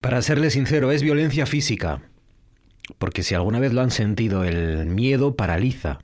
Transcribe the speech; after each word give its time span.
Para 0.00 0.22
serle 0.22 0.48
sincero, 0.48 0.92
es 0.92 1.02
violencia 1.02 1.44
física. 1.44 2.00
Porque 2.98 3.22
si 3.22 3.34
alguna 3.34 3.60
vez 3.60 3.74
lo 3.74 3.82
han 3.82 3.90
sentido, 3.90 4.44
el 4.44 4.86
miedo 4.86 5.36
paraliza. 5.36 5.98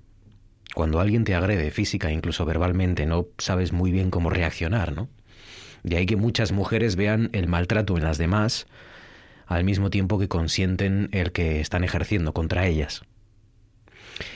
Cuando 0.75 1.01
alguien 1.01 1.25
te 1.25 1.35
agrede 1.35 1.71
física, 1.71 2.13
incluso 2.13 2.45
verbalmente, 2.45 3.07
no 3.07 3.29
sabes 3.39 3.73
muy 3.73 3.91
bien 3.91 4.11
cómo 4.11 4.29
reaccionar, 4.29 4.95
¿no? 4.95 5.09
De 5.83 5.97
ahí 5.97 6.05
que 6.05 6.17
muchas 6.17 6.53
mujeres 6.53 6.95
vean 6.95 7.31
el 7.33 7.49
maltrato 7.49 7.97
en 7.97 8.05
las 8.05 8.19
demás 8.19 8.67
al 9.47 9.65
mismo 9.65 9.89
tiempo 9.89 10.19
que 10.19 10.29
consienten 10.29 11.09
el 11.13 11.33
que 11.33 11.61
están 11.61 11.83
ejerciendo 11.83 12.35
contra 12.35 12.67
ellas. 12.67 13.01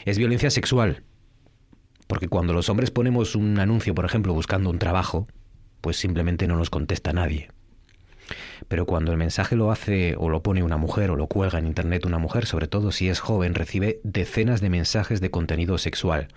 Es 0.06 0.16
violencia 0.16 0.48
sexual, 0.48 1.02
porque 2.06 2.28
cuando 2.28 2.54
los 2.54 2.70
hombres 2.70 2.90
ponemos 2.90 3.34
un 3.34 3.58
anuncio, 3.58 3.94
por 3.94 4.06
ejemplo, 4.06 4.32
buscando 4.32 4.70
un 4.70 4.78
trabajo, 4.78 5.26
pues 5.82 5.98
simplemente 5.98 6.46
no 6.46 6.56
nos 6.56 6.70
contesta 6.70 7.12
nadie. 7.12 7.50
Pero 8.68 8.86
cuando 8.86 9.12
el 9.12 9.18
mensaje 9.18 9.56
lo 9.56 9.70
hace 9.70 10.14
o 10.16 10.28
lo 10.28 10.42
pone 10.42 10.62
una 10.62 10.76
mujer 10.76 11.10
o 11.10 11.16
lo 11.16 11.26
cuelga 11.26 11.58
en 11.58 11.66
Internet 11.66 12.06
una 12.06 12.18
mujer, 12.18 12.46
sobre 12.46 12.68
todo 12.68 12.92
si 12.92 13.08
es 13.08 13.20
joven, 13.20 13.54
recibe 13.54 14.00
decenas 14.04 14.60
de 14.60 14.70
mensajes 14.70 15.20
de 15.20 15.30
contenido 15.30 15.78
sexual, 15.78 16.28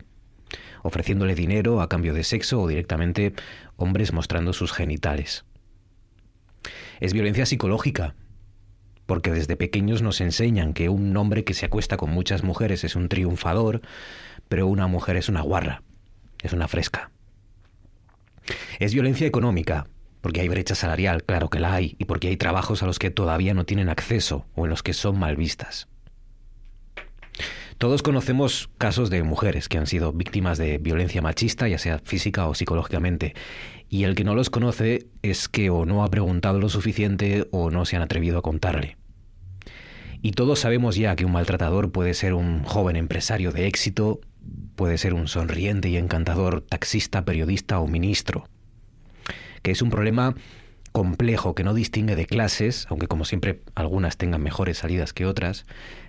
ofreciéndole 0.82 1.36
dinero 1.36 1.82
a 1.82 1.90
cambio 1.90 2.14
de 2.14 2.24
sexo 2.24 2.62
o 2.62 2.68
directamente 2.68 3.34
hombres 3.76 4.14
mostrando 4.14 4.54
sus 4.54 4.72
genitales. 4.72 5.46
Es 7.00 7.14
violencia 7.14 7.46
psicológica, 7.46 8.16
porque 9.06 9.32
desde 9.32 9.58
pequeños 9.58 10.02
nos 10.02 10.22
enseñan 10.22 10.74
que 10.74 10.90
un 10.90 11.16
hombre 11.18 11.44
que 11.44 11.54
se 11.54 11.66
acuesta 11.66 11.98
con 11.98 12.10
muchas 12.10 12.44
mujeres 12.44 12.84
es 12.84 12.96
un 12.96 13.10
triunfador, 13.10 13.82
pero 14.48 14.68
una 14.68 14.88
mujer 14.88 15.18
es 15.18 15.30
una 15.30 15.42
guarra, 15.42 15.84
es 16.42 16.54
una 16.54 16.68
fresca. 16.68 17.12
Es 18.80 18.94
violencia 18.94 19.28
económica, 19.28 19.88
porque 20.24 20.40
hay 20.40 20.48
brecha 20.48 20.74
salarial, 20.74 21.26
claro 21.26 21.50
que 21.50 21.60
la 21.60 21.74
hay, 21.74 21.98
y 22.00 22.06
porque 22.06 22.30
hay 22.30 22.38
trabajos 22.38 22.82
a 22.82 22.86
los 22.86 22.98
que 22.98 23.12
todavía 23.12 23.54
no 23.54 23.66
tienen 23.66 23.90
acceso 23.90 24.46
o 24.56 24.64
en 24.64 24.70
los 24.70 24.82
que 24.82 24.94
son 24.94 25.20
mal 25.20 25.36
vistas. 25.36 25.90
Todos 27.78 28.02
conocemos 28.02 28.70
casos 28.78 29.10
de 29.10 29.22
mujeres 29.22 29.68
que 29.68 29.78
han 29.78 29.86
sido 29.86 30.14
víctimas 30.14 30.58
de 30.58 30.78
violencia 30.78 31.22
machista, 31.22 31.68
ya 31.68 31.78
sea 31.78 32.00
física 32.00 32.48
o 32.48 32.56
psicológicamente, 32.56 33.34
y 33.90 34.06
el 34.06 34.16
que 34.16 34.24
no 34.24 34.34
los 34.34 34.50
conoce 34.50 35.10
es 35.24 35.50
que 35.50 35.70
o 35.70 35.86
no 35.86 36.06
ha 36.06 36.10
preguntado 36.10 36.58
lo 36.58 36.70
suficiente 36.70 37.50
o 37.52 37.70
no 37.70 37.84
se 37.84 37.98
han 37.98 38.02
atrevido 38.02 38.38
a 38.38 38.44
contarle. 38.44 38.96
Y 40.22 40.32
todos 40.32 40.60
sabemos 40.60 40.96
ya 40.96 41.18
que 41.18 41.26
un 41.26 41.34
maltratador 41.34 41.92
puede 41.92 42.14
ser 42.14 42.34
un 42.34 42.64
joven 42.64 42.96
empresario 42.96 43.52
de 43.52 43.68
éxito, 43.68 44.22
puede 44.78 44.98
ser 44.98 45.16
un 45.16 45.28
sonriente 45.28 45.90
y 45.90 45.98
encantador 45.98 46.62
taxista, 46.62 47.26
periodista 47.26 47.82
o 47.82 47.88
ministro 47.88 48.46
que 49.64 49.72
es 49.72 49.82
un 49.82 49.90
problema 49.90 50.36
complejo 50.92 51.56
que 51.56 51.64
no 51.64 51.74
distingue 51.74 52.16
de 52.16 52.28
clases, 52.28 52.86
aunque 52.90 53.08
como 53.08 53.26
siempre 53.26 53.62
algunas 53.74 54.16
tengan 54.16 54.44
mejores 54.44 54.78
salidas 54.78 55.12
que 55.12 55.26
otras, 55.26 55.66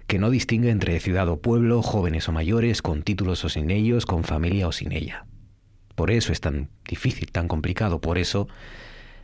que 0.07 0.19
no 0.19 0.29
distingue 0.29 0.71
entre 0.71 1.01
ciudad 1.01 1.29
o 1.29 1.41
pueblo, 1.41 1.83
jóvenes 1.83 2.29
o 2.29 2.33
mayores, 2.33 2.83
con 2.83 3.03
títulos 3.03 3.45
o 3.45 3.49
sin 3.49 3.71
ellos, 3.71 4.05
con 4.05 4.25
familia 4.25 4.69
o 4.69 4.73
sin 4.73 4.93
ella. 4.93 5.25
Por 5.95 6.11
eso 6.11 6.33
es 6.33 6.41
tan 6.41 6.69
difícil, 6.87 7.33
tan 7.33 7.49
complicado, 7.49 8.01
por 8.01 8.19
eso 8.19 8.47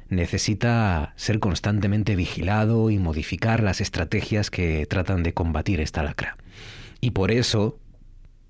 necesita 0.08 1.12
ser 1.17 1.39
constantemente 1.39 2.17
vigilado 2.17 2.91
y 2.91 2.98
modificar 2.98 3.62
las 3.62 3.81
estrategias 3.81 4.51
que 4.51 4.86
tratan 4.86 5.23
de 5.23 5.34
combatir 5.34 5.81
esta 5.81 6.03
lacra. 6.03 6.36
Y 7.01 7.11
por 7.11 7.31
eso, 7.31 7.78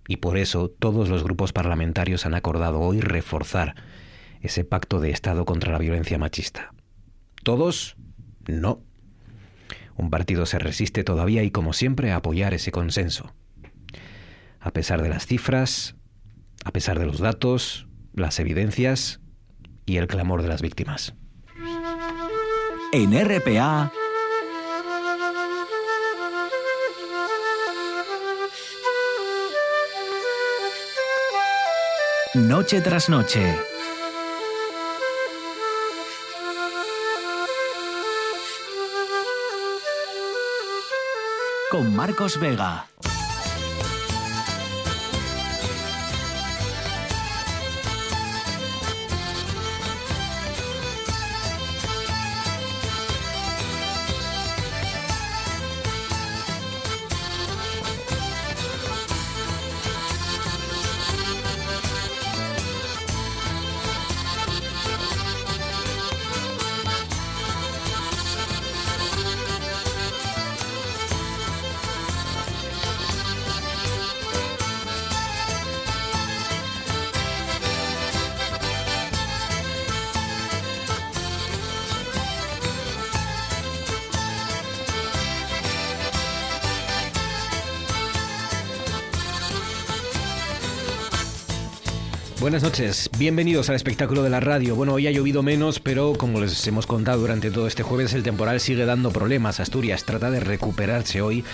y 0.06 0.16
por 0.16 0.38
eso 0.38 0.68
todos 0.70 1.08
los 1.08 1.24
grupos 1.24 1.52
parlamentarios 1.52 2.24
han 2.24 2.34
acordado 2.34 2.80
hoy 2.80 3.00
reforzar 3.00 3.74
ese 4.40 4.64
pacto 4.64 5.00
de 5.00 5.10
Estado 5.10 5.44
contra 5.44 5.72
la 5.72 5.78
violencia 5.78 6.18
machista. 6.18 6.72
¿Todos? 7.42 7.96
No. 8.46 8.82
Un 9.96 10.10
partido 10.10 10.46
se 10.46 10.58
resiste 10.58 11.04
todavía 11.04 11.42
y, 11.42 11.50
como 11.50 11.72
siempre, 11.72 12.10
a 12.10 12.16
apoyar 12.16 12.54
ese 12.54 12.72
consenso. 12.72 13.34
A 14.60 14.72
pesar 14.72 15.02
de 15.02 15.08
las 15.08 15.26
cifras, 15.26 15.96
a 16.64 16.72
pesar 16.72 16.98
de 16.98 17.06
los 17.06 17.18
datos, 17.18 17.86
las 18.14 18.38
evidencias 18.38 19.20
y 19.86 19.96
el 19.96 20.06
clamor 20.06 20.42
de 20.42 20.48
las 20.48 20.62
víctimas. 20.62 21.14
En 22.92 23.12
RPA. 23.12 23.92
Noche 32.34 32.80
tras 32.80 33.08
noche. 33.08 33.69
Con 41.70 41.94
Marcos 41.94 42.38
Vega. 42.38 42.88
Buenas 92.50 92.64
noches, 92.64 93.08
bienvenidos 93.16 93.68
al 93.68 93.76
espectáculo 93.76 94.24
de 94.24 94.30
la 94.30 94.40
radio. 94.40 94.74
Bueno, 94.74 94.94
hoy 94.94 95.06
ha 95.06 95.12
llovido 95.12 95.40
menos, 95.40 95.78
pero 95.78 96.14
como 96.14 96.40
les 96.40 96.66
hemos 96.66 96.84
contado 96.84 97.20
durante 97.20 97.52
todo 97.52 97.68
este 97.68 97.84
jueves, 97.84 98.12
el 98.12 98.24
temporal 98.24 98.58
sigue 98.58 98.84
dando 98.84 99.12
problemas. 99.12 99.60
Asturias 99.60 100.02
trata 100.02 100.32
de 100.32 100.40
recuperarse 100.40 101.22
hoy 101.22 101.44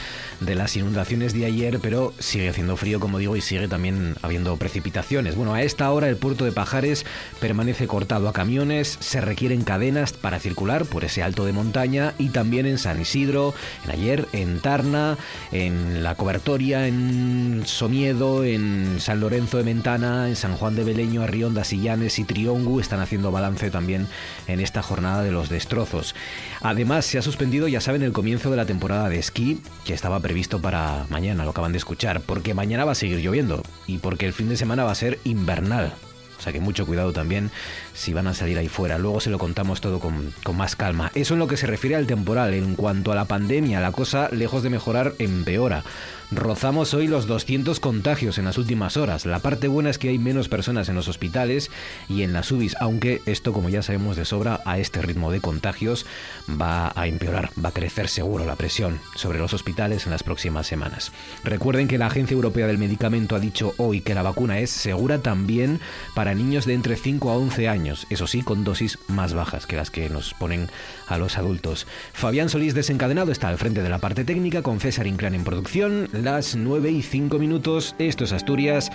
de 0.40 0.54
las 0.54 0.74
inundaciones 0.74 1.34
de 1.34 1.44
ayer, 1.44 1.80
pero 1.82 2.14
sigue 2.18 2.48
haciendo 2.48 2.78
frío, 2.78 2.98
como 2.98 3.18
digo, 3.18 3.36
y 3.36 3.42
sigue 3.42 3.68
también 3.68 4.16
habiendo 4.22 4.56
precipitaciones. 4.56 5.36
Bueno, 5.36 5.52
a 5.52 5.62
esta 5.62 5.90
hora 5.90 6.08
el 6.08 6.16
puerto 6.16 6.46
de 6.46 6.52
Pajares 6.52 7.04
permanece 7.40 7.86
cortado 7.86 8.26
a 8.26 8.32
camiones, 8.32 8.96
se 8.98 9.20
requieren 9.20 9.64
cadenas 9.64 10.14
para 10.14 10.40
circular 10.40 10.86
por 10.86 11.04
ese 11.04 11.22
alto 11.22 11.44
de 11.44 11.52
montaña 11.52 12.14
y 12.16 12.30
también 12.30 12.64
en 12.64 12.78
San 12.78 13.02
Isidro, 13.02 13.52
en 13.84 13.90
ayer, 13.90 14.28
en 14.32 14.60
Tarna, 14.60 15.18
en 15.52 16.02
La 16.02 16.14
Cobertoria, 16.14 16.88
en 16.88 17.64
Somiedo, 17.66 18.44
en 18.44 18.96
San 18.98 19.20
Lorenzo 19.20 19.58
de 19.58 19.64
Mentana, 19.64 20.30
en 20.30 20.36
San 20.36 20.56
Juan 20.56 20.74
de 20.74 20.85
Beleño, 20.86 21.22
Arrionda, 21.22 21.64
Sillanes 21.64 22.18
y 22.18 22.24
Triongu 22.24 22.80
están 22.80 23.00
haciendo 23.00 23.30
balance 23.30 23.70
también 23.70 24.08
en 24.46 24.60
esta 24.60 24.82
jornada 24.82 25.22
de 25.22 25.32
los 25.32 25.50
destrozos. 25.50 26.14
Además, 26.62 27.04
se 27.04 27.18
ha 27.18 27.22
suspendido, 27.22 27.68
ya 27.68 27.82
saben, 27.82 28.02
el 28.02 28.12
comienzo 28.12 28.50
de 28.50 28.56
la 28.56 28.64
temporada 28.64 29.10
de 29.10 29.18
esquí, 29.18 29.60
que 29.84 29.92
estaba 29.92 30.20
previsto 30.20 30.62
para 30.62 31.04
mañana, 31.10 31.44
lo 31.44 31.50
acaban 31.50 31.72
de 31.72 31.78
escuchar, 31.78 32.22
porque 32.22 32.54
mañana 32.54 32.86
va 32.86 32.92
a 32.92 32.94
seguir 32.94 33.18
lloviendo 33.18 33.62
y 33.86 33.98
porque 33.98 34.26
el 34.26 34.32
fin 34.32 34.48
de 34.48 34.56
semana 34.56 34.84
va 34.84 34.92
a 34.92 34.94
ser 34.94 35.18
invernal. 35.24 35.92
O 36.38 36.42
sea 36.42 36.52
que 36.52 36.60
mucho 36.60 36.86
cuidado 36.86 37.12
también 37.12 37.50
si 37.94 38.12
van 38.12 38.26
a 38.26 38.34
salir 38.34 38.58
ahí 38.58 38.68
fuera. 38.68 38.98
Luego 38.98 39.20
se 39.20 39.30
lo 39.30 39.38
contamos 39.38 39.80
todo 39.80 40.00
con, 40.00 40.34
con, 40.44 40.56
más 40.56 40.76
calma. 40.76 41.10
Eso 41.14 41.34
en 41.34 41.40
lo 41.40 41.46
que 41.46 41.56
se 41.56 41.66
refiere 41.66 41.96
al 41.96 42.06
temporal. 42.06 42.54
En 42.54 42.76
cuanto 42.76 43.10
a 43.10 43.14
la 43.14 43.24
pandemia, 43.24 43.80
la 43.80 43.92
cosa, 43.92 44.28
lejos 44.30 44.62
de 44.62 44.70
mejorar, 44.70 45.14
empeora. 45.18 45.82
Rozamos 46.32 46.92
hoy 46.92 47.06
los 47.06 47.28
200 47.28 47.78
contagios 47.78 48.38
en 48.38 48.46
las 48.46 48.58
últimas 48.58 48.96
horas. 48.96 49.26
La 49.26 49.38
parte 49.38 49.68
buena 49.68 49.90
es 49.90 49.98
que 49.98 50.08
hay 50.08 50.18
menos 50.18 50.48
personas 50.48 50.88
en 50.88 50.96
los 50.96 51.06
hospitales 51.06 51.70
y 52.08 52.22
en 52.22 52.32
las 52.32 52.50
UBIs, 52.50 52.76
aunque 52.80 53.22
esto, 53.26 53.52
como 53.52 53.68
ya 53.68 53.80
sabemos 53.80 54.16
de 54.16 54.24
sobra, 54.24 54.60
a 54.64 54.80
este 54.80 55.02
ritmo 55.02 55.30
de 55.30 55.40
contagios 55.40 56.04
va 56.50 56.92
a 56.96 57.06
empeorar, 57.06 57.50
va 57.64 57.68
a 57.68 57.72
crecer 57.72 58.08
seguro 58.08 58.44
la 58.44 58.56
presión 58.56 58.98
sobre 59.14 59.38
los 59.38 59.54
hospitales 59.54 60.06
en 60.06 60.10
las 60.10 60.24
próximas 60.24 60.66
semanas. 60.66 61.12
Recuerden 61.44 61.86
que 61.86 61.96
la 61.96 62.06
Agencia 62.06 62.34
Europea 62.34 62.66
del 62.66 62.78
Medicamento 62.78 63.36
ha 63.36 63.40
dicho 63.40 63.74
hoy 63.76 64.00
que 64.00 64.14
la 64.14 64.22
vacuna 64.22 64.58
es 64.58 64.70
segura 64.70 65.18
también 65.18 65.78
para 66.16 66.34
niños 66.34 66.66
de 66.66 66.74
entre 66.74 66.96
5 66.96 67.30
a 67.30 67.36
11 67.36 67.68
años, 67.68 68.06
eso 68.10 68.26
sí, 68.26 68.42
con 68.42 68.64
dosis 68.64 68.98
más 69.06 69.32
bajas 69.32 69.66
que 69.66 69.76
las 69.76 69.92
que 69.92 70.10
nos 70.10 70.34
ponen 70.34 70.70
a 71.06 71.18
los 71.18 71.38
adultos. 71.38 71.86
Fabián 72.12 72.48
Solís 72.48 72.74
desencadenado 72.74 73.30
está 73.30 73.48
al 73.48 73.58
frente 73.58 73.84
de 73.84 73.90
la 73.90 74.00
parte 74.00 74.24
técnica 74.24 74.62
con 74.62 74.80
César 74.80 75.06
Inclán 75.06 75.36
en 75.36 75.44
producción. 75.44 76.08
Las 76.18 76.56
9 76.56 76.90
y 76.90 77.02
5 77.02 77.38
minutos. 77.38 77.94
Esto 77.98 78.24
es 78.24 78.32
Asturias 78.32 78.90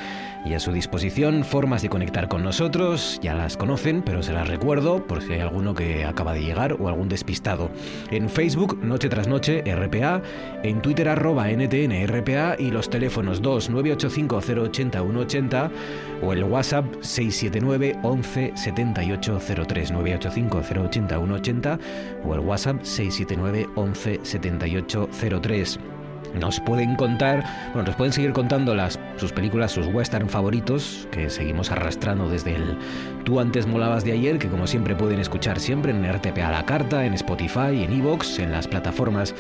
y 0.46 0.54
a 0.54 0.60
su 0.60 0.72
disposición 0.72 1.44
formas 1.44 1.82
de 1.82 1.90
conectar 1.90 2.28
con 2.28 2.44
nosotros. 2.44 3.20
Ya 3.22 3.34
las 3.34 3.58
conocen, 3.58 4.02
pero 4.02 4.24
se 4.24 4.34
las 4.34 4.48
recuerdo 4.48 5.06
por 5.06 5.22
si 5.22 5.34
hay 5.34 5.40
alguno 5.40 5.74
que 5.74 6.06
acaba 6.06 6.34
de 6.34 6.44
llegar 6.44 6.74
o 6.80 6.88
algún 6.88 7.10
despistado. 7.10 7.70
En 8.10 8.30
Facebook, 8.30 8.80
Noche 8.84 9.10
tras 9.10 9.28
Noche, 9.28 9.64
RPA. 9.66 10.22
En 10.64 10.82
Twitter, 10.82 11.10
arroba 11.10 11.50
NTN, 11.50 12.08
RPA. 12.08 12.56
Y 12.58 12.72
los 12.72 12.90
teléfonos 12.90 13.42
2 13.42 13.70
985 13.70 14.38
080 14.64 15.02
180 15.02 15.72
o 16.22 16.34
el 16.34 16.44
WhatsApp 16.44 16.86
679 17.02 18.00
11 18.04 18.54
78 18.56 19.40
03 19.68 19.92
985 19.92 20.58
080 20.58 21.18
180 21.18 21.80
o 22.24 22.34
el 22.34 22.40
WhatsApp 22.40 22.84
679 22.84 23.70
11 23.76 24.20
78 24.24 25.10
03 25.42 25.80
nos 26.40 26.60
pueden 26.60 26.96
contar, 26.96 27.44
bueno, 27.74 27.88
nos 27.88 27.96
pueden 27.96 28.14
seguir 28.14 28.34
contando 28.34 28.76
las, 28.76 29.00
sus 29.18 29.32
películas, 29.32 29.72
sus 29.72 29.88
western 29.88 30.30
favoritos, 30.30 31.08
que 31.12 31.30
seguimos 31.30 31.72
arrastrando 31.72 32.30
desde 32.30 32.56
el 32.56 32.78
Tú 33.24 33.40
antes 33.40 33.68
molabas 33.68 34.04
de 34.04 34.14
ayer, 34.14 34.40
que 34.40 34.48
como 34.48 34.66
siempre 34.66 34.96
pueden 34.96 35.20
escuchar 35.20 35.60
siempre 35.60 35.92
en 35.92 36.12
RTP 36.12 36.40
a 36.40 36.50
la 36.50 36.66
carta, 36.66 37.06
en 37.06 37.14
Spotify, 37.14 37.84
en 37.84 37.94
Evox, 37.94 38.40
en 38.40 38.52
las 38.52 38.68
plataformas 38.68 39.36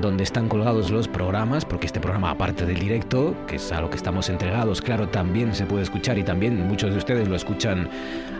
donde 0.00 0.24
están 0.24 0.48
colgados 0.48 0.90
los 0.90 1.08
programas, 1.08 1.64
porque 1.66 1.86
este 1.86 2.00
programa, 2.00 2.30
aparte 2.30 2.64
del 2.64 2.78
directo, 2.78 3.34
que 3.46 3.56
es 3.56 3.70
a 3.70 3.82
lo 3.82 3.90
que 3.90 3.96
estamos 3.96 4.30
entregados, 4.30 4.80
claro, 4.80 5.08
también 5.08 5.54
se 5.54 5.66
puede 5.66 5.82
escuchar 5.82 6.16
y 6.18 6.22
también 6.22 6.66
muchos 6.66 6.92
de 6.92 6.98
ustedes 6.98 7.28
lo 7.28 7.36
escuchan 7.36 7.90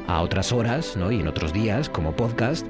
a 0.06 0.22
otras 0.22 0.52
horas, 0.52 0.96
¿no? 0.96 1.12
Y 1.12 1.20
en 1.20 1.28
otros 1.28 1.52
días, 1.52 1.90
como 1.90 2.12
podcast. 2.12 2.66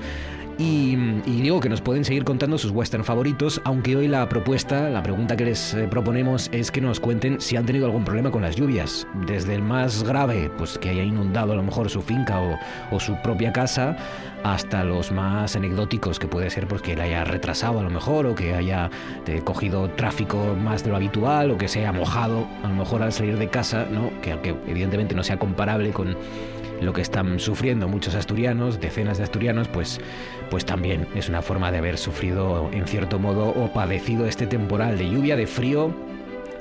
Y, 0.61 0.97
digo 1.25 1.61
que 1.61 1.69
nos 1.69 1.81
pueden 1.81 2.05
seguir 2.05 2.25
contando 2.25 2.59
sus 2.59 2.73
western 2.73 3.05
favoritos, 3.05 3.61
aunque 3.65 3.95
hoy 3.95 4.09
la 4.09 4.29
propuesta, 4.29 4.91
la 4.91 5.05
pregunta 5.05 5.37
que 5.37 5.45
les 5.45 5.73
eh, 5.75 5.87
proponemos 5.89 6.49
es 6.53 6.73
que 6.73 6.81
nos 6.81 6.99
cuenten 6.99 7.41
si 7.41 7.55
han 7.55 7.65
tenido 7.65 7.87
algún 7.87 8.05
problema 8.05 8.33
con 8.33 8.43
las 8.43 8.57
lluvias. 8.57 9.07
Desde 9.25 9.55
el 9.55 9.63
más 9.63 10.03
grave, 10.03 10.51
pues 10.59 10.77
que 10.77 10.89
haya 10.89 11.05
inundado 11.05 11.53
a 11.53 11.57
lo 11.57 11.63
mejor 11.63 11.89
su 11.89 12.03
finca 12.03 12.41
o, 12.91 12.99
su 12.99 13.15
propia 13.23 13.53
casa, 13.53 13.97
hasta 14.43 14.83
los 14.83 15.13
más 15.13 15.55
anecdóticos, 15.55 16.19
que 16.19 16.27
puede 16.27 16.51
ser 16.51 16.67
porque 16.67 16.97
le 16.97 17.03
haya 17.03 17.23
retrasado 17.23 17.79
a 17.79 17.83
lo 17.85 17.91
mejor, 17.91 18.27
o 18.27 18.35
que 18.35 18.55
haya 18.55 18.91
eh, 19.29 19.41
cogido 19.45 19.89
tráfico 19.91 20.57
más 20.61 20.83
de 20.83 20.91
lo 20.91 20.97
habitual, 20.97 21.53
o 21.53 21.59
que 21.59 21.69
se 21.69 21.81
haya 21.81 21.93
mojado 21.93 22.49
a 22.65 22.69
lo 22.69 22.75
mejor 22.75 23.03
al 23.03 23.13
salir 23.13 23.39
de 23.39 23.49
casa, 23.49 23.87
¿no? 23.89 24.11
que 24.23 24.33
evidentemente 24.67 25.15
no 25.15 25.23
sea 25.23 25.39
comparable 25.39 25.91
con 25.91 26.17
lo 26.81 26.93
que 26.93 27.03
están 27.03 27.39
sufriendo 27.41 27.89
muchos 27.89 28.15
asturianos, 28.15 28.81
decenas 28.81 29.19
de 29.19 29.25
asturianos, 29.25 29.69
pues, 29.69 30.01
pues 30.51 30.65
también 30.65 31.07
es 31.15 31.29
una 31.29 31.43
forma 31.43 31.71
de 31.71 31.79
haber 31.79 31.99
sufrido 31.99 32.71
en 32.73 32.87
cierto 32.87 33.19
modo 33.19 33.49
o 33.49 33.73
padecido 33.73 34.27
este 34.27 34.47
temporal 34.47 34.99
de 34.99 35.11
lluvia, 35.11 35.37
de 35.37 35.47
frío 35.47 35.93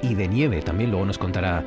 y 0.01 0.15
de 0.15 0.27
nieve. 0.27 0.61
También 0.61 0.91
luego 0.91 1.05
nos 1.05 1.17
contará 1.17 1.63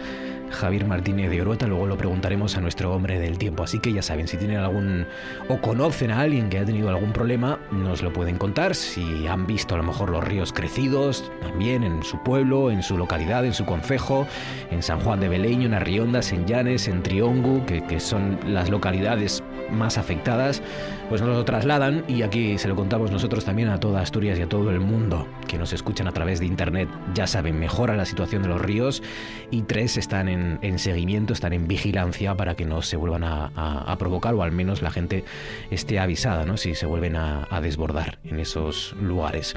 Javier 0.50 0.84
Martínez 0.86 1.30
de 1.30 1.40
Orueta, 1.40 1.66
luego 1.66 1.86
lo 1.86 1.96
preguntaremos 1.96 2.56
a 2.56 2.60
nuestro 2.60 2.92
hombre 2.92 3.18
del 3.18 3.38
tiempo. 3.38 3.62
Así 3.62 3.78
que 3.78 3.92
ya 3.92 4.02
saben, 4.02 4.28
si 4.28 4.36
tienen 4.36 4.58
algún 4.58 5.06
o 5.48 5.60
conocen 5.60 6.10
a 6.10 6.20
alguien 6.20 6.48
que 6.50 6.58
ha 6.58 6.64
tenido 6.64 6.88
algún 6.88 7.12
problema, 7.12 7.58
nos 7.70 8.02
lo 8.02 8.12
pueden 8.12 8.36
contar. 8.36 8.74
Si 8.74 9.26
han 9.26 9.46
visto 9.46 9.74
a 9.74 9.78
lo 9.78 9.84
mejor 9.84 10.10
los 10.10 10.24
ríos 10.24 10.52
crecidos, 10.52 11.30
también 11.40 11.84
en 11.84 12.02
su 12.02 12.22
pueblo, 12.22 12.70
en 12.70 12.82
su 12.82 12.96
localidad, 12.98 13.44
en 13.44 13.54
su 13.54 13.64
concejo, 13.64 14.26
en 14.70 14.82
San 14.82 15.00
Juan 15.00 15.20
de 15.20 15.28
Beleño, 15.28 15.66
en 15.66 15.74
Arriondas, 15.74 16.32
en 16.32 16.46
Llanes, 16.46 16.88
en 16.88 17.02
Triongu, 17.02 17.64
que, 17.66 17.82
que 17.84 18.00
son 18.00 18.38
las 18.46 18.70
localidades 18.70 19.42
más 19.70 19.98
afectadas, 19.98 20.62
pues 21.10 21.22
nos 21.22 21.36
lo 21.36 21.44
trasladan 21.44 22.04
y 22.06 22.22
aquí 22.22 22.56
se 22.56 22.68
lo 22.68 22.76
contamos 22.76 23.10
nosotros 23.10 23.44
también 23.44 23.68
a 23.68 23.80
toda 23.80 24.00
Asturias 24.00 24.38
y 24.38 24.42
a 24.42 24.48
todo 24.48 24.70
el 24.70 24.78
mundo 24.78 25.26
que 25.48 25.58
nos 25.58 25.72
escuchan 25.72 26.06
a 26.06 26.12
través 26.12 26.38
de 26.38 26.46
internet. 26.46 26.88
Ya 27.14 27.26
saben, 27.26 27.58
mejora 27.58 27.96
la 27.96 28.04
situación 28.06 28.42
de 28.44 28.48
los 28.48 28.60
ríos 28.60 29.02
y 29.50 29.62
tres 29.62 29.96
están 29.96 30.28
en, 30.28 30.78
seguimiento, 30.78 31.32
están 31.32 31.52
en 31.52 31.66
vigilancia 31.66 32.36
para 32.36 32.54
que 32.54 32.64
no 32.64 32.80
se 32.80 32.96
vuelvan 32.96 33.24
a, 33.24 33.96
provocar 33.98 34.34
o 34.34 34.44
al 34.44 34.52
menos 34.52 34.82
la 34.82 34.92
gente 34.92 35.24
esté 35.72 35.98
avisada 35.98 36.46
¿no? 36.46 36.56
si 36.56 36.76
se 36.76 36.86
vuelven 36.86 37.16
a, 37.16 37.60
desbordar 37.60 38.20
en 38.22 38.38
esos 38.38 38.94
lugares. 39.02 39.56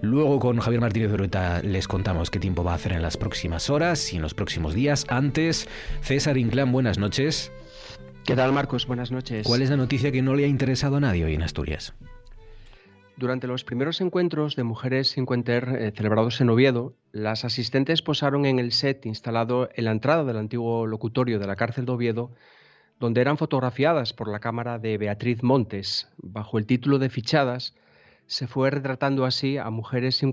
Luego 0.00 0.40
con 0.40 0.58
Javier 0.58 0.80
Martínez 0.80 1.12
de 1.12 1.62
les 1.64 1.86
contamos 1.86 2.30
qué 2.30 2.40
tiempo 2.40 2.64
va 2.64 2.72
a 2.72 2.76
hacer 2.76 2.92
en 2.92 3.02
las 3.02 3.18
próximas 3.18 3.68
horas 3.68 4.10
y 4.14 4.16
en 4.16 4.22
los 4.22 4.32
próximos 4.32 4.72
días. 4.72 5.04
Antes, 5.10 5.68
César 6.00 6.38
Inclán, 6.38 6.72
buenas 6.72 6.96
noches. 6.96 7.52
¿Qué 8.24 8.34
tal, 8.34 8.52
Marcos? 8.52 8.86
Buenas 8.86 9.12
noches. 9.12 9.46
¿Cuál 9.46 9.60
es 9.60 9.68
la 9.68 9.76
noticia 9.76 10.10
que 10.10 10.22
no 10.22 10.34
le 10.34 10.46
ha 10.46 10.48
interesado 10.48 10.96
a 10.96 11.00
nadie 11.00 11.26
hoy 11.26 11.34
en 11.34 11.42
Asturias? 11.42 11.92
Durante 13.18 13.46
los 13.46 13.64
primeros 13.64 14.00
encuentros 14.00 14.56
de 14.56 14.64
mujeres 14.64 15.10
sin 15.10 15.26
eh, 15.28 15.92
celebrados 15.94 16.40
en 16.40 16.48
Oviedo, 16.48 16.94
las 17.12 17.44
asistentes 17.44 18.00
posaron 18.00 18.46
en 18.46 18.58
el 18.58 18.72
set 18.72 19.04
instalado 19.04 19.68
en 19.74 19.84
la 19.84 19.90
entrada 19.90 20.24
del 20.24 20.38
antiguo 20.38 20.86
locutorio 20.86 21.38
de 21.38 21.46
la 21.46 21.54
cárcel 21.54 21.84
de 21.84 21.92
Oviedo, 21.92 22.30
donde 22.98 23.20
eran 23.20 23.36
fotografiadas 23.36 24.14
por 24.14 24.28
la 24.28 24.40
cámara 24.40 24.78
de 24.78 24.96
Beatriz 24.96 25.42
Montes. 25.42 26.08
Bajo 26.16 26.56
el 26.56 26.64
título 26.64 26.98
de 26.98 27.10
Fichadas, 27.10 27.76
se 28.26 28.46
fue 28.46 28.70
retratando 28.70 29.26
así 29.26 29.58
a 29.58 29.68
mujeres 29.68 30.16
sin 30.16 30.32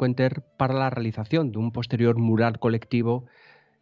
para 0.58 0.74
la 0.74 0.90
realización 0.90 1.52
de 1.52 1.58
un 1.58 1.74
posterior 1.74 2.18
mural 2.18 2.58
colectivo 2.58 3.26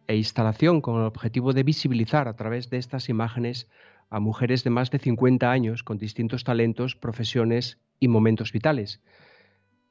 e 0.07 0.15
instalación 0.15 0.81
con 0.81 0.95
el 0.95 1.05
objetivo 1.05 1.53
de 1.53 1.61
visibilizar 1.61 2.27
a 2.27 2.35
través 2.35 2.71
de 2.71 2.77
estas 2.77 3.09
imágenes 3.09 3.69
a 4.09 4.19
mujeres 4.19 4.63
de 4.63 4.69
más 4.69 4.91
de 4.91 4.99
50 4.99 5.51
años 5.51 5.83
con 5.83 5.97
distintos 5.97 6.43
talentos, 6.43 6.95
profesiones 6.95 7.79
y 7.99 8.07
momentos 8.07 8.51
vitales. 8.51 9.01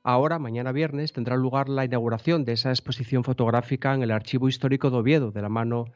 Ahora, 0.03 0.39
mañana 0.39 0.73
viernes, 0.73 1.13
tendrá 1.13 1.37
lugar 1.37 1.69
la 1.69 1.85
inauguración 1.85 2.45
de 2.45 2.53
esa 2.53 2.71
exposición 2.71 3.25
fotográfica 3.25 3.95
en 3.95 4.03
el 4.03 4.11
Archivo 4.11 4.49
Histórico 4.49 4.91
de 4.91 4.97
Oviedo, 4.97 5.31
de 5.33 5.43
la 5.43 5.49
mano 5.49 5.87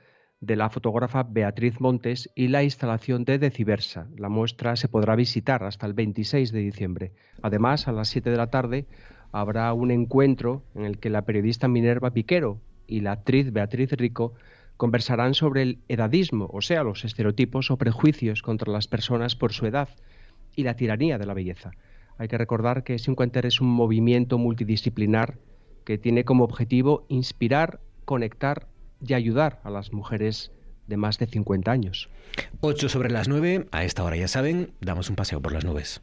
de 0.40 0.56
la 0.56 0.70
fotógrafa 0.70 1.22
Beatriz 1.22 1.80
Montes 1.80 2.28
y 2.34 2.48
la 2.48 2.64
instalación 2.64 3.24
de 3.24 3.38
Deciversa. 3.38 4.08
La 4.18 4.28
muestra 4.28 4.74
se 4.74 4.88
podrá 4.88 5.14
visitar 5.14 5.62
hasta 5.62 5.86
el 5.86 5.94
26 5.94 6.50
de 6.50 6.58
diciembre. 6.58 7.12
Además, 7.42 7.86
a 7.86 7.92
las 7.92 8.08
7 8.08 8.28
de 8.28 8.36
la 8.36 8.48
tarde 8.48 8.86
habrá 9.30 9.72
un 9.72 9.92
encuentro 9.92 10.64
en 10.74 10.84
el 10.84 10.98
que 10.98 11.10
la 11.10 11.22
periodista 11.22 11.68
Minerva 11.68 12.10
Piquero 12.10 12.60
y 12.88 13.00
la 13.00 13.12
actriz 13.12 13.52
Beatriz 13.52 13.92
Rico 13.92 14.34
conversarán 14.76 15.34
sobre 15.34 15.62
el 15.62 15.78
edadismo, 15.88 16.48
o 16.52 16.60
sea, 16.60 16.82
los 16.82 17.04
estereotipos 17.04 17.70
o 17.70 17.76
prejuicios 17.76 18.42
contra 18.42 18.72
las 18.72 18.88
personas 18.88 19.36
por 19.36 19.52
su 19.52 19.66
edad 19.66 19.88
y 20.56 20.64
la 20.64 20.76
tiranía 20.76 21.18
de 21.18 21.26
la 21.26 21.34
belleza. 21.34 21.72
Hay 22.18 22.28
que 22.28 22.38
recordar 22.38 22.84
que 22.84 22.98
Cinquenter 22.98 23.46
es 23.46 23.60
un 23.60 23.68
movimiento 23.68 24.38
multidisciplinar 24.38 25.38
que 25.84 25.98
tiene 25.98 26.24
como 26.24 26.44
objetivo 26.44 27.04
inspirar, 27.08 27.80
conectar 28.04 28.68
y 29.04 29.14
ayudar 29.14 29.60
a 29.64 29.70
las 29.70 29.92
mujeres 29.92 30.52
de 30.86 30.96
más 30.96 31.18
de 31.18 31.26
50 31.26 31.70
años. 31.70 32.08
8 32.60 32.88
sobre 32.88 33.10
las 33.10 33.28
9, 33.28 33.66
a 33.72 33.84
esta 33.84 34.04
hora 34.04 34.16
ya 34.16 34.28
saben, 34.28 34.72
damos 34.80 35.10
un 35.10 35.16
paseo 35.16 35.40
por 35.40 35.52
las 35.52 35.64
nubes. 35.64 36.02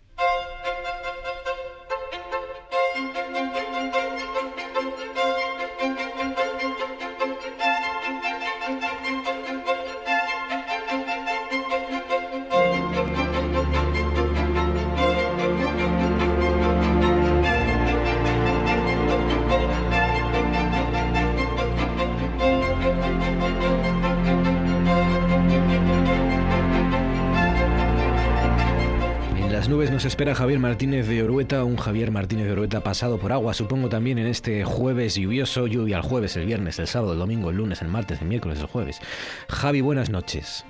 Espera 30.19 30.35
Javier 30.35 30.59
Martínez 30.59 31.07
de 31.07 31.23
Orueta, 31.23 31.63
un 31.63 31.77
Javier 31.77 32.11
Martínez 32.11 32.45
de 32.45 32.51
Orueta 32.51 32.81
pasado 32.81 33.17
por 33.19 33.31
agua, 33.31 33.53
supongo 33.53 33.87
también 33.87 34.17
en 34.17 34.27
este 34.27 34.65
jueves 34.65 35.15
lluvioso, 35.15 35.65
lluvia 35.65 35.95
el 35.95 36.03
jueves, 36.03 36.35
el 36.35 36.45
viernes, 36.45 36.77
el 36.77 36.87
sábado, 36.87 37.13
el 37.13 37.19
domingo, 37.19 37.51
el 37.51 37.55
lunes, 37.55 37.81
el 37.81 37.87
martes, 37.87 38.21
el 38.21 38.27
miércoles, 38.27 38.59
el 38.59 38.67
jueves. 38.67 38.99
Javi, 39.47 39.79
buenas 39.79 40.09
noches. 40.09 40.65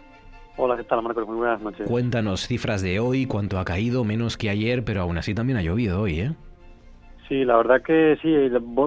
Hola, 0.55 0.77
¿qué 0.77 0.83
tal, 0.83 1.01
Marcos? 1.01 1.25
Muy 1.25 1.37
buenas 1.37 1.59
noches. 1.61 1.87
Cuéntanos 1.87 2.45
cifras 2.45 2.83
de 2.83 2.99
hoy, 2.99 3.25
cuánto 3.25 3.57
ha 3.57 3.65
caído, 3.65 4.03
menos 4.03 4.37
que 4.37 4.51
ayer, 4.51 4.85
pero 4.85 5.01
aún 5.01 5.17
así 5.17 5.33
también 5.33 5.57
ha 5.57 5.63
llovido 5.63 5.99
hoy, 5.99 6.19
¿eh? 6.19 6.31
Sí, 7.27 7.43
la 7.43 7.57
verdad 7.57 7.81
que 7.81 8.19
sí, 8.21 8.31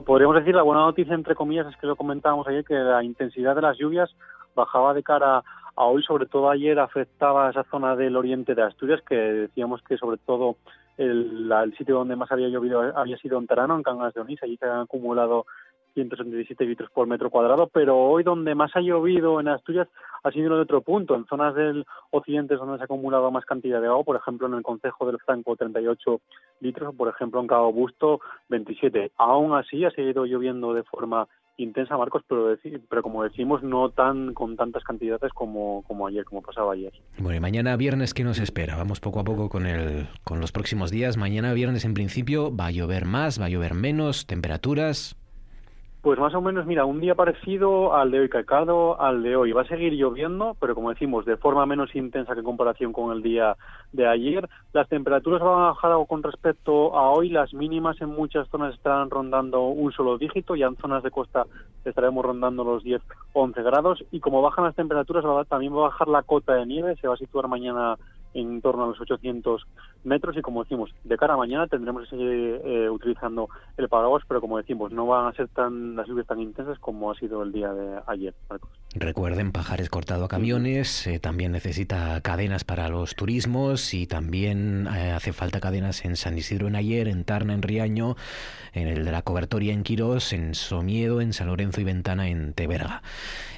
podríamos 0.07 0.37
decir 0.37 0.54
la 0.54 0.62
buena 0.62 0.83
noticia, 0.83 1.16
entre 1.16 1.35
comillas, 1.35 1.66
es 1.66 1.76
que 1.78 1.88
lo 1.88 1.97
comentábamos 1.97 2.47
ayer, 2.47 2.64
que 2.64 2.75
la 2.75 3.02
intensidad 3.02 3.57
de 3.57 3.62
las 3.62 3.76
lluvias 3.78 4.14
bajaba 4.54 4.95
de 4.95 5.02
cara 5.02 5.38
a 5.38 5.42
hoy, 5.74 6.02
sobre 6.02 6.26
todo 6.26 6.50
ayer, 6.50 6.78
afectaba 6.78 7.46
a 7.46 7.50
esa 7.50 7.64
zona 7.64 7.96
del 7.96 8.16
oriente 8.16 8.54
de 8.54 8.62
Asturias, 8.62 9.00
que 9.08 9.14
decíamos 9.14 9.82
que 9.82 9.96
sobre 9.96 10.18
todo 10.18 10.56
el, 10.96 11.74
sitio 11.76 11.96
donde 11.96 12.16
más 12.16 12.30
había 12.30 12.48
llovido 12.48 12.80
había 12.96 13.16
sido 13.18 13.38
en 13.38 13.46
Tarano, 13.46 13.76
en 13.76 13.82
Cangas 13.82 14.14
de 14.14 14.20
Onís, 14.20 14.42
allí 14.42 14.56
se 14.56 14.66
han 14.66 14.82
acumulado 14.82 15.46
177 15.94 16.64
litros 16.64 16.90
por 16.90 17.06
metro 17.06 17.30
cuadrado, 17.30 17.68
pero 17.68 17.98
hoy 17.98 18.22
donde 18.22 18.54
más 18.54 18.74
ha 18.74 18.80
llovido 18.80 19.40
en 19.40 19.48
Asturias 19.48 19.88
ha 20.22 20.30
sido 20.30 20.54
en 20.54 20.60
otro 20.60 20.80
punto, 20.80 21.14
en 21.14 21.26
zonas 21.26 21.54
del 21.54 21.84
occidente 22.10 22.54
donde 22.56 22.76
se 22.76 22.82
ha 22.82 22.84
acumulado 22.84 23.30
más 23.30 23.44
cantidad 23.44 23.80
de 23.80 23.88
agua, 23.88 24.04
por 24.04 24.16
ejemplo 24.16 24.46
en 24.46 24.54
el 24.54 24.62
Concejo 24.62 25.06
del 25.06 25.18
Franco 25.18 25.56
38 25.56 26.20
litros, 26.60 26.94
por 26.94 27.08
ejemplo 27.08 27.40
en 27.40 27.46
Cabo 27.46 27.72
Busto 27.72 28.20
27. 28.48 29.12
Aún 29.16 29.54
así 29.54 29.84
ha 29.84 29.90
seguido 29.90 30.24
lloviendo 30.24 30.72
de 30.72 30.82
forma 30.84 31.28
intensa, 31.56 31.97
Marcos, 31.97 32.23
pero, 32.28 32.56
pero 32.88 33.02
como 33.02 33.23
decimos, 33.23 33.62
no 33.62 33.90
tan 33.90 34.35
con 34.35 34.56
tantas 34.56 34.82
cantidades 34.85 35.32
como, 35.32 35.82
como 35.87 36.06
ayer, 36.06 36.25
como 36.25 36.42
pasaba 36.42 36.73
ayer. 36.73 36.92
Bueno, 37.18 37.37
y 37.37 37.40
mañana 37.40 37.76
viernes, 37.76 38.14
¿qué 38.14 38.25
nos 38.25 38.38
espera? 38.38 38.76
Vamos 38.76 39.00
poco 39.00 39.21
a 39.21 39.25
poco 39.25 39.49
con, 39.49 39.66
el, 39.66 40.09
con 40.25 40.40
los 40.40 40.52
próximos 40.52 40.90
días. 40.90 41.16
Mañana 41.16 41.52
viernes, 41.52 41.85
en 41.85 41.94
principio, 41.94 42.54
va 42.54 42.66
a 42.66 42.71
llover 42.71 43.04
más, 43.04 43.40
va 43.40 43.47
a 43.47 43.50
llover 43.50 43.75
menos, 43.75 44.26
temperaturas. 44.26 45.16
Pues 46.02 46.18
más 46.18 46.35
o 46.35 46.40
menos, 46.40 46.66
mira, 46.66 46.85
un 46.85 46.99
día 46.99 47.14
parecido 47.14 47.94
al 47.94 48.11
de 48.11 48.18
hoy, 48.18 48.28
calcado 48.28 49.00
al 49.00 49.23
de 49.23 49.37
hoy. 49.37 49.52
Va 49.52 49.62
a 49.62 49.68
seguir 49.68 49.92
lloviendo, 49.92 50.56
pero 50.59 50.75
como 50.75 50.90
decimos, 50.90 51.25
de 51.25 51.37
forma 51.37 51.64
menos 51.64 51.94
intensa 51.94 52.32
que 52.32 52.40
en 52.40 52.44
comparación 52.44 52.92
con 52.92 53.12
el 53.12 53.23
día 53.23 53.56
de 53.92 54.09
ayer. 54.09 54.49
Las 54.73 54.88
temperaturas 54.88 55.40
van 55.40 55.61
a 55.61 55.66
bajar 55.66 55.92
algo 55.92 56.06
con 56.06 56.25
respecto 56.25 56.99
a 56.99 57.12
hoy. 57.12 57.28
Las 57.28 57.54
mínimas 57.54 58.00
en 58.00 58.09
muchas 58.09 58.49
zonas 58.49 58.75
estarán 58.75 59.11
rondando 59.11 59.62
un 59.62 59.92
solo 59.92 60.18
dígito. 60.18 60.56
Ya 60.56 60.66
en 60.66 60.76
zonas 60.76 61.04
de 61.04 61.12
costa 61.12 61.47
estaremos 61.85 62.25
rondando 62.25 62.64
los 62.64 62.82
10-11 62.82 63.62
grados. 63.62 64.04
Y 64.11 64.18
como 64.18 64.42
bajan 64.42 64.64
las 64.64 64.75
temperaturas, 64.75 65.25
también 65.47 65.73
va 65.73 65.82
a 65.87 65.90
bajar 65.90 66.09
la 66.09 66.25
cota 66.25 66.54
de 66.54 66.66
nieve. 66.66 66.97
Se 66.97 67.06
va 67.06 67.14
a 67.14 67.16
situar 67.16 67.47
mañana 67.47 67.97
en 68.34 68.60
torno 68.60 68.84
a 68.84 68.86
los 68.88 69.00
800 69.00 69.66
metros 70.04 70.36
y 70.36 70.42
como 70.42 70.62
decimos, 70.62 70.94
de 71.04 71.16
cara 71.16 71.34
a 71.34 71.36
mañana 71.36 71.66
tendremos 71.66 72.04
que 72.04 72.10
seguir 72.10 72.60
eh, 72.64 72.90
utilizando 72.90 73.48
el 73.76 73.88
paraguas, 73.88 74.24
pero 74.26 74.40
como 74.40 74.58
decimos, 74.58 74.92
no 74.92 75.06
van 75.06 75.26
a 75.26 75.32
ser 75.32 75.48
tan 75.48 75.96
las 75.96 76.06
lluvias 76.06 76.26
tan 76.26 76.40
intensas 76.40 76.78
como 76.78 77.10
ha 77.10 77.14
sido 77.14 77.42
el 77.42 77.52
día 77.52 77.72
de 77.72 78.00
ayer. 78.06 78.34
Recuerden, 78.94 79.52
Pajares 79.52 79.88
cortado 79.88 80.26
a 80.26 80.28
camiones, 80.28 81.06
eh, 81.06 81.18
también 81.18 81.52
necesita 81.52 82.20
cadenas 82.20 82.62
para 82.64 82.90
los 82.90 83.14
turismos 83.14 83.94
y 83.94 84.06
también 84.06 84.87
eh, 84.87 85.12
hace 85.12 85.32
falta 85.32 85.61
cadenas 85.61 86.04
en 86.04 86.14
San 86.16 86.37
Isidro 86.37 86.68
en 86.68 86.76
Ayer, 86.76 87.08
en 87.08 87.25
Tarna, 87.25 87.54
en 87.54 87.62
Riaño, 87.62 88.16
en 88.75 88.88
el 88.88 89.06
de 89.06 89.12
la 89.12 89.22
Cobertoria 89.22 89.72
en 89.72 89.82
Quirós, 89.82 90.34
en 90.34 90.54
Somiedo, 90.54 91.22
en 91.22 91.32
San 91.32 91.46
Lorenzo 91.46 91.80
y 91.80 91.84
Ventana 91.84 92.28
en 92.28 92.52
Teberga. 92.52 93.02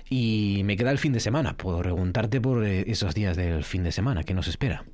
Y 0.08 0.62
me 0.64 0.76
queda 0.76 0.92
el 0.92 0.98
fin 0.98 1.12
de 1.12 1.20
semana. 1.20 1.56
Puedo 1.56 1.80
preguntarte 1.80 2.40
por 2.40 2.64
eh, 2.64 2.84
esos 2.86 3.12
días 3.12 3.36
del 3.36 3.64
fin 3.64 3.82
de 3.82 3.90
semana. 3.90 4.22
¿Qué 4.22 4.34
nos 4.34 4.46
espera? 4.46 4.84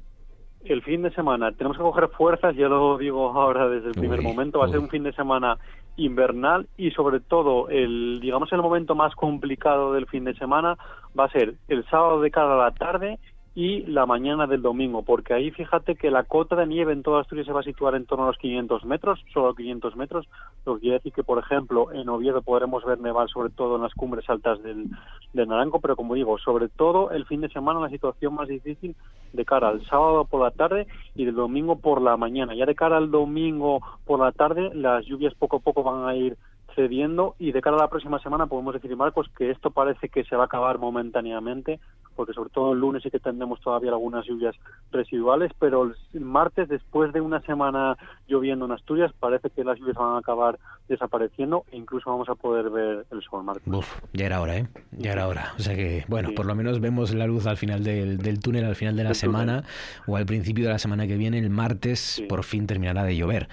El 0.65 0.83
fin 0.83 1.03
de 1.03 1.11
semana. 1.11 1.53
Tenemos 1.53 1.77
que 1.77 1.83
coger 1.83 2.09
fuerzas, 2.09 2.57
ya 2.57 2.69
lo 2.69 2.97
digo 2.97 3.29
ahora 3.29 3.69
desde 3.69 3.89
el 3.89 3.95
primer 3.95 4.23
momento. 4.23 4.61
Va 4.61 4.67
a 4.67 4.71
ser 4.71 4.79
un 4.79 4.89
fin 4.89 5.03
de 5.03 5.13
semana 5.13 5.59
invernal 5.97 6.69
y 6.77 6.91
sobre 6.93 7.21
todo 7.21 7.69
el 7.69 8.21
digamos 8.21 8.53
el 8.53 8.63
momento 8.63 8.95
más 8.95 9.15
complicado 9.15 9.93
del 9.93 10.07
fin 10.07 10.25
de 10.25 10.35
semana 10.35 10.77
va 11.19 11.25
a 11.25 11.31
ser 11.31 11.55
el 11.69 11.85
sábado 11.89 12.21
de 12.21 12.31
cara 12.31 12.55
a 12.55 12.65
la 12.65 12.71
tarde 12.73 13.19
y 13.55 13.83
la 13.87 14.07
mañana 14.07 14.47
del 14.47 14.63
domingo, 14.63 15.03
porque 15.03 15.35
ahí 15.35 15.51
fíjate 15.51 15.97
que 15.97 16.11
la 16.11 16.23
cota 16.23 16.55
de 16.55 16.67
nieve 16.67 16.93
en 16.93 17.03
toda 17.03 17.21
Asturias 17.21 17.47
se 17.47 17.53
va 17.53 17.61
a 17.61 17.65
situar 17.65 17.97
en 17.97 18.07
torno 18.07 18.25
a 18.25 18.29
los 18.29 18.39
500 18.39 18.85
metros, 18.85 19.19
solo 19.33 19.55
500 19.55 19.97
metros, 19.97 20.29
lo 20.65 20.75
que 20.75 20.83
quiere 20.83 20.97
decir 20.99 21.13
que, 21.13 21.25
por 21.25 21.39
ejemplo, 21.39 21.93
en 21.93 22.09
Oviedo 22.09 22.43
podremos 22.43 22.85
ver 22.85 23.01
nevar 23.01 23.29
sobre 23.29 23.51
todo 23.51 23.77
en 23.77 23.83
las 23.83 23.95
cumbres 23.95 24.29
altas 24.31 24.63
del, 24.63 24.87
del 25.33 25.49
Naranco, 25.49 25.81
pero 25.81 25.97
como 25.97 26.15
digo, 26.15 26.39
sobre 26.39 26.69
todo 26.69 27.11
el 27.11 27.27
fin 27.27 27.41
de 27.41 27.49
semana 27.49 27.81
la 27.81 27.91
situación 27.91 28.35
más 28.35 28.47
difícil 28.47 28.95
de 29.33 29.45
cara 29.45 29.69
al 29.69 29.85
sábado 29.87 30.25
por 30.25 30.43
la 30.43 30.53
tarde 30.53 30.87
y 31.17 31.25
del 31.25 31.35
domingo 31.35 31.77
por 31.77 32.01
la 32.01 32.17
mañana. 32.17 32.55
Ya 32.55 32.67
de 32.67 32.75
cara 32.75 32.99
al 32.99 33.11
domingo 33.11 33.81
por 34.05 34.21
la 34.21 34.33
tarde 34.33 34.71
las 34.75 35.05
lluvias 35.07 35.35
poco 35.35 35.57
a 35.57 35.61
poco 35.61 35.83
van 35.83 36.09
a 36.09 36.15
ir 36.15 36.37
cediendo 36.75 37.35
y 37.39 37.53
de 37.53 37.61
cara 37.61 37.77
a 37.77 37.81
la 37.81 37.89
próxima 37.89 38.19
semana 38.21 38.47
podemos 38.47 38.75
decir, 38.75 38.95
Marcos, 38.97 39.31
que 39.37 39.51
esto 39.51 39.71
parece 39.71 40.09
que 40.09 40.25
se 40.25 40.37
va 40.37 40.43
a 40.43 40.47
acabar 40.47 40.79
momentáneamente, 40.79 41.81
porque 42.17 42.33
sobre 42.33 42.51
todo 42.51 42.73
el 42.73 42.81
lunes 42.81 43.03
sí 43.03 43.11
que 43.11 43.19
tendremos 43.19 43.61
todavía 43.61 43.91
algunas 43.91 44.27
lluvias 44.27 44.55
residuales, 44.91 45.53
pero 45.59 45.93
el 46.13 46.21
martes, 46.21 46.69
después 46.69 47.13
de 47.13 47.21
una 47.21 47.41
semana 47.43 47.97
lloviendo 48.29 48.67
en 48.67 48.73
Asturias, 48.73 49.13
parece 49.19 49.51
que 49.51 49.65
las 49.65 49.79
lluvias 49.79 49.97
van 49.97 50.17
a 50.17 50.19
acabar 50.19 50.59
desapareciendo 50.89 51.65
e 51.71 51.77
incluso 51.77 52.11
vamos 52.11 52.29
a 52.29 52.35
poder 52.35 52.71
ver 52.71 53.07
el 53.11 53.23
sol, 53.23 53.45
Marcos. 53.45 53.73
Uf, 53.73 54.01
ya 54.13 54.27
era 54.27 54.41
hora, 54.41 54.59
¿eh? 54.59 54.69
Ya 54.93 55.13
era 55.13 55.29
hora. 55.29 55.53
O 55.59 55.63
sea 55.63 55.75
que, 55.75 56.05
bueno, 56.09 56.31
por 56.35 56.47
lo 56.47 56.55
menos 56.55 56.81
vemos 56.81 57.15
la 57.15 57.27
luz 57.27 57.47
al 57.47 57.57
final 57.57 57.85
del, 57.85 58.19
del 58.19 58.41
túnel, 58.41 58.65
al 58.65 58.77
final 58.77 58.97
de 58.97 59.05
la 59.05 59.15
semana 59.15 59.65
o 60.07 60.17
al 60.17 60.27
principio 60.27 60.67
de 60.67 60.73
la 60.73 60.79
semana 60.79 61.07
que 61.07 61.17
viene, 61.17 61.39
el 61.39 61.51
martes, 61.51 62.23
por 62.29 62.45
fin 62.45 62.67
terminará 62.67 63.05
de 63.05 63.17
llover. 63.17 63.49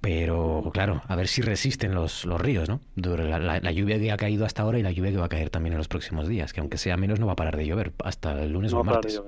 Pero 0.00 0.70
claro, 0.72 1.02
a 1.08 1.16
ver 1.16 1.26
si 1.26 1.42
resisten 1.42 1.94
los, 1.94 2.24
los 2.24 2.40
ríos, 2.40 2.68
¿no? 2.68 2.80
La, 2.94 3.38
la, 3.38 3.72
lluvia 3.72 3.98
que 3.98 4.12
ha 4.12 4.16
caído 4.16 4.44
hasta 4.44 4.62
ahora 4.62 4.78
y 4.78 4.82
la 4.82 4.92
lluvia 4.92 5.10
que 5.10 5.16
va 5.16 5.26
a 5.26 5.28
caer 5.28 5.50
también 5.50 5.72
en 5.72 5.78
los 5.78 5.88
próximos 5.88 6.28
días, 6.28 6.52
que 6.52 6.60
aunque 6.60 6.78
sea 6.78 6.96
menos 6.96 7.18
no 7.18 7.26
va 7.26 7.32
a 7.32 7.36
parar 7.36 7.56
de 7.56 7.66
llover 7.66 7.92
hasta 8.04 8.44
el 8.44 8.52
lunes 8.52 8.72
o 8.72 8.84
martes. 8.84 9.20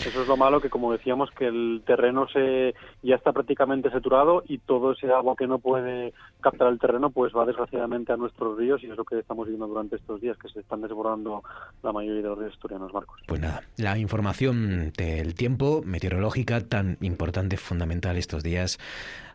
Eso 0.00 0.22
es 0.22 0.28
lo 0.28 0.36
malo 0.36 0.60
que, 0.60 0.70
como 0.70 0.92
decíamos, 0.92 1.30
que 1.30 1.46
el 1.46 1.82
terreno 1.86 2.26
se 2.28 2.74
ya 3.02 3.14
está 3.14 3.32
prácticamente 3.32 3.90
saturado 3.90 4.42
y 4.46 4.58
todo 4.58 4.92
ese 4.92 5.10
agua 5.10 5.34
que 5.36 5.46
no 5.46 5.58
puede 5.58 6.12
captar 6.40 6.68
el 6.68 6.78
terreno, 6.78 7.10
pues 7.10 7.32
va 7.34 7.46
desgraciadamente 7.46 8.12
a 8.12 8.16
nuestros 8.16 8.58
ríos 8.58 8.82
y 8.82 8.90
es 8.90 8.96
lo 8.96 9.04
que 9.04 9.18
estamos 9.18 9.46
viendo 9.46 9.66
durante 9.66 9.96
estos 9.96 10.20
días, 10.20 10.36
que 10.36 10.48
se 10.48 10.60
están 10.60 10.82
desbordando 10.82 11.42
la 11.82 11.92
mayoría 11.92 12.22
de 12.22 12.28
los 12.28 12.38
ríos 12.38 12.52
asturianos, 12.52 12.92
Marcos. 12.92 13.20
Pues 13.26 13.40
nada, 13.40 13.62
la 13.76 13.96
información 13.98 14.92
del 14.96 15.34
tiempo 15.34 15.82
meteorológica 15.84 16.60
tan 16.60 16.98
importante, 17.00 17.56
fundamental 17.56 18.16
estos 18.16 18.42
días, 18.42 18.78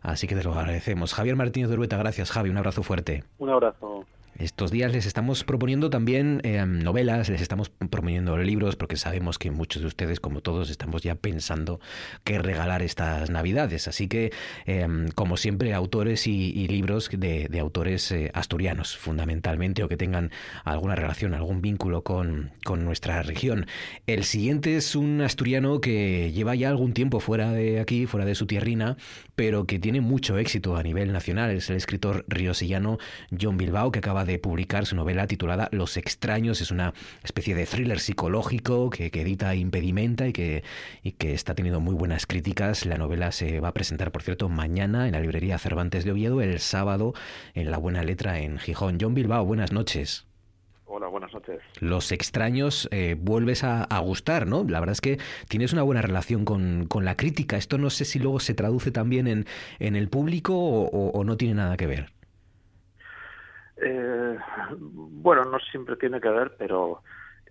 así 0.02 0.28
que 0.28 0.36
te 0.36 0.44
lo 0.44 0.54
agradecemos. 0.54 1.14
Javier 1.14 1.36
Martínez 1.36 1.70
de 1.70 1.76
Urueta, 1.76 1.98
gracias 1.98 2.32
Javi, 2.32 2.50
un 2.50 2.58
abrazo 2.58 2.84
fuerte. 2.84 3.24
Un 3.40 3.50
abrazo. 3.50 4.06
Estos 4.40 4.72
días 4.72 4.94
les 4.94 5.06
estamos 5.06 5.44
proponiendo 5.44 5.90
también 5.90 6.40
eh, 6.46 6.66
novelas, 6.66 7.28
les 7.28 7.42
estamos 7.42 7.70
proponiendo 7.70 8.38
libros, 8.38 8.78
porque 8.78 8.96
sabemos 8.96 9.38
que 9.38 9.52
muchos 9.52 9.82
de 9.82 9.90
ustedes, 9.90 10.22
como 10.22 10.40
todos, 10.40 10.70
estamos 10.70 11.02
ya 11.02 11.16
pensando 11.16 11.82
qué 12.24 12.40
regalar 12.40 12.82
estas 12.82 13.30
Navidades. 13.30 13.90
Así 13.90 14.08
que, 14.08 14.32
eh, 14.66 14.88
como 15.14 15.36
siempre, 15.36 15.74
autores 15.74 16.26
y, 16.26 16.70
libros 16.70 17.10
de, 17.12 17.50
autores 17.60 18.14
eh, 18.14 18.32
asturianos, 18.34 18.96
fundamentalmente, 18.96 19.84
o 19.84 19.90
que 19.90 19.98
tengan 19.98 20.32
alguna 20.64 20.96
relación, 20.96 21.34
algún 21.34 21.62
vínculo 21.62 22.06
con, 22.06 22.52
con 22.64 22.86
nuestra 22.86 23.22
región. 23.24 23.66
El 24.08 24.24
siguiente 24.24 24.78
es 24.78 24.96
un 24.96 25.20
asturiano 25.20 25.82
que 25.82 26.32
lleva 26.32 26.56
ya 26.56 26.70
algún 26.70 26.94
tiempo 26.94 27.20
fuera 27.20 27.52
de 27.52 27.82
aquí, 27.82 28.06
fuera 28.06 28.26
de 28.26 28.36
su 28.36 28.46
tierrina, 28.46 28.96
pero 29.36 29.66
que 29.66 29.80
tiene 29.80 30.00
mucho 30.00 30.38
éxito 30.38 30.78
a 30.78 30.84
nivel 30.84 31.12
nacional. 31.12 31.52
Es 31.52 31.70
el 31.70 31.76
escritor 31.76 32.24
riosillano 32.30 33.00
John 33.38 33.58
Bilbao, 33.58 33.92
que 33.92 34.00
acaba 34.00 34.24
de 34.24 34.29
de 34.30 34.40
publicar 34.40 34.86
su 34.86 34.96
novela 34.96 35.28
titulada 35.28 35.68
Los 35.72 35.98
extraños. 35.98 36.62
Es 36.62 36.72
una 36.72 36.94
especie 37.24 37.56
de 37.56 37.66
thriller 37.66 38.00
psicológico 38.00 38.90
que, 38.90 39.08
edita 39.08 39.56
Impedimenta 39.56 40.28
y 40.28 40.34
que, 40.34 40.64
y 41.04 41.14
que 41.14 41.34
está 41.34 41.56
teniendo 41.56 41.80
muy 41.80 41.96
buenas 41.96 42.26
críticas. 42.26 42.86
La 42.86 42.98
novela 42.98 43.32
se 43.32 43.60
va 43.60 43.70
a 43.70 43.74
presentar, 43.74 44.12
por 44.12 44.22
cierto, 44.22 44.48
mañana 44.48 45.08
en 45.08 45.14
la 45.14 45.20
librería 45.20 45.58
Cervantes 45.58 46.06
de 46.06 46.12
Oviedo, 46.12 46.42
el 46.42 46.60
sábado 46.60 47.14
en 47.56 47.72
La 47.72 47.78
Buena 47.78 48.04
Letra 48.04 48.40
en 48.40 48.60
Gijón. 48.60 48.98
John 49.02 49.14
Bilbao, 49.14 49.44
buenas 49.46 49.72
noches. 49.72 50.26
Hola, 50.86 51.08
buenas 51.08 51.34
noches. 51.34 51.60
Los 51.80 52.12
extraños 52.12 52.88
eh, 52.92 53.16
vuelves 53.20 53.64
a, 53.64 53.86
gustar, 54.00 54.48
¿no? 54.48 54.64
La 54.64 54.80
verdad 54.80 54.94
es 54.94 55.02
que 55.02 55.20
tienes 55.48 55.74
una 55.74 55.84
buena 55.84 56.02
relación 56.02 56.46
con, 56.46 56.88
la 57.04 57.16
crítica. 57.16 57.58
Esto 57.58 57.78
no 57.78 57.90
sé 57.90 58.06
si 58.06 58.20
luego 58.20 58.40
se 58.40 58.54
traduce 58.54 58.92
también 58.92 59.28
en, 59.28 59.46
en 59.80 59.96
el 59.96 60.10
público 60.10 60.56
o 60.56 61.24
no 61.24 61.38
tiene 61.38 61.56
nada 61.56 61.78
que 61.78 61.88
ver. 61.88 62.19
Eh, 63.82 64.38
bueno, 64.78 65.46
no 65.46 65.60
siempre 65.60 65.96
tiene 65.96 66.20
que 66.20 66.30
ver, 66.30 66.56
pero 66.58 67.02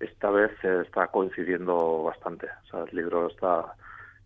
esta 0.01 0.31
vez 0.31 0.53
está 0.63 1.09
coincidiendo 1.09 2.05
bastante. 2.05 2.47
O 2.65 2.67
sea, 2.71 2.85
el 2.85 2.97
libro 2.97 3.29
está, 3.29 3.75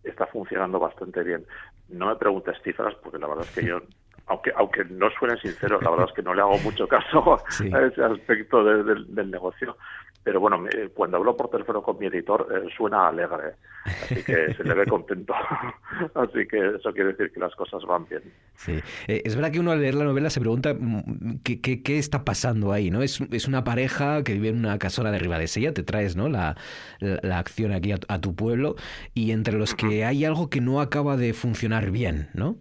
está 0.05 0.27
funcionando 0.27 0.79
bastante 0.79 1.23
bien. 1.23 1.47
No 1.89 2.07
me 2.07 2.17
preguntes 2.17 2.57
cifras, 2.63 2.95
porque 3.03 3.19
la 3.19 3.29
verdad 3.29 3.45
es 3.49 3.55
que 3.55 3.67
yo, 3.67 3.81
aunque, 4.27 4.53
aunque 4.57 4.85
no 4.85 5.11
suene 5.11 5.39
sincero, 5.39 5.81
la 5.81 5.91
verdad 5.91 6.07
es 6.09 6.15
que 6.15 6.23
no 6.23 6.35
le 6.35 6.43
hago 6.43 6.59
mucho 6.59 6.87
caso 6.89 7.39
a 7.73 7.81
ese 7.83 8.03
aspecto 8.03 8.65
del 8.65 9.31
negocio 9.31 9.77
pero 10.25 10.41
bueno, 10.41 10.65
cuando 10.95 11.17
hablo 11.17 11.37
por 11.37 11.51
teléfono 11.51 11.83
con 11.83 11.99
mi 11.99 12.07
editor 12.07 12.47
eh, 12.53 12.69
suena 12.77 13.09
alegre, 13.09 13.55
así 13.85 14.23
que 14.23 14.55
se 14.55 14.63
le 14.63 14.75
ve 14.75 14.87
contento. 14.87 15.35
así 16.15 16.47
que 16.47 16.77
eso 16.77 16.93
quiere 16.93 17.13
decir 17.13 17.33
que 17.33 17.41
las 17.41 17.55
cosas 17.57 17.85
van 17.85 18.07
bien. 18.09 18.23
Sí. 18.55 18.81
Eh, 19.09 19.23
es 19.25 19.35
verdad 19.35 19.51
que 19.51 19.59
uno 19.59 19.73
al 19.73 19.81
leer 19.81 19.95
la 19.95 20.05
novela 20.05 20.31
se 20.31 20.41
pregunta 20.41 20.75
mm, 20.75 21.41
qué, 21.43 21.61
qué, 21.61 21.83
qué 21.83 21.99
está 21.99 22.25
pasando 22.25 22.73
ahí, 22.73 22.91
¿no? 22.91 23.03
Es, 23.03 23.21
es, 23.33 23.49
una 23.49 23.65
pareja 23.65 24.23
que 24.23 24.35
vive 24.35 24.49
en 24.49 24.59
una 24.59 24.79
casona 24.79 25.11
de 25.11 25.19
Ribadesella, 25.19 25.75
te 25.75 25.83
traes 25.83 26.15
¿no? 26.15 26.29
la, 26.29 26.57
la, 27.01 27.39
acción 27.39 27.73
aquí 27.73 27.93
a, 27.93 27.99
a, 28.09 28.21
tu 28.21 28.37
pueblo, 28.37 28.77
y 29.15 29.33
entre 29.33 29.59
los 29.59 29.75
que 29.75 30.05
hay 30.05 30.25
algo 30.25 30.51
que 30.51 30.61
no 30.61 30.81
acaba 30.81 31.17
de 31.17 31.33
funcionar 31.33 31.91
bien, 31.91 32.29
¿no? 32.35 32.57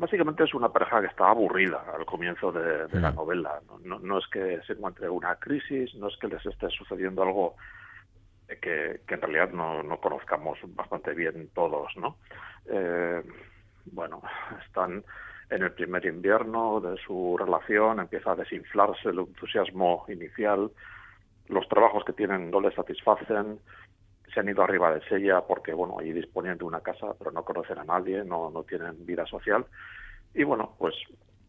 Básicamente 0.00 0.44
es 0.44 0.54
una 0.54 0.70
pareja 0.70 1.02
que 1.02 1.08
está 1.08 1.28
aburrida 1.28 1.84
al 1.94 2.06
comienzo 2.06 2.50
de, 2.50 2.88
la 2.98 3.12
novela. 3.12 3.60
No, 3.84 3.98
no, 3.98 4.18
es 4.18 4.26
que 4.28 4.60
se 4.66 4.72
encuentre 4.72 5.10
una 5.10 5.36
crisis, 5.36 5.94
no 5.94 6.08
es 6.08 6.16
que 6.16 6.28
les 6.28 6.44
esté 6.46 6.70
sucediendo 6.70 7.22
algo 7.22 7.56
que, 8.62 9.02
en 9.06 9.20
realidad 9.20 9.50
no, 9.50 9.82
no, 9.82 10.00
conozcamos 10.00 10.58
bastante 10.74 11.12
bien 11.12 11.50
todos, 11.54 11.94
¿no? 11.98 12.16
Eh, 12.66 13.22
bueno, 13.92 14.22
están 14.66 15.04
en 15.50 15.62
el 15.62 15.72
primer 15.72 16.06
invierno 16.06 16.80
de 16.80 16.96
su 17.04 17.36
relación, 17.38 18.00
empieza 18.00 18.32
a 18.32 18.36
desinflarse 18.36 19.10
el 19.10 19.18
entusiasmo 19.18 20.06
inicial, 20.08 20.70
los 21.48 21.68
trabajos 21.68 22.04
que 22.04 22.14
tienen 22.14 22.50
no 22.50 22.60
le 22.60 22.74
satisfacen, 22.74 23.60
se 24.32 24.40
han 24.40 24.48
ido 24.48 24.62
arriba 24.62 24.92
de 24.94 25.02
Sella 25.08 25.42
porque, 25.42 25.72
bueno, 25.72 25.96
allí 25.98 26.12
disponen 26.12 26.58
de 26.58 26.64
una 26.64 26.80
casa, 26.80 27.14
pero 27.18 27.30
no 27.30 27.44
conocen 27.44 27.78
a 27.78 27.84
nadie, 27.84 28.24
no, 28.24 28.50
no 28.50 28.62
tienen 28.64 29.04
vida 29.04 29.26
social, 29.26 29.66
y 30.34 30.44
bueno, 30.44 30.74
pues 30.78 30.94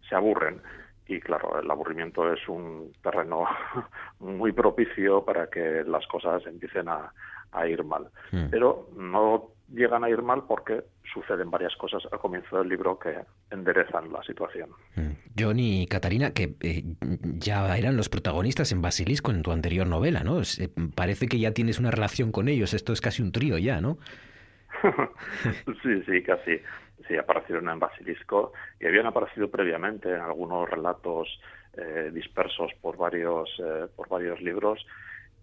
se 0.07 0.15
aburren. 0.15 0.61
Y 1.07 1.19
claro, 1.19 1.59
el 1.59 1.69
aburrimiento 1.69 2.31
es 2.31 2.47
un 2.47 2.93
terreno 3.03 3.45
muy 4.19 4.51
propicio 4.51 5.25
para 5.25 5.47
que 5.47 5.83
las 5.85 6.07
cosas 6.07 6.45
empiecen 6.45 6.87
a, 6.87 7.11
a 7.51 7.67
ir 7.67 7.83
mal. 7.83 8.09
Hmm. 8.31 8.47
Pero 8.49 8.89
no 8.95 9.49
llegan 9.69 10.03
a 10.03 10.09
ir 10.09 10.21
mal 10.21 10.43
porque 10.47 10.83
suceden 11.13 11.49
varias 11.49 11.75
cosas 11.75 12.03
al 12.11 12.19
comienzo 12.19 12.57
del 12.57 12.69
libro 12.69 12.97
que 12.97 13.15
enderezan 13.49 14.11
la 14.11 14.23
situación. 14.23 14.69
Hmm. 14.95 15.11
John 15.37 15.59
y 15.59 15.87
Catarina, 15.87 16.31
que 16.31 16.55
eh, 16.61 16.83
ya 17.37 17.77
eran 17.77 17.97
los 17.97 18.09
protagonistas 18.09 18.71
en 18.71 18.81
Basilisco 18.81 19.31
en 19.31 19.41
tu 19.41 19.51
anterior 19.51 19.87
novela, 19.87 20.23
¿no? 20.23 20.41
Eh, 20.41 20.69
parece 20.95 21.27
que 21.27 21.39
ya 21.39 21.51
tienes 21.51 21.79
una 21.79 21.91
relación 21.91 22.31
con 22.31 22.47
ellos, 22.47 22.73
esto 22.73 22.93
es 22.93 23.01
casi 23.01 23.21
un 23.21 23.31
trío 23.31 23.57
ya, 23.57 23.81
¿no? 23.81 23.97
sí, 25.83 26.03
sí, 26.05 26.23
casi. 26.23 26.59
Sí, 27.07 27.17
aparecieron 27.17 27.67
en 27.69 27.79
Basilisco 27.79 28.53
y 28.79 28.85
habían 28.85 29.07
aparecido 29.07 29.49
previamente 29.49 30.09
en 30.09 30.21
algunos 30.21 30.69
relatos 30.69 31.27
eh, 31.73 32.11
dispersos 32.13 32.71
por 32.79 32.95
varios, 32.95 33.49
por 33.95 34.07
varios 34.07 34.39
libros 34.41 34.85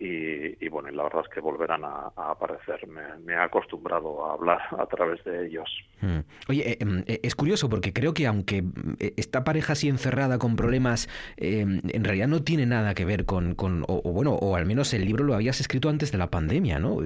y, 0.01 0.69
bueno, 0.69 0.91
la 0.91 1.03
verdad 1.03 1.23
es 1.25 1.35
que 1.35 1.41
volverán 1.41 1.85
a, 1.85 2.13
aparecer. 2.17 2.87
Me, 2.87 3.33
he 3.33 3.37
acostumbrado 3.37 4.27
a 4.27 4.35
hablar 4.35 4.61
a 4.79 4.87
través 4.87 5.23
de 5.25 5.47
ellos. 5.47 5.69
Hmm. 6.01 6.21
Oye, 6.49 6.73
eh, 6.73 6.79
em, 6.81 7.03
eh, 7.07 7.21
es 7.23 7.35
curioso 7.35 7.69
porque 7.69 7.93
creo 7.93 8.15
que 8.15 8.27
aunque 8.27 8.63
eh, 9.01 9.15
esta 9.17 9.43
pareja 9.43 9.73
así 9.73 9.89
encerrada 9.89 10.39
con 10.39 10.55
problemas, 10.55 11.09
em, 11.37 11.81
en 11.93 12.05
realidad 12.05 12.29
no 12.29 12.43
tiene 12.45 12.67
nada 12.67 12.95
que 12.95 13.05
ver 13.05 13.25
con, 13.25 13.55
con 13.55 13.85
o, 13.89 14.01
bueno, 14.13 14.35
o 14.35 14.55
al 14.55 14.67
menos 14.67 14.95
el 14.95 15.05
libro 15.05 15.25
lo 15.25 15.35
habías 15.35 15.61
escrito 15.61 15.89
antes 15.89 16.13
de 16.13 16.19
la 16.19 16.29
pandemia, 16.29 16.79
¿no? 16.79 16.99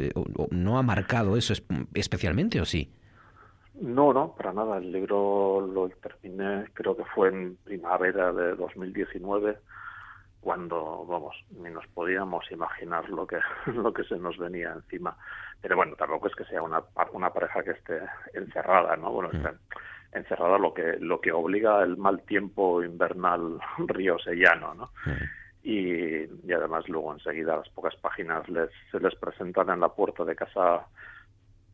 ¿No 0.51 0.79
ha 0.79 0.83
marcado 0.83 1.37
eso 1.37 1.55
especialmente 1.95 2.61
o 2.61 2.67
sí? 2.67 2.91
No, 3.81 4.13
no, 4.13 4.35
para 4.37 4.53
nada. 4.53 4.77
El 4.77 4.93
libro 4.93 5.67
lo 5.67 5.89
terminé, 5.89 6.67
creo 6.75 6.95
que 6.95 7.05
fue 7.15 7.29
en 7.29 7.57
primavera 7.65 8.33
de 8.33 8.55
2019 8.55 9.57
cuando, 10.43 11.07
vamos, 11.07 11.37
ni 11.51 11.71
nos 11.71 11.87
podíamos 11.89 12.51
imaginar 12.51 13.09
lo 13.09 13.27
que, 13.27 13.39
lo 13.67 13.93
que 13.93 14.03
se 14.05 14.17
nos 14.17 14.37
venía 14.37 14.73
encima. 14.73 15.17
Pero 15.61 15.77
bueno, 15.77 15.95
tampoco 15.95 16.27
es 16.27 16.35
que 16.35 16.45
sea 16.45 16.61
una, 16.61 16.83
una 17.13 17.31
pareja 17.31 17.63
que 17.63 17.71
esté 17.71 18.01
encerrada, 18.35 18.97
¿no? 18.97 19.13
Bueno, 19.13 19.31
está 19.33 19.55
encerrada 20.13 20.59
lo 20.59 20.75
que, 20.75 20.97
lo 20.99 21.21
que 21.21 21.33
obliga 21.33 21.83
el 21.83 21.97
mal 21.97 22.23
tiempo 22.23 22.83
invernal 22.83 23.61
río 23.87 24.19
sellano, 24.19 24.75
¿no? 24.75 24.91
Y, 25.63 26.25
y, 26.25 26.53
además 26.53 26.89
luego 26.89 27.13
enseguida 27.13 27.55
a 27.55 27.59
las 27.59 27.69
pocas 27.69 27.95
páginas 27.95 28.49
les, 28.49 28.69
se 28.91 28.99
les 28.99 29.15
presentan 29.15 29.71
en 29.71 29.79
la 29.79 29.91
puerta 29.91 30.25
de 30.25 30.35
casa 30.35 30.87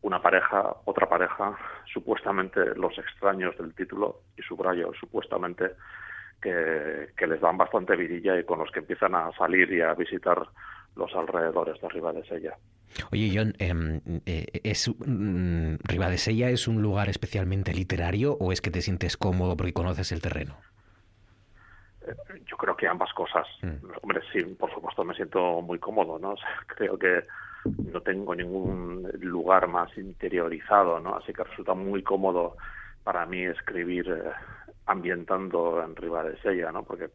una 0.03 0.21
pareja, 0.21 0.77
otra 0.85 1.09
pareja, 1.09 1.57
supuestamente 1.93 2.75
los 2.77 2.97
extraños 2.99 3.57
del 3.57 3.75
título, 3.75 4.21
y 4.37 4.43
subrayo, 4.43 4.93
supuestamente 5.01 5.73
que, 6.41 7.27
les 7.27 7.41
dan 7.41 7.57
bastante 7.57 7.97
virilla 7.97 8.39
y 8.39 8.45
con 8.45 8.59
los 8.59 8.71
que 8.71 8.81
empiezan 8.81 9.15
a 9.15 9.31
salir 9.33 9.71
y 9.73 9.81
a 9.81 9.95
visitar 9.95 10.43
los 10.97 11.15
alrededores 11.15 11.81
de 11.81 11.89
Ribadesella. 11.89 12.57
Oye, 13.13 13.31
John, 13.35 13.53
eh, 13.59 14.47
¿es, 14.65 14.89
mm, 14.89 15.77
¿Ribadesella 15.85 16.51
es 16.51 16.67
un 16.69 16.83
lugar 16.83 17.09
especialmente 17.09 17.75
literario 17.75 18.37
o 18.41 18.53
es 18.53 18.61
que 18.61 18.71
te 18.71 18.81
sientes 18.81 19.17
cómodo 19.17 19.57
porque 19.57 19.73
conoces 19.73 20.11
el 20.13 20.23
terreno? 20.23 20.57
Eh, 22.07 22.15
yo 22.47 22.57
creo 22.57 22.77
que 22.77 22.89
ambas 22.89 23.13
cosas. 23.13 23.47
Mm. 23.63 23.87
Hombre, 24.03 24.21
sí, 24.33 24.43
por 24.59 24.73
supuesto 24.73 25.05
me 25.05 25.15
siento 25.15 25.61
muy 25.61 25.79
cómodo, 25.79 26.19
¿no? 26.19 26.35
creo 26.67 26.99
que 26.99 27.25
no 27.65 28.01
tengo 28.01 28.35
ningún 28.35 29.09
lugar 29.21 29.69
más 29.69 29.97
interiorizado, 29.99 31.01
¿no? 31.01 31.17
Así 31.17 31.33
que 31.33 31.45
resulta 31.45 31.75
muy 31.75 32.03
cómodo 32.03 32.57
para 33.05 33.27
mí 33.27 33.43
escribir 33.43 34.09
eh, 34.09 34.31
ambientando 34.89 35.83
en 35.83 35.95
Sella, 36.43 36.73
¿no? 36.73 36.83
Porque 36.83 37.11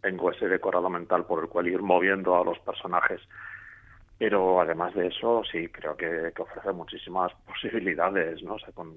tengo 0.00 0.30
ese 0.30 0.46
decorado 0.46 0.88
mental 0.90 1.24
por 1.24 1.42
el 1.42 1.48
cual 1.48 1.66
ir 1.66 1.82
moviendo 1.82 2.36
a 2.36 2.44
los 2.44 2.58
personajes. 2.60 3.20
Pero 4.18 4.60
además 4.60 4.94
de 4.94 5.08
eso, 5.08 5.42
sí, 5.50 5.68
creo 5.68 5.96
que, 5.96 6.32
ofrece 6.38 6.72
muchísimas 6.72 7.32
posibilidades, 7.46 8.42
¿no? 8.42 8.54
O 8.54 8.58
sea, 8.58 8.72
con, 8.72 8.94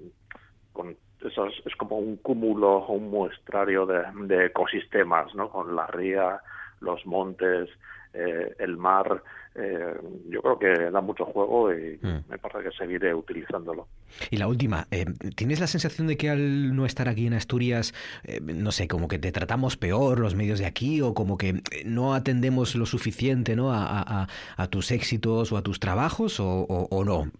con 0.72 0.96
es, 1.20 1.76
como 1.76 1.98
un 1.98 2.18
cúmulo, 2.18 2.86
un 2.86 3.10
muestrario 3.10 3.86
de, 3.86 4.02
de, 4.26 4.46
ecosistemas, 4.46 5.34
¿no? 5.34 5.48
Con 5.48 5.74
la 5.74 5.86
ría, 5.86 6.40
los 6.80 7.04
montes, 7.06 7.68
eh, 8.12 8.54
el 8.58 8.76
mar, 8.76 9.22
eh, 9.60 9.94
yo 10.28 10.40
creo 10.40 10.58
que 10.58 10.90
da 10.90 11.00
mucho 11.00 11.24
juego 11.24 11.72
y 11.72 11.98
mm. 12.00 12.30
me 12.30 12.38
parece 12.38 12.70
que 12.70 12.76
seguiré 12.76 13.12
utilizándolo. 13.12 13.88
Y 14.30 14.36
la 14.36 14.46
última, 14.46 14.86
eh, 14.90 15.06
¿tienes 15.34 15.58
la 15.58 15.66
sensación 15.66 16.06
de 16.06 16.16
que 16.16 16.30
al 16.30 16.76
no 16.76 16.86
estar 16.86 17.08
aquí 17.08 17.26
en 17.26 17.34
Asturias, 17.34 17.92
eh, 18.24 18.40
no 18.40 18.70
sé, 18.70 18.86
como 18.86 19.08
que 19.08 19.18
te 19.18 19.32
tratamos 19.32 19.76
peor 19.76 20.20
los 20.20 20.36
medios 20.36 20.60
de 20.60 20.66
aquí 20.66 21.00
o 21.00 21.12
como 21.12 21.36
que 21.36 21.60
no 21.84 22.14
atendemos 22.14 22.76
lo 22.76 22.86
suficiente 22.86 23.56
¿no? 23.56 23.72
a, 23.72 24.28
tus 24.70 24.92
éxitos 24.92 25.50
o 25.50 25.56
a 25.56 25.62
tus 25.62 25.80
trabajos 25.80 26.38
o, 26.40 27.04
no? 27.04 27.30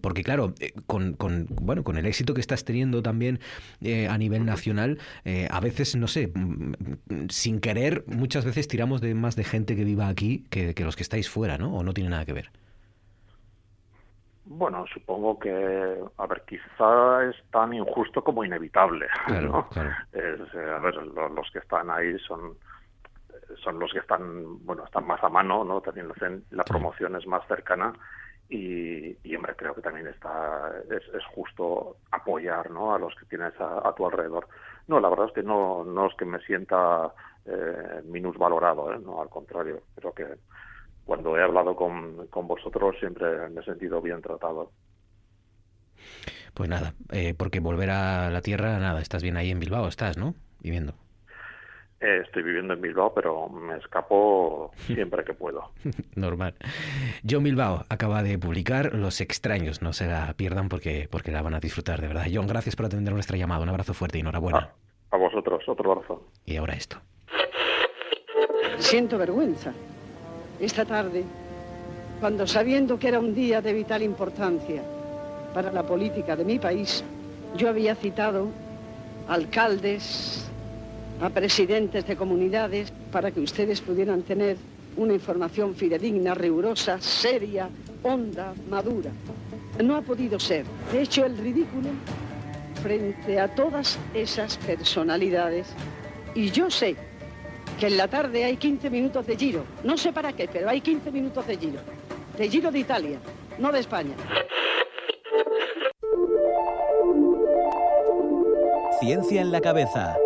porque 0.00 0.22
claro, 0.22 0.54
con, 0.86 1.14
con, 1.14 1.46
bueno, 1.50 1.84
con 1.84 1.98
el 1.98 2.06
éxito 2.06 2.32
que 2.32 2.40
estás 2.40 2.64
teniendo 2.64 3.02
también 3.02 3.40
a 4.08 4.16
nivel 4.18 4.44
nacional, 4.44 4.98
a 5.50 5.60
veces, 5.60 5.96
no 5.96 6.06
sé, 6.06 6.30
mm, 6.32 7.28
sin 7.28 7.60
querer, 7.60 8.04
muchas 8.06 8.44
veces 8.44 8.68
tiramos 8.68 9.00
de 9.00 9.14
más 9.14 9.36
de 9.36 9.44
gente 9.44 9.76
que 9.76 9.84
viva 9.84 10.08
aquí 10.08 10.44
que, 10.50 10.74
que 10.74 10.84
los 10.84 10.96
que 10.96 11.02
estáis 11.02 11.28
fuera, 11.28 11.58
¿no? 11.58 11.65
¿O 11.72 11.82
no 11.82 11.92
tiene 11.92 12.10
nada 12.10 12.24
que 12.24 12.32
ver? 12.32 12.50
Bueno, 14.44 14.84
supongo 14.92 15.38
que, 15.38 15.98
a 16.18 16.26
ver, 16.26 16.44
quizá 16.46 17.24
es 17.24 17.36
tan 17.50 17.74
injusto 17.74 18.22
como 18.22 18.44
inevitable. 18.44 19.06
Claro, 19.26 19.68
eh, 20.12 20.38
a 20.54 20.78
ver, 20.78 20.94
los, 20.94 21.50
que 21.50 21.58
están 21.58 21.90
ahí 21.90 22.16
son 22.20 22.56
son 23.62 23.78
los 23.78 23.92
que 23.92 24.00
están, 24.00 24.64
bueno, 24.64 24.84
están 24.84 25.06
más 25.06 25.22
a 25.22 25.28
mano, 25.28 25.64
¿no? 25.64 25.80
También 25.80 26.08
la 26.50 26.64
promoción 26.64 27.16
es 27.16 27.26
más 27.26 27.46
cercana 27.46 27.92
y, 28.48 29.16
y, 29.28 29.36
hombre, 29.36 29.54
creo 29.56 29.74
que 29.74 29.82
también 29.82 30.06
está, 30.06 30.72
es, 30.90 31.24
justo 31.34 31.96
apoyar, 32.12 32.70
¿no? 32.70 32.94
A 32.94 32.98
los 32.98 33.14
que 33.16 33.26
tienes 33.26 33.52
a, 33.60 33.92
tu 33.96 34.06
alrededor. 34.06 34.48
No, 34.86 35.00
la 35.00 35.08
verdad 35.08 35.26
es 35.26 35.32
que 35.32 35.42
no, 35.42 35.84
no 35.84 36.06
es 36.06 36.14
que 36.14 36.24
me 36.24 36.38
sienta 36.40 37.12
eh, 37.44 38.02
minusvalorado, 38.04 38.92
¿eh? 38.92 38.98
No, 39.04 39.20
al 39.20 39.28
contrario, 39.28 39.82
creo 39.96 40.12
que 40.12 40.26
cuando 41.06 41.38
he 41.38 41.42
hablado 41.42 41.76
con, 41.76 42.26
con 42.26 42.48
vosotros 42.48 42.96
siempre 42.98 43.48
me 43.48 43.60
he 43.60 43.64
sentido 43.64 44.02
bien 44.02 44.20
tratado. 44.20 44.72
Pues 46.52 46.68
nada, 46.68 46.94
eh, 47.12 47.34
porque 47.36 47.60
volver 47.60 47.90
a 47.90 48.28
la 48.30 48.42
tierra, 48.42 48.78
nada, 48.78 49.00
estás 49.00 49.22
bien 49.22 49.36
ahí 49.36 49.50
en 49.50 49.60
Bilbao, 49.60 49.86
estás, 49.88 50.18
¿no? 50.18 50.34
Viviendo. 50.60 50.94
Eh, 52.00 52.22
estoy 52.24 52.42
viviendo 52.42 52.74
en 52.74 52.80
Bilbao, 52.80 53.14
pero 53.14 53.48
me 53.48 53.76
escapo 53.76 54.72
siempre 54.86 55.24
que 55.24 55.32
puedo. 55.32 55.70
Normal. 56.16 56.54
John 57.28 57.44
Bilbao 57.44 57.84
acaba 57.88 58.22
de 58.22 58.38
publicar 58.38 58.94
Los 58.94 59.20
extraños, 59.20 59.82
no 59.82 59.92
se 59.92 60.06
la 60.06 60.34
pierdan 60.34 60.68
porque, 60.68 61.08
porque 61.10 61.30
la 61.30 61.42
van 61.42 61.54
a 61.54 61.60
disfrutar, 61.60 62.00
de 62.00 62.08
verdad. 62.08 62.26
John, 62.32 62.46
gracias 62.48 62.74
por 62.74 62.86
atender 62.86 63.14
nuestra 63.14 63.36
llamada. 63.36 63.62
Un 63.62 63.68
abrazo 63.68 63.94
fuerte 63.94 64.18
y 64.18 64.22
enhorabuena. 64.22 64.70
a 65.10 65.16
vosotros, 65.16 65.62
otro 65.68 65.92
abrazo. 65.92 66.26
Y 66.44 66.56
ahora 66.56 66.74
esto. 66.74 66.96
Siento 68.78 69.16
vergüenza 69.16 69.72
esta 70.60 70.84
tarde, 70.84 71.24
cuando 72.20 72.46
sabiendo 72.46 72.98
que 72.98 73.08
era 73.08 73.18
un 73.18 73.34
día 73.34 73.60
de 73.60 73.72
vital 73.72 74.02
importancia 74.02 74.82
para 75.52 75.72
la 75.72 75.86
política 75.86 76.36
de 76.36 76.44
mi 76.44 76.58
país, 76.58 77.04
yo 77.56 77.68
había 77.68 77.94
citado 77.94 78.48
alcaldes, 79.28 80.44
a 81.20 81.30
presidentes 81.30 82.06
de 82.06 82.16
comunidades, 82.16 82.92
para 83.10 83.30
que 83.30 83.40
ustedes 83.40 83.80
pudieran 83.80 84.22
tener 84.22 84.56
una 84.96 85.14
información 85.14 85.74
fidedigna, 85.74 86.34
rigurosa, 86.34 87.00
seria, 87.00 87.68
honda, 88.02 88.52
madura. 88.68 89.10
No 89.82 89.96
ha 89.96 90.02
podido 90.02 90.38
ser. 90.38 90.64
He 90.92 91.00
hecho 91.00 91.24
el 91.24 91.36
ridículo 91.36 91.88
frente 92.82 93.40
a 93.40 93.48
todas 93.48 93.98
esas 94.14 94.56
personalidades 94.58 95.68
y 96.34 96.50
yo 96.50 96.70
sé 96.70 96.96
que 97.78 97.86
en 97.86 97.96
la 97.96 98.08
tarde 98.08 98.44
hay 98.44 98.56
15 98.56 98.90
minutos 98.90 99.26
de 99.26 99.36
giro. 99.36 99.64
No 99.84 99.96
sé 99.96 100.12
para 100.12 100.32
qué, 100.32 100.48
pero 100.50 100.68
hay 100.68 100.80
15 100.80 101.10
minutos 101.10 101.46
de 101.46 101.56
giro. 101.56 101.80
De 102.36 102.48
giro 102.48 102.70
de 102.70 102.78
Italia, 102.78 103.18
no 103.58 103.70
de 103.72 103.80
España. 103.80 104.14
Ciencia 109.00 109.42
en 109.42 109.52
la 109.52 109.60
cabeza. 109.60 110.16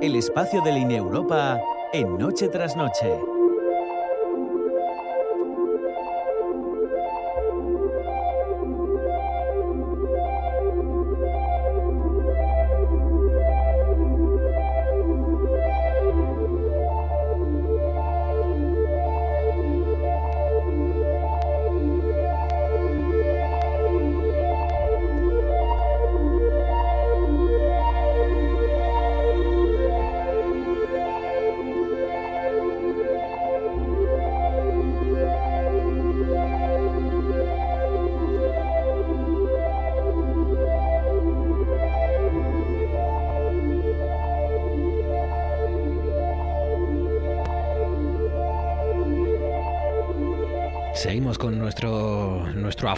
El 0.00 0.16
espacio 0.16 0.62
de 0.62 0.72
Línea 0.72 0.98
Europa 0.98 1.60
en 1.92 2.18
Noche 2.18 2.48
tras 2.48 2.74
Noche. 2.74 3.31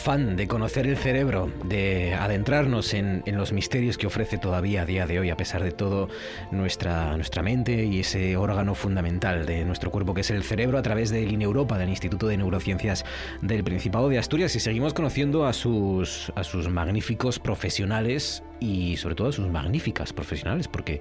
Afán 0.05 0.37
de 0.37 0.47
conocer 0.47 0.87
el 0.87 0.99
cerebro, 0.99 1.51
de 1.65 2.13
adentrarnos 2.13 2.93
en, 2.93 3.23
los 3.25 3.53
misterios 3.55 3.97
que 3.97 4.07
ofrece 4.07 4.37
todavía 4.37 4.83
a 4.83 4.85
día 4.85 5.07
de 5.07 5.19
hoy, 5.19 5.31
a 5.31 5.37
pesar 5.39 5.63
de 5.65 5.73
todo, 5.73 6.11
nuestra, 6.51 7.17
nuestra 7.17 7.43
mente 7.43 7.87
y 7.87 8.01
ese 8.01 8.37
órgano 8.37 8.75
fundamental 8.75 9.47
de 9.47 9.65
nuestro 9.65 9.91
cuerpo 9.91 10.13
que 10.13 10.21
es 10.21 10.31
el 10.31 10.43
cerebro 10.43 10.77
a 10.77 10.83
través 10.83 11.09
del 11.09 11.33
INEUROPA, 11.33 11.79
del 11.79 11.89
Instituto 11.89 12.27
de 12.27 12.37
Neurociencias 12.37 13.07
del 13.41 13.65
Principado 13.65 14.11
de 14.11 14.19
Asturias. 14.19 14.55
Y 14.55 14.61
seguimos 14.61 14.93
conociendo 14.93 15.47
a 15.47 15.55
sus, 15.55 16.31
a 16.37 16.45
sus 16.45 16.69
magníficos 16.69 17.39
profesionales 17.39 18.43
y 18.65 18.97
sobre 18.97 19.15
todo 19.15 19.29
a 19.29 19.33
sus 19.33 19.49
magníficas 19.49 20.13
profesionales, 20.13 20.69
porque 20.69 21.01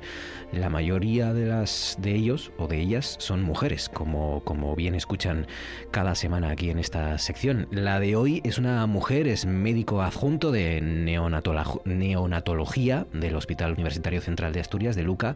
la 0.52 0.70
mayoría 0.70 1.34
de, 1.34 1.46
las, 1.46 1.98
de 2.00 2.14
ellos 2.14 2.52
o 2.58 2.68
de 2.68 2.80
ellas 2.80 3.16
son 3.20 3.42
mujeres, 3.42 3.90
como, 3.90 4.44
como 4.44 4.76
bien 4.76 4.96
escuchan 4.96 5.48
cada 5.92 6.16
semana 6.16 6.50
aquí 6.50 6.70
en 6.70 6.80
esta 6.80 7.18
sección. 7.18 7.68
La 7.72 8.00
de 8.00 8.16
hoy 8.16 8.42
es 8.44 8.58
una 8.58 8.86
mujer, 8.86 9.28
es 9.28 9.46
médico 9.46 10.02
adjunto 10.02 10.52
de 10.52 10.82
neonatología 10.82 13.08
del 13.14 13.36
Hospital 13.36 13.74
Universitario 13.74 14.22
Central 14.22 14.54
de 14.54 14.60
Asturias 14.60 14.96
de 14.96 15.04
Luca 15.04 15.36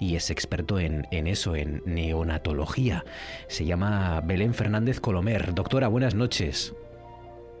y 0.00 0.16
es 0.16 0.30
experto 0.30 0.78
en, 0.78 1.06
en 1.10 1.26
eso, 1.26 1.56
en 1.56 1.82
neonatología. 1.84 3.04
Se 3.46 3.64
llama 3.64 4.20
Belén 4.22 4.54
Fernández 4.54 5.00
Colomer. 5.00 5.54
Doctora, 5.54 5.88
buenas 5.88 6.14
noches. 6.14 6.74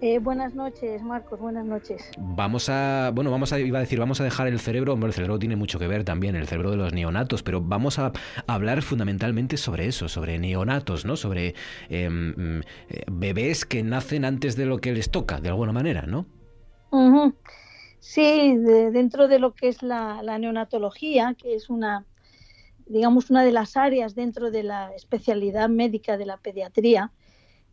Eh, 0.00 0.20
buenas 0.20 0.54
noches, 0.54 1.02
Marcos, 1.02 1.40
buenas 1.40 1.64
noches. 1.64 2.10
Vamos 2.18 2.68
a, 2.68 3.10
bueno, 3.12 3.32
vamos 3.32 3.52
a, 3.52 3.58
iba 3.58 3.78
a 3.78 3.80
decir, 3.80 3.98
vamos 3.98 4.20
a 4.20 4.24
dejar 4.24 4.46
el 4.46 4.60
cerebro, 4.60 4.92
hombre, 4.92 5.08
el 5.08 5.12
cerebro 5.12 5.40
tiene 5.40 5.56
mucho 5.56 5.80
que 5.80 5.88
ver 5.88 6.04
también, 6.04 6.36
el 6.36 6.46
cerebro 6.46 6.70
de 6.70 6.76
los 6.76 6.92
neonatos, 6.92 7.42
pero 7.42 7.60
vamos 7.60 7.98
a 7.98 8.12
hablar 8.46 8.82
fundamentalmente 8.82 9.56
sobre 9.56 9.86
eso, 9.86 10.08
sobre 10.08 10.38
neonatos, 10.38 11.04
¿no? 11.04 11.16
Sobre 11.16 11.54
em, 11.88 12.60
eh, 12.60 13.04
bebés 13.10 13.64
que 13.64 13.82
nacen 13.82 14.24
antes 14.24 14.54
de 14.54 14.66
lo 14.66 14.78
que 14.78 14.92
les 14.92 15.10
toca, 15.10 15.40
de 15.40 15.48
alguna 15.48 15.72
manera, 15.72 16.02
¿no? 16.02 16.26
Sí, 17.98 18.56
dentro 18.56 19.26
de 19.26 19.40
lo 19.40 19.52
que 19.54 19.68
es 19.68 19.82
la, 19.82 20.22
la 20.22 20.38
neonatología, 20.38 21.34
que 21.34 21.56
es 21.56 21.68
una, 21.70 22.06
digamos, 22.86 23.30
una 23.30 23.42
de 23.42 23.50
las 23.50 23.76
áreas 23.76 24.14
dentro 24.14 24.52
de 24.52 24.62
la 24.62 24.94
especialidad 24.94 25.68
médica 25.68 26.16
de 26.16 26.26
la 26.26 26.36
pediatría, 26.36 27.10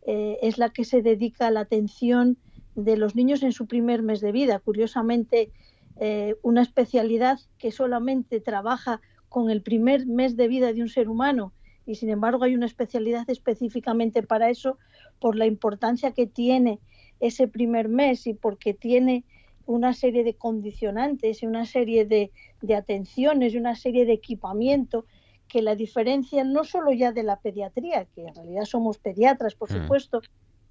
eh, 0.06 0.38
es 0.40 0.56
la 0.56 0.70
que 0.70 0.84
se 0.84 1.02
dedica 1.02 1.48
a 1.48 1.50
la 1.50 1.60
atención 1.60 2.38
de 2.76 2.96
los 2.96 3.16
niños 3.16 3.42
en 3.42 3.52
su 3.52 3.66
primer 3.66 4.02
mes 4.02 4.20
de 4.20 4.32
vida. 4.32 4.60
Curiosamente, 4.60 5.50
eh, 5.98 6.36
una 6.42 6.62
especialidad 6.62 7.38
que 7.58 7.72
solamente 7.72 8.40
trabaja 8.40 9.00
con 9.28 9.50
el 9.50 9.62
primer 9.62 10.06
mes 10.06 10.36
de 10.36 10.48
vida 10.48 10.72
de 10.72 10.82
un 10.82 10.88
ser 10.88 11.08
humano 11.08 11.52
y 11.86 11.96
sin 11.96 12.10
embargo 12.10 12.44
hay 12.44 12.54
una 12.54 12.66
especialidad 12.66 13.28
específicamente 13.28 14.22
para 14.22 14.50
eso 14.50 14.78
por 15.20 15.36
la 15.36 15.46
importancia 15.46 16.12
que 16.12 16.26
tiene 16.26 16.80
ese 17.20 17.48
primer 17.48 17.88
mes 17.88 18.26
y 18.26 18.34
porque 18.34 18.74
tiene 18.74 19.24
una 19.66 19.94
serie 19.94 20.22
de 20.22 20.34
condicionantes 20.34 21.42
y 21.42 21.46
una 21.46 21.66
serie 21.66 22.04
de, 22.04 22.30
de 22.62 22.74
atenciones 22.74 23.54
y 23.54 23.56
una 23.56 23.74
serie 23.74 24.04
de 24.04 24.12
equipamiento 24.12 25.06
que 25.48 25.62
la 25.62 25.74
diferencia 25.74 26.44
no 26.44 26.64
solo 26.64 26.92
ya 26.92 27.12
de 27.12 27.22
la 27.22 27.40
pediatría, 27.40 28.06
que 28.06 28.22
en 28.22 28.34
realidad 28.34 28.64
somos 28.64 28.98
pediatras, 28.98 29.54
por 29.54 29.70
mm. 29.70 29.82
supuesto, 29.82 30.20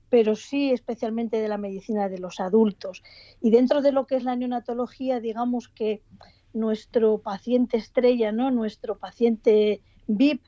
pero 0.09 0.35
sí 0.35 0.71
especialmente 0.71 1.37
de 1.37 1.47
la 1.47 1.57
medicina 1.57 2.09
de 2.09 2.19
los 2.19 2.39
adultos. 2.39 3.03
Y 3.41 3.51
dentro 3.51 3.81
de 3.81 3.91
lo 3.91 4.05
que 4.05 4.15
es 4.15 4.23
la 4.23 4.35
neonatología, 4.35 5.19
digamos 5.19 5.69
que 5.69 6.01
nuestro 6.53 7.17
paciente 7.19 7.77
estrella, 7.77 8.31
¿no? 8.31 8.51
nuestro 8.51 8.97
paciente 8.97 9.81
VIP, 10.07 10.41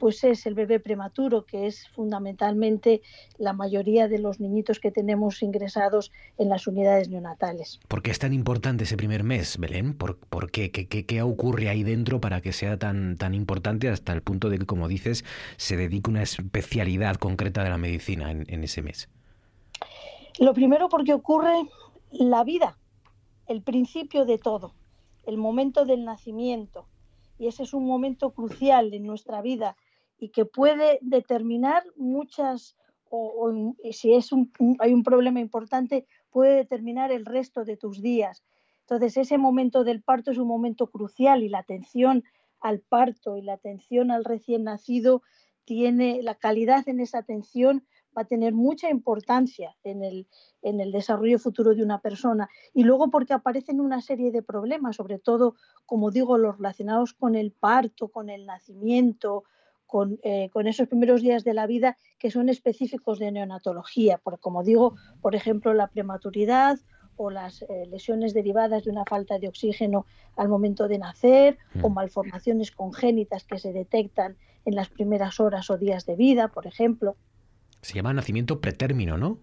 pues 0.00 0.24
es 0.24 0.46
el 0.46 0.54
bebé 0.54 0.80
prematuro, 0.80 1.44
que 1.44 1.66
es 1.66 1.86
fundamentalmente 1.90 3.02
la 3.36 3.52
mayoría 3.52 4.08
de 4.08 4.18
los 4.18 4.40
niñitos 4.40 4.80
que 4.80 4.90
tenemos 4.90 5.42
ingresados 5.42 6.10
en 6.38 6.48
las 6.48 6.66
unidades 6.66 7.10
neonatales. 7.10 7.78
¿Por 7.86 8.02
qué 8.02 8.10
es 8.10 8.18
tan 8.18 8.32
importante 8.32 8.84
ese 8.84 8.96
primer 8.96 9.24
mes, 9.24 9.58
Belén? 9.58 9.94
¿Por, 9.94 10.16
qué? 10.50 10.72
qué? 10.72 11.22
ocurre 11.22 11.68
ahí 11.68 11.82
dentro 11.82 12.18
para 12.18 12.40
que 12.40 12.54
sea 12.54 12.78
tan, 12.78 13.18
tan 13.18 13.34
importante 13.34 13.90
hasta 13.90 14.14
el 14.14 14.22
punto 14.22 14.48
de 14.48 14.58
que, 14.58 14.66
como 14.66 14.88
dices, 14.88 15.22
se 15.58 15.76
dedique 15.76 16.08
una 16.08 16.22
especialidad 16.22 17.16
concreta 17.16 17.62
de 17.62 17.68
la 17.68 17.78
medicina 17.78 18.30
en, 18.30 18.46
en 18.48 18.64
ese 18.64 18.80
mes? 18.80 19.10
Lo 20.38 20.54
primero 20.54 20.88
porque 20.88 21.12
ocurre 21.12 21.68
la 22.10 22.42
vida, 22.42 22.78
el 23.48 23.60
principio 23.60 24.24
de 24.24 24.38
todo, 24.38 24.72
el 25.26 25.36
momento 25.36 25.84
del 25.84 26.06
nacimiento. 26.06 26.86
Y 27.38 27.48
ese 27.48 27.64
es 27.64 27.74
un 27.74 27.86
momento 27.86 28.30
crucial 28.30 28.94
en 28.94 29.04
nuestra 29.04 29.42
vida 29.42 29.76
y 30.20 30.28
que 30.28 30.44
puede 30.44 30.98
determinar 31.00 31.82
muchas, 31.96 32.76
o, 33.08 33.74
si 33.90 34.14
es 34.14 34.30
un, 34.30 34.52
hay 34.78 34.92
un 34.92 35.02
problema 35.02 35.40
importante, 35.40 36.06
puede 36.30 36.54
determinar 36.54 37.10
el 37.10 37.24
resto 37.24 37.64
de 37.64 37.76
tus 37.76 38.00
días. 38.00 38.44
Entonces, 38.82 39.16
ese 39.16 39.38
momento 39.38 39.82
del 39.82 40.02
parto 40.02 40.30
es 40.30 40.38
un 40.38 40.46
momento 40.46 40.88
crucial 40.88 41.42
y 41.42 41.48
la 41.48 41.60
atención 41.60 42.22
al 42.60 42.80
parto 42.80 43.38
y 43.38 43.42
la 43.42 43.54
atención 43.54 44.10
al 44.10 44.24
recién 44.24 44.64
nacido 44.64 45.22
tiene 45.64 46.22
la 46.22 46.34
calidad 46.34 46.88
en 46.88 47.00
esa 47.00 47.18
atención 47.18 47.86
va 48.16 48.22
a 48.22 48.26
tener 48.26 48.52
mucha 48.52 48.90
importancia 48.90 49.76
en 49.84 50.02
el, 50.02 50.26
en 50.62 50.80
el 50.80 50.92
desarrollo 50.92 51.38
futuro 51.38 51.74
de 51.74 51.82
una 51.82 52.00
persona. 52.00 52.48
Y 52.74 52.82
luego 52.82 53.10
porque 53.10 53.32
aparecen 53.32 53.80
una 53.80 54.00
serie 54.00 54.32
de 54.32 54.42
problemas, 54.42 54.96
sobre 54.96 55.18
todo, 55.18 55.54
como 55.86 56.10
digo, 56.10 56.36
los 56.38 56.56
relacionados 56.56 57.14
con 57.14 57.34
el 57.36 57.52
parto, 57.52 58.08
con 58.08 58.28
el 58.28 58.46
nacimiento, 58.46 59.44
eh, 60.22 60.50
con, 60.52 60.66
esos 60.66 60.88
primeros 60.88 61.22
días 61.22 61.44
de 61.44 61.54
la 61.54 61.66
vida 61.66 61.96
que 62.18 62.30
son 62.30 62.48
específicos 62.48 63.18
de 63.18 63.32
neonatología, 63.32 64.20
como 64.40 64.62
digo, 64.62 64.94
por 65.20 65.34
ejemplo, 65.34 65.74
la 65.74 65.88
prematuridad 65.88 66.78
o 67.16 67.30
las 67.30 67.62
eh, 67.62 67.86
lesiones 67.90 68.32
derivadas 68.32 68.84
de 68.84 68.90
una 68.90 69.04
falta 69.04 69.38
de 69.38 69.48
oxígeno 69.48 70.06
al 70.36 70.48
momento 70.48 70.88
de 70.88 70.98
nacer 70.98 71.58
o 71.82 71.90
mm. 71.90 71.94
malformaciones 71.94 72.70
congénitas 72.70 73.44
que 73.44 73.58
se 73.58 73.72
detectan 73.72 74.36
en 74.64 74.74
las 74.74 74.88
primeras 74.88 75.40
horas 75.40 75.68
o 75.70 75.76
días 75.76 76.06
de 76.06 76.16
vida, 76.16 76.48
por 76.48 76.66
ejemplo. 76.66 77.16
Se 77.82 77.94
llama 77.94 78.12
nacimiento 78.12 78.60
pretérmino, 78.60 79.18
¿no? 79.18 79.38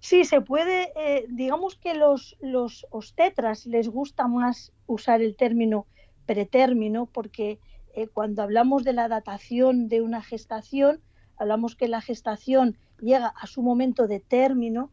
Sí, 0.00 0.24
se 0.24 0.40
puede, 0.40 0.92
eh, 0.96 1.26
digamos 1.28 1.76
que 1.76 1.94
los, 1.94 2.36
los 2.40 2.86
obstetras 2.90 3.66
les 3.66 3.88
gusta 3.88 4.26
más 4.26 4.72
usar 4.86 5.20
el 5.20 5.36
término 5.36 5.86
pretérmino 6.26 7.06
porque 7.06 7.58
eh, 7.94 8.08
cuando 8.08 8.42
hablamos 8.42 8.84
de 8.84 8.92
la 8.92 9.08
datación 9.08 9.88
de 9.88 10.00
una 10.00 10.22
gestación, 10.22 11.00
hablamos 11.36 11.76
que 11.76 11.88
la 11.88 12.00
gestación 12.00 12.76
llega 13.00 13.28
a 13.28 13.46
su 13.46 13.62
momento 13.62 14.06
de 14.06 14.20
término 14.20 14.90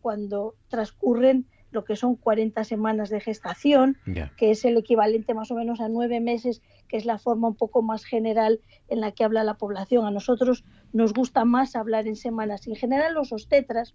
cuando 0.00 0.54
transcurren 0.68 1.46
lo 1.70 1.84
que 1.84 1.94
son 1.94 2.16
40 2.16 2.64
semanas 2.64 3.10
de 3.10 3.20
gestación, 3.20 3.96
que 4.36 4.50
es 4.50 4.64
el 4.64 4.76
equivalente 4.76 5.34
más 5.34 5.50
o 5.50 5.54
menos 5.54 5.80
a 5.80 5.88
nueve 5.88 6.20
meses, 6.20 6.62
que 6.88 6.96
es 6.96 7.04
la 7.04 7.18
forma 7.18 7.48
un 7.48 7.54
poco 7.54 7.82
más 7.82 8.04
general 8.04 8.60
en 8.88 9.00
la 9.00 9.12
que 9.12 9.22
habla 9.22 9.44
la 9.44 9.54
población. 9.54 10.04
A 10.04 10.10
nosotros 10.10 10.64
nos 10.92 11.12
gusta 11.12 11.44
más 11.44 11.76
hablar 11.76 12.08
en 12.08 12.16
semanas. 12.16 12.66
En 12.66 12.74
general 12.74 13.14
los 13.14 13.32
obstetras 13.32 13.94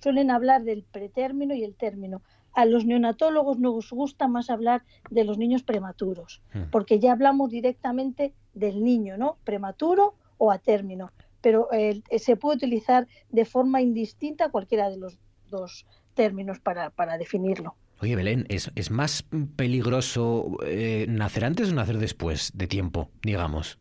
suelen 0.00 0.32
hablar 0.32 0.64
del 0.64 0.82
pretérmino 0.82 1.54
y 1.54 1.62
el 1.62 1.76
término 1.76 2.22
a 2.54 2.64
los 2.64 2.84
neonatólogos 2.84 3.58
nos 3.58 3.90
gusta 3.90 4.28
más 4.28 4.50
hablar 4.50 4.82
de 5.10 5.24
los 5.24 5.38
niños 5.38 5.62
prematuros, 5.62 6.42
hmm. 6.54 6.70
porque 6.70 6.98
ya 6.98 7.12
hablamos 7.12 7.50
directamente 7.50 8.34
del 8.54 8.82
niño, 8.82 9.16
¿no? 9.16 9.38
Prematuro 9.44 10.14
o 10.38 10.50
a 10.50 10.58
término, 10.58 11.12
pero 11.40 11.68
eh, 11.72 12.02
se 12.18 12.36
puede 12.36 12.56
utilizar 12.56 13.06
de 13.30 13.44
forma 13.44 13.80
indistinta 13.80 14.50
cualquiera 14.50 14.90
de 14.90 14.98
los 14.98 15.18
dos 15.50 15.86
términos 16.14 16.60
para, 16.60 16.90
para 16.90 17.18
definirlo. 17.18 17.74
Oye, 18.00 18.16
Belén, 18.16 18.46
¿es, 18.48 18.70
es 18.74 18.90
más 18.90 19.24
peligroso 19.54 20.56
eh, 20.66 21.06
nacer 21.08 21.44
antes 21.44 21.70
o 21.70 21.74
nacer 21.74 21.98
después 21.98 22.50
de 22.52 22.66
tiempo, 22.66 23.08
digamos? 23.22 23.78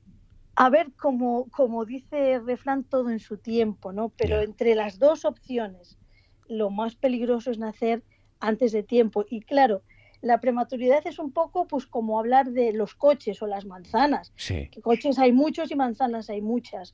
A 0.56 0.70
ver, 0.70 0.92
como, 0.94 1.50
como 1.50 1.86
dice 1.86 2.40
refrán, 2.40 2.84
todo 2.84 3.10
en 3.10 3.20
su 3.20 3.38
tiempo, 3.38 3.94
¿no? 3.94 4.10
Pero 4.10 4.42
entre 4.42 4.76
las 4.76 5.00
dos 5.00 5.26
opciones, 5.26 5.98
lo 6.48 6.70
más 6.70 6.96
peligroso 6.96 7.50
es 7.50 7.58
nacer 7.58 8.04
antes 8.42 8.72
de 8.72 8.84
tiempo. 8.84 9.26
Y 9.30 9.42
claro, 9.42 9.82
la 10.22 10.40
prematuridad 10.40 11.06
es 11.06 11.20
un 11.20 11.32
poco 11.32 11.66
pues 11.68 11.86
como 11.86 12.20
hablar 12.20 12.52
de 12.52 12.74
los 12.74 12.96
coches 12.96 13.42
o 13.42 13.48
las 13.48 13.66
manzanas. 13.66 14.34
Que 14.48 14.82
coches 14.82 15.18
hay 15.20 15.32
muchos 15.32 15.72
y 15.72 15.76
manzanas 15.76 16.30
hay 16.30 16.42
muchas. 16.42 16.94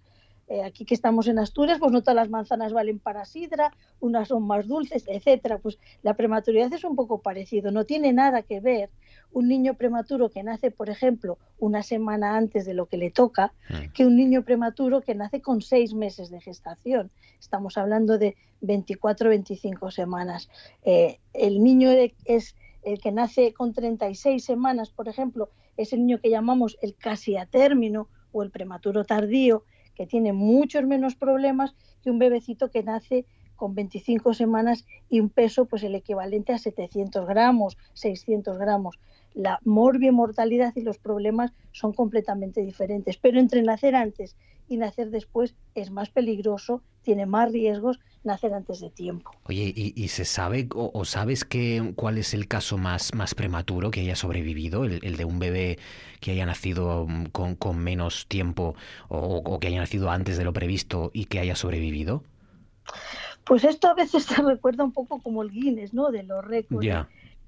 Eh, 0.50 0.64
aquí 0.64 0.86
que 0.86 0.94
estamos 0.94 1.28
en 1.28 1.40
Asturias, 1.40 1.78
pues 1.78 1.92
no 1.92 2.02
todas 2.02 2.16
las 2.16 2.30
manzanas 2.30 2.72
valen 2.72 3.00
para 3.00 3.26
sidra, 3.26 3.74
unas 4.00 4.30
son 4.30 4.48
más 4.48 4.66
dulces, 4.66 5.04
etcétera. 5.08 5.58
Pues 5.58 5.78
la 6.04 6.14
prematuridad 6.14 6.72
es 6.72 6.86
un 6.86 6.96
poco 6.96 7.22
parecido, 7.22 7.72
no 7.72 7.84
tiene 7.84 8.14
nada 8.14 8.44
que 8.44 8.62
ver 8.62 8.90
un 9.32 9.48
niño 9.48 9.76
prematuro 9.76 10.30
que 10.30 10.44
nace, 10.44 10.72
por 10.72 10.90
ejemplo, 10.90 11.38
una 11.60 11.84
semana 11.84 12.38
antes 12.38 12.66
de 12.66 12.74
lo 12.74 12.88
que 12.88 12.98
le 12.98 13.12
toca, 13.12 13.54
mm. 13.70 13.94
que 13.94 14.06
un 14.06 14.16
niño 14.16 14.44
prematuro 14.44 15.02
que 15.02 15.16
nace 15.16 15.42
con 15.42 15.62
seis 15.62 15.94
meses 15.94 16.30
de 16.30 16.42
gestación. 16.42 17.12
Estamos 17.40 17.78
hablando 17.78 18.18
de 18.18 18.36
24 18.62 19.30
25 19.30 19.92
semanas. 19.92 20.50
Eh, 20.84 21.20
el 21.34 21.64
niño 21.64 21.90
es 22.26 22.56
el 22.84 23.00
que 23.00 23.12
nace 23.12 23.54
con 23.54 23.74
36 23.74 24.44
semanas, 24.44 24.90
por 24.90 25.08
ejemplo, 25.08 25.50
es 25.76 25.94
el 25.94 26.00
niño 26.00 26.20
que 26.20 26.30
llamamos 26.30 26.78
el 26.82 26.96
casi 26.96 27.38
a 27.38 27.46
término 27.46 28.08
o 28.32 28.44
el 28.44 28.50
prematuro 28.50 29.04
tardío, 29.06 29.64
que 29.94 30.08
tiene 30.08 30.34
muchos 30.34 30.84
menos 30.86 31.16
problemas 31.16 31.76
que 32.04 32.12
un 32.12 32.20
bebecito 32.20 32.70
que 32.72 32.84
nace 32.84 33.26
con 33.58 33.76
25 33.76 34.34
semanas 34.34 34.86
y 35.10 35.20
un 35.20 35.30
peso 35.30 35.66
pues 35.66 35.84
el 35.84 35.96
equivalente 35.96 36.54
a 36.54 36.58
700 36.58 37.28
gramos, 37.28 37.78
600 37.94 38.58
gramos. 38.58 38.98
La 39.34 39.60
mortalidad 39.66 40.74
y 40.76 40.82
los 40.82 40.98
problemas 40.98 41.52
son 41.72 41.94
completamente 41.94 42.62
diferentes, 42.62 43.18
pero 43.18 43.40
entre 43.40 43.62
nacer 43.62 43.96
antes 43.96 44.36
y 44.70 44.78
nacer 44.78 45.12
después 45.12 45.56
es 45.76 45.92
más 45.92 46.10
peligroso, 46.10 46.82
tiene 47.04 47.26
más 47.26 47.52
riesgos 47.52 48.00
nacer 48.24 48.54
antes 48.54 48.82
de 48.82 48.90
tiempo. 48.90 49.32
Oye, 49.46 49.74
¿y, 49.76 50.08
se 50.10 50.26
sabe 50.26 50.68
o, 50.74 51.06
sabes 51.06 51.46
que, 51.46 51.94
cuál 51.96 52.18
es 52.18 52.34
el 52.34 52.48
caso 52.48 52.78
más, 52.78 53.14
más 53.14 53.34
prematuro 53.34 53.90
que 53.92 54.02
haya 54.02 54.16
sobrevivido? 54.16 54.84
El, 54.84 55.18
de 55.18 55.26
un 55.26 55.40
bebé 55.40 55.80
que 56.20 56.32
haya 56.32 56.46
nacido 56.46 57.06
mm, 57.08 57.26
con, 57.28 57.78
menos 57.78 58.28
tiempo 58.28 58.76
o, 59.08 59.60
que 59.60 59.68
haya 59.68 59.80
nacido 59.80 60.12
antes 60.12 60.38
de 60.38 60.44
lo 60.44 60.54
previsto 60.54 61.10
y 61.14 61.26
que 61.26 61.40
haya 61.40 61.56
sobrevivido? 61.56 62.24
Pues 63.48 63.64
esto 63.64 63.88
a 63.88 63.94
veces 63.94 64.24
se 64.24 64.42
recuerda 64.42 64.84
un 64.84 64.92
poco 64.92 65.20
como 65.22 65.42
el 65.44 65.52
Guinness, 65.52 65.94
¿no? 65.94 66.12
De 66.12 66.24
los 66.24 66.44
récords. 66.44 66.88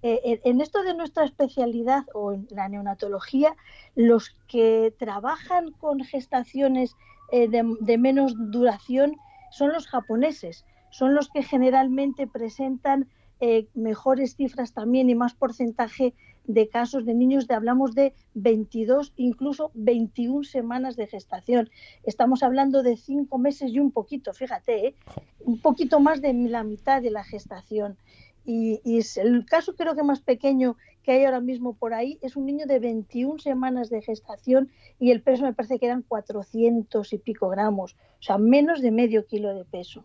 Eh, 0.01 0.39
en 0.45 0.61
esto 0.61 0.81
de 0.83 0.93
nuestra 0.93 1.25
especialidad 1.25 2.05
o 2.13 2.31
en 2.31 2.47
la 2.51 2.69
neonatología, 2.69 3.55
los 3.95 4.29
que 4.47 4.93
trabajan 4.97 5.71
con 5.71 5.99
gestaciones 5.99 6.95
eh, 7.31 7.49
de, 7.49 7.97
menos 7.97 8.33
duración 8.37 9.17
son 9.51 9.73
los 9.73 9.87
japoneses, 9.87 10.65
son 10.89 11.15
los 11.15 11.27
que 11.29 11.43
generalmente 11.43 12.27
presentan 12.27 13.09
eh, 13.41 13.67
mejores 13.73 14.35
cifras 14.35 14.71
también 14.71 15.09
y 15.09 15.15
más 15.15 15.33
porcentaje 15.33 16.13
de 16.49 16.67
casos 16.67 17.05
de 17.05 17.13
niños 17.13 17.47
de 17.47 17.53
hablamos 17.53 17.93
de 17.93 18.15
22, 18.33 19.13
incluso 19.17 19.69
21 19.75 20.43
semanas 20.43 20.95
de 20.95 21.05
gestación. 21.05 21.69
Estamos 22.03 22.41
hablando 22.41 22.81
de 22.81 22.97
cinco 22.97 23.37
meses 23.37 23.71
y 23.71 23.79
un 23.79 23.91
poquito, 23.91 24.33
fíjate, 24.33 24.95
un 25.41 25.61
poquito 25.61 25.99
más 25.99 26.21
de 26.21 26.33
la 26.33 26.63
mitad 26.63 27.03
de 27.03 27.11
la 27.11 27.23
gestación. 27.23 27.97
Y, 28.45 28.81
es 28.83 29.17
el 29.17 29.45
caso 29.45 29.75
creo 29.75 29.95
que 29.95 30.01
más 30.01 30.21
pequeño 30.21 30.75
que 31.03 31.11
hay 31.11 31.25
ahora 31.25 31.39
mismo 31.39 31.75
por 31.75 31.93
ahí 31.93 32.17
es 32.23 32.35
un 32.35 32.47
niño 32.47 32.65
de 32.65 32.79
21 32.79 33.37
semanas 33.37 33.91
de 33.91 34.01
gestación 34.01 34.71
y 34.99 35.11
el 35.11 35.21
peso 35.21 35.43
me 35.43 35.53
parece 35.53 35.77
que 35.77 35.85
eran 35.85 36.01
400 36.01 37.13
y 37.13 37.17
pico 37.19 37.49
gramos, 37.49 37.93
o 37.93 38.23
sea, 38.23 38.39
menos 38.39 38.81
de 38.81 38.89
medio 38.89 39.27
kilo 39.27 39.53
de 39.53 39.65
peso. 39.65 40.03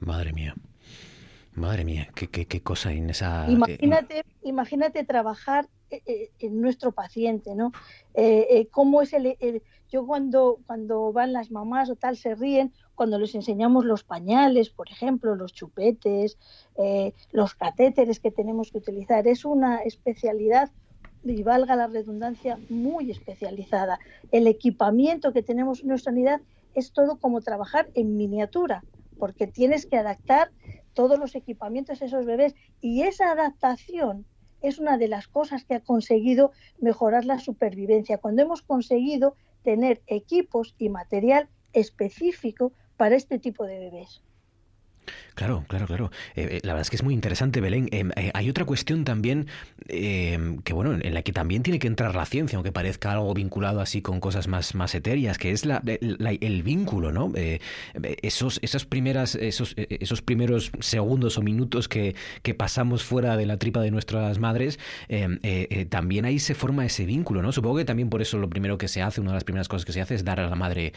Madre 0.00 0.32
mía. 0.32 0.56
Madre 1.54 1.84
mía, 1.84 2.08
qué, 2.16 2.28
qué, 2.28 2.62
cosa 2.62 2.92
en 2.92 3.10
esa... 3.10 3.46
Eh, 3.48 4.24
imagínate, 4.42 5.04
trabajar 5.04 5.66
eh, 5.66 5.68
eh, 5.68 5.73
en 6.04 6.60
nuestro 6.60 6.92
paciente, 6.92 7.54
¿no? 7.54 7.72
¿Cómo 8.70 9.02
es 9.02 9.12
el, 9.12 9.62
Yo 9.90 10.06
cuando, 10.06 10.58
cuando 10.66 11.12
van 11.12 11.32
las 11.32 11.50
mamás 11.50 11.90
o 11.90 11.96
tal 11.96 12.16
se 12.16 12.34
ríen 12.34 12.72
cuando 12.94 13.18
les 13.18 13.34
enseñamos 13.34 13.84
los 13.84 14.04
pañales, 14.04 14.70
por 14.70 14.88
ejemplo, 14.90 15.34
los 15.34 15.52
chupetes, 15.52 16.38
los 17.32 17.54
catéteres 17.54 18.20
que 18.20 18.30
tenemos 18.30 18.70
que 18.70 18.78
utilizar. 18.78 19.26
Es 19.26 19.44
una 19.44 19.78
especialidad 19.78 20.70
y 21.24 21.42
valga 21.42 21.74
la 21.74 21.86
redundancia, 21.86 22.58
muy 22.68 23.10
especializada. 23.10 23.98
El 24.30 24.46
equipamiento 24.46 25.32
que 25.32 25.42
tenemos 25.42 25.80
en 25.80 25.88
nuestra 25.88 26.12
unidad 26.12 26.40
es 26.74 26.92
todo 26.92 27.16
como 27.16 27.40
trabajar 27.40 27.88
en 27.94 28.16
miniatura, 28.16 28.84
porque 29.18 29.46
tienes 29.46 29.86
que 29.86 29.96
adaptar 29.96 30.50
todos 30.92 31.18
los 31.18 31.34
equipamientos 31.34 32.02
a 32.02 32.04
esos 32.04 32.26
bebés 32.26 32.54
y 32.80 33.02
esa 33.02 33.32
adaptación 33.32 34.26
es 34.64 34.78
una 34.78 34.96
de 34.96 35.08
las 35.08 35.28
cosas 35.28 35.64
que 35.64 35.74
ha 35.74 35.80
conseguido 35.80 36.52
mejorar 36.80 37.26
la 37.26 37.38
supervivencia, 37.38 38.18
cuando 38.18 38.42
hemos 38.42 38.62
conseguido 38.62 39.36
tener 39.62 40.00
equipos 40.06 40.74
y 40.78 40.88
material 40.88 41.48
específico 41.74 42.72
para 42.96 43.14
este 43.14 43.38
tipo 43.38 43.66
de 43.66 43.78
bebés. 43.78 44.22
Claro, 45.34 45.64
claro, 45.66 45.86
claro. 45.86 46.10
Eh, 46.36 46.48
eh, 46.50 46.60
la 46.62 46.74
verdad 46.74 46.82
es 46.82 46.90
que 46.90 46.96
es 46.96 47.02
muy 47.02 47.12
interesante, 47.12 47.60
Belén. 47.60 47.88
Em, 47.90 48.10
eh, 48.14 48.30
hay 48.34 48.48
otra 48.48 48.64
cuestión 48.64 49.04
también 49.04 49.48
em, 49.88 50.58
que, 50.58 50.72
bueno, 50.72 50.94
en 50.94 51.12
la 51.12 51.22
que 51.22 51.32
también 51.32 51.64
tiene 51.64 51.80
que 51.80 51.88
entrar 51.88 52.14
la 52.14 52.24
ciencia, 52.24 52.56
aunque 52.56 52.70
parezca 52.70 53.12
algo 53.12 53.34
vinculado 53.34 53.80
así 53.80 54.00
con 54.00 54.20
cosas 54.20 54.46
más, 54.46 54.76
más 54.76 54.94
etéreas, 54.94 55.36
que 55.38 55.50
es 55.50 55.66
la, 55.66 55.82
el 55.84 56.62
vínculo, 56.62 57.10
¿no? 57.10 57.32
esos, 58.22 58.60
esas 58.62 58.84
primeras, 58.84 59.34
esos, 59.34 59.74
esos 59.76 60.22
primeros 60.22 60.70
segundos 60.78 61.36
o 61.36 61.42
minutos 61.42 61.88
que, 61.88 62.14
que, 62.42 62.54
pasamos 62.54 63.02
fuera 63.02 63.36
de 63.36 63.46
la 63.46 63.56
tripa 63.56 63.80
de 63.80 63.90
nuestras 63.90 64.38
madres, 64.38 64.78
em, 65.08 65.40
también 65.88 66.24
ahí 66.24 66.38
se 66.38 66.54
forma 66.54 66.86
ese 66.86 67.04
vínculo, 67.04 67.42
¿no? 67.42 67.50
Supongo 67.50 67.78
que 67.78 67.84
también 67.84 68.08
por 68.08 68.22
eso 68.22 68.38
lo 68.38 68.48
primero 68.48 68.78
que 68.78 68.86
se 68.86 69.02
hace, 69.02 69.20
una 69.20 69.30
de 69.30 69.34
las 69.34 69.44
primeras 69.44 69.68
cosas 69.68 69.84
que 69.84 69.92
se 69.92 70.00
hace 70.00 70.14
es 70.14 70.24
dar 70.24 70.38
a 70.38 70.48
la 70.48 70.56
madre 70.56 70.92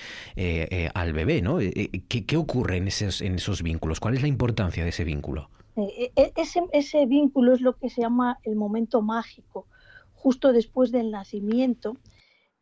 al 0.93 1.13
bebé, 1.13 1.41
¿no? 1.41 1.57
¿Qué, 1.57 2.25
¿Qué 2.25 2.37
ocurre 2.37 2.77
en 2.77 2.87
esos, 2.87 3.21
en 3.21 3.35
esos 3.35 3.63
vínculos? 3.63 3.99
¿Cuál 3.99 4.13
es 4.13 4.21
la 4.21 4.26
importancia 4.27 4.83
de 4.83 4.89
ese 4.89 5.03
vínculo? 5.03 5.49
Eh, 5.75 6.11
eh, 6.15 6.31
ese, 6.71 7.05
vínculo 7.05 7.53
es 7.53 7.61
lo 7.61 7.77
que 7.77 7.89
se 7.89 8.01
llama 8.01 8.39
el 8.43 8.55
momento 8.55 9.01
mágico, 9.01 9.67
justo 10.13 10.51
después 10.51 10.91
del 10.91 11.11
nacimiento, 11.11 11.97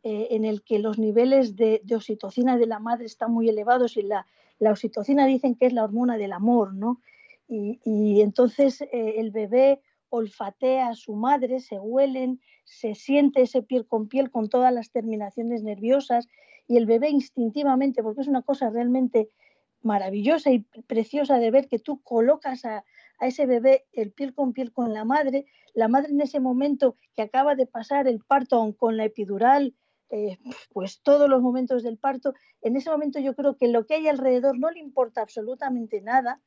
eh, 0.02 0.28
en 0.30 0.44
el 0.44 0.62
que 0.62 0.78
los 0.78 0.98
niveles 0.98 1.56
de, 1.56 1.82
oxitocina 1.94 2.58
de 2.58 2.66
la 2.66 2.78
madre 2.78 3.06
están 3.06 3.32
muy 3.32 3.48
elevados 3.48 3.96
y 3.96 4.02
la, 4.02 4.26
oxitocina 4.60 5.26
dicen 5.26 5.54
que 5.54 5.66
es 5.66 5.72
la 5.72 5.84
hormona 5.84 6.16
del 6.18 6.32
amor, 6.32 6.74
¿no? 6.74 7.00
Y 7.48 8.22
entonces 8.22 8.82
el 8.90 9.30
bebé 9.30 9.80
olfatea 10.08 10.88
a 10.88 10.94
su 10.96 11.14
madre, 11.14 11.60
se 11.60 11.78
huelen, 11.78 12.40
se 12.64 12.96
siente 12.96 13.42
ese 13.42 13.62
piel 13.62 13.86
con 13.86 14.08
piel 14.08 14.32
con 14.32 14.48
todas 14.48 14.72
las 14.74 14.90
terminaciones 14.90 15.62
nerviosas 15.62 16.28
y 16.66 16.76
el 16.76 16.86
bebé 16.86 17.10
instintivamente, 17.10 18.02
porque 18.02 18.22
es 18.22 18.28
una 18.28 18.42
cosa 18.42 18.70
realmente 18.70 19.28
maravillosa 19.82 20.50
y 20.50 20.60
preciosa 20.86 21.38
de 21.38 21.50
ver 21.50 21.68
que 21.68 21.78
tú 21.78 22.02
colocas 22.02 22.64
a, 22.64 22.84
ese 23.20 23.46
bebé 23.46 23.86
el 23.92 24.12
piel 24.12 24.34
con 24.34 24.52
piel 24.52 24.72
con 24.72 24.92
la 24.92 25.04
madre, 25.04 25.46
la 25.74 25.88
madre 25.88 26.12
en 26.12 26.20
ese 26.20 26.38
momento 26.38 26.96
que 27.14 27.22
acaba 27.22 27.54
de 27.54 27.66
pasar 27.66 28.06
el 28.08 28.20
parto 28.20 28.74
con 28.76 28.96
la 28.98 29.04
epidural, 29.04 29.74
eh, 30.10 30.38
pues 30.70 31.00
todos 31.02 31.28
los 31.28 31.40
momentos 31.40 31.82
del 31.82 31.96
parto, 31.96 32.34
en 32.60 32.76
ese 32.76 32.90
momento 32.90 33.18
yo 33.18 33.34
creo 33.34 33.56
que 33.56 33.68
lo 33.68 33.86
que 33.86 33.94
hay 33.94 34.08
alrededor 34.08 34.58
no 34.58 34.70
le 34.70 34.80
importa 34.80 35.22
absolutamente 35.22 36.02
nada 36.02 36.42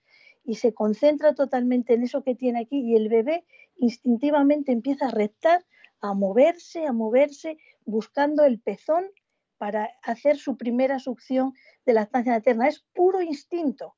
y 0.46 0.56
se 0.56 0.74
concentra 0.74 1.34
totalmente 1.34 1.94
en 1.96 2.04
eso 2.04 2.24
que 2.24 2.36
tiene 2.36 2.60
aquí 2.60 2.80
y 2.80 2.96
el 2.96 3.10
bebé 3.10 3.46
instintivamente 3.76 4.72
empieza 4.72 5.08
a 5.08 5.12
reptar, 5.12 5.66
a 6.02 6.14
moverse, 6.14 6.86
a 6.86 6.94
moverse, 6.94 7.58
buscando 7.86 8.46
el 8.46 8.60
pezón 8.60 9.06
para 9.60 9.90
hacer 10.02 10.38
su 10.38 10.58
primera 10.58 10.98
succión 10.98 11.54
de 11.86 11.94
la 11.94 12.04
estancia 12.04 12.32
materna. 12.32 12.68
Es 12.68 12.80
puro 12.96 13.22
instinto, 13.22 13.94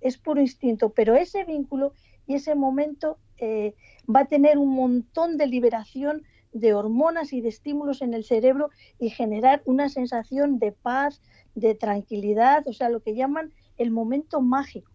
es 0.00 0.18
puro 0.18 0.40
instinto, 0.40 0.90
pero 0.90 1.14
ese 1.14 1.44
vínculo 1.44 1.92
y 2.26 2.34
ese 2.34 2.56
momento 2.56 3.18
eh, 3.36 3.74
va 4.04 4.20
a 4.20 4.24
tener 4.26 4.58
un 4.58 4.70
montón 4.70 5.36
de 5.36 5.46
liberación 5.46 6.22
de 6.52 6.74
hormonas 6.74 7.32
y 7.32 7.40
de 7.40 7.50
estímulos 7.50 8.02
en 8.02 8.14
el 8.14 8.24
cerebro 8.24 8.70
y 8.98 9.10
generar 9.10 9.62
una 9.66 9.88
sensación 9.88 10.58
de 10.58 10.72
paz, 10.72 11.20
de 11.54 11.74
tranquilidad, 11.74 12.66
o 12.66 12.72
sea, 12.72 12.88
lo 12.88 13.00
que 13.00 13.14
llaman 13.14 13.52
el 13.76 13.90
momento 13.90 14.40
mágico. 14.40 14.92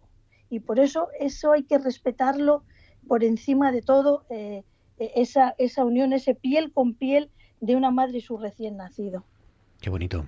Y 0.50 0.60
por 0.62 0.80
eso 0.80 1.10
eso 1.20 1.52
hay 1.52 1.64
que 1.64 1.78
respetarlo 1.78 2.64
por 3.08 3.24
encima 3.24 3.72
de 3.72 3.82
todo, 3.82 4.26
eh, 4.30 4.64
esa, 4.98 5.54
esa 5.60 5.86
unión, 5.86 6.12
ese 6.12 6.34
piel 6.34 6.72
con 6.72 6.96
piel 6.96 7.30
de 7.60 7.76
una 7.76 7.92
madre 7.92 8.18
y 8.18 8.22
su 8.22 8.38
recién 8.38 8.78
nacido. 8.78 9.26
Qué 9.82 9.90
bonito 9.90 10.26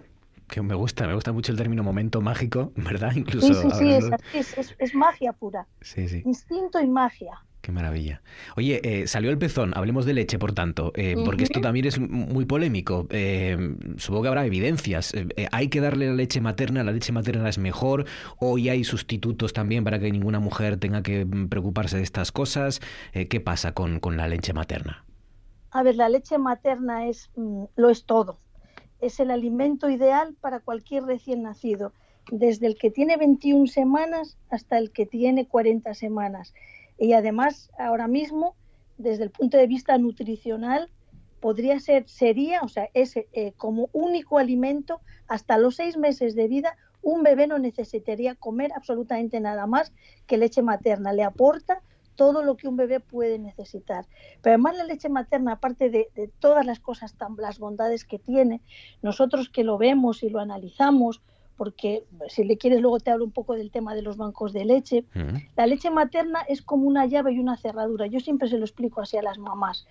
que 0.50 0.62
me 0.62 0.76
gusta, 0.76 1.08
me 1.08 1.14
gusta 1.14 1.32
mucho 1.32 1.52
el 1.52 1.58
término 1.58 1.84
momento 1.84 2.22
mágico, 2.22 2.74
¿verdad? 2.76 3.14
Incluso 3.16 3.54
sí, 3.54 3.70
sí, 3.72 4.00
sí, 4.32 4.38
es, 4.40 4.76
es, 4.78 4.96
magia 4.96 5.32
pura. 5.32 5.68
Sí, 5.82 6.10
sí. 6.10 6.24
Instinto 6.26 6.82
y 6.82 6.88
magia. 6.88 7.44
Qué 7.62 7.74
maravilla. 7.74 8.22
Oye, 8.56 8.80
eh, 8.84 9.06
salió 9.06 9.30
el 9.30 9.38
pezón, 9.38 9.74
hablemos 9.76 10.06
de 10.06 10.14
leche, 10.14 10.40
por 10.40 10.54
tanto, 10.54 10.94
eh, 10.96 11.16
porque 11.26 11.44
esto 11.44 11.60
también 11.60 11.86
es 11.86 12.00
muy 12.00 12.46
polémico. 12.46 13.06
Eh, 13.10 13.76
supongo 13.98 14.24
que 14.24 14.28
habrá 14.30 14.46
evidencias. 14.46 15.14
¿Hay 15.52 15.68
que 15.68 15.82
darle 15.82 16.08
la 16.08 16.14
leche 16.14 16.40
materna? 16.40 16.86
¿La 16.86 16.94
leche 16.94 17.12
materna 17.12 17.50
es 17.50 17.58
mejor? 17.58 18.06
¿O 18.38 18.58
ya 18.58 18.72
hay 18.72 18.86
sustitutos 18.86 19.52
también 19.52 19.84
para 19.84 20.00
que 20.00 20.10
ninguna 20.10 20.40
mujer 20.40 20.78
tenga 20.78 21.04
que 21.04 21.26
mm, 21.26 21.50
preocuparse 21.50 21.98
de 21.98 22.04
estas 22.04 22.32
cosas? 22.32 22.80
¿Qué 23.12 23.42
pasa 23.42 23.74
con, 23.74 24.00
con, 24.00 24.16
la 24.16 24.30
leche 24.30 24.54
materna? 24.54 25.04
A 25.72 25.84
ver, 25.84 25.96
la 25.96 26.08
leche 26.08 26.38
materna 26.38 27.08
es, 27.08 27.30
mm, 27.36 27.66
lo 27.76 27.90
es 27.90 28.06
todo 28.06 28.40
es 29.02 29.20
el 29.20 29.32
alimento 29.32 29.90
ideal 29.90 30.36
para 30.42 30.60
cualquier 30.60 31.04
recién 31.04 31.44
nacido, 31.44 31.94
desde 32.32 32.68
el 32.68 32.78
que 32.78 32.92
tiene 32.92 33.18
21 33.18 33.68
semanas 33.68 34.38
hasta 34.50 34.78
el 34.78 34.92
que 34.92 35.06
tiene 35.06 35.48
40 35.48 35.94
semanas. 35.94 36.54
Y 36.98 37.14
además, 37.14 37.72
ahora 37.78 38.08
mismo, 38.08 38.56
desde 38.98 39.24
el 39.24 39.32
punto 39.32 39.58
de 39.58 39.68
vista 39.68 39.98
nutricional, 39.98 40.90
podría 41.40 41.80
ser, 41.80 42.08
sería, 42.08 42.62
o 42.62 42.68
sea, 42.68 42.90
es 42.94 43.16
eh, 43.16 43.54
como 43.56 43.90
único 43.94 44.38
alimento 44.38 45.00
hasta 45.28 45.58
los 45.58 45.76
seis 45.76 45.98
meses 45.98 46.36
de 46.36 46.48
vida, 46.48 46.76
un 47.02 47.24
bebé 47.24 47.48
no 47.48 47.60
necesitaría 47.60 48.36
comer 48.36 48.72
absolutamente 48.76 49.40
nada 49.40 49.66
más 49.66 49.94
que 50.28 50.38
leche 50.38 50.62
materna. 50.62 51.14
Le 51.14 51.24
aporta 51.24 51.82
todo 52.20 52.44
lo 52.44 52.58
que 52.58 52.68
un 52.68 52.76
bebé 52.76 53.00
puede 53.00 53.40
necesitar. 53.40 54.06
Pero 54.42 54.56
además 54.56 54.76
la 54.76 54.84
leche 54.84 55.08
materna, 55.08 55.54
aparte 55.54 55.90
de, 55.90 56.10
todas 56.40 56.66
las 56.66 56.82
cosas, 56.82 57.14
tan, 57.14 57.38
las 57.38 57.60
bondades 57.60 58.04
que 58.04 58.20
tiene, 58.20 58.62
nosotros 59.02 59.48
que 59.48 59.64
lo 59.64 59.78
vemos 59.78 60.22
y 60.22 60.30
lo 60.30 60.42
analizamos, 60.42 61.22
porque 61.56 62.04
si 62.28 62.44
le 62.44 62.58
quieres 62.58 62.82
luego 62.82 63.00
te 63.00 63.10
hablo 63.10 63.24
un 63.24 63.32
poco 63.32 63.54
del 63.54 63.72
tema 63.72 63.96
de 63.96 64.02
los 64.02 64.18
bancos 64.18 64.52
de 64.52 64.66
leche. 64.66 65.06
La 65.56 65.66
leche 65.66 65.92
materna 65.92 66.42
es 66.42 66.62
como 66.62 66.88
una 66.90 67.06
llave 67.06 67.32
y 67.32 67.40
una 67.40 67.56
cerradura. 67.56 68.06
Yo 68.08 68.20
siempre 68.20 68.50
se 68.50 68.58
lo 68.58 68.66
explico 68.66 69.00
así 69.00 69.16
a 69.16 69.22
las 69.22 69.38
mamás. 69.38 69.88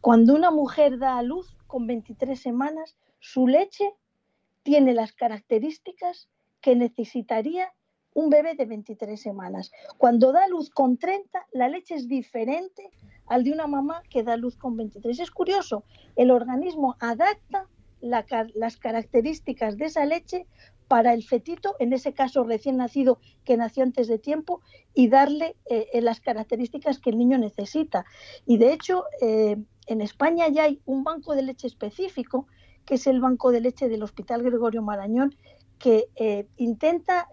Cuando 0.00 0.34
una 0.34 0.50
mujer 0.50 0.98
da 0.98 1.16
a 1.16 1.22
luz 1.22 1.56
con 1.68 1.86
23 1.86 2.40
semanas, 2.40 2.96
su 3.20 3.46
leche 3.46 3.94
tiene 4.64 4.94
las 4.94 5.12
características 5.12 6.28
que 6.60 6.74
necesitaría 6.74 7.72
un 8.18 8.30
bebé 8.30 8.56
de 8.56 8.66
23 8.66 9.20
semanas. 9.20 9.70
Cuando 9.96 10.32
da 10.32 10.48
luz 10.48 10.70
con 10.70 10.96
30, 10.96 11.46
la 11.52 11.68
leche 11.68 11.94
es 11.94 12.08
diferente 12.08 12.90
al 13.26 13.44
de 13.44 13.52
una 13.52 13.68
mamá 13.68 14.02
que 14.10 14.24
da 14.24 14.36
luz 14.36 14.56
con 14.56 14.76
23. 14.76 15.20
Es 15.20 15.30
curioso, 15.30 15.84
el 16.16 16.32
organismo 16.32 16.96
adapta 16.98 17.68
las 18.00 18.76
características 18.76 19.76
de 19.76 19.84
esa 19.84 20.04
leche 20.04 20.46
para 20.88 21.12
el 21.14 21.22
fetito, 21.22 21.76
en 21.78 21.92
ese 21.92 22.12
caso 22.12 22.42
recién 22.42 22.78
nacido 22.78 23.20
que 23.44 23.56
nació 23.56 23.84
antes 23.84 24.08
de 24.08 24.18
tiempo, 24.18 24.62
y 24.94 25.08
darle 25.08 25.54
eh, 25.70 25.86
eh, 25.92 26.00
las 26.00 26.18
características 26.18 26.98
que 26.98 27.10
el 27.10 27.18
niño 27.18 27.38
necesita. 27.38 28.04
Y 28.46 28.58
de 28.58 28.72
hecho, 28.72 29.04
eh, 29.20 29.58
en 29.86 30.00
España 30.00 30.48
ya 30.48 30.64
hay 30.64 30.80
un 30.86 31.04
banco 31.04 31.36
de 31.36 31.42
leche 31.42 31.68
específico, 31.68 32.48
que 32.84 32.96
es 32.96 33.06
el 33.06 33.20
banco 33.20 33.52
de 33.52 33.60
leche 33.60 33.88
del 33.88 34.02
Hospital 34.02 34.42
Gregorio 34.42 34.82
Marañón, 34.82 35.36
que 35.78 36.08
intenta 36.56 37.28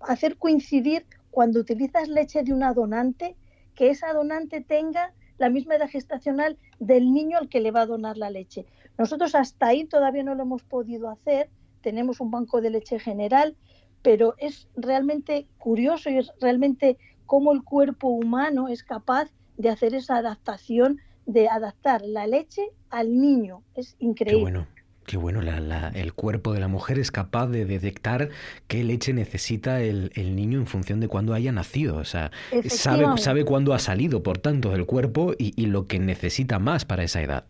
hacer 0.00 0.36
coincidir 0.36 1.06
cuando 1.30 1.60
utilizas 1.60 2.08
leche 2.08 2.42
de 2.42 2.52
una 2.52 2.72
donante, 2.72 3.36
que 3.74 3.90
esa 3.90 4.12
donante 4.12 4.60
tenga 4.60 5.12
la 5.38 5.50
misma 5.50 5.76
edad 5.76 5.88
gestacional 5.88 6.58
del 6.78 7.12
niño 7.12 7.38
al 7.38 7.48
que 7.48 7.60
le 7.60 7.70
va 7.70 7.82
a 7.82 7.86
donar 7.86 8.16
la 8.16 8.30
leche. 8.30 8.66
Nosotros 8.98 9.34
hasta 9.34 9.68
ahí 9.68 9.84
todavía 9.84 10.22
no 10.22 10.34
lo 10.34 10.44
hemos 10.44 10.62
podido 10.62 11.10
hacer, 11.10 11.50
tenemos 11.82 12.20
un 12.20 12.30
banco 12.30 12.60
de 12.60 12.70
leche 12.70 12.98
general, 12.98 13.54
pero 14.02 14.34
es 14.38 14.68
realmente 14.76 15.46
curioso 15.58 16.10
y 16.10 16.18
es 16.18 16.32
realmente 16.40 16.96
cómo 17.26 17.52
el 17.52 17.62
cuerpo 17.62 18.08
humano 18.08 18.68
es 18.68 18.82
capaz 18.82 19.30
de 19.56 19.68
hacer 19.68 19.94
esa 19.94 20.16
adaptación, 20.16 21.00
de 21.26 21.48
adaptar 21.48 22.02
la 22.02 22.26
leche 22.26 22.70
al 22.88 23.20
niño. 23.20 23.62
Es 23.74 23.96
increíble. 23.98 24.66
Qué 25.06 25.16
bueno, 25.16 25.40
el 25.40 26.12
cuerpo 26.14 26.52
de 26.52 26.60
la 26.60 26.68
mujer 26.68 26.98
es 26.98 27.12
capaz 27.12 27.46
de 27.46 27.64
detectar 27.64 28.30
qué 28.66 28.82
leche 28.82 29.12
necesita 29.12 29.80
el, 29.80 30.10
niño 30.16 30.58
en 30.58 30.66
función 30.66 30.98
de 31.00 31.08
cuándo 31.08 31.32
haya 31.32 31.52
nacido. 31.52 31.96
O 31.96 32.04
sea, 32.04 32.32
sabe, 32.68 33.06
sabe 33.18 33.44
cuándo 33.44 33.72
ha 33.72 33.78
salido, 33.78 34.22
por 34.22 34.38
tanto, 34.38 34.70
del 34.70 34.84
cuerpo 34.84 35.34
y 35.38 35.66
lo 35.66 35.86
que 35.86 36.00
necesita 36.00 36.58
más 36.58 36.84
para 36.84 37.04
esa 37.04 37.22
edad. 37.22 37.46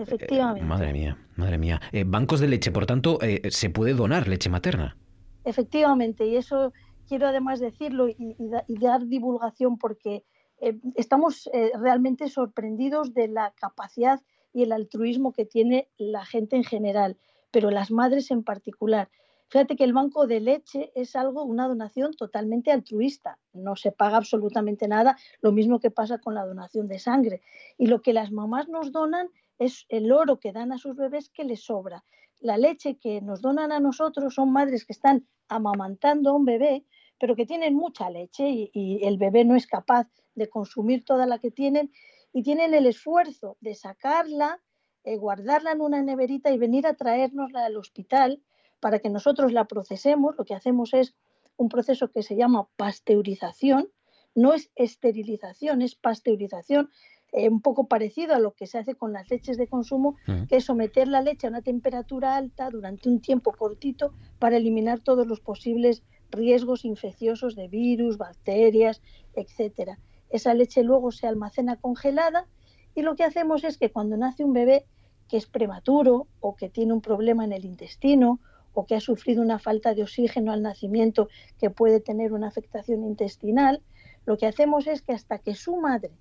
Efectivamente. 0.00 0.66
madre 0.66 0.92
mía, 0.92 1.18
madre 1.36 1.58
mía. 1.58 1.80
Eh, 1.92 2.04
bancos 2.06 2.40
de 2.40 2.48
leche, 2.48 2.72
por 2.72 2.86
tanto, 2.86 3.18
eh, 3.20 3.42
se 3.50 3.70
puede 3.70 3.92
donar 3.92 4.28
leche 4.28 4.48
materna. 4.48 4.96
Efectivamente, 5.44 6.26
y 6.26 6.36
eso 6.36 6.72
quiero 7.06 7.26
además 7.26 7.60
decirlo 7.60 8.08
y, 8.08 8.36
dar 8.68 9.06
divulgación 9.06 9.78
porque 9.78 10.24
eh, 10.60 10.78
estamos 10.96 11.50
realmente 11.78 12.28
sorprendidos 12.28 13.14
de 13.14 13.28
la 13.28 13.52
capacidad 13.56 14.20
y 14.52 14.62
el 14.62 14.72
altruismo 14.72 15.32
que 15.32 15.44
tiene 15.44 15.88
la 15.96 16.24
gente 16.24 16.56
en 16.56 16.64
general, 16.64 17.16
pero 17.50 17.70
las 17.70 17.90
madres 17.90 18.30
en 18.30 18.42
particular. 18.42 19.10
Fíjate 19.48 19.74
que 19.74 19.82
el 19.82 19.92
banco 19.92 20.28
de 20.28 20.38
leche 20.38 20.92
es 20.94 21.16
algo, 21.16 21.42
una 21.42 21.66
donación 21.66 22.14
totalmente 22.14 22.70
altruista. 22.70 23.38
No 23.52 23.74
se 23.74 23.90
paga 23.90 24.16
absolutamente 24.16 24.86
nada, 24.86 25.16
lo 25.40 25.50
mismo 25.50 25.80
que 25.80 25.90
pasa 25.90 26.18
con 26.18 26.34
la 26.34 26.46
donación 26.46 26.86
de 26.86 27.00
sangre. 27.00 27.42
Y 27.76 27.86
lo 27.86 28.00
que 28.00 28.12
las 28.12 28.30
mamás 28.30 28.68
nos 28.68 28.92
donan 28.92 29.28
es 29.58 29.86
el 29.88 30.12
oro 30.12 30.38
que 30.38 30.52
dan 30.52 30.70
a 30.70 30.78
sus 30.78 30.94
bebés 30.94 31.30
que 31.30 31.44
les 31.44 31.64
sobra. 31.64 32.04
La 32.38 32.58
leche 32.58 32.96
que 32.96 33.20
nos 33.20 33.42
donan 33.42 33.72
a 33.72 33.80
nosotros 33.80 34.34
son 34.34 34.52
madres 34.52 34.86
que 34.86 34.92
están 34.92 35.26
amamantando 35.48 36.30
a 36.30 36.34
un 36.34 36.44
bebé, 36.44 36.86
pero 37.18 37.36
que 37.36 37.44
tienen 37.44 37.74
mucha 37.74 38.08
leche 38.08 38.70
y, 38.72 39.00
el 39.02 39.18
bebé 39.18 39.44
no 39.44 39.56
es 39.56 39.66
capaz 39.66 40.08
de 40.34 40.48
consumir 40.48 41.04
toda 41.04 41.26
la 41.26 41.38
que 41.38 41.50
tienen 41.50 41.90
y 42.32 42.42
tienen 42.42 42.74
el 42.74 42.86
esfuerzo 42.86 43.56
de 43.60 43.74
sacarla, 43.74 44.60
eh, 45.04 45.16
guardarla 45.16 45.72
en 45.72 45.80
una 45.80 46.02
neverita 46.02 46.50
y 46.50 46.58
venir 46.58 46.86
a 46.86 46.94
traérnosla 46.94 47.64
al 47.64 47.76
hospital 47.76 48.42
para 48.80 48.98
que 48.98 49.10
nosotros 49.10 49.52
la 49.52 49.66
procesemos. 49.66 50.36
Lo 50.36 50.44
que 50.44 50.54
hacemos 50.54 50.94
es 50.94 51.14
un 51.56 51.68
proceso 51.68 52.10
que 52.10 52.22
se 52.22 52.36
llama 52.36 52.68
pasteurización, 52.76 53.90
no 54.34 54.54
es 54.54 54.70
esterilización, 54.76 55.82
es 55.82 55.94
pasteurización. 55.94 56.90
Eh, 57.32 57.48
un 57.48 57.62
poco 57.62 57.86
parecido 57.86 58.34
a 58.34 58.40
lo 58.40 58.54
que 58.54 58.66
se 58.66 58.78
hace 58.78 58.96
con 58.96 59.12
las 59.12 59.30
leches 59.30 59.56
de 59.56 59.68
consumo, 59.68 60.16
que 60.48 60.56
es 60.56 60.64
someter 60.64 61.06
la 61.06 61.22
leche 61.22 61.46
a 61.46 61.50
una 61.50 61.62
temperatura 61.62 62.34
alta 62.34 62.70
durante 62.70 63.08
un 63.08 63.20
tiempo 63.20 63.52
cortito 63.52 64.12
para 64.40 64.56
eliminar 64.56 64.98
todos 64.98 65.28
los 65.28 65.40
posibles 65.40 66.02
riesgos 66.30 66.84
infecciosos 66.84 67.54
de 67.54 67.68
virus, 67.68 68.18
bacterias, 68.18 69.00
etcétera. 69.34 69.98
Esa 70.30 70.54
leche 70.54 70.82
luego 70.82 71.12
se 71.12 71.26
almacena 71.26 71.76
congelada 71.76 72.46
y 72.94 73.02
lo 73.02 73.16
que 73.16 73.24
hacemos 73.24 73.64
es 73.64 73.78
que 73.78 73.90
cuando 73.90 74.16
nace 74.16 74.44
un 74.44 74.52
bebé 74.52 74.86
que 75.28 75.36
es 75.36 75.46
prematuro 75.46 76.26
o 76.40 76.56
que 76.56 76.68
tiene 76.68 76.92
un 76.92 77.00
problema 77.00 77.44
en 77.44 77.52
el 77.52 77.64
intestino 77.64 78.40
o 78.72 78.86
que 78.86 78.94
ha 78.94 79.00
sufrido 79.00 79.42
una 79.42 79.58
falta 79.58 79.94
de 79.94 80.02
oxígeno 80.02 80.52
al 80.52 80.62
nacimiento 80.62 81.28
que 81.58 81.70
puede 81.70 82.00
tener 82.00 82.32
una 82.32 82.48
afectación 82.48 83.04
intestinal, 83.04 83.82
lo 84.26 84.36
que 84.36 84.46
hacemos 84.46 84.86
es 84.86 85.02
que 85.02 85.12
hasta 85.12 85.38
que 85.38 85.54
su 85.54 85.76
madre 85.76 86.12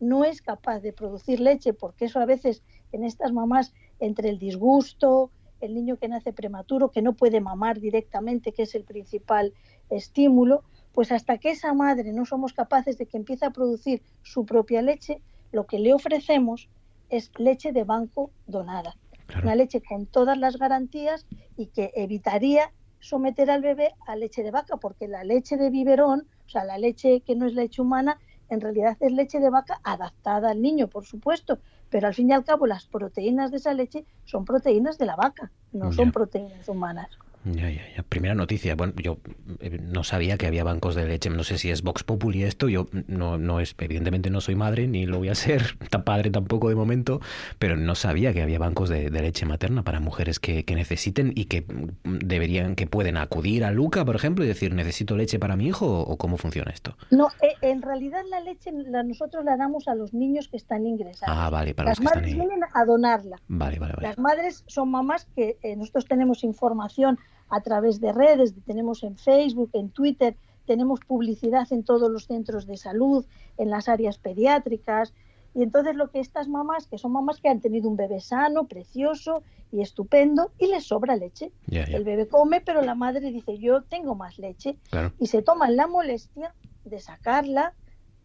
no 0.00 0.24
es 0.24 0.42
capaz 0.42 0.80
de 0.80 0.92
producir 0.92 1.38
leche, 1.40 1.72
porque 1.72 2.06
eso 2.06 2.18
a 2.18 2.26
veces 2.26 2.62
en 2.90 3.04
estas 3.04 3.32
mamás, 3.32 3.72
entre 4.00 4.30
el 4.30 4.38
disgusto, 4.38 5.30
el 5.60 5.74
niño 5.74 5.96
que 5.96 6.08
nace 6.08 6.32
prematuro, 6.32 6.90
que 6.90 7.02
no 7.02 7.12
puede 7.14 7.40
mamar 7.40 7.78
directamente, 7.78 8.52
que 8.52 8.62
es 8.62 8.74
el 8.74 8.84
principal 8.84 9.54
estímulo, 9.90 10.64
pues 10.92 11.12
hasta 11.12 11.38
que 11.38 11.50
esa 11.50 11.72
madre 11.74 12.12
no 12.12 12.24
somos 12.24 12.52
capaces 12.52 12.98
de 12.98 13.06
que 13.06 13.16
empiece 13.16 13.46
a 13.46 13.50
producir 13.50 14.02
su 14.22 14.44
propia 14.44 14.82
leche, 14.82 15.20
lo 15.50 15.66
que 15.66 15.78
le 15.78 15.94
ofrecemos 15.94 16.68
es 17.08 17.30
leche 17.38 17.72
de 17.72 17.84
banco 17.84 18.30
donada. 18.46 18.96
Una 19.42 19.54
leche 19.54 19.82
con 19.82 20.06
todas 20.06 20.36
las 20.36 20.58
garantías 20.58 21.26
y 21.56 21.66
que 21.66 21.92
evitaría 21.94 22.72
someter 23.00 23.50
al 23.50 23.62
bebé 23.62 23.94
a 24.06 24.16
leche 24.16 24.42
de 24.42 24.50
vaca, 24.50 24.76
porque 24.76 25.08
la 25.08 25.24
leche 25.24 25.56
de 25.56 25.70
biberón, 25.70 26.28
o 26.46 26.48
sea, 26.48 26.64
la 26.64 26.78
leche 26.78 27.20
que 27.20 27.34
no 27.34 27.46
es 27.46 27.54
leche 27.54 27.82
humana, 27.82 28.18
en 28.48 28.60
realidad 28.60 28.96
es 29.00 29.12
leche 29.12 29.40
de 29.40 29.50
vaca 29.50 29.80
adaptada 29.82 30.50
al 30.50 30.60
niño, 30.60 30.88
por 30.88 31.06
supuesto, 31.06 31.58
pero 31.90 32.06
al 32.06 32.14
fin 32.14 32.30
y 32.30 32.32
al 32.32 32.44
cabo 32.44 32.66
las 32.66 32.86
proteínas 32.86 33.50
de 33.50 33.56
esa 33.56 33.74
leche 33.74 34.04
son 34.24 34.44
proteínas 34.44 34.98
de 34.98 35.06
la 35.06 35.16
vaca, 35.16 35.50
no 35.72 35.92
son 35.92 36.12
proteínas 36.12 36.68
humanas. 36.68 37.08
Ya, 37.44 37.70
ya, 37.70 37.82
ya. 37.96 38.02
Primera 38.04 38.34
noticia. 38.34 38.76
Bueno, 38.76 38.92
yo 38.96 39.18
eh, 39.60 39.78
no 39.82 40.04
sabía 40.04 40.38
que 40.38 40.46
había 40.46 40.62
bancos 40.62 40.94
de 40.94 41.06
leche. 41.06 41.28
No 41.28 41.42
sé 41.42 41.58
si 41.58 41.70
es 41.70 41.82
Vox 41.82 42.04
Populi 42.04 42.44
esto. 42.44 42.68
Yo 42.68 42.86
no, 43.08 43.36
no 43.36 43.58
es, 43.58 43.74
evidentemente 43.78 44.30
no 44.30 44.40
soy 44.40 44.54
madre, 44.54 44.86
ni 44.86 45.06
lo 45.06 45.18
voy 45.18 45.28
a 45.28 45.34
ser, 45.34 45.76
tan 45.90 46.04
padre 46.04 46.30
tampoco 46.30 46.68
de 46.68 46.76
momento, 46.76 47.20
pero 47.58 47.76
no 47.76 47.94
sabía 47.94 48.32
que 48.32 48.42
había 48.42 48.58
bancos 48.58 48.88
de, 48.88 49.10
leche 49.10 49.46
materna 49.46 49.82
para 49.82 50.00
mujeres 50.00 50.40
que, 50.40 50.64
necesiten 50.72 51.32
y 51.34 51.44
que 51.44 51.64
deberían, 52.04 52.74
que 52.74 52.86
pueden 52.86 53.16
acudir 53.16 53.64
a 53.64 53.70
Luca, 53.70 54.04
por 54.04 54.16
ejemplo, 54.16 54.44
y 54.44 54.48
decir, 54.48 54.74
necesito 54.74 55.16
leche 55.16 55.38
para 55.38 55.54
mi 55.56 55.66
hijo, 55.66 55.86
o, 55.86 56.16
cómo 56.16 56.38
funciona 56.38 56.70
esto. 56.72 56.96
No, 57.10 57.28
eh, 57.42 57.54
en 57.60 57.82
realidad 57.82 58.22
la 58.30 58.40
leche 58.40 58.72
la, 58.72 59.02
nosotros 59.02 59.44
la 59.44 59.56
damos 59.56 59.86
a 59.88 59.94
los 59.94 60.14
niños 60.14 60.48
que 60.48 60.56
están 60.56 60.86
ingresados. 60.86 61.36
Ah, 61.36 61.50
vale, 61.50 61.74
para 61.74 61.90
Las 61.90 61.98
los 61.98 62.10
que 62.10 62.16
madres 62.16 62.34
vienen 62.34 62.60
a 62.72 62.84
donarla. 62.84 63.36
Vale, 63.48 63.78
vale, 63.78 63.94
vale. 63.94 64.08
Las 64.08 64.18
madres 64.18 64.64
son 64.66 64.90
mamás 64.90 65.26
que 65.36 65.58
eh, 65.62 65.76
nosotros 65.76 66.06
tenemos 66.06 66.42
información 66.42 67.18
a 67.52 67.60
través 67.60 68.00
de 68.00 68.12
redes, 68.12 68.54
tenemos 68.64 69.02
en 69.02 69.18
Facebook, 69.18 69.70
en 69.74 69.90
Twitter, 69.90 70.34
tenemos 70.64 71.00
publicidad 71.00 71.70
en 71.70 71.84
todos 71.84 72.10
los 72.10 72.24
centros 72.24 72.66
de 72.66 72.78
salud, 72.78 73.26
en 73.58 73.68
las 73.68 73.90
áreas 73.90 74.16
pediátricas. 74.16 75.12
Y 75.54 75.62
entonces 75.62 75.94
lo 75.94 76.10
que 76.10 76.20
estas 76.20 76.48
mamás, 76.48 76.86
que 76.86 76.96
son 76.96 77.12
mamás 77.12 77.42
que 77.42 77.50
han 77.50 77.60
tenido 77.60 77.90
un 77.90 77.96
bebé 77.96 78.20
sano, 78.20 78.64
precioso 78.64 79.42
y 79.70 79.82
estupendo, 79.82 80.50
y 80.58 80.68
les 80.68 80.84
sobra 80.86 81.14
leche. 81.14 81.52
El 81.68 82.04
bebé 82.04 82.26
come, 82.26 82.62
pero 82.62 82.80
la 82.80 82.94
madre 82.94 83.30
dice, 83.30 83.58
yo 83.58 83.82
tengo 83.82 84.14
más 84.14 84.38
leche. 84.38 84.78
Y 85.18 85.26
se 85.26 85.42
toman 85.42 85.76
la 85.76 85.86
molestia 85.86 86.54
de 86.86 87.00
sacarla, 87.00 87.74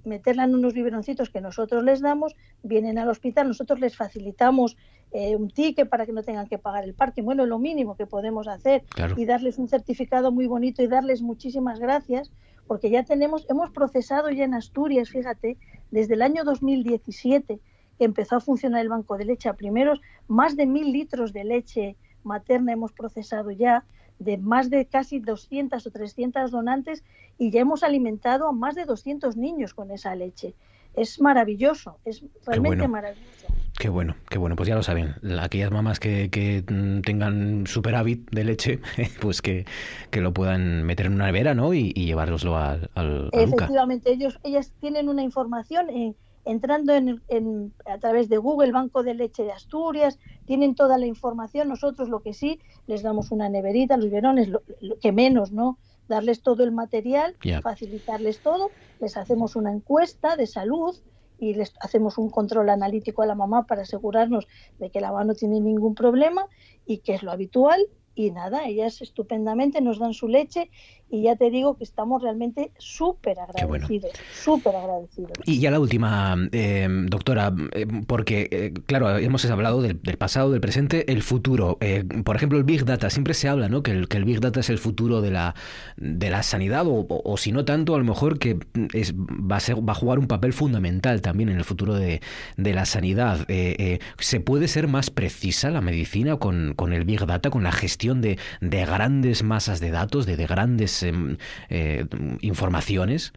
meterla 0.07 0.45
en 0.45 0.55
unos 0.55 0.73
biberoncitos 0.73 1.29
que 1.29 1.41
nosotros 1.41 1.83
les 1.83 2.01
damos, 2.01 2.35
vienen 2.63 2.97
al 2.97 3.09
hospital, 3.09 3.47
nosotros 3.47 3.79
les 3.79 3.95
facilitamos 3.95 4.77
eh, 5.11 5.35
un 5.35 5.49
ticket 5.49 5.87
para 5.87 6.05
que 6.05 6.13
no 6.13 6.23
tengan 6.23 6.47
que 6.47 6.57
pagar 6.57 6.83
el 6.83 6.93
parque, 6.93 7.21
bueno, 7.21 7.45
lo 7.45 7.59
mínimo 7.59 7.95
que 7.95 8.05
podemos 8.05 8.47
hacer 8.47 8.83
y 9.15 9.25
darles 9.25 9.57
un 9.57 9.67
certificado 9.67 10.31
muy 10.31 10.47
bonito 10.47 10.81
y 10.81 10.87
darles 10.87 11.21
muchísimas 11.21 11.79
gracias, 11.79 12.31
porque 12.65 12.89
ya 12.89 13.03
tenemos, 13.03 13.45
hemos 13.49 13.69
procesado 13.71 14.29
ya 14.29 14.43
en 14.43 14.53
Asturias, 14.53 15.09
fíjate, 15.09 15.57
desde 15.91 16.15
el 16.15 16.21
año 16.21 16.43
2017 16.43 17.59
que 17.97 18.05
empezó 18.05 18.35
a 18.35 18.39
funcionar 18.41 18.81
el 18.81 18.89
banco 18.89 19.17
de 19.17 19.25
leche 19.25 19.49
a 19.49 19.53
primeros, 19.53 20.01
más 20.27 20.55
de 20.55 20.65
mil 20.65 20.91
litros 20.91 21.33
de 21.33 21.43
leche 21.43 21.95
materna 22.23 22.73
hemos 22.73 22.91
procesado 22.91 23.51
ya, 23.51 23.85
de 24.19 24.37
más 24.37 24.69
de 24.69 24.85
casi 24.85 25.19
200 25.19 25.85
o 25.85 25.91
300 25.91 26.51
donantes 26.51 27.03
y 27.37 27.51
ya 27.51 27.61
hemos 27.61 27.83
alimentado 27.83 28.47
a 28.47 28.51
más 28.51 28.75
de 28.75 28.85
200 28.85 29.37
niños 29.37 29.73
con 29.73 29.91
esa 29.91 30.15
leche. 30.15 30.53
Es 30.95 31.21
maravilloso, 31.21 31.99
es 32.05 32.23
realmente 32.45 32.87
maravilloso. 32.87 33.47
Qué 33.77 33.89
bueno, 33.89 34.15
qué 34.27 34.39
bueno, 34.39 34.55
pues 34.55 34.67
ya 34.67 34.73
lo 34.73 34.81
saben. 34.81 35.13
Aquellas 35.39 35.69
mamás 35.69 35.99
que, 35.99 36.31
que 36.31 36.63
mm, 36.67 37.01
tengan 37.01 37.67
superávit 37.67 38.27
de 38.31 38.43
leche, 38.43 38.79
pues 39.21 39.43
que, 39.43 39.65
que, 40.09 40.21
lo 40.21 40.33
puedan 40.33 40.83
meter 40.83 41.05
en 41.05 41.13
una 41.13 41.27
nevera, 41.27 41.53
¿no? 41.53 41.75
Y, 41.75 41.93
y 41.95 42.11
al, 42.13 42.89
al 42.95 43.29
Efectivamente, 43.33 44.11
ellos, 44.11 44.39
ellas 44.43 44.73
tienen 44.79 45.09
una 45.09 45.21
información 45.21 45.91
en, 45.91 46.15
entrando 46.47 46.93
en, 46.93 47.21
en, 47.27 47.73
a 47.85 47.97
través 47.97 48.29
de 48.29 48.37
Google, 48.37 48.71
Banco 48.71 49.03
de 49.03 49.13
Leche 49.13 49.43
de 49.43 49.51
Asturias, 49.51 50.17
tienen 50.45 50.75
toda 50.75 50.97
la 50.97 51.05
información. 51.05 51.67
Nosotros 51.67 52.09
lo 52.09 52.21
que 52.21 52.33
sí, 52.33 52.59
les 52.87 53.03
damos 53.03 53.31
una 53.31 53.49
neverita, 53.49 53.97
los 53.97 54.05
biberones, 54.05 54.47
lo, 54.47 54.61
que 55.01 55.11
menos, 55.11 55.51
¿no? 55.51 55.77
Darles 56.07 56.41
todo 56.41 56.63
el 56.63 56.71
material, 56.71 57.35
yeah. 57.43 57.61
facilitarles 57.61 58.39
todo, 58.39 58.71
les 59.01 59.17
hacemos 59.17 59.55
una 59.55 59.71
encuesta 59.73 60.37
de 60.37 60.47
salud 60.47 60.95
y 61.37 61.53
les 61.53 61.73
hacemos 61.81 62.17
un 62.17 62.29
control 62.29 62.69
analítico 62.69 63.21
a 63.21 63.25
la 63.25 63.35
mamá 63.35 63.67
para 63.67 63.81
asegurarnos 63.81 64.47
de 64.79 64.89
que 64.89 65.01
la 65.01 65.11
mamá 65.11 65.25
no 65.25 65.35
tiene 65.35 65.59
ningún 65.59 65.95
problema 65.95 66.47
y 66.85 66.99
que 66.99 67.13
es 67.13 67.23
lo 67.23 67.31
habitual 67.31 67.87
y 68.17 68.31
nada, 68.31 68.65
ellas 68.65 69.03
estupendamente 69.03 69.79
nos 69.79 69.99
dan 69.99 70.15
su 70.15 70.27
leche 70.27 70.71
y 71.09 71.23
ya 71.23 71.35
te 71.35 71.49
digo 71.49 71.77
que 71.77 71.83
estamos 71.83 72.21
realmente 72.21 72.71
súper 72.77 73.39
agradecidos, 73.39 74.11
súper 74.33 74.73
bueno. 74.73 74.87
agradecidos. 74.87 75.31
Y 75.45 75.59
ya 75.59 75.71
la 75.71 75.79
última, 75.79 76.35
eh, 76.51 76.87
doctora, 77.07 77.53
eh, 77.71 77.87
porque 78.05 78.49
eh, 78.51 78.73
claro, 78.85 79.17
hemos 79.17 79.45
hablado 79.45 79.81
del, 79.81 80.01
del, 80.01 80.17
pasado, 80.17 80.51
del 80.51 80.59
presente, 80.59 81.11
el 81.11 81.21
futuro. 81.21 81.77
Eh, 81.79 82.03
por 82.23 82.35
ejemplo, 82.35 82.57
el 82.57 82.63
Big 82.65 82.83
Data, 82.83 83.09
siempre 83.09 83.33
se 83.33 83.47
habla, 83.47 83.69
¿no? 83.69 83.83
Que 83.83 83.91
el, 83.91 84.07
que 84.07 84.17
el 84.17 84.25
Big 84.25 84.41
Data 84.41 84.59
es 84.59 84.69
el 84.69 84.77
futuro 84.77 85.21
de 85.21 85.31
la, 85.31 85.55
de 85.95 86.29
la 86.29 86.43
sanidad, 86.43 86.85
o, 86.87 87.05
o, 87.07 87.21
o 87.23 87.37
si 87.37 87.51
no 87.51 87.63
tanto, 87.63 87.95
a 87.95 87.97
lo 87.99 88.03
mejor 88.03 88.39
que 88.39 88.59
es, 88.93 89.13
va, 89.15 89.57
a 89.57 89.59
ser, 89.59 89.77
va 89.77 89.93
a 89.93 89.95
jugar 89.95 90.19
un 90.19 90.27
papel 90.27 90.51
fundamental 90.51 91.21
también 91.21 91.49
en 91.49 91.57
el 91.57 91.63
futuro 91.63 91.95
de, 91.95 92.21
de 92.57 92.73
la 92.73 92.85
sanidad. 92.85 93.45
Eh, 93.47 93.99
¿Se 94.19 94.39
puede 94.39 94.67
ser 94.67 94.87
más 94.87 95.09
precisa 95.09 95.69
la 95.69 95.81
medicina 95.81 96.37
con, 96.37 96.73
con 96.75 96.91
el 96.91 97.05
Big 97.05 97.25
Data, 97.25 97.49
con 97.49 97.63
la 97.63 97.71
gestión 97.71 98.21
de, 98.21 98.37
de 98.59 98.85
grandes 98.85 99.43
masas 99.43 99.79
de 99.79 99.91
datos, 99.91 100.25
de, 100.25 100.35
de 100.35 100.47
grandes 100.47 100.96
eh, 101.03 102.05
informaciones? 102.41 103.33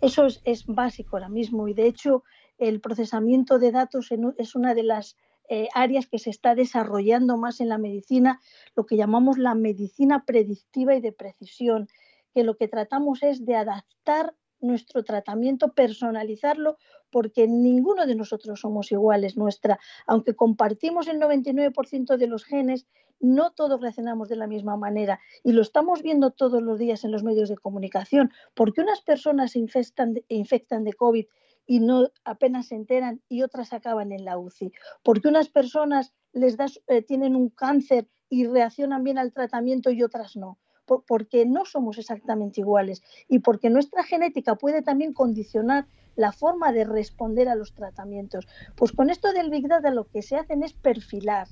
Eso 0.00 0.26
es, 0.26 0.40
es, 0.44 0.66
básico 0.66 1.16
ahora 1.16 1.28
mismo 1.28 1.68
y 1.68 1.74
de 1.74 1.86
hecho 1.86 2.24
el 2.58 2.80
procesamiento 2.80 3.58
de 3.58 3.72
datos 3.72 4.10
es 4.38 4.54
una 4.54 4.74
de 4.74 4.82
las 4.82 5.16
eh, 5.48 5.68
áreas 5.74 6.06
que 6.06 6.18
se 6.18 6.30
está 6.30 6.54
desarrollando 6.54 7.36
más 7.36 7.60
en 7.60 7.68
la 7.68 7.76
medicina, 7.76 8.40
lo 8.74 8.86
que 8.86 8.96
llamamos 8.96 9.36
la 9.36 9.54
medicina 9.54 10.24
predictiva 10.24 10.94
y 10.94 11.00
de 11.02 11.12
precisión, 11.12 11.88
que 12.32 12.44
lo 12.44 12.56
que 12.56 12.66
tratamos 12.66 13.22
es 13.22 13.44
de 13.44 13.56
adaptar 13.56 14.34
nuestro 14.60 15.04
tratamiento, 15.04 15.72
personalizarlo, 15.74 16.78
porque 17.14 17.46
ninguno 17.46 18.06
de 18.06 18.16
nosotros 18.16 18.58
somos 18.58 18.90
iguales. 18.90 19.36
Nuestra, 19.36 19.78
aunque 20.04 20.34
compartimos 20.34 21.06
el 21.06 21.20
99% 21.20 22.16
de 22.16 22.26
los 22.26 22.44
genes, 22.44 22.88
no 23.20 23.52
todos 23.52 23.80
reaccionamos 23.80 24.28
de 24.28 24.34
la 24.34 24.48
misma 24.48 24.76
manera. 24.76 25.20
Y 25.44 25.52
lo 25.52 25.62
estamos 25.62 26.02
viendo 26.02 26.32
todos 26.32 26.60
los 26.60 26.76
días 26.76 27.04
en 27.04 27.12
los 27.12 27.22
medios 27.22 27.48
de 27.48 27.56
comunicación, 27.56 28.32
porque 28.54 28.80
unas 28.80 29.00
personas 29.00 29.52
se 29.52 29.60
infectan 29.60 30.14
de, 30.14 30.24
infectan 30.26 30.82
de 30.82 30.94
COVID 30.94 31.26
y 31.68 31.78
no 31.78 32.10
apenas 32.24 32.66
se 32.66 32.74
enteran 32.74 33.22
y 33.28 33.42
otras 33.42 33.72
acaban 33.72 34.10
en 34.10 34.24
la 34.24 34.36
UCI, 34.36 34.72
porque 35.04 35.28
unas 35.28 35.48
personas 35.48 36.12
les 36.32 36.56
das, 36.56 36.82
eh, 36.88 37.02
tienen 37.02 37.36
un 37.36 37.48
cáncer 37.48 38.08
y 38.28 38.48
reaccionan 38.48 39.04
bien 39.04 39.18
al 39.18 39.32
tratamiento 39.32 39.92
y 39.92 40.02
otras 40.02 40.34
no 40.34 40.58
porque 40.86 41.46
no 41.46 41.64
somos 41.64 41.98
exactamente 41.98 42.60
iguales 42.60 43.02
y 43.28 43.40
porque 43.40 43.70
nuestra 43.70 44.02
genética 44.02 44.56
puede 44.56 44.82
también 44.82 45.12
condicionar 45.12 45.86
la 46.16 46.32
forma 46.32 46.72
de 46.72 46.84
responder 46.84 47.48
a 47.48 47.54
los 47.54 47.74
tratamientos. 47.74 48.46
Pues 48.76 48.92
con 48.92 49.10
esto 49.10 49.32
del 49.32 49.50
Big 49.50 49.68
Data 49.68 49.90
lo 49.90 50.04
que 50.04 50.22
se 50.22 50.36
hacen 50.36 50.62
es 50.62 50.72
perfilar, 50.72 51.48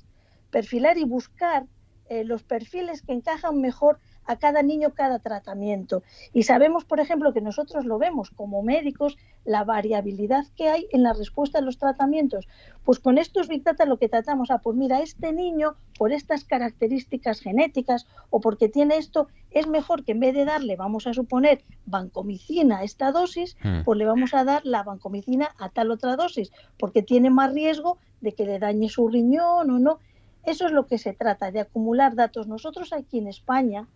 perfilar 0.51 0.97
y 0.97 1.03
buscar 1.03 1.65
eh, 2.09 2.23
los 2.23 2.43
perfiles 2.43 3.01
que 3.01 3.13
encajan 3.13 3.59
mejor 3.61 3.99
a 4.25 4.37
cada 4.37 4.61
niño 4.61 4.93
cada 4.93 5.19
tratamiento. 5.19 6.03
Y 6.33 6.43
sabemos, 6.43 6.85
por 6.85 6.99
ejemplo, 6.99 7.33
que 7.33 7.41
nosotros 7.41 7.85
lo 7.85 7.97
vemos 7.97 8.29
como 8.31 8.63
médicos, 8.63 9.17
la 9.45 9.63
variabilidad 9.63 10.45
que 10.55 10.69
hay 10.69 10.87
en 10.91 11.03
la 11.03 11.13
respuesta 11.13 11.59
a 11.59 11.61
los 11.61 11.77
tratamientos. 11.77 12.47
Pues 12.83 12.99
con 12.99 13.17
estos 13.17 13.47
Big 13.47 13.63
Data 13.63 13.85
lo 13.85 13.97
que 13.97 14.09
tratamos, 14.09 14.51
ah, 14.51 14.59
pues 14.59 14.77
mira, 14.77 15.01
este 15.01 15.33
niño, 15.33 15.75
por 15.97 16.11
estas 16.11 16.43
características 16.45 17.39
genéticas 17.39 18.07
o 18.29 18.39
porque 18.39 18.69
tiene 18.69 18.97
esto, 18.97 19.27
es 19.51 19.67
mejor 19.67 20.03
que 20.03 20.13
en 20.13 20.19
vez 20.19 20.33
de 20.33 20.45
darle, 20.45 20.75
vamos 20.75 21.07
a 21.07 21.13
suponer, 21.13 21.63
vancomicina 21.85 22.79
a 22.79 22.83
esta 22.83 23.11
dosis, 23.11 23.55
mm. 23.63 23.83
pues 23.83 23.97
le 23.97 24.05
vamos 24.05 24.33
a 24.33 24.43
dar 24.43 24.65
la 24.65 24.83
vancomicina 24.83 25.55
a 25.59 25.69
tal 25.69 25.91
otra 25.91 26.15
dosis, 26.15 26.51
porque 26.77 27.03
tiene 27.03 27.29
más 27.29 27.53
riesgo 27.53 27.97
de 28.21 28.33
que 28.33 28.45
le 28.45 28.59
dañe 28.59 28.89
su 28.89 29.07
riñón 29.07 29.69
o 29.69 29.79
no. 29.79 29.99
Eso 30.45 30.65
es 30.65 30.71
lo 30.71 30.87
que 30.87 30.97
se 30.97 31.13
trata, 31.13 31.51
de 31.51 31.61
acumular 31.61 32.15
datos. 32.15 32.47
Nosotros 32.47 32.91
aquí 32.91 33.19
en 33.19 33.27
España, 33.27 33.87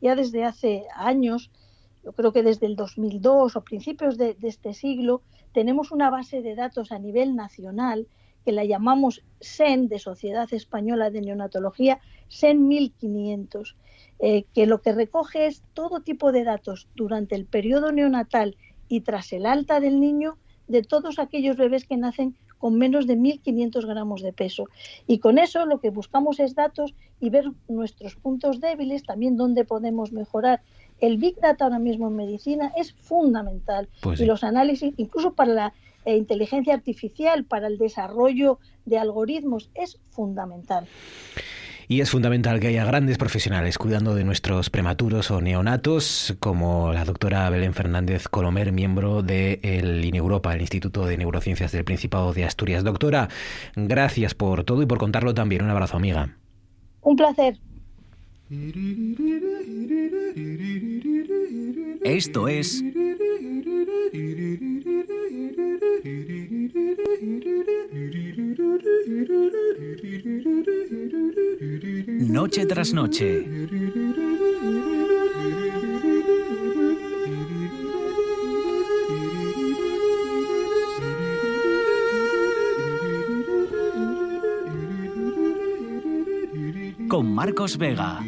ya 0.00 0.14
desde 0.14 0.44
hace 0.44 0.84
años, 0.94 1.50
yo 2.04 2.12
creo 2.12 2.32
que 2.32 2.42
desde 2.42 2.66
el 2.66 2.76
2002 2.76 3.56
o 3.56 3.60
principios 3.62 4.16
de, 4.16 4.36
este 4.42 4.74
siglo, 4.74 5.22
tenemos 5.52 5.90
una 5.90 6.10
base 6.10 6.42
de 6.42 6.54
datos 6.54 6.92
a 6.92 6.98
nivel 6.98 7.34
nacional 7.34 8.06
que 8.44 8.52
la 8.52 8.64
llamamos 8.64 9.24
SEN, 9.40 9.88
de 9.88 9.98
Sociedad 9.98 10.52
Española 10.52 11.10
de 11.10 11.20
Neonatología, 11.20 11.98
SEN 12.28 12.68
1500, 12.68 13.76
eh, 14.20 14.44
que 14.54 14.66
lo 14.66 14.82
que 14.82 14.92
recoge 14.92 15.46
es 15.46 15.62
todo 15.74 16.00
tipo 16.00 16.30
de 16.30 16.44
datos 16.44 16.88
durante 16.94 17.34
el 17.34 17.44
periodo 17.44 17.90
neonatal 17.90 18.56
y 18.88 19.00
tras 19.00 19.32
el 19.32 19.46
alta 19.46 19.80
del 19.80 20.00
niño 20.00 20.38
de 20.68 20.82
todos 20.82 21.18
aquellos 21.18 21.56
bebés 21.56 21.86
que 21.86 21.96
nacen 21.96 22.36
con 22.58 22.78
menos 22.78 23.06
de 23.06 23.16
1.500 23.16 23.86
gramos 23.86 24.22
de 24.22 24.32
peso. 24.32 24.64
Y 25.06 25.18
con 25.18 25.38
eso 25.38 25.64
lo 25.66 25.80
que 25.80 25.90
buscamos 25.90 26.40
es 26.40 26.54
datos 26.54 26.94
y 27.20 27.30
ver 27.30 27.46
nuestros 27.68 28.16
puntos 28.16 28.60
débiles, 28.60 29.04
también 29.04 29.36
dónde 29.36 29.64
podemos 29.64 30.12
mejorar. 30.12 30.62
El 30.98 31.18
Big 31.18 31.38
Data 31.40 31.64
ahora 31.64 31.78
mismo 31.78 32.08
en 32.08 32.16
medicina 32.16 32.72
es 32.76 32.92
fundamental 32.94 33.88
pues 34.00 34.18
sí. 34.18 34.24
y 34.24 34.26
los 34.26 34.44
análisis, 34.44 34.94
incluso 34.96 35.34
para 35.34 35.52
la 35.52 35.74
eh, 36.06 36.16
inteligencia 36.16 36.72
artificial, 36.72 37.44
para 37.44 37.66
el 37.66 37.78
desarrollo 37.78 38.58
de 38.84 38.98
algoritmos, 38.98 39.70
es 39.74 39.98
fundamental. 40.10 40.86
Y 41.88 42.00
es 42.00 42.10
fundamental 42.10 42.58
que 42.58 42.66
haya 42.66 42.84
grandes 42.84 43.16
profesionales 43.16 43.78
cuidando 43.78 44.14
de 44.16 44.24
nuestros 44.24 44.70
prematuros 44.70 45.30
o 45.30 45.40
neonatos, 45.40 46.34
como 46.40 46.92
la 46.92 47.04
doctora 47.04 47.48
Belén 47.48 47.74
Fernández 47.74 48.26
Colomer, 48.28 48.72
miembro 48.72 49.22
del 49.22 49.60
de 49.60 50.06
INEUROPA, 50.06 50.54
el 50.54 50.62
Instituto 50.62 51.06
de 51.06 51.16
Neurociencias 51.16 51.70
del 51.70 51.84
Principado 51.84 52.32
de 52.32 52.44
Asturias. 52.44 52.82
Doctora, 52.82 53.28
gracias 53.76 54.34
por 54.34 54.64
todo 54.64 54.82
y 54.82 54.86
por 54.86 54.98
contarlo 54.98 55.32
también. 55.32 55.62
Un 55.62 55.70
abrazo, 55.70 55.96
amiga. 55.96 56.36
Un 57.02 57.16
placer. 57.16 57.58
Esto 62.04 62.46
es 62.46 62.80
Noche 72.20 72.66
tras 72.66 72.92
noche. 72.92 73.48
Con 87.08 87.34
Marcos 87.34 87.76
Vega. 87.78 88.22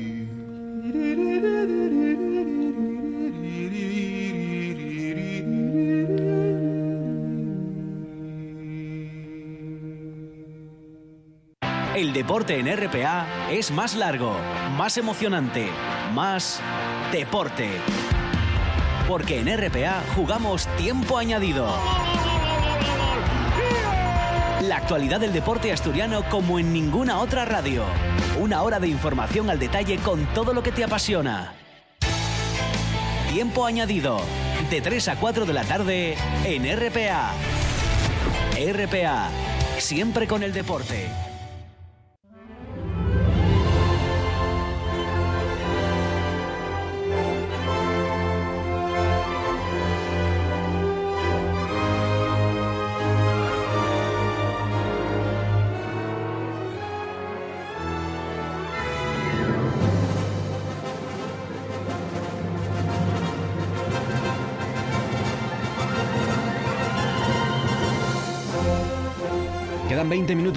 El 11.99 12.13
deporte 12.13 12.57
en 12.61 12.69
RPA 12.69 13.27
es 13.51 13.73
más 13.73 13.97
largo, 13.97 14.37
más 14.77 14.97
emocionante, 14.99 15.67
más 16.15 16.61
deporte. 17.11 17.71
Porque 19.09 19.41
en 19.41 19.49
RPA 19.49 20.05
jugamos 20.15 20.69
tiempo 20.77 21.19
añadido. 21.19 21.67
La 24.63 24.77
actualidad 24.77 25.19
del 25.19 25.33
deporte 25.33 25.73
asturiano 25.73 26.23
como 26.31 26.61
en 26.61 26.73
ninguna 26.73 27.19
otra 27.19 27.45
radio. 27.45 27.83
Una 28.39 28.63
hora 28.63 28.79
de 28.79 28.87
información 28.87 29.51
al 29.51 29.59
detalle 29.59 29.97
con 29.97 30.25
todo 30.27 30.55
lo 30.55 30.63
que 30.63 30.71
te 30.71 30.85
apasiona. 30.85 31.53
Tiempo 33.33 33.67
añadido. 33.67 34.21
De 34.71 34.81
3 34.81 35.09
a 35.09 35.17
4 35.17 35.47
de 35.47 35.53
la 35.53 35.65
tarde 35.65 36.17
en 36.45 36.63
RPA. 36.63 37.33
RPA. 38.55 39.31
Siempre 39.79 40.29
con 40.29 40.45
el 40.45 40.53
deporte. 40.53 41.28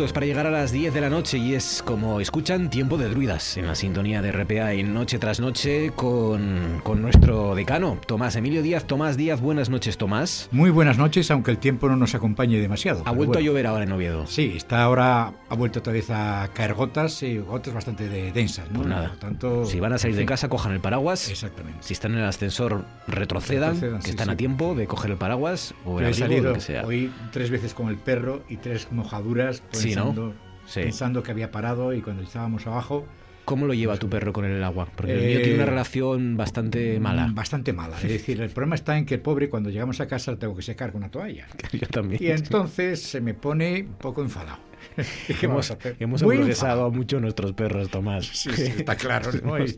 Minutos 0.01 0.13
para 0.13 0.25
llegar 0.25 0.47
a 0.47 0.51
las 0.51 0.71
10 0.71 0.95
de 0.95 1.01
la 1.01 1.11
noche 1.11 1.37
y 1.37 1.53
es 1.53 1.83
como 1.85 2.21
escuchan 2.21 2.71
Tiempo 2.71 2.97
de 2.97 3.07
Druidas 3.07 3.57
en 3.57 3.67
la 3.67 3.75
sintonía 3.75 4.23
de 4.23 4.31
RPA 4.31 4.73
en 4.73 4.95
Noche 4.95 5.19
tras 5.19 5.39
Noche 5.39 5.91
con, 5.95 6.81
con, 6.83 7.03
nuestro 7.03 7.53
decano, 7.53 7.99
Tomás 8.07 8.35
Emilio 8.35 8.63
Díaz. 8.63 8.85
Tomás 8.85 9.15
Díaz, 9.15 9.41
buenas 9.41 9.69
noches, 9.69 9.97
Tomás. 9.97 10.49
Muy 10.51 10.71
buenas 10.71 10.97
noches, 10.97 11.29
aunque 11.29 11.51
el 11.51 11.59
tiempo 11.59 11.87
no 11.87 11.97
nos 11.97 12.15
acompañe 12.15 12.57
demasiado. 12.57 13.03
Ha 13.05 13.11
vuelto 13.11 13.37
a 13.37 13.41
llover 13.41 13.67
ahora 13.67 13.83
en 13.83 13.91
Oviedo. 13.91 14.25
Sí, 14.25 14.53
está 14.55 14.81
ahora, 14.81 15.33
ha 15.49 15.55
vuelto 15.55 15.79
otra 15.79 15.93
vez 15.93 16.09
a 16.09 16.49
caer 16.53 16.73
gotas 16.73 17.21
y 17.21 17.37
gotas 17.37 17.75
bastante 17.75 18.09
densas. 18.31 18.71
¿no? 18.71 18.79
Pues 18.79 18.87
nada, 18.87 19.15
tanto, 19.19 19.65
si 19.65 19.79
van 19.79 19.93
a 19.93 19.99
salir 19.99 20.15
de 20.15 20.25
casa, 20.25 20.49
cojan 20.49 20.71
el 20.71 20.79
paraguas. 20.79 21.29
Exactamente. 21.29 21.79
Si 21.81 21.93
están 21.93 22.13
en 22.13 22.19
el 22.19 22.25
ascensor, 22.25 22.85
retrocedan, 23.07 23.99
que 23.99 24.09
están 24.09 24.31
a 24.31 24.35
tiempo 24.35 24.73
de 24.73 24.87
coger 24.87 25.11
el 25.11 25.17
paraguas 25.17 25.75
o 25.85 25.99
el 25.99 26.07
he 26.07 26.13
salido 26.15 26.49
lo 26.49 26.53
que 26.55 26.61
sea. 26.61 26.85
hoy 26.85 27.11
tres 27.31 27.51
veces 27.51 27.75
con 27.75 27.89
el 27.89 27.97
perro 27.97 28.41
y 28.49 28.57
tres 28.57 28.87
mojaduras. 28.91 29.61
Sí, 29.71 29.90
¿no? 29.95 30.33
Sí. 30.65 30.81
pensando 30.81 31.23
que 31.23 31.31
había 31.31 31.51
parado 31.51 31.93
y 31.93 32.01
cuando 32.01 32.23
estábamos 32.23 32.67
abajo... 32.67 33.05
¿Cómo 33.45 33.65
lo 33.65 33.73
lleva 33.73 33.97
tu 33.97 34.07
perro 34.07 34.31
con 34.31 34.45
el 34.45 34.63
agua? 34.63 34.87
Porque 34.95 35.13
el 35.13 35.25
mío 35.25 35.41
tiene 35.41 35.55
una 35.55 35.65
relación 35.65 36.37
bastante 36.37 36.99
mala. 36.99 37.29
Bastante 37.33 37.73
mala. 37.73 37.97
Es 37.97 38.07
decir, 38.07 38.39
el 38.39 38.49
problema 38.51 38.75
está 38.75 38.97
en 38.97 39.05
que 39.05 39.15
el 39.15 39.21
pobre 39.21 39.49
cuando 39.49 39.69
llegamos 39.69 39.99
a 39.99 40.07
casa 40.07 40.37
tengo 40.37 40.55
que 40.55 40.61
secar 40.61 40.91
con 40.91 41.01
una 41.01 41.11
toalla. 41.11 41.47
Yo 41.73 41.87
también. 41.87 42.23
Y 42.23 42.29
entonces 42.29 43.01
se 43.01 43.19
me 43.19 43.33
pone 43.33 43.81
un 43.81 43.95
poco 43.95 44.21
enfadado. 44.21 44.59
hemos 45.41 45.75
hemos 45.99 46.23
progresado 46.23 46.91
mucho 46.91 47.19
nuestros 47.19 47.53
perros, 47.53 47.89
Tomás. 47.89 48.25
Sí, 48.25 48.51
sí, 48.53 48.73
está 48.77 48.95
claro, 48.95 49.31
no 49.43 49.53
hay, 49.55 49.77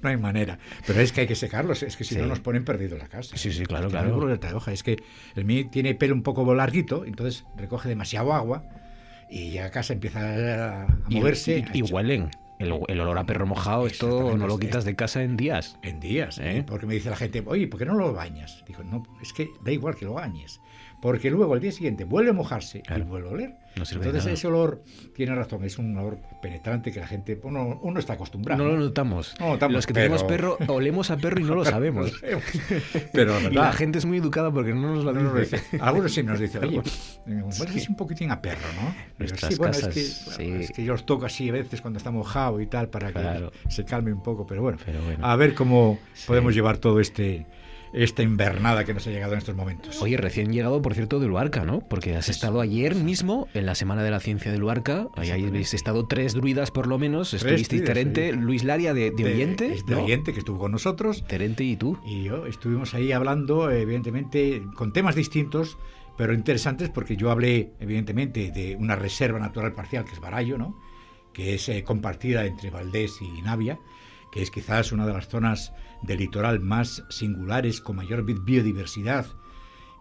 no 0.00 0.08
hay, 0.08 0.16
manera. 0.16 0.58
Pero 0.86 1.00
es 1.00 1.12
que 1.12 1.22
hay 1.22 1.26
que 1.26 1.34
secarlos, 1.34 1.82
es 1.82 1.96
que 1.96 2.04
si 2.04 2.16
no 2.16 2.26
nos 2.26 2.40
ponen 2.40 2.64
perdidos 2.64 2.98
la 2.98 3.08
casa. 3.08 3.36
Sí, 3.36 3.52
sí, 3.52 3.64
claro, 3.64 3.88
claro. 3.88 4.28
Es 4.66 4.82
que 4.82 5.02
el 5.34 5.44
mío 5.44 5.68
tiene 5.70 5.94
pelo 5.94 6.14
un 6.14 6.22
poco 6.22 6.54
larguito, 6.54 7.04
entonces 7.04 7.44
recoge 7.56 7.88
demasiado 7.88 8.32
agua 8.32 8.64
y 9.32 9.52
ya 9.52 9.70
casa 9.70 9.94
empieza 9.94 10.82
a 10.82 10.86
moverse. 11.08 11.64
Y, 11.72 11.82
huelen. 11.82 12.30
El, 12.58 12.70
olor 12.70 13.18
a 13.18 13.24
perro 13.24 13.44
mojado, 13.44 13.88
esto 13.88 14.36
no 14.36 14.46
lo 14.46 14.56
quitas 14.56 14.84
de 14.84 14.94
casa 14.94 15.24
en 15.24 15.36
días. 15.36 15.78
En 15.82 15.98
días, 15.98 16.38
¿eh? 16.38 16.62
Porque 16.64 16.86
me 16.86 16.94
dice 16.94 17.10
la 17.10 17.16
gente, 17.16 17.42
oye, 17.44 17.66
¿por 17.66 17.80
qué 17.80 17.86
no 17.86 17.94
lo 17.94 18.12
bañas? 18.12 18.62
Digo, 18.68 18.84
no, 18.84 19.02
es 19.20 19.32
que 19.32 19.48
da 19.64 19.72
igual 19.72 19.96
que 19.96 20.04
lo 20.04 20.12
bañes 20.12 20.60
porque 21.02 21.30
luego 21.30 21.52
al 21.54 21.60
día 21.60 21.72
siguiente 21.72 22.04
vuelve 22.04 22.30
a 22.30 22.32
mojarse 22.32 22.80
y 22.88 23.00
vuelve 23.02 23.28
a 23.28 23.32
oler. 23.32 23.54
Entonces 23.74 24.24
ese 24.24 24.46
olor 24.46 24.84
tiene 25.16 25.34
razón, 25.34 25.64
es 25.64 25.76
un 25.76 25.96
olor 25.96 26.18
penetrante 26.40 26.92
que 26.92 27.00
la 27.00 27.08
gente, 27.08 27.40
uno, 27.42 27.80
uno 27.82 27.98
está 27.98 28.12
acostumbrado. 28.12 28.62
No 28.62 28.70
lo 28.70 28.78
notamos. 28.78 29.34
Los 29.68 29.84
que 29.84 29.94
tenemos 29.94 30.22
perro, 30.22 30.56
olemos 30.68 31.10
a 31.10 31.16
perro 31.16 31.40
y 31.40 31.42
no 31.42 31.56
lo 31.56 31.64
sabemos. 31.74 32.12
pero 33.12 33.40
y 33.40 33.52
la 33.52 33.72
gente 33.72 33.98
es 33.98 34.04
muy 34.04 34.18
educada 34.18 34.52
porque 34.52 34.72
no 34.72 34.94
nos 34.94 35.04
lo 35.04 35.34
dice. 35.34 35.60
Algunos 35.80 36.14
sí 36.14 36.22
nos 36.22 36.38
dicen, 36.38 36.62
oye, 36.62 36.82
es 37.74 37.88
un 37.88 37.96
poquitín 37.96 38.30
a 38.30 38.40
perro, 38.40 38.68
¿no? 38.80 39.26
sí, 39.26 39.56
bueno, 39.56 39.76
es, 39.76 39.88
que, 40.36 40.60
es 40.62 40.70
que 40.70 40.84
yo 40.84 40.92
los 40.92 41.04
toco 41.04 41.26
así 41.26 41.48
a 41.48 41.52
veces 41.52 41.80
cuando 41.80 41.98
está 41.98 42.12
mojado 42.12 42.60
y 42.60 42.68
tal 42.68 42.88
para 42.90 43.12
que 43.12 43.50
se 43.68 43.84
calme 43.84 44.12
un 44.12 44.22
poco, 44.22 44.46
pero 44.46 44.62
bueno, 44.62 44.78
a 45.20 45.34
ver 45.34 45.54
cómo 45.54 45.98
podemos 46.28 46.54
llevar 46.54 46.78
todo 46.78 47.00
este 47.00 47.44
esta 47.92 48.22
invernada 48.22 48.84
que 48.84 48.94
nos 48.94 49.06
ha 49.06 49.10
llegado 49.10 49.32
en 49.32 49.38
estos 49.38 49.54
momentos. 49.54 50.00
Oye, 50.00 50.16
recién 50.16 50.52
llegado, 50.52 50.80
por 50.82 50.94
cierto, 50.94 51.20
de 51.20 51.26
Luarca, 51.26 51.64
¿no? 51.64 51.80
Porque 51.80 52.16
has 52.16 52.28
estado 52.28 52.60
ayer 52.60 52.94
mismo 52.94 53.48
en 53.54 53.66
la 53.66 53.74
Semana 53.74 54.02
de 54.02 54.10
la 54.10 54.20
Ciencia 54.20 54.50
de 54.50 54.58
Luarca. 54.58 55.08
Ahí 55.16 55.30
habéis 55.30 55.74
estado 55.74 56.06
tres 56.06 56.34
druidas 56.34 56.70
por 56.70 56.86
lo 56.86 56.98
menos. 56.98 57.34
Estuvisteis 57.34 57.84
Terente, 57.84 58.32
Luis 58.32 58.64
Laria 58.64 58.94
de, 58.94 59.10
Oyente. 59.10 59.76
De, 59.86 59.94
Oyente, 59.94 60.32
que 60.32 60.38
estuvo 60.38 60.58
con 60.58 60.72
nosotros. 60.72 61.24
Terente 61.26 61.64
y 61.64 61.76
tú. 61.76 61.98
Y 62.04 62.24
yo 62.24 62.46
estuvimos 62.46 62.94
ahí 62.94 63.12
hablando, 63.12 63.70
evidentemente, 63.70 64.62
con 64.74 64.92
temas 64.92 65.14
distintos 65.14 65.78
pero 66.14 66.34
interesantes 66.34 66.90
porque 66.90 67.16
yo 67.16 67.30
hablé, 67.30 67.72
evidentemente, 67.80 68.50
de 68.50 68.76
una 68.76 68.96
reserva 68.96 69.38
natural 69.38 69.72
parcial 69.72 70.04
que 70.04 70.12
es 70.12 70.20
Barallo, 70.20 70.58
¿no? 70.58 70.76
que 71.32 71.54
es 71.54 71.68
eh, 71.68 71.82
compartida 71.84 72.44
entre 72.44 72.70
Valdés 72.70 73.20
y 73.20 73.42
Navia, 73.42 73.78
que 74.30 74.42
es 74.42 74.50
quizás 74.50 74.92
una 74.92 75.06
de 75.06 75.12
las 75.12 75.28
zonas 75.28 75.72
del 76.02 76.18
litoral 76.18 76.60
más 76.60 77.04
singulares, 77.08 77.80
con 77.80 77.96
mayor 77.96 78.24
biodiversidad, 78.24 79.26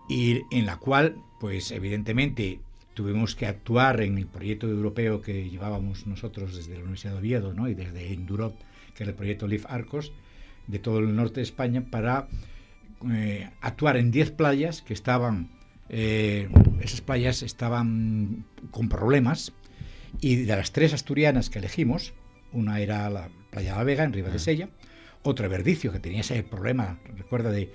y 0.10 0.42
en 0.52 0.66
la 0.66 0.78
cual, 0.78 1.16
pues 1.40 1.72
evidentemente, 1.72 2.60
tuvimos 2.94 3.36
que 3.36 3.46
actuar 3.46 4.02
en 4.02 4.18
el 4.18 4.28
proyecto 4.28 4.68
europeo 4.68 5.22
que 5.22 5.50
llevábamos 5.50 6.08
nosotros 6.08 6.56
desde 6.56 6.74
la 6.74 6.82
Universidad 6.82 7.14
de 7.14 7.20
Oviedo 7.20 7.54
¿no? 7.54 7.70
y 7.70 7.74
desde 7.74 8.14
Endurop, 8.14 8.56
que 8.96 9.04
era 9.04 9.12
el 9.12 9.16
proyecto 9.16 9.48
LIF 9.48 9.66
Arcos, 9.68 10.12
de 10.68 10.80
todo 10.80 11.00
el 11.00 11.16
norte 11.16 11.36
de 11.36 11.44
España, 11.44 11.86
para 11.90 12.28
eh, 13.12 13.50
actuar 13.62 13.98
en 13.98 14.12
10 14.12 14.32
playas 14.32 14.82
que 14.82 14.94
estaban, 14.94 15.50
eh, 15.90 16.50
esas 16.82 17.02
playas 17.02 17.42
estaban 17.42 18.46
con 18.72 18.90
problemas, 18.90 19.54
y 20.20 20.36
de 20.36 20.56
las 20.56 20.72
tres 20.72 20.94
asturianas 20.94 21.50
que 21.50 21.60
elegimos, 21.60 22.14
una 22.52 22.80
era 22.82 23.10
la 23.10 23.30
playa 23.50 23.72
de 23.72 23.78
la 23.78 23.84
Vega, 23.84 24.04
en 24.04 24.14
Ribas 24.14 24.32
de 24.32 24.38
ah. 24.38 24.40
Sella, 24.40 24.70
otro 25.24 25.48
Verdicio, 25.50 25.92
que 25.92 26.00
tenía 26.00 26.22
ese 26.22 26.44
problema, 26.44 27.00
recuerda, 27.16 27.52
de, 27.52 27.72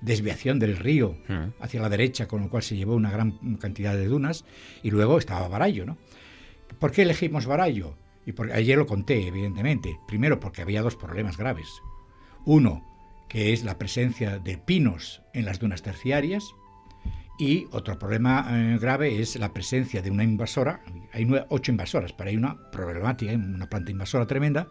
desviación 0.00 0.58
del 0.58 0.76
río 0.76 1.16
ah. 1.28 1.50
hacia 1.60 1.80
la 1.80 1.88
derecha, 1.88 2.26
con 2.26 2.42
lo 2.42 2.50
cual 2.50 2.62
se 2.62 2.76
llevó 2.76 2.94
una 2.94 3.10
gran 3.10 3.56
cantidad 3.56 3.94
de 3.94 4.06
dunas, 4.06 4.44
y 4.82 4.90
luego 4.90 5.18
estaba 5.18 5.48
Barallo, 5.48 5.86
¿no? 5.86 5.96
¿Por 6.78 6.90
qué 6.90 7.02
elegimos 7.02 7.46
Barallo? 7.46 7.96
Y 8.26 8.32
porque 8.32 8.54
ayer 8.54 8.78
lo 8.78 8.86
conté, 8.86 9.26
evidentemente. 9.26 9.98
Primero, 10.06 10.40
porque 10.40 10.62
había 10.62 10.82
dos 10.82 10.96
problemas 10.96 11.36
graves. 11.36 11.68
Uno, 12.44 12.84
que 13.28 13.52
es 13.52 13.64
la 13.64 13.78
presencia 13.78 14.38
de 14.38 14.58
pinos 14.58 15.22
en 15.32 15.44
las 15.44 15.58
dunas 15.58 15.82
terciarias, 15.82 16.44
y 17.38 17.66
otro 17.72 17.98
problema 17.98 18.46
eh, 18.50 18.78
grave 18.78 19.20
es 19.20 19.36
la 19.36 19.52
presencia 19.52 20.02
de 20.02 20.10
una 20.10 20.22
invasora. 20.22 20.80
Hay 21.12 21.26
ocho 21.48 21.72
invasoras, 21.72 22.12
pero 22.12 22.30
hay 22.30 22.36
una 22.36 22.70
problemática, 22.70 23.32
una 23.32 23.68
planta 23.68 23.90
invasora 23.90 24.26
tremenda, 24.26 24.68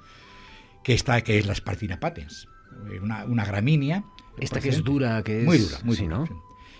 que 0.84 0.94
está 0.94 1.22
que 1.22 1.38
es 1.38 1.46
la 1.46 1.56
Spartina 1.56 2.00
patens, 2.00 2.48
eh, 2.92 3.00
una, 3.00 3.26
una 3.26 3.46
gramínea. 3.46 4.04
Esta 4.38 4.60
que 4.60 4.70
es 4.70 4.84
dura, 4.84 5.22
que 5.24 5.42
es... 5.42 5.46
Muy 5.46 5.58
dura, 5.58 5.78
muy 5.84 5.96
dura. 5.96 6.26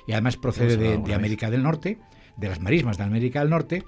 Y 0.08 0.14
además 0.14 0.38
procede 0.38 0.78
de, 0.78 1.14
América 1.14 1.52
del 1.52 1.64
Norte, 1.64 2.00
de 2.38 2.50
las 2.50 2.60
marismas 2.60 2.98
de 2.98 3.04
América 3.04 3.42
del 3.42 3.50
Norte, 3.50 3.84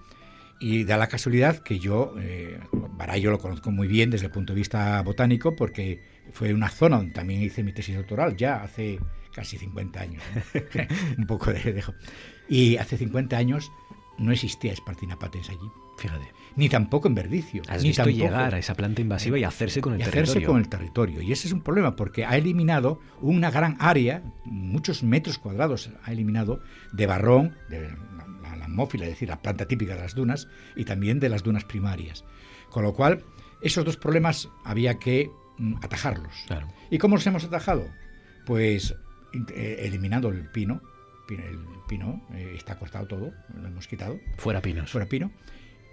y 0.59 0.83
da 0.83 0.97
la 0.97 1.07
casualidad 1.07 1.59
que 1.59 1.79
yo, 1.79 2.13
eh, 2.19 2.59
Barallo 2.71 3.31
lo 3.31 3.39
conozco 3.39 3.71
muy 3.71 3.87
bien 3.87 4.11
desde 4.11 4.27
el 4.27 4.31
punto 4.31 4.53
de 4.53 4.57
vista 4.57 5.01
botánico, 5.01 5.55
porque 5.55 6.01
fue 6.31 6.53
una 6.53 6.69
zona 6.69 6.97
donde 6.97 7.13
también 7.13 7.41
hice 7.41 7.63
mi 7.63 7.73
tesis 7.73 7.95
doctoral, 7.95 8.37
ya 8.37 8.63
hace 8.63 8.99
casi 9.33 9.57
50 9.57 9.99
años. 9.99 10.23
Un 11.17 11.25
poco 11.25 11.51
de 11.51 11.73
dejo. 11.73 11.93
Y 12.47 12.77
hace 12.77 12.97
50 12.97 13.35
años 13.35 13.71
no 14.17 14.31
existía 14.31 14.75
Spartina 14.75 15.17
patens 15.17 15.49
allí. 15.49 15.69
Fíjate. 15.97 16.25
Ni 16.55 16.69
tampoco 16.69 17.07
en 17.07 17.15
Verdicio. 17.15 17.63
Has 17.67 17.81
ni 17.81 17.89
visto 17.89 18.05
llegar 18.09 18.53
a 18.53 18.59
esa 18.59 18.75
planta 18.75 19.01
invasiva 19.01 19.39
y 19.39 19.43
hacerse 19.43 19.81
con 19.81 19.93
el 19.93 20.01
y 20.01 20.03
territorio. 20.03 20.31
hacerse 20.31 20.47
con 20.47 20.57
el 20.59 20.69
territorio. 20.69 21.21
Y 21.21 21.31
ese 21.31 21.47
es 21.47 21.53
un 21.53 21.61
problema 21.61 21.95
porque 21.95 22.25
ha 22.25 22.37
eliminado 22.37 22.99
una 23.21 23.49
gran 23.49 23.75
área, 23.79 24.23
muchos 24.45 25.03
metros 25.03 25.37
cuadrados 25.37 25.89
ha 26.03 26.11
eliminado 26.11 26.61
de 26.91 27.05
barrón, 27.07 27.55
de 27.69 27.89
la, 28.43 28.55
la 28.55 28.67
mófila, 28.67 29.05
es 29.05 29.11
decir, 29.11 29.29
la 29.29 29.41
planta 29.41 29.67
típica 29.67 29.95
de 29.95 30.01
las 30.01 30.15
dunas, 30.15 30.47
y 30.75 30.85
también 30.85 31.19
de 31.19 31.29
las 31.29 31.43
dunas 31.43 31.63
primarias. 31.65 32.23
Con 32.69 32.83
lo 32.83 32.93
cual, 32.93 33.23
esos 33.61 33.85
dos 33.85 33.97
problemas 33.97 34.49
había 34.63 34.99
que 34.99 35.31
mm, 35.57 35.75
atajarlos. 35.81 36.45
¿Y 36.89 36.97
cómo 36.97 37.15
los 37.15 37.25
hemos 37.25 37.43
atajado? 37.43 37.87
Pues 38.45 38.93
eh, 39.55 39.77
eliminando 39.79 40.29
el 40.29 40.49
pino, 40.49 40.81
el 41.29 41.59
pino 41.87 42.21
eh, 42.33 42.53
está 42.55 42.77
cortado 42.77 43.07
todo, 43.07 43.33
lo 43.55 43.67
hemos 43.67 43.87
quitado. 43.87 44.19
Fuera 44.37 44.61
pinos. 44.61 44.91
Fuera 44.91 45.07
pino. 45.07 45.31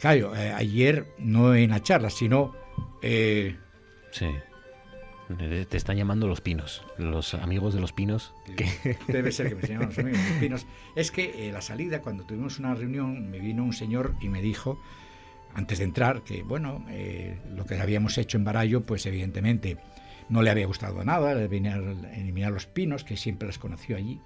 Claro, 0.01 0.35
eh, 0.35 0.53
ayer 0.53 1.07
no 1.19 1.55
en 1.55 1.71
la 1.71 1.83
charla, 1.83 2.11
sino... 2.11 2.55
sí. 3.03 4.27
Te 5.39 5.77
están 5.77 5.97
llamando 5.97 6.27
los 6.27 6.41
pinos, 6.41 6.85
los 6.99 7.35
amigos 7.35 7.73
de 7.73 7.81
los 7.81 7.93
pinos. 7.93 8.35
Debe 9.07 9.31
ser 9.31 9.51
que 9.51 9.55
me 9.55 9.63
llaman 9.69 9.89
los 9.91 9.99
amigos 9.99 10.21
de 10.21 10.29
los 10.29 10.39
pinos. 10.41 10.67
Es 10.97 11.13
que 11.13 11.51
la 11.53 11.61
salida, 11.61 12.03
cuando 12.03 12.25
tuvimos 12.25 12.59
una 12.59 12.75
reunión, 12.75 13.31
me 13.31 13.39
vino 13.39 13.63
un 13.63 13.73
señor 13.73 14.17
y 14.21 14.29
me 14.29 14.43
dijo, 14.43 14.83
antes 15.55 15.79
de 15.79 15.85
entrar, 15.85 16.23
que 16.23 16.43
bueno, 16.43 16.85
lo 17.55 17.65
que 17.65 17.79
habíamos 17.79 18.19
hecho 18.19 18.39
en 18.39 18.45
Barallo, 18.45 18.81
pues 18.81 19.07
evidentemente 19.07 19.77
no 20.31 20.43
le 20.43 20.51
había 20.51 20.67
gustado 20.67 21.05
nada, 21.05 21.33
eliminar, 21.33 21.81
eliminar 22.15 22.53
los 22.53 22.67
pinos, 22.67 23.05
que 23.05 23.17
siempre 23.17 23.47
los 23.47 23.59
conoció 23.59 23.97
allí. 23.97 24.21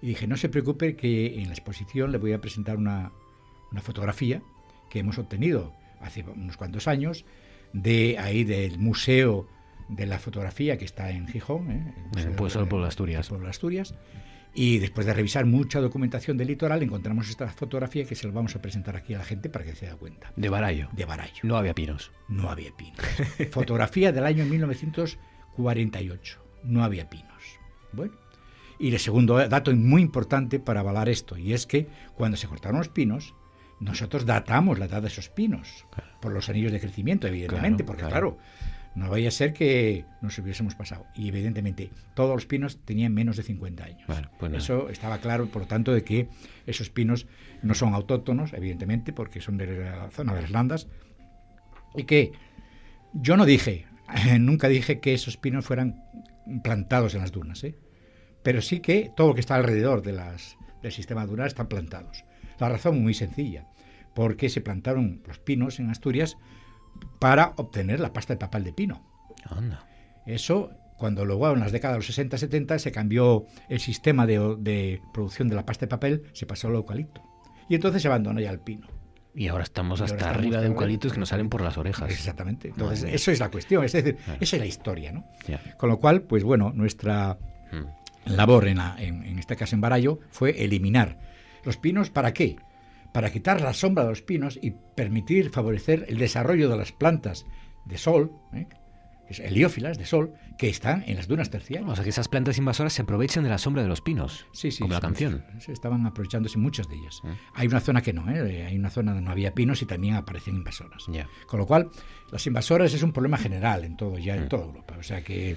Y 0.00 0.08
dije, 0.08 0.26
no 0.26 0.36
se 0.36 0.48
preocupe 0.48 0.96
que 0.96 1.40
en 1.40 1.46
la 1.46 1.54
exposición 1.54 2.10
le 2.10 2.18
voy 2.18 2.32
a 2.32 2.40
presentar 2.40 2.76
una, 2.76 3.12
fotografía 3.80 4.42
que 4.92 4.98
hemos 4.98 5.16
obtenido 5.16 5.72
hace 6.02 6.22
unos 6.22 6.58
cuantos 6.58 6.86
años 6.86 7.24
de 7.72 8.18
ahí 8.18 8.44
del 8.44 8.78
Museo 8.78 9.48
de 9.88 10.04
la 10.04 10.18
Fotografía 10.18 10.76
que 10.76 10.84
está 10.84 11.10
en 11.10 11.26
Gijón, 11.26 11.70
¿eh? 11.70 11.94
el 12.18 12.32
Museo 12.32 12.68
por 12.68 12.84
Asturias. 12.84 13.30
Por 13.30 13.46
Asturias. 13.46 13.94
Y 14.54 14.80
después 14.80 15.06
de 15.06 15.14
revisar 15.14 15.46
mucha 15.46 15.80
documentación 15.80 16.36
del 16.36 16.48
litoral, 16.48 16.82
encontramos 16.82 17.30
esta 17.30 17.48
fotografía 17.48 18.04
que 18.04 18.14
se 18.14 18.26
la 18.26 18.34
vamos 18.34 18.54
a 18.54 18.60
presentar 18.60 18.94
aquí 18.94 19.14
a 19.14 19.18
la 19.18 19.24
gente 19.24 19.48
para 19.48 19.64
que 19.64 19.74
se 19.74 19.86
dé 19.86 19.94
cuenta. 19.94 20.30
De 20.36 20.50
Barallo. 20.50 20.90
De 20.92 21.06
Barallo. 21.06 21.40
No 21.42 21.56
había 21.56 21.72
pinos. 21.72 22.12
No 22.28 22.50
había 22.50 22.70
pinos. 22.76 22.98
fotografía 23.50 24.12
del 24.12 24.26
año 24.26 24.44
1900 24.44 25.18
48. 25.56 26.38
No 26.64 26.84
había 26.84 27.08
pinos. 27.08 27.58
Bueno, 27.92 28.12
y 28.78 28.92
el 28.92 28.98
segundo 28.98 29.36
dato 29.48 29.74
muy 29.74 30.02
importante 30.02 30.60
para 30.60 30.80
avalar 30.80 31.08
esto, 31.08 31.38
y 31.38 31.54
es 31.54 31.66
que 31.66 31.88
cuando 32.14 32.36
se 32.36 32.46
cortaron 32.46 32.78
los 32.78 32.88
pinos, 32.88 33.34
nosotros 33.82 34.24
datamos 34.26 34.78
la 34.78 34.86
edad 34.86 35.02
de 35.02 35.08
esos 35.08 35.28
pinos 35.28 35.86
por 36.20 36.32
los 36.32 36.48
anillos 36.48 36.72
de 36.72 36.80
crecimiento, 36.80 37.26
evidentemente, 37.26 37.82
porque 37.82 38.04
claro. 38.04 38.38
no 38.94 39.10
vaya 39.10 39.28
a 39.28 39.32
ser 39.32 39.52
que 39.52 40.04
nos 40.20 40.38
hubiésemos 40.38 40.74
pasado. 40.74 41.06
Y 41.14 41.28
evidentemente 41.28 41.90
todos 42.14 42.34
los 42.34 42.46
pinos 42.46 42.78
tenían 42.84 43.12
menos 43.12 43.36
de 43.36 43.42
50 43.42 43.84
años. 43.84 44.02
Pues 44.38 44.52
Eso 44.52 44.88
estaba 44.88 45.18
claro, 45.18 45.46
por 45.46 45.62
lo 45.62 45.68
tanto, 45.68 45.92
de 45.92 46.04
que 46.04 46.28
esos 46.66 46.90
pinos 46.90 47.26
no 47.62 47.74
son 47.74 47.94
autóctonos, 47.94 48.52
evidentemente, 48.52 49.12
porque 49.12 49.40
son 49.40 49.58
de 49.58 49.84
la 49.84 50.10
zona 50.10 50.34
de 50.34 50.42
las 50.42 50.50
landas. 50.50 50.86
Y 51.96 52.04
que 52.04 52.32
yo 53.12 53.36
no 53.36 53.44
dije, 53.44 53.86
nunca 54.38 54.68
dije 54.68 55.00
que 55.00 55.12
esos 55.12 55.36
pinos 55.36 55.66
fueran 55.66 56.04
plantados 56.62 57.14
en 57.14 57.20
las 57.20 57.32
dunas, 57.32 57.64
¿eh? 57.64 57.74
pero 58.42 58.62
sí 58.62 58.80
que 58.80 59.10
todo 59.16 59.28
lo 59.28 59.34
que 59.34 59.40
está 59.40 59.56
alrededor 59.56 60.02
de 60.02 60.12
las, 60.12 60.56
del 60.82 60.92
sistema 60.92 61.26
dunar 61.26 61.48
están 61.48 61.68
plantados. 61.68 62.24
La 62.58 62.68
razón 62.68 63.02
muy 63.02 63.14
sencilla, 63.14 63.66
porque 64.14 64.48
se 64.48 64.60
plantaron 64.60 65.22
los 65.26 65.38
pinos 65.38 65.80
en 65.80 65.90
Asturias 65.90 66.36
para 67.18 67.54
obtener 67.56 68.00
la 68.00 68.12
pasta 68.12 68.34
de 68.34 68.38
papel 68.38 68.64
de 68.64 68.72
pino. 68.72 69.02
Eso, 70.26 70.70
cuando 70.98 71.24
luego 71.24 71.50
en 71.52 71.60
las 71.60 71.72
décadas 71.72 71.94
de 71.94 72.06
los 72.06 72.18
60-70 72.18 72.78
se 72.78 72.92
cambió 72.92 73.46
el 73.68 73.80
sistema 73.80 74.26
de, 74.26 74.56
de, 74.58 75.00
producción 75.12 75.48
de 75.48 75.56
la 75.56 75.66
pasta 75.66 75.86
de 75.86 75.90
papel, 75.90 76.24
se 76.32 76.46
pasó 76.46 76.68
al 76.68 76.74
eucalipto. 76.74 77.22
Y 77.68 77.74
entonces 77.74 78.02
se 78.02 78.08
abandonó 78.08 78.40
ya 78.40 78.50
el 78.50 78.60
pino. 78.60 78.86
Y 79.34 79.48
ahora 79.48 79.64
estamos 79.64 80.00
hasta 80.00 80.28
arriba 80.28 80.60
de 80.60 80.66
eucaliptos 80.66 81.12
que 81.12 81.18
nos 81.18 81.30
salen 81.30 81.48
por 81.48 81.62
las 81.62 81.78
orejas. 81.78 82.10
Exactamente. 82.10 82.68
Entonces, 82.68 83.12
eso 83.12 83.30
es 83.30 83.40
la 83.40 83.50
cuestión. 83.50 83.82
Es 83.84 83.92
decir, 83.92 84.18
esa 84.40 84.56
es 84.56 84.60
la 84.60 84.66
historia, 84.66 85.12
¿no? 85.12 85.24
Con 85.78 85.88
lo 85.88 85.98
cual, 85.98 86.22
pues 86.22 86.44
bueno, 86.44 86.72
nuestra 86.74 87.38
hmm. 87.72 88.30
labor 88.30 88.68
en, 88.68 88.78
en, 88.78 89.38
este 89.38 89.56
caso 89.56 89.74
en 89.74 89.80
Barallo 89.80 90.20
fue 90.30 90.62
eliminar 90.62 91.18
los 91.64 91.78
pinos. 91.78 92.10
¿Para 92.10 92.34
qué? 92.34 92.56
Para 93.12 93.30
quitar 93.30 93.60
la 93.60 93.74
sombra 93.74 94.04
de 94.04 94.10
los 94.10 94.22
pinos 94.22 94.58
y 94.60 94.70
permitir 94.70 95.50
favorecer 95.50 96.06
el 96.08 96.18
desarrollo 96.18 96.68
de 96.68 96.76
las 96.76 96.92
plantas 96.92 97.46
de 97.84 97.98
sol, 97.98 98.32
¿eh? 98.54 98.66
Heliófilas 99.40 99.98
de 99.98 100.06
sol 100.06 100.32
que 100.58 100.68
están 100.68 101.04
en 101.06 101.16
las 101.16 101.28
dunas 101.28 101.50
terciarias. 101.50 101.90
O 101.90 101.94
sea 101.94 102.04
que 102.04 102.10
esas 102.10 102.28
plantas 102.28 102.58
invasoras 102.58 102.92
se 102.92 103.02
aprovechan 103.02 103.44
de 103.44 103.50
la 103.50 103.58
sombra 103.58 103.82
de 103.82 103.88
los 103.88 104.00
pinos. 104.00 104.46
Sí, 104.52 104.70
sí. 104.70 104.80
Como 104.80 104.94
la 104.94 105.00
canción. 105.00 105.44
Se 105.58 105.72
estaban 105.72 106.06
aprovechándose 106.06 106.58
muchas 106.58 106.88
de 106.88 106.96
ellas. 106.96 107.20
Ah. 107.24 107.34
Hay 107.54 107.68
una 107.68 107.80
zona 107.80 108.02
que 108.02 108.12
no, 108.12 108.30
¿eh? 108.30 108.66
hay 108.66 108.76
una 108.76 108.90
zona 108.90 109.12
donde 109.12 109.24
no 109.24 109.30
había 109.30 109.54
pinos 109.54 109.82
y 109.82 109.86
también 109.86 110.14
aparecen 110.14 110.56
invasoras. 110.56 111.06
Con 111.46 111.60
lo 111.60 111.66
cual, 111.66 111.90
las 112.30 112.46
invasoras 112.46 112.94
es 112.94 113.02
un 113.02 113.12
problema 113.12 113.36
general 113.36 113.84
en 113.84 113.96
todo, 113.96 114.18
ya 114.18 114.34
en 114.36 114.44
mm. 114.44 114.48
toda 114.48 114.64
Europa. 114.64 114.96
O 114.98 115.02
sea 115.02 115.22
que. 115.22 115.56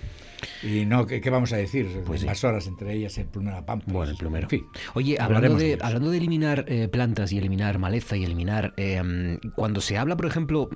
Y 0.62 0.86
no, 0.86 1.06
¿qué, 1.06 1.22
vamos 1.30 1.54
a 1.54 1.58
decir? 1.58 2.04
Pues 2.06 2.22
invasoras, 2.22 2.68
entre 2.68 2.94
ellas 2.94 3.18
el 3.18 3.28
plumero 3.28 3.66
pampa. 3.66 3.86
Bueno, 3.92 4.12
el 4.12 4.18
plumero. 4.18 4.44
En 4.46 4.50
fin, 4.50 4.66
Oye, 4.94 5.18
hablando 5.20 5.56
de, 5.56 5.78
hablando 5.82 6.12
de 6.12 6.18
eliminar 6.18 6.66
eh, 6.68 6.88
plantas 6.88 7.32
y 7.32 7.38
eliminar 7.38 7.80
maleza 7.80 8.18
y 8.18 8.24
eliminar. 8.24 8.74
Eh, 8.78 9.40
cuando 9.56 9.82
se 9.82 9.98
habla, 9.98 10.18
por 10.18 10.26
ejemplo, 10.26 10.70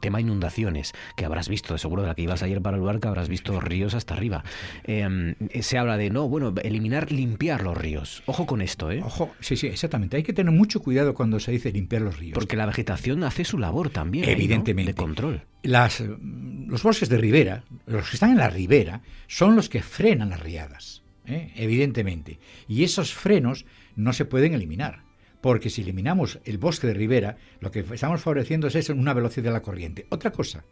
tema 0.00 0.20
inundaciones, 0.20 0.92
que 1.16 1.24
habrás 1.24 1.48
visto, 1.48 1.76
seguro 1.78 2.02
de 2.02 2.08
la 2.08 2.14
que 2.14 2.22
ayer 2.42 2.60
para 2.60 2.76
el 2.76 3.00
que 3.00 3.08
habrás 3.08 3.28
visto 3.28 3.60
ríos 3.60 3.94
hasta 3.94 4.14
arriba. 4.14 4.44
Em, 4.84 5.34
se 5.60 5.78
habla 5.78 5.96
de, 5.96 6.10
no, 6.10 6.28
bueno, 6.28 6.54
eliminar, 6.62 7.12
limpiar 7.12 7.62
los 7.62 7.76
ríos. 7.76 8.22
Ojo 8.26 8.46
con 8.46 8.60
esto, 8.60 8.90
¿eh? 8.90 9.00
Ojo, 9.04 9.32
sí, 9.40 9.56
sí, 9.56 9.66
exactamente. 9.66 10.16
Hay 10.16 10.22
que 10.22 10.32
tener 10.32 10.52
mucho 10.52 10.80
cuidado 10.80 11.14
cuando 11.14 11.40
se 11.40 11.52
dice 11.52 11.72
limpiar 11.72 12.02
los 12.02 12.18
ríos. 12.18 12.34
Porque 12.34 12.56
la 12.56 12.66
vegetación 12.66 13.24
hace 13.24 13.44
su 13.44 13.58
labor 13.58 13.90
también. 13.90 14.28
Evidentemente. 14.28 14.92
De 14.92 14.96
control. 14.96 15.42
Las, 15.62 16.00
los 16.00 16.82
bosques 16.82 17.08
de 17.08 17.18
ribera, 17.18 17.64
los 17.86 18.08
que 18.10 18.16
están 18.16 18.30
en 18.30 18.38
la 18.38 18.50
ribera, 18.50 19.02
son 19.26 19.56
los 19.56 19.68
que 19.68 19.82
frenan 19.82 20.30
las 20.30 20.40
riadas, 20.40 21.02
¿eh? 21.26 21.52
evidentemente. 21.56 22.38
Y 22.68 22.84
esos 22.84 23.14
frenos 23.14 23.64
no 23.96 24.12
se 24.12 24.24
pueden 24.24 24.54
eliminar 24.54 25.04
porque 25.44 25.68
si 25.68 25.82
eliminamos 25.82 26.38
el 26.46 26.56
bosque 26.56 26.86
de 26.86 26.94
ribera, 26.94 27.36
lo 27.60 27.70
que 27.70 27.80
estamos 27.80 28.22
favoreciendo 28.22 28.66
es 28.66 28.88
una 28.88 29.12
velocidad 29.12 29.44
de 29.44 29.50
la 29.50 29.60
corriente. 29.60 30.06
Otra 30.08 30.30
cosa, 30.30 30.64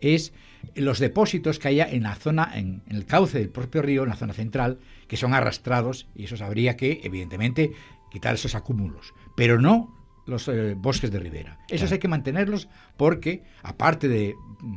es 0.00 0.32
los 0.74 0.98
depósitos 0.98 1.58
que 1.58 1.68
haya 1.68 1.88
en 1.88 2.02
la 2.02 2.14
zona, 2.14 2.50
en, 2.54 2.82
el 2.88 3.06
cauce 3.06 3.38
del 3.38 3.50
propio 3.50 3.82
río, 3.82 4.02
en 4.02 4.10
la 4.10 4.16
zona 4.16 4.32
central, 4.32 4.78
que 5.08 5.16
son 5.16 5.34
arrastrados 5.34 6.08
y 6.14 6.24
eso 6.24 6.42
habría 6.44 6.76
que, 6.76 7.00
evidentemente, 7.04 7.72
quitar 8.10 8.34
esos 8.34 8.54
acúmulos, 8.54 9.14
pero 9.36 9.60
no 9.60 9.94
los 10.26 10.48
eh, 10.48 10.74
bosques 10.76 11.10
de 11.10 11.20
ribera. 11.20 11.58
Esos 11.68 11.92
hay 11.92 11.98
que 11.98 12.08
mantenerlos 12.08 12.68
porque, 12.96 13.44
aparte 13.62 14.08
de 14.08 14.34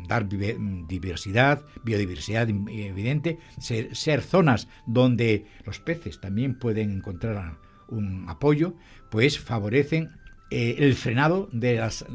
dar 0.08 0.30
diversidad, 0.30 1.66
biodiversidad 1.84 2.48
evidente, 2.50 3.40
ser 3.60 4.22
zonas 4.22 4.68
donde 4.86 5.48
los 5.66 5.80
peces 5.80 6.22
también 6.22 6.60
pueden 6.60 6.92
encontrar 6.92 7.58
un 7.88 8.26
apoyo, 8.30 8.76
pues 9.10 9.40
favorecen 9.40 10.10
eh, 10.52 10.76
el 10.80 10.96
frenado 10.96 11.50
de 11.52 11.76
las, 11.76 12.06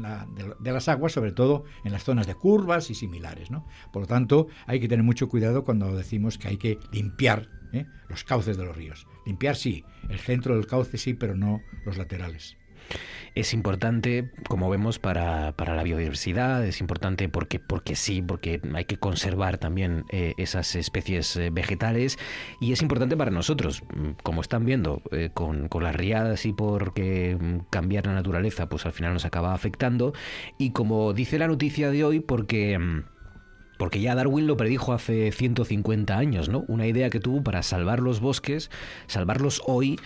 de, 0.59 0.71
las, 0.71 0.87
aguas, 0.89 1.13
sobre 1.13 1.31
todo 1.31 1.63
en 1.83 1.91
las 1.91 2.03
zonas 2.03 2.27
de 2.27 2.35
curvas 2.35 2.89
y 2.89 2.95
similares. 2.95 3.51
¿no? 3.51 3.65
Por 3.93 4.03
lo 4.03 4.07
tanto, 4.07 4.47
hay 4.67 4.79
que 4.79 4.87
tener 4.87 5.03
mucho 5.03 5.29
cuidado 5.29 5.63
cuando 5.63 5.95
decimos 5.95 6.37
que 6.37 6.49
hay 6.49 6.57
que 6.57 6.79
limpiar 6.91 7.49
¿eh? 7.73 7.85
los 8.09 8.23
cauces 8.23 8.57
de 8.57 8.65
los 8.65 8.75
ríos. 8.75 9.07
Limpiar 9.25 9.55
sí, 9.55 9.83
el 10.09 10.19
centro 10.19 10.55
del 10.55 10.67
cauce 10.67 10.97
sí, 10.97 11.13
pero 11.13 11.35
no 11.35 11.61
los 11.85 11.97
laterales 11.97 12.57
es 13.35 13.53
importante, 13.53 14.31
como 14.47 14.69
vemos, 14.69 14.97
para, 14.97 15.51
para, 15.57 15.75
la 15.75 15.83
biodiversidad, 15.83 16.65
es 16.65 16.79
importante 16.79 17.27
porque, 17.27 17.59
porque 17.59 17.97
sí, 17.97 18.21
porque 18.21 18.61
hay 18.73 18.85
que 18.85 18.97
conservar 18.97 19.57
también 19.57 20.05
eh, 20.09 20.33
esas 20.37 20.73
especies 20.75 21.35
eh, 21.35 21.49
vegetales 21.49 22.17
y 22.61 22.71
es 22.71 22.81
importante 22.81 23.17
para 23.17 23.31
nosotros, 23.31 23.83
mm, 23.93 24.11
como 24.23 24.39
están 24.39 24.65
viendo, 24.65 25.01
eh, 25.11 25.31
con, 25.33 25.67
con, 25.67 25.83
las 25.83 25.95
riadas 25.95 26.45
y 26.45 26.53
porque 26.53 27.37
mm, 27.39 27.69
cambiar 27.69 28.07
la 28.07 28.13
naturaleza, 28.13 28.69
pues 28.69 28.85
al 28.85 28.93
final 28.93 29.13
nos 29.13 29.25
acaba 29.25 29.53
afectando 29.53 30.13
y 30.57 30.71
como 30.71 31.13
dice 31.13 31.37
la 31.37 31.47
noticia 31.47 31.91
de 31.91 32.03
hoy, 32.03 32.19
porque... 32.21 32.79
Mm, 32.79 33.03
porque 33.77 33.99
ya 33.99 34.15
Darwin 34.15 34.47
lo 34.47 34.55
predijo 34.55 34.93
hace 34.93 35.33
150 35.33 36.17
años, 36.17 36.47
¿no? 36.47 36.63
Una 36.67 36.87
idea 36.87 37.09
que 37.09 37.19
tuvo 37.19 37.43
para 37.43 37.61
salvar 37.61 37.99
los 37.99 38.21
bosques, 38.21 38.71
salvarlos 39.07 39.61
hoy, 39.65 39.99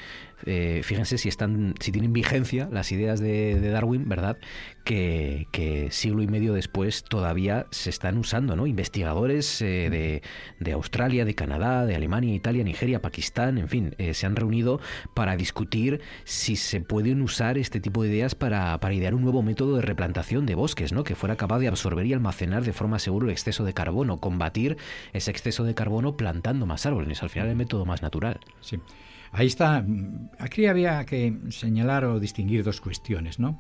eh, 0.45 0.81
fíjense 0.83 1.17
si 1.17 1.29
están, 1.29 1.75
si 1.79 1.91
tienen 1.91 2.13
vigencia 2.13 2.69
las 2.71 2.91
ideas 2.91 3.19
de, 3.19 3.59
Darwin, 3.59 4.07
¿verdad? 4.07 4.37
Que, 4.83 5.47
siglo 5.91 6.23
y 6.23 6.27
medio 6.27 6.53
después 6.53 7.03
todavía 7.03 7.67
se 7.71 7.89
están 7.89 8.17
usando, 8.17 8.55
¿no? 8.55 8.65
Investigadores 8.65 9.61
eh, 9.61 10.21
de, 10.59 10.71
Australia, 10.71 11.25
de 11.25 11.35
Canadá, 11.35 11.85
de 11.85 11.95
Alemania, 11.95 12.33
Italia, 12.33 12.63
Nigeria, 12.63 13.01
Pakistán, 13.01 13.57
en 13.57 13.69
fin, 13.69 13.95
eh, 13.97 14.13
se 14.13 14.25
han 14.25 14.35
reunido 14.35 14.79
para 15.13 15.35
discutir 15.35 16.01
si 16.23 16.55
se 16.55 16.81
pueden 16.81 17.21
usar 17.21 17.57
este 17.57 17.79
tipo 17.79 18.03
de 18.03 18.09
ideas 18.09 18.35
para, 18.35 18.79
para 18.79 18.93
idear 18.93 19.13
un 19.13 19.21
nuevo 19.21 19.43
método 19.43 19.75
de 19.75 19.81
replantación 19.81 20.45
de 20.45 20.55
bosques, 20.55 20.93
¿no? 20.93 21.03
Que 21.03 21.15
fuera 21.15 21.35
capaz 21.35 21.59
de 21.59 21.67
absorber 21.67 22.05
y 22.05 22.13
almacenar 22.13 22.63
de 22.63 22.73
forma 22.73 22.99
segura 22.99 23.25
el 23.25 23.31
exceso 23.31 23.63
de 23.63 23.73
carbono, 23.73 24.17
combatir 24.17 24.77
ese 25.13 25.31
exceso 25.31 25.63
de 25.63 25.75
carbono 25.75 26.17
plantando 26.17 26.65
más 26.65 26.85
árboles, 26.85 27.21
al 27.21 27.29
final 27.29 27.49
el 27.49 27.55
método 27.55 27.85
más 27.85 28.01
natural. 28.01 28.39
Sí. 28.61 28.79
Ahí 29.31 29.47
está. 29.47 29.85
Aquí 30.39 30.65
había 30.65 31.05
que 31.05 31.37
señalar 31.49 32.05
o 32.05 32.19
distinguir 32.19 32.63
dos 32.63 32.81
cuestiones, 32.81 33.39
¿no? 33.39 33.59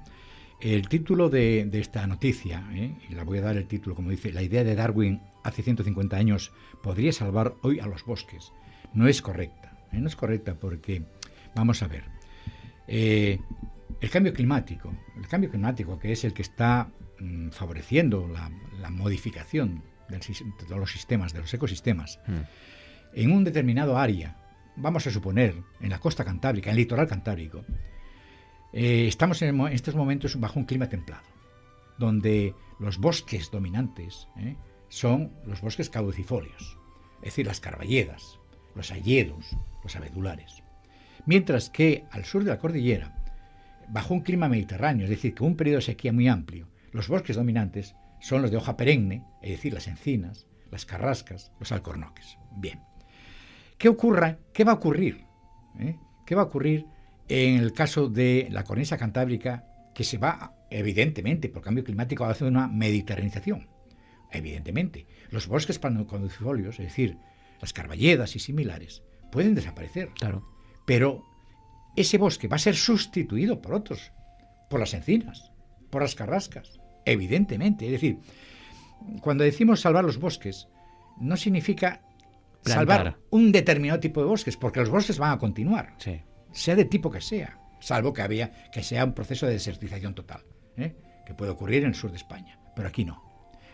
El 0.59 0.89
título 0.89 1.29
de, 1.29 1.69
esta 1.73 2.05
noticia, 2.05 2.67
¿eh? 2.73 2.93
y 3.09 3.13
la 3.13 3.23
voy 3.23 3.37
a 3.37 3.41
dar 3.41 3.55
el 3.55 3.65
título, 3.65 3.95
como 3.95 4.09
dice, 4.09 4.33
la 4.33 4.41
idea 4.41 4.65
de 4.65 4.75
Darwin 4.75 5.21
hace 5.43 5.63
150 5.63 6.17
años 6.17 6.51
podría 6.83 7.13
salvar 7.13 7.55
hoy 7.61 7.79
a 7.79 7.87
los 7.87 8.03
bosques, 8.03 8.51
no 8.93 9.07
es 9.07 9.21
correcta. 9.21 9.71
¿eh? 9.93 9.99
No 9.99 10.07
es 10.07 10.17
correcta 10.17 10.55
porque, 10.55 11.03
vamos 11.55 11.81
a 11.81 11.87
ver, 11.87 12.03
eh, 12.87 13.39
el 14.01 14.09
cambio 14.09 14.33
climático, 14.33 14.93
el 15.17 15.27
cambio 15.29 15.49
climático 15.49 15.97
que 15.97 16.11
es 16.11 16.25
el 16.25 16.33
que 16.33 16.41
está 16.41 16.89
mm, 17.19 17.49
favoreciendo 17.49 18.27
la, 18.27 18.49
modificación 18.89 19.83
de 20.09 20.19
los 20.75 20.91
sistemas, 20.91 21.31
de 21.31 21.39
los 21.39 21.53
ecosistemas, 21.53 22.19
mm. 22.27 22.39
en 23.13 23.31
un 23.31 23.43
determinado 23.45 23.97
área, 23.97 24.35
vamos 24.79 25.05
a 25.07 25.11
suponer, 25.11 25.55
en 25.79 25.89
la 25.89 25.99
costa 25.99 26.25
cantábrica, 26.25 26.69
en 26.69 26.75
el 26.75 26.81
litoral 26.81 27.07
cantábrico, 27.07 27.63
eh, 28.73 29.07
estamos 29.07 29.41
en, 29.41 29.59
estos 29.67 29.95
momentos 29.95 30.39
bajo 30.39 30.59
un 30.59 30.65
clima 30.65 30.89
templado, 30.89 31.23
donde 31.97 32.55
los 32.79 32.97
bosques 32.97 33.51
dominantes 33.51 34.27
eh, 34.37 34.55
son 34.89 35.31
los 35.45 35.61
bosques 35.61 35.89
caducifolios, 35.89 36.77
es 37.17 37.25
decir, 37.25 37.47
las 37.47 37.59
carballedas, 37.59 38.39
los 38.75 38.91
hayedos, 38.91 39.55
los 39.83 39.95
abedulares. 39.95 40.63
Mientras 41.25 41.69
que 41.69 42.05
al 42.11 42.25
sur 42.25 42.43
de 42.43 42.51
la 42.51 42.59
cordillera, 42.59 43.15
bajo 43.89 44.13
un 44.13 44.21
clima 44.21 44.47
mediterráneo, 44.47 45.05
es 45.05 45.09
decir, 45.09 45.35
con 45.35 45.47
un 45.47 45.55
periodo 45.55 45.77
de 45.77 45.83
sequía 45.83 46.13
muy 46.13 46.27
amplio, 46.27 46.67
los 46.91 47.07
bosques 47.07 47.35
dominantes 47.35 47.95
son 48.21 48.41
los 48.41 48.51
de 48.51 48.57
hoja 48.57 48.77
perenne, 48.77 49.23
es 49.41 49.51
decir, 49.51 49.73
las 49.73 49.87
encinas, 49.87 50.47
las 50.71 50.85
carrascas, 50.85 51.51
los 51.59 51.71
alcornoques. 51.71 52.37
Bien. 52.51 52.88
¿Qué 53.79 53.87
ocurra? 53.87 54.37
¿Qué 54.53 54.65
va 54.65 54.73
a 54.73 54.75
ocurrir? 54.75 55.23
¿Eh? 55.79 55.95
¿Qué 56.25 56.35
va 56.35 56.41
a 56.43 56.45
ocurrir 56.45 56.85
en 57.29 57.55
el 57.55 57.71
caso 57.71 58.09
de 58.09 58.49
la 58.51 58.65
cornisa 58.65 58.97
cantábrica 58.97 59.63
que 59.95 60.03
se 60.03 60.17
va, 60.17 60.53
evidentemente, 60.69 61.47
por 61.47 61.63
cambio 61.63 61.85
climático, 61.85 62.25
a 62.25 62.31
hacer 62.31 62.49
una 62.49 62.67
mediterranización? 62.67 63.69
Evidentemente. 64.31 65.07
Los 65.31 65.47
bosques 65.47 65.79
caducifolios, 65.79 66.77
es 66.79 66.87
decir, 66.87 67.17
las 67.61 67.71
carballedas 67.71 68.35
y 68.35 68.39
similares, 68.39 69.01
pueden 69.31 69.55
desaparecer. 69.55 70.09
Claro. 70.09 70.45
Pero 70.85 71.23
ese 71.95 72.17
bosque 72.17 72.49
va 72.49 72.57
a 72.57 72.59
ser 72.59 72.75
sustituido 72.75 73.61
por 73.61 73.75
otros 73.75 74.11
por 74.69 74.79
las 74.79 74.93
encinas, 74.93 75.51
por 75.89 76.01
las 76.01 76.15
carrascas, 76.15 76.79
evidentemente. 77.05 77.85
Es 77.85 77.93
decir, 77.93 78.19
cuando 79.21 79.45
decimos 79.45 79.79
salvar 79.79 80.03
los 80.03 80.19
bosques, 80.19 80.67
no 81.19 81.37
significa 81.37 82.01
salvar 82.63 83.19
un 83.29 83.51
determinado 83.51 83.99
tipo 83.99 84.21
de 84.21 84.27
bosques, 84.27 84.57
porque 84.57 84.79
los 84.79 84.89
bosques 84.89 85.17
van 85.17 85.33
a 85.33 85.37
continuar, 85.37 85.95
sea 86.51 86.75
de 86.75 86.85
tipo 86.85 87.09
que 87.11 87.21
sea, 87.21 87.59
salvo 87.79 88.13
que, 88.13 88.21
había, 88.21 88.51
que 88.71 88.83
sea 88.83 89.05
un 89.05 89.13
proceso 89.13 89.45
de 89.45 89.53
desertización 89.53 90.15
total, 90.15 90.43
¿eh? 90.77 90.95
que 91.25 91.33
puede 91.33 91.51
ocurrir 91.51 91.83
en 91.83 91.89
el 91.89 91.95
sur 91.95 92.11
de 92.11 92.17
España, 92.17 92.59
pero 92.75 92.87
aquí 92.87 93.05
no. 93.05 93.23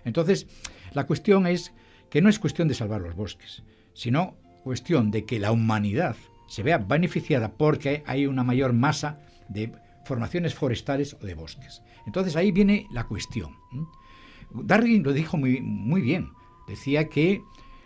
Entonces, 0.03 0.47
la 0.93 1.05
cuestión 1.05 1.47
es 1.47 1.73
que 2.09 2.21
no 2.21 2.29
es 2.29 2.39
cuestión 2.39 2.67
de 2.67 2.75
salvar 2.75 3.01
los 3.01 3.15
bosques, 3.15 3.63
sino 3.93 4.37
cuestión 4.63 5.11
de 5.11 5.25
que 5.25 5.39
la 5.39 5.51
humanidad 5.51 6.15
se 6.47 6.63
vea 6.63 6.77
beneficiada 6.77 7.53
porque 7.53 8.03
hay 8.05 8.27
una 8.27 8.43
mayor 8.43 8.73
masa 8.73 9.19
de 9.49 9.71
formaciones 10.05 10.53
forestales 10.53 11.15
o 11.21 11.25
de 11.25 11.33
bosques. 11.33 11.81
Entonces 12.05 12.35
ahí 12.35 12.51
viene 12.51 12.87
la 12.91 13.05
cuestión. 13.05 13.55
Darwin 14.51 15.03
lo 15.03 15.13
dijo 15.13 15.37
muy, 15.37 15.61
muy 15.61 16.01
bien. 16.01 16.31
Decía 16.67 17.09
que 17.09 17.41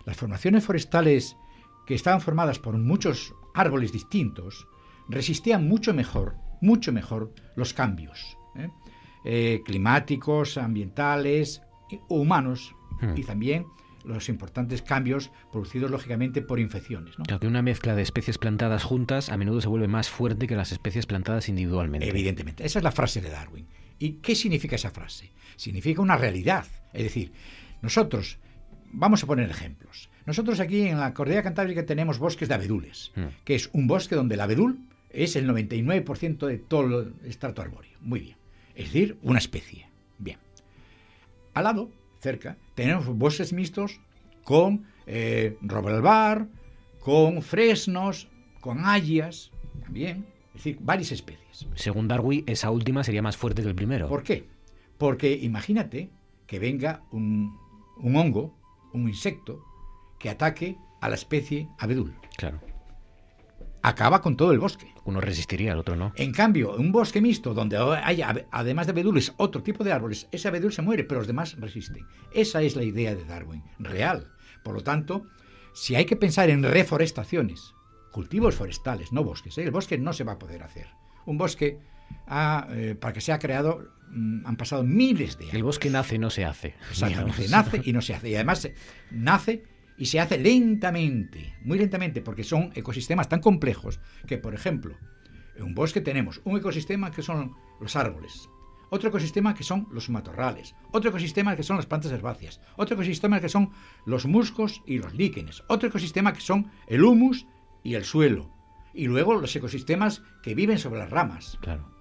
las 0.09 0.17
formaciones 0.17 0.65
forestales 0.65 1.37
que 1.85 1.93
estaban 1.93 2.19
formadas 2.19 2.57
por 2.57 2.77
muchos 2.77 3.35
árboles 3.53 3.91
distintos 3.91 4.67
resistían 5.07 5.67
mucho 5.67 5.93
mejor, 5.93 6.35
mucho 6.61 6.91
mejor 6.91 7.31
los 7.55 7.73
cambios 7.73 8.37
¿eh? 8.55 8.69
Eh, 9.23 9.61
climáticos, 9.63 10.57
ambientales, 10.57 11.61
humanos 12.07 12.75
hmm. 13.01 13.17
y 13.17 13.23
también 13.23 13.67
los 14.03 14.29
importantes 14.29 14.81
cambios 14.81 15.29
producidos 15.51 15.91
lógicamente 15.91 16.41
por 16.41 16.59
infecciones. 16.59 17.15
Claro 17.15 17.39
que 17.39 17.47
una 17.47 17.61
mezcla 17.61 17.93
de 17.95 18.01
especies 18.01 18.39
plantadas 18.39 18.83
juntas 18.83 19.29
a 19.29 19.37
menudo 19.37 19.61
se 19.61 19.67
vuelve 19.67 19.87
más 19.87 20.09
fuerte 20.09 20.47
que 20.47 20.55
las 20.55 20.71
especies 20.71 21.05
plantadas 21.05 21.49
individualmente. 21.49 22.09
Evidentemente, 22.09 22.65
esa 22.65 22.79
es 22.79 22.83
la 22.83 22.91
frase 22.91 23.21
de 23.21 23.29
Darwin. 23.29 23.67
¿Y 23.99 24.13
qué 24.13 24.33
significa 24.33 24.75
esa 24.75 24.89
frase? 24.89 25.33
Significa 25.55 26.01
una 26.01 26.17
realidad. 26.17 26.65
Es 26.93 27.03
decir, 27.03 27.31
nosotros, 27.81 28.39
vamos 28.91 29.23
a 29.23 29.27
poner 29.27 29.49
ejemplos. 29.49 30.09
Nosotros 30.25 30.59
aquí 30.59 30.87
en 30.87 30.99
la 30.99 31.13
Cordillera 31.13 31.43
Cantábrica 31.43 31.85
tenemos 31.85 32.19
bosques 32.19 32.47
de 32.47 32.55
abedules, 32.55 33.11
hmm. 33.15 33.43
que 33.43 33.55
es 33.55 33.69
un 33.73 33.87
bosque 33.87 34.15
donde 34.15 34.35
el 34.35 34.41
abedul 34.41 34.79
es 35.09 35.35
el 35.35 35.47
99% 35.49 36.45
de 36.45 36.57
todo 36.57 37.01
el 37.01 37.13
estrato 37.25 37.61
arbóreo. 37.61 37.97
Muy 38.01 38.19
bien. 38.19 38.37
Es 38.75 38.85
decir, 38.85 39.17
una 39.23 39.39
especie. 39.39 39.87
Bien. 40.17 40.37
Al 41.53 41.63
lado 41.63 41.89
cerca, 42.19 42.57
tenemos 42.75 43.07
bosques 43.07 43.53
mixtos 43.53 43.99
con 44.43 44.85
eh, 45.11 45.57
con 46.99 47.41
fresnos, 47.41 48.27
con 48.59 48.85
hayas, 48.85 49.51
también, 49.81 50.25
es 50.49 50.63
decir, 50.63 50.77
varias 50.81 51.11
especies. 51.11 51.67
Según 51.75 52.07
Darwin, 52.07 52.43
esa 52.45 52.69
última 52.69 53.03
sería 53.03 53.21
más 53.21 53.35
fuerte 53.35 53.63
que 53.63 53.69
el 53.69 53.75
primero. 53.75 54.07
¿Por 54.07 54.23
qué? 54.23 54.45
Porque 54.97 55.33
imagínate 55.33 56.09
que 56.45 56.59
venga 56.59 57.01
un, 57.11 57.57
un 57.97 58.15
hongo, 58.15 58.55
un 58.93 59.07
insecto, 59.07 59.63
que 60.19 60.29
ataque 60.29 60.77
a 61.01 61.09
la 61.09 61.15
especie 61.15 61.69
abedul. 61.77 62.15
Claro 62.37 62.59
acaba 63.81 64.21
con 64.21 64.35
todo 64.35 64.51
el 64.51 64.59
bosque. 64.59 64.93
Uno 65.05 65.21
resistiría, 65.21 65.73
el 65.73 65.79
otro 65.79 65.95
no. 65.95 66.13
En 66.15 66.31
cambio, 66.31 66.75
un 66.75 66.91
bosque 66.91 67.21
mixto 67.21 67.53
donde 67.53 67.77
haya, 67.77 68.47
además 68.51 68.87
de 68.87 68.91
abedules, 68.91 69.33
otro 69.37 69.63
tipo 69.63 69.83
de 69.83 69.91
árboles, 69.91 70.27
ese 70.31 70.47
abedul 70.47 70.73
se 70.73 70.81
muere, 70.81 71.03
pero 71.03 71.21
los 71.21 71.27
demás 71.27 71.55
resisten. 71.59 72.05
Esa 72.33 72.61
es 72.61 72.75
la 72.75 72.83
idea 72.83 73.15
de 73.15 73.25
Darwin, 73.25 73.63
real. 73.79 74.27
Por 74.63 74.75
lo 74.75 74.81
tanto, 74.81 75.25
si 75.73 75.95
hay 75.95 76.05
que 76.05 76.15
pensar 76.15 76.49
en 76.49 76.63
reforestaciones, 76.63 77.73
cultivos 78.11 78.55
forestales, 78.55 79.11
no 79.11 79.23
bosques, 79.23 79.57
¿eh? 79.57 79.63
el 79.63 79.71
bosque 79.71 79.97
no 79.97 80.13
se 80.13 80.23
va 80.23 80.33
a 80.33 80.39
poder 80.39 80.63
hacer. 80.63 80.87
Un 81.25 81.37
bosque, 81.37 81.79
eh, 82.29 82.95
para 82.99 83.13
que 83.13 83.21
sea 83.21 83.39
creado, 83.39 83.91
mm, 84.09 84.45
han 84.45 84.57
pasado 84.57 84.83
miles 84.83 85.37
de 85.37 85.45
años. 85.45 85.55
El 85.55 85.63
bosque 85.63 85.89
nace 85.89 86.15
y 86.15 86.19
no 86.19 86.29
se 86.29 86.45
hace. 86.45 86.75
Exactamente, 86.89 87.47
nace 87.49 87.81
y 87.83 87.93
no 87.93 88.01
se 88.01 88.13
hace. 88.13 88.29
Y 88.29 88.35
además 88.35 88.69
nace 89.11 89.63
y 89.97 90.05
se 90.05 90.19
hace 90.19 90.37
lentamente, 90.37 91.53
muy 91.61 91.77
lentamente, 91.77 92.21
porque 92.21 92.43
son 92.43 92.71
ecosistemas 92.73 93.27
tan 93.27 93.41
complejos 93.41 93.99
que, 94.25 94.37
por 94.37 94.55
ejemplo, 94.55 94.95
en 95.57 95.63
un 95.63 95.75
bosque 95.75 95.99
tenemos 95.99 96.41
un 96.45 96.57
ecosistema 96.57 97.11
que 97.11 97.21
son 97.21 97.55
los 97.81 97.97
árboles, 97.97 98.49
otro 98.89 99.09
ecosistema 99.09 99.53
que 99.53 99.63
son 99.63 99.87
los 99.91 100.09
matorrales, 100.09 100.73
otro 100.91 101.09
ecosistema 101.09 101.55
que 101.55 101.63
son 101.63 101.75
las 101.75 101.85
plantas 101.85 102.13
herbáceas, 102.13 102.61
otro 102.77 102.95
ecosistema 102.95 103.41
que 103.41 103.49
son 103.49 103.71
los 104.05 104.25
musgos 104.25 104.81
y 104.85 104.99
los 104.99 105.13
líquenes, 105.13 105.63
otro 105.67 105.89
ecosistema 105.89 106.31
que 106.33 106.41
son 106.41 106.71
el 106.87 107.03
humus 107.03 107.45
y 107.83 107.95
el 107.95 108.05
suelo, 108.05 108.49
y 108.93 109.07
luego 109.07 109.35
los 109.35 109.53
ecosistemas 109.55 110.23
que 110.41 110.55
viven 110.55 110.79
sobre 110.79 110.99
las 110.99 111.09
ramas. 111.09 111.57
Claro. 111.61 111.98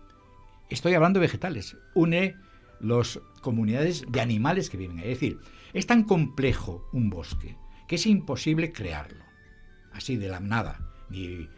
Estoy 0.70 0.94
hablando 0.94 1.18
de 1.18 1.26
vegetales, 1.26 1.76
une 1.94 2.36
las 2.80 3.20
comunidades 3.40 4.04
de 4.08 4.20
animales 4.20 4.68
que 4.68 4.76
viven. 4.76 4.98
Es 4.98 5.06
decir, 5.06 5.38
es 5.72 5.86
tan 5.86 6.04
complejo 6.04 6.88
un 6.92 7.10
bosque 7.10 7.56
que 7.86 7.96
es 7.96 8.06
imposible 8.06 8.72
crearlo, 8.72 9.24
así 9.92 10.16
de 10.16 10.28
la 10.28 10.40
nada, 10.40 10.78
ni, 11.08 11.48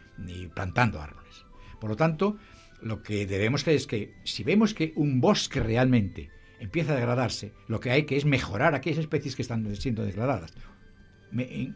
plantando 0.55 1.01
árboles. 1.01 1.45
Por 1.79 1.89
lo 1.89 1.95
tanto, 1.97 2.37
lo 2.81 3.03
que 3.03 3.25
debemos 3.25 3.61
hacer 3.61 3.75
es 3.75 3.85
que 3.85 4.15
si 4.23 4.43
vemos 4.43 4.73
que 4.73 4.93
un 4.95 5.19
bosque 5.19 5.59
realmente 5.59 6.29
empieza 6.59 6.93
a 6.93 6.95
degradarse, 6.95 7.53
lo 7.67 7.79
que 7.79 7.91
hay 7.91 8.05
que 8.05 8.15
es 8.15 8.23
mejorar 8.23 8.75
aquellas 8.75 8.99
especies 8.99 9.35
que 9.35 9.41
están 9.41 9.75
siendo 9.75 10.05
degradadas, 10.05 10.53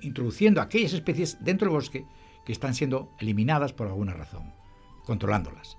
introduciendo 0.02 0.62
aquellas 0.62 0.94
especies 0.94 1.38
dentro 1.44 1.68
del 1.68 1.76
bosque 1.76 2.06
que 2.46 2.54
están 2.54 2.76
siendo 2.76 3.14
eliminadas 3.20 3.74
por 3.74 3.88
alguna 3.88 4.14
razón, 4.14 4.54
controlándolas. 5.04 5.78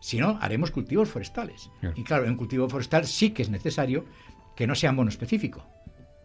Si 0.00 0.18
no, 0.18 0.38
haremos 0.40 0.70
cultivos 0.70 1.08
forestales. 1.08 1.70
Y 1.94 2.02
claro, 2.02 2.26
en 2.26 2.36
cultivo 2.36 2.68
forestal 2.68 3.06
sí 3.06 3.30
que 3.30 3.42
es 3.42 3.50
necesario 3.50 4.04
que 4.56 4.66
no 4.66 4.74
sea 4.74 4.92
monoespecífico, 4.92 5.64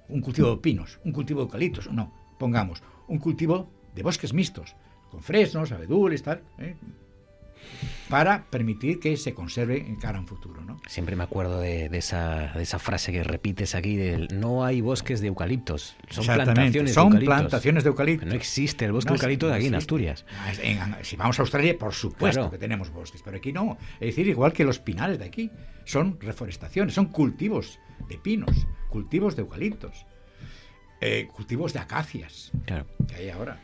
un 0.09 0.21
cultivo 0.21 0.51
de 0.51 0.57
pinos, 0.57 0.99
un 1.03 1.11
cultivo 1.11 1.41
de 1.41 1.45
eucaliptos, 1.45 1.91
no, 1.91 2.11
pongamos 2.39 2.81
un 3.07 3.19
cultivo 3.19 3.69
de 3.93 4.03
bosques 4.03 4.33
mixtos, 4.33 4.75
con 5.11 5.21
fresnos, 5.21 5.71
abedules, 5.71 6.23
tal, 6.23 6.41
¿eh? 6.57 6.75
Para 8.09 8.45
permitir 8.45 8.99
que 8.99 9.17
se 9.17 9.33
conserve 9.33 9.77
en 9.77 9.95
cara 9.95 10.17
a 10.17 10.21
un 10.21 10.27
futuro. 10.27 10.61
¿no? 10.61 10.79
Siempre 10.87 11.15
me 11.15 11.23
acuerdo 11.23 11.59
de, 11.59 11.85
esa, 11.93 12.51
de 12.53 12.63
esa 12.63 12.79
frase 12.79 13.11
que 13.11 13.23
repites 13.23 13.75
aquí, 13.75 13.95
del 13.95 14.27
no 14.39 14.63
hay 14.63 14.81
bosques 14.81 15.21
de 15.21 15.27
eucaliptos, 15.27 15.95
son 16.09 16.25
plantaciones 16.25 16.93
son 16.93 17.09
de 17.09 17.17
eucaliptos. 17.17 17.35
plantaciones 17.35 17.83
de 17.83 17.89
eucaliptos. 17.89 18.29
No 18.29 18.35
existe 18.35 18.85
el 18.85 18.91
bosque 18.91 19.09
de 19.09 19.15
eucalipto 19.15 19.47
de 19.47 19.55
aquí 19.55 19.67
en 19.67 19.75
Asturias. 19.75 20.25
si 21.01 21.15
vamos 21.15 21.39
a 21.39 21.41
Australia, 21.41 21.77
por 21.77 21.93
supuesto 21.93 22.49
que 22.49 22.57
tenemos 22.57 22.91
bosques, 22.91 23.21
pero 23.23 23.37
aquí 23.37 23.51
no. 23.51 23.77
Es 23.99 24.07
decir, 24.07 24.27
igual 24.27 24.53
que 24.53 24.63
los 24.63 24.79
pinares 24.79 25.19
de 25.19 25.25
aquí, 25.25 25.51
son 25.85 26.19
reforestaciones, 26.19 26.93
son 26.93 27.07
cultivos 27.07 27.79
de 28.07 28.17
pinos, 28.17 28.67
cultivos 28.89 29.35
de 29.35 29.43
eucaliptos, 29.43 30.05
eh, 31.01 31.27
cultivos 31.33 31.73
de 31.73 31.79
acacias 31.79 32.51
claro. 32.65 32.85
que 33.07 33.15
hay 33.15 33.29
ahora. 33.29 33.59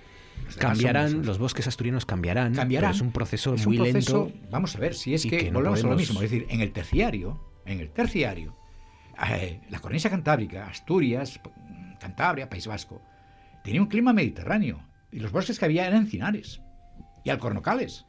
Cambiarán, 0.58 1.26
los 1.26 1.38
bosques 1.38 1.68
asturianos 1.68 2.06
cambiarán, 2.06 2.54
cambiarán. 2.54 2.92
es 2.92 3.02
un 3.02 3.12
proceso 3.12 3.56
muy 3.66 3.78
lento. 3.78 4.32
Vamos 4.50 4.76
a 4.76 4.80
ver, 4.80 4.94
si 4.94 5.14
es 5.14 5.26
que, 5.26 5.52
volvemos 5.52 5.84
a 5.84 5.88
lo 5.88 5.96
mismo, 5.96 6.22
es 6.22 6.30
decir, 6.30 6.48
en 6.50 6.62
el 6.62 6.72
terciario, 6.72 7.40
en 7.66 7.80
el 7.80 7.90
terciario, 7.92 8.56
eh, 9.30 9.62
la 9.70 9.80
cornisa 9.80 10.10
cantábrica, 10.10 10.68
Asturias, 10.68 11.40
Cantabria, 12.00 12.50
País 12.50 12.68
Vasco, 12.68 13.02
tenía 13.64 13.82
un 13.82 13.88
clima 13.88 14.14
mediterráneo 14.14 14.84
y 15.12 15.20
los 15.20 15.32
bosques 15.32 15.60
que 15.60 15.66
había 15.66 15.88
eran 15.88 16.04
encinares 16.04 16.62
y 17.24 17.30
alcornocales. 17.30 18.06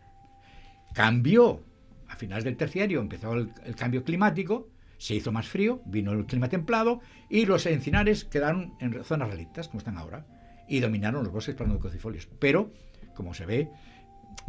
Cambió 0.94 1.64
a 2.08 2.16
finales 2.16 2.44
del 2.44 2.56
terciario, 2.56 3.00
empezó 3.00 3.34
el 3.34 3.76
cambio 3.76 4.04
climático 4.04 4.72
se 5.02 5.16
hizo 5.16 5.32
más 5.32 5.48
frío, 5.48 5.82
vino 5.84 6.12
el 6.12 6.26
clima 6.26 6.48
templado 6.48 7.00
y 7.28 7.44
los 7.44 7.66
encinares 7.66 8.24
quedaron 8.24 8.74
en 8.78 9.02
zonas 9.02 9.30
relictas, 9.30 9.66
como 9.66 9.78
están 9.78 9.98
ahora, 9.98 10.24
y 10.68 10.80
dominaron 10.80 11.24
los 11.24 11.32
bosques 11.32 11.54
planodicofolios. 11.54 12.28
Pero, 12.38 12.72
como 13.14 13.34
se 13.34 13.46
ve, 13.46 13.70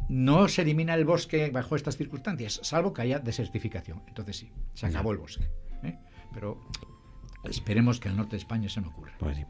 no 0.10 0.48
se 0.48 0.62
elimina 0.62 0.94
el 0.96 1.06
bosque 1.06 1.50
bajo 1.50 1.76
estas 1.76 1.98
circunstancias, 1.98 2.60
salvo 2.64 2.94
que 2.94 3.04
haya 3.04 3.20
desertificación. 3.20 4.02
Entonces 4.08 4.38
sí, 4.38 4.52
se 4.74 4.86
acabó 4.88 5.12
el 5.12 5.18
bosque. 5.18 5.50
¿eh? 5.84 5.98
Pero 6.34 6.60
esperemos 7.44 8.00
que 8.00 8.10
el 8.10 8.16
norte 8.16 8.32
de 8.32 8.38
España 8.38 8.68
eso 8.68 8.82
no 8.82 8.90
ocurra. 8.90 9.14
Pues 9.20 9.38
sí. 9.38 9.46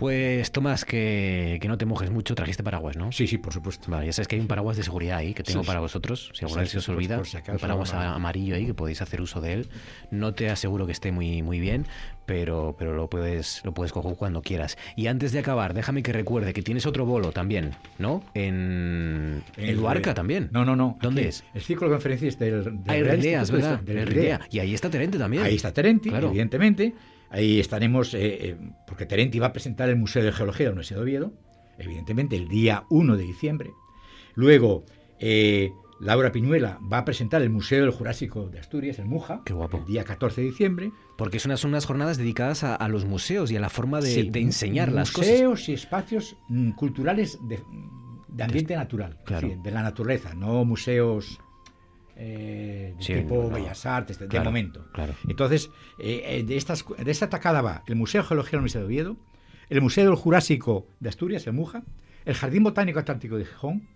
Pues 0.00 0.50
Tomás, 0.50 0.86
que, 0.86 1.58
que, 1.60 1.68
no 1.68 1.76
te 1.76 1.84
mojes 1.84 2.10
mucho, 2.10 2.34
trajiste 2.34 2.62
paraguas, 2.62 2.96
¿no? 2.96 3.12
Sí, 3.12 3.26
sí, 3.26 3.36
por 3.36 3.52
supuesto. 3.52 3.90
Vale, 3.90 4.06
ya 4.06 4.14
sabes 4.14 4.28
que 4.28 4.36
hay 4.36 4.40
un 4.40 4.48
paraguas 4.48 4.78
de 4.78 4.82
seguridad 4.82 5.18
ahí 5.18 5.34
que 5.34 5.42
tengo 5.42 5.62
para 5.62 5.80
vosotros, 5.80 6.30
si 6.32 6.46
alguna 6.46 6.62
vez 6.62 6.70
se 6.70 6.78
os 6.78 6.88
olvida. 6.88 7.20
un 7.20 7.58
paraguas 7.58 7.92
amarillo 7.92 8.54
ahí 8.54 8.64
que 8.64 8.72
podéis 8.72 9.02
hacer 9.02 9.20
uso 9.20 9.42
de 9.42 9.52
él. 9.52 9.68
No 10.10 10.32
te 10.32 10.48
aseguro 10.48 10.86
que 10.86 10.92
esté 10.92 11.12
muy, 11.12 11.42
muy 11.42 11.60
bien, 11.60 11.84
pero, 12.24 12.76
pero 12.78 12.94
lo 12.94 13.10
puedes 13.10 13.60
lo 13.62 13.74
puedes 13.74 13.92
coger 13.92 14.16
cuando 14.16 14.40
quieras. 14.40 14.78
Y 14.96 15.06
antes 15.08 15.32
de 15.32 15.40
acabar, 15.40 15.74
déjame 15.74 16.02
que 16.02 16.14
recuerde 16.14 16.54
que 16.54 16.62
tienes 16.62 16.86
otro 16.86 17.04
bolo 17.04 17.32
también, 17.32 17.72
¿no? 17.98 18.24
En, 18.32 19.42
en 19.58 19.76
Luarca 19.76 20.14
también. 20.14 20.48
No, 20.50 20.64
no, 20.64 20.76
no. 20.76 20.96
¿Dónde 21.02 21.28
es? 21.28 21.44
El 21.52 21.60
ciclo 21.60 21.88
de 21.88 21.92
conferencias 21.96 22.38
del, 22.38 22.64
del 22.64 23.36
ah, 23.36 23.44
¿verdad? 23.52 23.80
Del 23.80 24.38
Y 24.50 24.60
ahí 24.60 24.72
está 24.72 24.88
Terente 24.88 25.18
también. 25.18 25.42
Ahí 25.42 25.56
está 25.56 25.74
Terente, 25.74 26.08
evidentemente. 26.08 26.94
Ahí 27.30 27.60
estaremos, 27.60 28.12
eh, 28.14 28.48
eh, 28.50 28.56
porque 28.86 29.06
Terenti 29.06 29.38
va 29.38 29.48
a 29.48 29.52
presentar 29.52 29.88
el 29.88 29.96
Museo 29.96 30.22
de 30.24 30.32
Geología 30.32 30.64
de 30.66 30.70
la 30.70 30.72
Universidad 30.72 30.98
de 30.98 31.02
Oviedo, 31.04 31.32
evidentemente 31.78 32.36
el 32.36 32.48
día 32.48 32.84
1 32.90 33.16
de 33.16 33.22
diciembre. 33.22 33.70
Luego, 34.34 34.84
eh, 35.20 35.72
Laura 36.00 36.32
Piñuela 36.32 36.78
va 36.92 36.98
a 36.98 37.04
presentar 37.04 37.42
el 37.42 37.50
Museo 37.50 37.82
del 37.82 37.90
Jurásico 37.90 38.48
de 38.48 38.58
Asturias, 38.58 38.98
el 38.98 39.04
MUJA, 39.06 39.42
Qué 39.44 39.52
guapo. 39.52 39.78
el 39.78 39.84
día 39.84 40.02
14 40.04 40.40
de 40.40 40.46
diciembre. 40.48 40.92
Porque 41.18 41.38
son 41.38 41.50
unas, 41.50 41.64
unas 41.64 41.86
jornadas 41.86 42.16
dedicadas 42.16 42.64
a, 42.64 42.74
a 42.74 42.88
los 42.88 43.04
museos 43.04 43.50
y 43.52 43.56
a 43.56 43.60
la 43.60 43.68
forma 43.68 44.00
de, 44.00 44.10
Sí, 44.10 44.30
de 44.30 44.40
enseñar 44.40 44.90
las 44.92 45.12
cosas. 45.12 45.30
Museos 45.30 45.68
y 45.68 45.74
espacios 45.74 46.36
mm, 46.48 46.70
culturales 46.70 47.38
de, 47.46 47.60
de 48.28 48.42
ambiente 48.42 48.74
natural, 48.74 49.18
Claro. 49.26 49.50
de 49.62 49.70
la 49.70 49.82
naturaleza, 49.82 50.32
no 50.34 50.64
museos 50.64 51.38
eh, 52.20 52.94
Sí, 52.98 53.14
tipo 53.14 53.42
no, 53.42 53.50
Bellas 53.50 53.86
Artes, 53.86 54.18
de, 54.18 54.40
momento. 54.40 54.86
claro. 54.92 55.14
Entonces, 55.28 55.70
eh, 55.98 56.22
eh, 56.24 56.42
de, 56.44 56.56
estas, 56.56 56.84
de 56.86 57.10
esta 57.10 57.28
tacada 57.30 57.62
va 57.62 57.82
el 57.86 57.96
Museo 57.96 58.22
de 58.22 58.28
Geología 58.28 58.50
de 58.50 58.56
la 58.56 58.60
Universidad 58.60 58.82
de 58.82 58.86
Oviedo, 58.86 59.16
el 59.70 59.80
Museo 59.80 60.04
del 60.04 60.16
Jurásico 60.16 60.86
de 61.00 61.08
Asturias, 61.08 61.46
el 61.46 61.54
MUJA, 61.54 61.82
el 62.24 62.34
Jardín 62.34 62.62
Botánico 62.62 62.98
Atlántico 62.98 63.38
de 63.38 63.46
Gijón 63.46 63.88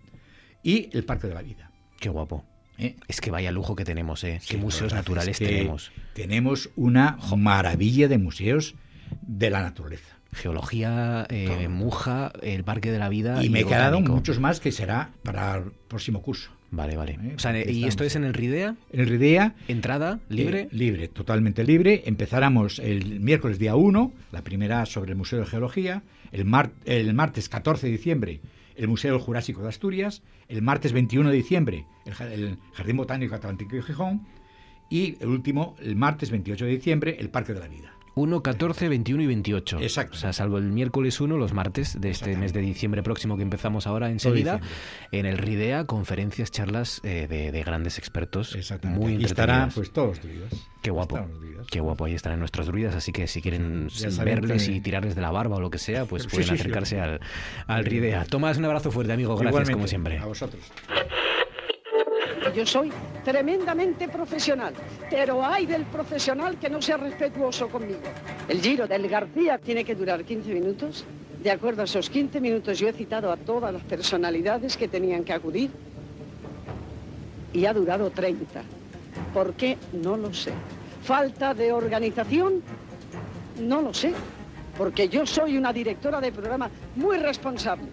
y 0.63 0.89
el 0.93 1.05
Parque 1.05 1.27
de 1.27 1.35
la 1.35 1.41
Vida. 1.41 1.71
Qué 1.99 2.09
guapo. 2.09 2.43
¿eh? 2.77 2.95
Es 3.07 3.21
que 3.21 3.31
vaya 3.31 3.51
lujo 3.51 3.75
que 3.75 3.85
tenemos, 3.85 4.23
¿eh? 4.23 4.39
Sí, 4.41 4.55
Qué 4.55 4.57
museos 4.57 4.91
es 4.91 4.95
naturales 4.95 5.37
que 5.37 5.45
tenemos. 5.45 5.91
Tenemos 6.13 6.69
una 6.75 7.17
maravilla 7.37 8.07
de 8.07 8.17
museos 8.17 8.75
de 9.21 9.49
la 9.49 9.61
naturaleza. 9.61 10.17
Geología, 10.31 11.25
eh. 11.29 11.67
Muja, 11.69 12.33
el 12.41 12.63
Parque 12.63 12.91
de 12.91 12.99
la 12.99 13.07
Vida. 13.07 13.43
Y 13.43 13.49
me 13.49 13.61
he 13.61 13.65
quedado 13.65 14.01
muchos 14.01 14.39
más 14.39 14.59
que 14.59 14.71
será 14.71 15.11
para 15.23 15.55
el 15.55 15.71
próximo 15.87 16.21
curso. 16.21 16.51
Vale, 16.75 16.97
vale. 16.97 17.13
Eh, 17.13 17.33
O 17.35 17.39
sea, 17.39 17.53
porque 17.53 17.71
¿Y 17.71 17.85
esto 17.85 18.03
es 18.03 18.15
en 18.15 18.23
el 18.25 18.33
RIDEA? 18.33 18.75
En 18.91 18.99
el 18.99 19.07
RIDEA, 19.07 19.55
¿Entrada? 19.67 20.19
¿Libre? 20.29 20.61
eh, 20.61 20.67
libre, 20.71 21.07
totalmente 21.07 21.63
libre. 21.63 22.03
Empezáramos 22.05 22.79
el 22.79 23.19
miércoles 23.21 23.59
día 23.59 23.75
1, 23.75 24.11
la 24.31 24.41
primera 24.43 24.85
sobre 24.85 25.11
el 25.11 25.17
Museo 25.17 25.39
de 25.39 25.45
Geología, 25.45 26.03
el, 26.31 26.43
mar- 26.45 26.71
el 26.85 27.13
martes 27.13 27.47
14 27.49 27.87
de 27.87 27.91
diciembre 27.93 28.41
el 28.77 28.89
Museo 28.89 29.17
Jurásico 29.19 29.61
de 29.61 29.69
Asturias, 29.69 30.21
el 30.49 30.61
martes 30.61 30.91
21 30.91 31.29
de 31.29 31.35
diciembre 31.37 31.85
el, 32.05 32.31
el 32.33 32.57
Jardín 32.73 32.97
Botánico 32.97 33.33
Atlántico 33.33 33.73
de 33.77 33.81
Gijón 33.81 34.27
y 34.89 35.15
el 35.21 35.29
último, 35.29 35.77
el 35.81 35.95
martes 35.95 36.29
28 36.29 36.65
de 36.65 36.71
diciembre, 36.71 37.15
el 37.17 37.29
Parque 37.29 37.53
de 37.53 37.61
la 37.61 37.69
Vida. 37.69 37.93
1, 38.15 38.41
14, 38.41 38.89
21 38.89 39.23
y 39.23 39.27
28. 39.27 39.79
Exacto. 39.81 40.15
O 40.15 40.19
sea, 40.19 40.33
salvo 40.33 40.57
el 40.57 40.65
miércoles 40.71 41.19
1, 41.19 41.37
los 41.37 41.53
martes 41.53 41.99
de 41.99 42.09
este 42.11 42.35
mes 42.37 42.53
de 42.53 42.61
diciembre 42.61 43.03
próximo 43.03 43.35
que 43.37 43.43
empezamos 43.43 43.87
ahora 43.87 44.09
enseguida, 44.09 44.61
en 45.11 45.25
el 45.25 45.37
RIDEA, 45.37 45.85
conferencias, 45.85 46.49
charlas 46.51 47.01
eh, 47.03 47.27
de, 47.29 47.51
de 47.51 47.63
grandes 47.63 47.97
expertos. 47.99 48.55
Exactamente. 48.55 49.03
Muy 49.03 49.23
estarán 49.25 49.63
entretenidas. 49.65 49.73
pues 49.75 49.91
todos 49.91 50.07
los 50.17 50.21
druidas. 50.23 50.53
Qué 50.81 50.91
guapo. 50.91 51.17
Los 51.17 51.39
druidas. 51.41 51.67
Qué 51.67 51.79
guapo, 51.79 52.05
ahí 52.05 52.13
estarán 52.13 52.39
nuestros 52.39 52.67
druidas, 52.67 52.95
así 52.95 53.11
que 53.11 53.27
si 53.27 53.41
quieren 53.41 53.89
verles 54.23 54.65
que- 54.67 54.71
y 54.73 54.81
tirarles 54.81 55.15
de 55.15 55.21
la 55.21 55.31
barba 55.31 55.55
o 55.57 55.59
lo 55.59 55.69
que 55.69 55.79
sea, 55.79 56.05
pues 56.05 56.23
Sí, 56.29 56.29
pueden 56.29 56.47
sí, 56.47 56.55
sí. 56.55 56.61
acercarse 56.61 57.01
al, 57.01 57.19
al 57.67 57.85
RIDEA. 57.85 58.23
Tomás, 58.25 58.57
un 58.57 58.65
abrazo 58.65 58.91
fuerte, 58.91 59.11
amigo. 59.11 59.35
Gracias, 59.35 59.49
Igualmente, 59.49 59.73
como 59.73 59.87
siempre. 59.87 60.19
A 60.19 60.25
vosotros. 60.25 60.61
Yo 62.53 62.65
soy 62.65 62.91
tremendamente 63.23 64.07
profesional, 64.07 64.73
pero 65.09 65.43
hay 65.43 65.65
del 65.65 65.83
profesional 65.85 66.57
que 66.57 66.69
no 66.69 66.81
sea 66.81 66.97
respetuoso 66.97 67.67
conmigo. 67.69 68.01
El 68.47 68.61
giro 68.61 68.87
del 68.87 69.09
García 69.09 69.57
tiene 69.57 69.83
que 69.83 69.95
durar 69.95 70.23
15 70.23 70.53
minutos. 70.53 71.05
De 71.41 71.49
acuerdo 71.49 71.81
a 71.81 71.85
esos 71.85 72.09
15 72.09 72.39
minutos 72.39 72.77
yo 72.77 72.87
he 72.87 72.93
citado 72.93 73.31
a 73.31 73.37
todas 73.37 73.73
las 73.73 73.83
personalidades 73.83 74.77
que 74.77 74.87
tenían 74.87 75.23
que 75.23 75.33
acudir 75.33 75.71
y 77.51 77.65
ha 77.65 77.73
durado 77.73 78.09
30. 78.11 78.61
¿Por 79.33 79.53
qué? 79.53 79.77
No 79.93 80.15
lo 80.15 80.33
sé. 80.33 80.51
¿Falta 81.03 81.53
de 81.53 81.71
organización? 81.71 82.61
No 83.59 83.81
lo 83.81 83.93
sé, 83.93 84.13
porque 84.77 85.07
yo 85.07 85.25
soy 85.25 85.57
una 85.57 85.73
directora 85.73 86.21
de 86.21 86.31
programa 86.31 86.69
muy 86.95 87.17
responsable. 87.17 87.87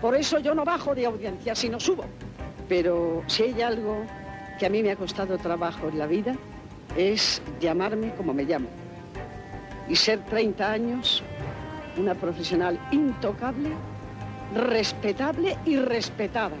Por 0.00 0.14
eso 0.14 0.38
yo 0.38 0.54
no 0.54 0.64
bajo 0.64 0.94
de 0.94 1.06
audiencia, 1.06 1.54
sino 1.54 1.78
subo. 1.80 2.04
Pero 2.70 3.24
si 3.26 3.42
hay 3.42 3.62
algo 3.62 4.04
que 4.60 4.64
a 4.64 4.68
mí 4.68 4.80
me 4.80 4.92
ha 4.92 4.96
costado 4.96 5.36
trabajo 5.38 5.88
en 5.88 5.98
la 5.98 6.06
vida, 6.06 6.36
es 6.96 7.42
llamarme 7.60 8.14
como 8.14 8.32
me 8.32 8.44
llamo. 8.44 8.68
Y 9.88 9.96
ser 9.96 10.20
30 10.20 10.70
años 10.70 11.20
una 11.96 12.14
profesional 12.14 12.78
intocable, 12.92 13.70
respetable 14.54 15.58
y 15.66 15.78
respetada. 15.78 16.54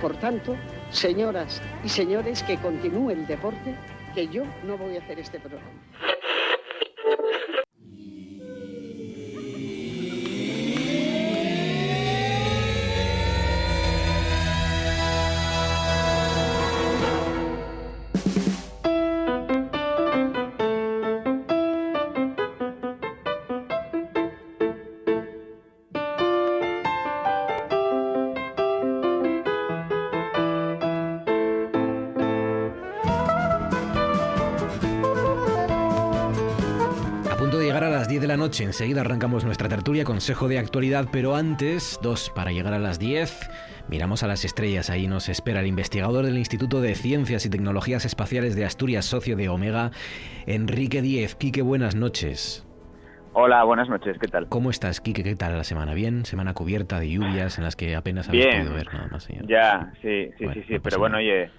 Por 0.00 0.16
tanto, 0.16 0.56
señoras 0.90 1.60
y 1.84 1.90
señores, 1.90 2.42
que 2.42 2.56
continúe 2.56 3.10
el 3.10 3.26
deporte, 3.26 3.76
que 4.14 4.28
yo 4.28 4.44
no 4.64 4.78
voy 4.78 4.96
a 4.96 5.00
hacer 5.00 5.18
este 5.18 5.38
programa. 5.38 5.68
Noche, 38.52 38.64
enseguida 38.64 39.00
arrancamos 39.00 39.46
nuestra 39.46 39.66
tertulia, 39.70 40.04
consejo 40.04 40.46
de 40.46 40.58
actualidad, 40.58 41.06
pero 41.10 41.36
antes, 41.36 41.98
dos, 42.02 42.30
para 42.34 42.52
llegar 42.52 42.74
a 42.74 42.78
las 42.78 42.98
10, 42.98 43.48
miramos 43.88 44.22
a 44.24 44.26
las 44.26 44.44
estrellas, 44.44 44.90
ahí 44.90 45.06
nos 45.06 45.30
espera 45.30 45.60
el 45.60 45.66
investigador 45.66 46.26
del 46.26 46.36
Instituto 46.36 46.82
de 46.82 46.94
Ciencias 46.94 47.46
y 47.46 47.48
Tecnologías 47.48 48.04
Espaciales 48.04 48.54
de 48.54 48.66
Asturias, 48.66 49.06
socio 49.06 49.36
de 49.36 49.48
Omega, 49.48 49.90
Enrique 50.44 51.00
Diez. 51.00 51.34
Quique, 51.34 51.62
buenas 51.62 51.94
noches. 51.94 52.66
Hola, 53.32 53.64
buenas 53.64 53.88
noches, 53.88 54.18
¿qué 54.20 54.28
tal? 54.28 54.46
¿Cómo 54.50 54.68
estás, 54.68 55.00
Quique? 55.00 55.22
¿Qué 55.24 55.34
tal 55.34 55.56
la 55.56 55.64
semana? 55.64 55.94
¿Bien? 55.94 56.26
Semana 56.26 56.52
cubierta 56.52 57.00
de 57.00 57.08
lluvias 57.08 57.56
en 57.56 57.64
las 57.64 57.74
que 57.74 57.96
apenas 57.96 58.28
habéis 58.28 58.44
Bien. 58.44 58.58
podido 58.58 58.74
ver 58.74 58.92
nada 58.92 59.08
más. 59.10 59.30
allá. 59.30 59.40
Ya, 59.48 59.92
sí, 60.02 60.28
sí, 60.36 60.44
Bueno, 60.44 60.52
sí, 60.60 60.60
sí, 60.68 60.74
no 60.74 60.82
pasa 60.82 60.82
pero 60.82 60.98
bueno, 60.98 61.16
oye, 61.16 61.50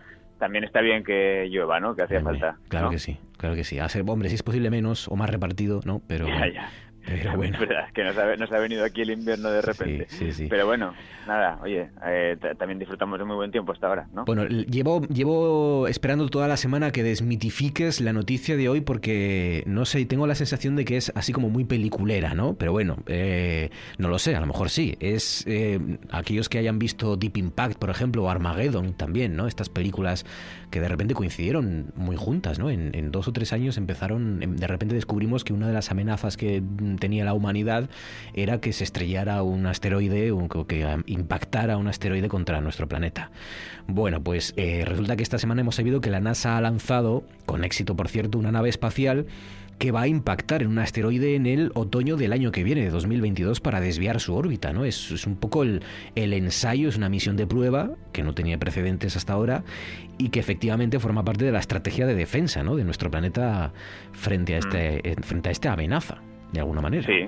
también 0.43 0.65
está 0.65 0.81
bien 0.81 1.05
que 1.05 1.47
llueva, 1.49 1.79
¿no? 1.79 1.95
Que 1.95 2.03
hacía 2.03 2.19
falta. 2.19 2.57
Claro 2.67 2.87
¿no? 2.87 2.91
que 2.91 2.99
sí, 2.99 3.17
claro 3.37 3.55
que 3.55 3.63
sí. 3.63 3.79
A 3.79 3.87
ser, 3.87 4.03
hombre, 4.05 4.27
si 4.27 4.35
es 4.35 4.43
posible 4.43 4.69
menos 4.69 5.07
o 5.07 5.15
más 5.15 5.29
repartido, 5.29 5.79
¿no? 5.85 6.01
Pero, 6.05 6.27
Ya, 6.27 6.51
ya. 6.53 6.69
Pero 7.05 7.33
bueno. 7.37 7.55
Es 7.55 7.59
verdad, 7.59 7.89
que 7.93 8.03
nos 8.03 8.17
ha, 8.17 8.35
nos 8.35 8.51
ha 8.51 8.59
venido 8.59 8.83
aquí 8.83 9.01
el 9.01 9.11
invierno 9.11 9.49
de 9.49 9.61
repente. 9.61 10.05
Sí, 10.09 10.17
sí, 10.17 10.31
sí. 10.33 10.47
Pero 10.49 10.65
bueno, 10.65 10.93
nada, 11.27 11.59
oye, 11.61 11.89
eh, 12.05 12.37
también 12.57 12.79
disfrutamos 12.79 13.19
de 13.19 13.25
muy 13.25 13.35
buen 13.35 13.51
tiempo 13.51 13.71
hasta 13.71 13.87
ahora, 13.87 14.07
¿no? 14.13 14.25
Bueno, 14.25 14.45
llevo, 14.47 15.01
llevo 15.07 15.87
esperando 15.87 16.27
toda 16.29 16.47
la 16.47 16.57
semana 16.57 16.91
que 16.91 17.03
desmitifiques 17.03 18.01
la 18.01 18.13
noticia 18.13 18.55
de 18.57 18.69
hoy 18.69 18.81
porque, 18.81 19.63
no 19.65 19.85
sé, 19.85 20.05
tengo 20.05 20.27
la 20.27 20.35
sensación 20.35 20.75
de 20.75 20.85
que 20.85 20.97
es 20.97 21.11
así 21.15 21.33
como 21.33 21.49
muy 21.49 21.65
peliculera, 21.65 22.33
¿no? 22.33 22.55
Pero 22.55 22.71
bueno, 22.71 22.97
eh, 23.07 23.69
no 23.97 24.09
lo 24.09 24.19
sé, 24.19 24.35
a 24.35 24.39
lo 24.39 24.47
mejor 24.47 24.69
sí. 24.69 24.95
Es 24.99 25.43
eh, 25.47 25.79
aquellos 26.11 26.49
que 26.49 26.57
hayan 26.57 26.79
visto 26.79 27.15
Deep 27.15 27.37
Impact, 27.37 27.77
por 27.77 27.89
ejemplo, 27.89 28.23
o 28.23 28.29
Armageddon 28.29 28.93
también, 28.93 29.35
¿no? 29.35 29.47
Estas 29.47 29.69
películas 29.69 30.25
que 30.73 30.81
de 30.81 30.87
repente 30.87 31.13
coincidieron 31.13 31.91
muy 31.95 32.15
juntas, 32.15 32.57
¿no? 32.57 32.71
En, 32.71 33.11
dos 33.11 33.27
o 33.27 33.31
tres 33.31 33.53
años 33.53 33.77
empezaron, 33.77 34.41
em, 34.41 34.55
de 34.55 34.65
repente 34.65 34.95
descubrimos 34.95 35.43
que 35.43 35.53
una 35.53 35.67
de 35.67 35.73
las 35.73 35.91
amenazas 35.91 36.35
que 36.35 36.61
mm, 36.61 36.95
tenía 36.95 37.23
la 37.23 37.35
humanidad 37.35 37.91
era 38.33 38.59
que 38.59 38.73
se 38.73 38.83
estrellara 38.83 39.43
un 39.43 39.67
asteroide 39.67 40.31
o 40.31 40.65
que- 40.65 40.83
am, 40.83 41.03
impactara 41.05 41.77
un 41.77 41.87
asteroide 41.87 42.27
contra 42.27 42.59
nuestro 42.59 42.87
planeta. 42.87 43.29
Bueno, 43.85 44.23
pues 44.23 44.55
eh, 44.57 44.83
resulta 44.83 45.15
que 45.15 45.21
esta 45.21 45.37
semana 45.37 45.61
hemos 45.61 45.75
sabido 45.75 46.01
que 46.01 46.09
la 46.09 46.19
NASA 46.21 46.57
ha 46.57 46.61
lanzado, 46.61 47.23
con 47.45 47.63
éxito 47.63 47.95
por 47.95 48.07
cierto, 48.07 48.39
una 48.39 48.51
nave 48.51 48.69
espacial 48.69 49.27
que 49.79 49.91
va 49.91 50.01
a 50.01 50.07
impactar 50.07 50.61
en 50.61 50.69
un 50.69 50.79
asteroide 50.79 51.35
en 51.35 51.45
el 51.45 51.71
otoño 51.75 52.15
del 52.15 52.31
año 52.31 52.51
que 52.51 52.63
viene, 52.63 52.81
de 52.81 52.89
2022, 52.89 53.59
para 53.59 53.81
desviar 53.81 54.19
su 54.21 54.33
órbita, 54.35 54.71
¿no? 54.71 54.85
Es, 54.85 55.11
es 55.11 55.27
un 55.27 55.35
poco 55.35 55.63
el, 55.63 55.81
el 56.15 56.33
ensayo, 56.33 56.87
es 56.89 56.95
una 56.97 57.09
misión 57.09 57.35
de 57.35 57.47
prueba 57.47 57.89
que 58.13 58.23
no 58.23 58.33
tenía 58.33 58.57
precedentes 58.57 59.17
hasta 59.17 59.33
ahora 59.33 59.63
y 60.17 60.29
que 60.29 60.39
efectivamente 60.39 60.99
forma 60.99 61.23
parte 61.25 61.43
de 61.43 61.51
la 61.51 61.59
estrategia 61.59 62.05
de 62.05 62.15
defensa, 62.15 62.63
¿no? 62.63 62.75
De 62.75 62.83
nuestro 62.85 63.11
planeta 63.11 63.73
frente 64.13 64.55
a 64.55 64.59
este, 64.59 65.09
eh, 65.11 65.15
frente 65.21 65.49
a 65.49 65.51
esta 65.51 65.73
amenaza, 65.73 66.17
de 66.53 66.59
alguna 66.61 66.79
manera. 66.81 67.03
Sí, 67.05 67.27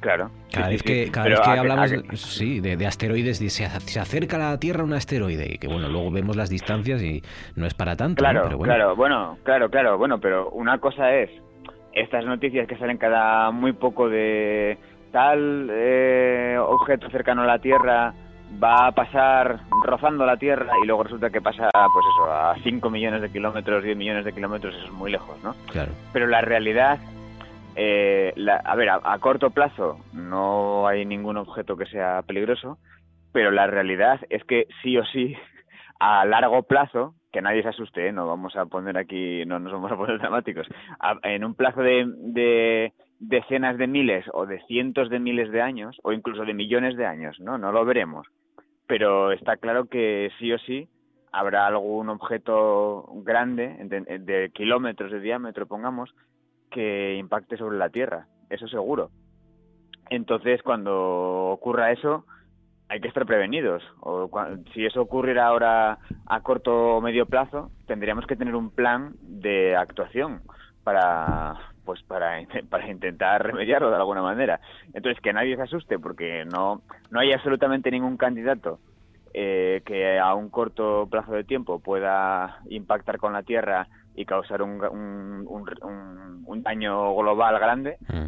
claro. 0.00 0.30
Cada 0.52 0.66
Sí, 0.68 0.72
vez 0.72 0.82
que, 0.82 1.04
sí. 1.06 1.10
cada 1.10 1.28
vez 1.28 1.40
que 1.40 1.50
hablamos 1.50 1.92
que- 1.92 2.16
sí, 2.16 2.60
de, 2.60 2.76
de 2.76 2.86
asteroides, 2.86 3.38
de- 3.40 3.50
se, 3.50 3.68
se 3.80 4.00
acerca 4.00 4.36
a 4.36 4.52
la 4.52 4.60
Tierra 4.60 4.84
un 4.84 4.92
asteroide, 4.94 5.54
y 5.54 5.58
que 5.58 5.66
bueno, 5.66 5.88
luego 5.88 6.10
vemos 6.10 6.36
las 6.36 6.48
distancias 6.48 7.02
y 7.02 7.22
no 7.56 7.66
es 7.66 7.74
para 7.74 7.96
tanto, 7.96 8.22
¿no? 8.22 8.30
Claro, 8.30 8.44
pero 8.46 8.56
bueno. 8.58 8.72
claro, 8.74 8.96
bueno, 8.96 9.38
claro, 9.42 9.68
claro, 9.68 9.98
bueno, 9.98 10.20
pero 10.20 10.48
una 10.50 10.78
cosa 10.78 11.12
es 11.12 11.28
estas 11.96 12.24
noticias 12.24 12.68
que 12.68 12.76
salen 12.76 12.98
cada 12.98 13.50
muy 13.50 13.72
poco 13.72 14.08
de 14.08 14.78
tal 15.12 15.68
eh, 15.72 16.56
objeto 16.60 17.08
cercano 17.10 17.42
a 17.42 17.46
la 17.46 17.58
Tierra 17.58 18.12
va 18.62 18.86
a 18.86 18.92
pasar 18.92 19.60
rozando 19.84 20.24
la 20.26 20.36
Tierra 20.36 20.72
y 20.82 20.86
luego 20.86 21.02
resulta 21.04 21.30
que 21.30 21.40
pasa, 21.40 21.68
pues 21.72 22.06
eso, 22.14 22.32
a 22.32 22.54
5 22.62 22.90
millones 22.90 23.22
de 23.22 23.30
kilómetros, 23.32 23.82
10 23.82 23.96
millones 23.96 24.24
de 24.24 24.32
kilómetros, 24.32 24.74
eso 24.74 24.84
es 24.84 24.92
muy 24.92 25.10
lejos, 25.10 25.36
¿no? 25.42 25.54
Claro. 25.72 25.90
Pero 26.12 26.26
la 26.26 26.42
realidad, 26.42 26.98
eh, 27.74 28.32
la- 28.36 28.56
a 28.64 28.74
ver, 28.76 28.90
a, 28.90 29.00
a 29.02 29.18
corto 29.18 29.50
plazo 29.50 29.98
no 30.12 30.86
hay 30.86 31.04
ningún 31.04 31.36
objeto 31.38 31.76
que 31.76 31.86
sea 31.86 32.22
peligroso, 32.22 32.78
pero 33.32 33.50
la 33.50 33.66
realidad 33.66 34.20
es 34.30 34.44
que 34.44 34.66
sí 34.82 34.96
o 34.96 35.04
sí 35.06 35.34
a 35.98 36.24
largo 36.24 36.62
plazo, 36.62 37.14
que 37.36 37.42
nadie 37.42 37.62
se 37.62 37.68
asuste, 37.68 38.08
¿eh? 38.08 38.12
no 38.12 38.26
vamos 38.26 38.56
a 38.56 38.64
poner 38.64 38.96
aquí, 38.96 39.44
no 39.44 39.58
nos 39.58 39.70
vamos 39.70 39.92
a 39.92 39.96
poner 39.96 40.18
dramáticos, 40.20 40.66
en 41.22 41.44
un 41.44 41.54
plazo 41.54 41.82
de, 41.82 42.06
de 42.16 42.94
decenas 43.18 43.76
de 43.76 43.86
miles 43.86 44.24
o 44.32 44.46
de 44.46 44.58
cientos 44.62 45.10
de 45.10 45.18
miles 45.18 45.52
de 45.52 45.60
años 45.60 45.98
o 46.02 46.12
incluso 46.12 46.46
de 46.46 46.54
millones 46.54 46.96
de 46.96 47.04
años, 47.04 47.38
¿no? 47.38 47.58
No 47.58 47.72
lo 47.72 47.84
veremos. 47.84 48.26
Pero 48.86 49.32
está 49.32 49.58
claro 49.58 49.84
que 49.84 50.30
sí 50.38 50.50
o 50.50 50.58
sí 50.60 50.88
habrá 51.30 51.66
algún 51.66 52.08
objeto 52.08 53.04
grande 53.16 53.76
de, 53.84 54.50
kilómetros 54.54 55.12
de 55.12 55.20
diámetro, 55.20 55.66
pongamos, 55.66 56.14
que 56.70 57.16
impacte 57.16 57.58
sobre 57.58 57.76
la 57.76 57.90
Tierra, 57.90 58.28
eso 58.48 58.66
seguro. 58.66 59.10
Entonces, 60.08 60.62
cuando 60.62 61.50
ocurra 61.50 61.92
eso, 61.92 62.24
hay 62.88 63.00
que 63.00 63.08
estar 63.08 63.26
prevenidos. 63.26 63.82
O 64.00 64.30
si 64.74 64.84
eso 64.84 65.02
ocurriera 65.02 65.46
ahora 65.46 65.98
a 66.26 66.40
corto 66.40 66.96
o 66.96 67.00
medio 67.00 67.26
plazo, 67.26 67.70
tendríamos 67.86 68.26
que 68.26 68.36
tener 68.36 68.54
un 68.54 68.70
plan 68.70 69.14
de 69.22 69.76
actuación 69.76 70.42
para 70.84 71.54
pues 71.84 72.02
para, 72.02 72.40
para 72.68 72.90
intentar 72.90 73.42
remediarlo 73.42 73.90
de 73.90 73.96
alguna 73.96 74.22
manera. 74.22 74.60
Entonces, 74.92 75.22
que 75.22 75.32
nadie 75.32 75.56
se 75.56 75.62
asuste 75.62 75.98
porque 75.98 76.44
no, 76.44 76.82
no 77.10 77.20
hay 77.20 77.32
absolutamente 77.32 77.90
ningún 77.90 78.16
candidato 78.16 78.78
eh, 79.32 79.82
que 79.84 80.18
a 80.18 80.34
un 80.34 80.50
corto 80.50 81.06
plazo 81.10 81.32
de 81.32 81.44
tiempo 81.44 81.78
pueda 81.78 82.60
impactar 82.68 83.18
con 83.18 83.32
la 83.32 83.42
Tierra 83.42 83.86
y 84.14 84.24
causar 84.24 84.62
un, 84.62 84.80
un, 84.82 86.62
daño 86.62 87.14
global 87.14 87.58
grande, 87.58 87.98
mm. 88.08 88.26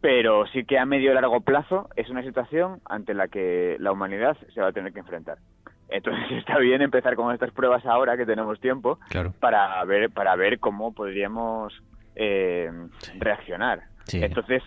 Pero 0.00 0.46
sí 0.48 0.64
que 0.64 0.78
a 0.78 0.86
medio 0.86 1.10
y 1.10 1.14
largo 1.14 1.40
plazo 1.40 1.88
es 1.96 2.08
una 2.08 2.22
situación 2.22 2.80
ante 2.84 3.14
la 3.14 3.28
que 3.28 3.76
la 3.80 3.92
humanidad 3.92 4.36
se 4.54 4.60
va 4.60 4.68
a 4.68 4.72
tener 4.72 4.92
que 4.92 5.00
enfrentar. 5.00 5.38
Entonces 5.88 6.24
está 6.38 6.58
bien 6.58 6.82
empezar 6.82 7.16
con 7.16 7.32
estas 7.32 7.50
pruebas 7.52 7.84
ahora 7.86 8.16
que 8.16 8.26
tenemos 8.26 8.60
tiempo 8.60 8.98
para 9.40 9.84
ver 9.84 10.10
para 10.10 10.36
ver 10.36 10.58
cómo 10.58 10.92
podríamos 10.92 11.72
eh, 12.14 12.70
reaccionar. 13.18 13.82
Entonces 14.12 14.62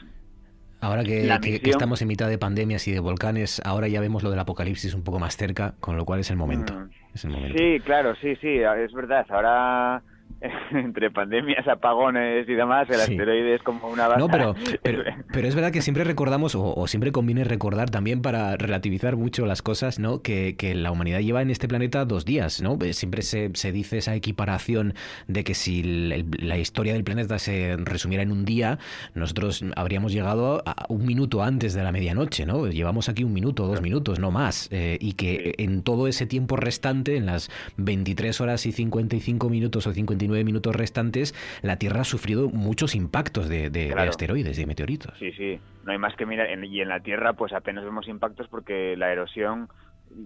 Ahora 0.82 1.03
que, 1.03 1.29
estamos 1.63 2.01
en 2.01 2.07
mitad 2.07 2.27
de 2.27 2.39
pandemias 2.39 2.88
y 2.88 2.91
de 2.91 2.99
volcanes, 2.99 3.61
ahora 3.63 3.88
ya 3.88 4.01
vemos 4.01 4.23
lo 4.23 4.32
del 4.32 4.39
apocalipsis 4.39 4.95
un 4.95 5.03
poco 5.03 5.19
más 5.19 5.38
cerca, 5.38 5.75
con 5.79 5.95
lo 5.95 6.05
cual 6.05 6.21
es 6.21 6.32
el 6.32 6.38
momento. 6.38 6.73
Mm. 6.73 6.89
Es 7.13 7.23
el 7.23 7.29
momento. 7.29 7.55
Sí, 7.55 7.79
claro, 7.82 8.15
sí, 8.15 8.36
sí, 8.38 8.57
es 8.57 8.91
verdad. 8.91 9.27
Ahora 9.29 10.01
entre 10.71 11.11
pandemias, 11.11 11.67
apagones 11.67 12.47
y 12.47 12.53
demás, 12.53 12.89
el 12.89 13.01
asteroide 13.01 13.55
es 13.55 13.63
como 13.63 13.88
una 13.88 14.07
base. 14.07 14.19
No, 14.19 14.27
pero, 14.27 14.55
pero, 14.84 15.47
es 15.47 15.55
verdad 15.55 15.71
que 15.71 15.82
siempre 15.82 16.03
recordamos, 16.03 16.55
o, 16.55 16.88
siempre 16.88 17.11
conviene 17.11 17.43
recordar 17.43 17.89
también 17.89 18.21
para 18.21 18.57
relativizar 18.57 19.15
mucho 19.17 19.45
las 19.45 19.61
cosas, 19.61 19.99
¿no? 19.99 20.21
Que, 20.21 20.55
la 20.71 20.91
humanidad 20.91 21.19
lleva 21.19 21.41
en 21.41 21.49
este 21.49 21.67
planeta 21.67 22.05
dos 22.05 22.23
días, 22.23 22.61
¿no? 22.61 22.77
Eh, 22.82 22.93
siempre 22.93 23.23
se, 23.23 23.51
se 23.55 23.71
dice 23.71 23.97
esa 23.97 24.15
equiparación 24.15 24.93
de 25.27 25.43
que 25.43 25.53
si 25.53 25.84
la 25.84 26.57
historia 26.57 26.93
del 26.93 27.03
planeta 27.03 27.39
se 27.39 27.75
resumiera 27.77 28.23
en 28.23 28.32
un 28.32 28.45
día, 28.45 28.79
nosotros 29.15 29.65
habríamos 29.75 30.13
llegado 30.13 30.63
a 30.65 30.86
un 30.89 31.05
minuto 31.05 31.43
antes 31.43 31.73
de 31.73 31.84
la 31.84 31.91
medianoche, 31.91 32.45
¿no? 32.45 32.67
Llevamos 32.67 33.09
aquí 33.09 33.23
un 33.23 33.34
minuto, 33.34 33.67
dos 33.67 33.82
minutos, 33.82 34.19
no 34.19 34.32
más. 34.32 34.69
Eh, 34.71 34.97
y 35.01 35.13
que 35.13 35.55
en 35.57 35.84
todo 35.84 36.07
ese 36.07 36.25
tiempo 36.25 36.55
restante, 36.55 37.17
en 37.17 37.25
las 37.25 37.49
23 37.77 38.39
horas 38.41 38.65
y 38.65 38.71
55 38.71 39.49
minutos 39.49 39.88
o 39.88 39.93
59 40.22 40.43
minutos 40.43 40.76
restantes, 40.76 41.34
la 41.61 41.78
Tierra 41.78 42.01
ha 42.01 42.05
sufrido 42.05 42.49
muchos 42.49 42.95
impactos 42.95 43.49
de, 43.49 43.69
de, 43.69 43.93
asteroides, 43.93 44.57
de 44.57 44.65
meteoritos. 44.65 45.17
Sí, 45.19 45.32
sí, 45.34 45.59
no 45.84 45.91
hay 45.91 45.97
más 45.97 46.15
que 46.15 46.26
mirar. 46.26 46.47
y 46.63 46.82
en 46.82 46.89
la 46.89 46.99
Tierra, 46.99 47.34
pues 47.34 47.53
apenas 47.53 47.84
vemos 47.84 48.07
impactos 48.07 48.47
porque 48.47 48.95
la 48.97 49.11
erosión 49.11 49.67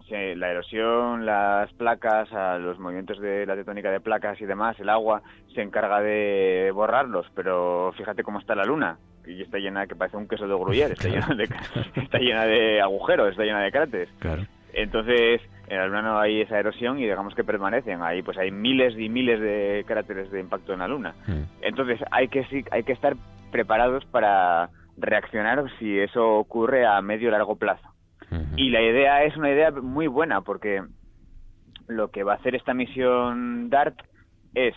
la 0.09 0.49
erosión, 0.49 1.25
las 1.25 1.71
placas, 1.73 2.29
los 2.59 2.79
movimientos 2.79 3.19
de 3.19 3.45
la 3.45 3.55
tectónica 3.55 3.91
de 3.91 3.99
placas 3.99 4.39
y 4.41 4.45
demás, 4.45 4.79
el 4.79 4.89
agua 4.89 5.21
se 5.53 5.61
encarga 5.61 6.01
de 6.01 6.71
borrarlos, 6.73 7.27
pero 7.35 7.93
fíjate 7.95 8.23
cómo 8.23 8.39
está 8.39 8.55
la 8.55 8.65
luna, 8.65 8.97
y 9.27 9.41
está 9.41 9.57
llena, 9.59 9.87
que 9.87 9.95
parece 9.95 10.17
un 10.17 10.27
queso 10.27 10.47
de 10.47 10.55
gruyere, 10.55 10.93
está, 10.93 11.07
llena 11.07 11.35
de, 11.35 11.43
está 12.01 12.17
llena 12.17 12.45
de 12.45 12.81
agujeros, 12.81 13.31
está 13.31 13.43
llena 13.43 13.61
de 13.61 13.71
cráteres. 13.71 14.09
Claro. 14.19 14.43
Entonces, 14.73 15.41
en 15.67 15.77
la 15.77 15.87
Luna 15.87 16.01
no 16.01 16.19
hay 16.19 16.41
esa 16.41 16.59
erosión 16.59 16.99
y 16.99 17.03
digamos 17.03 17.33
que 17.33 17.43
permanecen. 17.43 18.01
Ahí 18.01 18.21
pues 18.21 18.37
hay 18.37 18.51
miles 18.51 18.97
y 18.97 19.09
miles 19.09 19.39
de 19.39 19.83
cráteres 19.87 20.31
de 20.31 20.39
impacto 20.39 20.73
en 20.73 20.79
la 20.79 20.87
Luna. 20.87 21.15
Hmm. 21.27 21.43
Entonces 21.61 21.99
hay 22.11 22.27
que, 22.27 22.45
hay 22.71 22.83
que 22.83 22.93
estar 22.93 23.15
preparados 23.51 24.05
para 24.05 24.69
reaccionar 24.97 25.65
si 25.79 25.99
eso 25.99 26.37
ocurre 26.37 26.85
a 26.85 27.01
medio 27.01 27.29
o 27.29 27.31
largo 27.31 27.55
plazo. 27.55 27.87
Hmm. 28.29 28.57
Y 28.57 28.69
la 28.69 28.81
idea 28.81 29.23
es 29.23 29.35
una 29.37 29.51
idea 29.51 29.71
muy 29.71 30.07
buena 30.07 30.41
porque 30.41 30.83
lo 31.87 32.09
que 32.09 32.23
va 32.23 32.33
a 32.33 32.37
hacer 32.37 32.55
esta 32.55 32.73
misión 32.73 33.69
DART 33.69 33.99
es, 34.53 34.75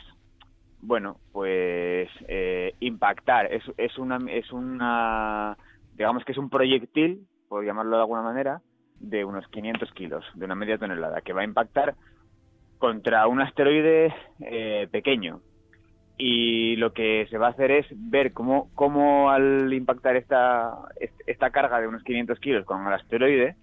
bueno, 0.81 1.17
pues 1.33 2.09
eh, 2.29 2.75
impactar. 2.81 3.53
Es, 3.53 3.63
es, 3.77 3.99
una, 3.99 4.19
es 4.31 4.53
una, 4.53 5.57
digamos 5.97 6.25
que 6.25 6.33
es 6.33 6.39
un 6.39 6.51
proyectil, 6.51 7.27
por 7.49 7.65
llamarlo 7.65 7.97
de 7.97 8.03
alguna 8.03 8.23
manera, 8.23 8.61
de 9.01 9.25
unos 9.25 9.47
500 9.49 9.93
kilos, 9.93 10.25
de 10.35 10.45
una 10.45 10.55
media 10.55 10.79
tonelada, 10.79 11.21
que 11.21 11.33
va 11.33 11.43
a 11.43 11.45
impactar 11.45 11.95
contra 12.79 13.27
un 13.27 13.41
asteroide 13.41 14.15
eh, 14.41 14.89
pequeño. 14.91 15.41
Y 16.17 16.77
lo 16.77 16.93
que 16.93 17.27
se 17.31 17.39
va 17.39 17.49
a 17.49 17.51
hacer 17.51 17.71
es 17.71 17.87
ver 17.93 18.33
cómo, 18.33 18.71
cómo 18.75 19.31
al 19.31 19.73
impactar 19.73 20.17
esta, 20.17 20.73
esta 21.27 21.51
carga 21.51 21.81
de 21.81 21.87
unos 21.87 22.03
500 22.03 22.41
kilos 22.41 22.65
con 22.65 22.87
el 22.87 22.93
asteroide, 22.93 23.57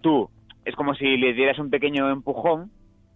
tú 0.00 0.28
es 0.64 0.74
como 0.76 0.94
si 0.94 1.16
le 1.16 1.32
dieras 1.32 1.58
un 1.58 1.70
pequeño 1.70 2.10
empujón 2.10 2.70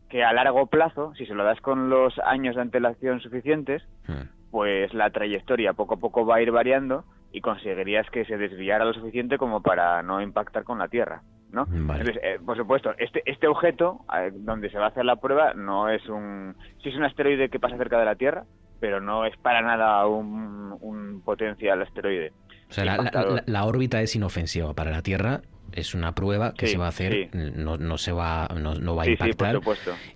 que 0.09 0.25
a 0.25 0.33
largo 0.33 0.67
plazo, 0.67 1.15
si 1.17 1.27
se 1.27 1.35
lo 1.35 1.45
das 1.45 1.61
con 1.61 1.91
los 1.91 2.19
años 2.21 2.55
de 2.55 2.63
antelación 2.63 3.21
suficientes, 3.21 3.83
hmm. 4.07 4.51
pues 4.51 4.95
la 4.95 5.11
trayectoria 5.11 5.73
poco 5.73 5.95
a 5.95 5.99
poco 5.99 6.25
va 6.25 6.37
a 6.37 6.43
ir 6.43 6.53
variando 6.53 7.05
y 7.33 7.41
conseguirías 7.41 8.09
que 8.11 8.25
se 8.25 8.37
desviara 8.37 8.85
lo 8.85 8.95
suficiente 8.95 9.37
como 9.37 9.63
para 9.63 10.03
no 10.03 10.21
impactar 10.23 10.65
con 10.65 10.79
la 10.79 10.89
Tierra. 10.89 11.23
¿No? 11.51 11.67
Eh, 12.23 12.39
por 12.45 12.57
supuesto, 12.57 12.95
este, 12.99 13.23
este 13.25 13.47
objeto 13.47 14.01
donde 14.35 14.71
se 14.71 14.79
va 14.79 14.87
a 14.87 14.89
hacer 14.89 15.05
la 15.05 15.17
prueba 15.17 15.55
no 15.55 15.89
es 15.89 16.07
un... 16.09 16.57
Sí 16.83 16.89
es 16.89 16.97
un 16.97 17.05
asteroide 17.05 17.49
que 17.49 17.61
pasa 17.61 17.77
cerca 17.77 17.99
de 17.99 18.05
la 18.05 18.17
Tierra, 18.17 18.45
pero 18.81 19.01
no 19.01 19.25
es 19.25 19.37
para 19.39 19.63
nada 19.63 20.07
un, 20.07 20.77
un 20.81 21.23
potencial 21.25 21.83
asteroide. 21.83 22.33
O 22.71 22.73
sea, 22.73 23.43
la, 23.47 23.65
órbita 23.65 24.03
es 24.03 24.15
inofensiva 24.17 24.75
para 24.75 24.91
la 24.91 25.03
Tierra 25.03 25.43
es 25.77 25.95
una 25.95 26.15
prueba 26.15 26.55
que 26.55 26.67
se 26.67 26.79
va 26.79 26.87
a 26.87 26.89
hacer, 26.89 27.29
no, 27.35 27.77
no, 27.77 27.99
se 27.99 28.13
va, 28.13 28.49
no, 28.57 28.97
va 28.97 29.03
a 29.05 29.09
impactar. 29.09 29.61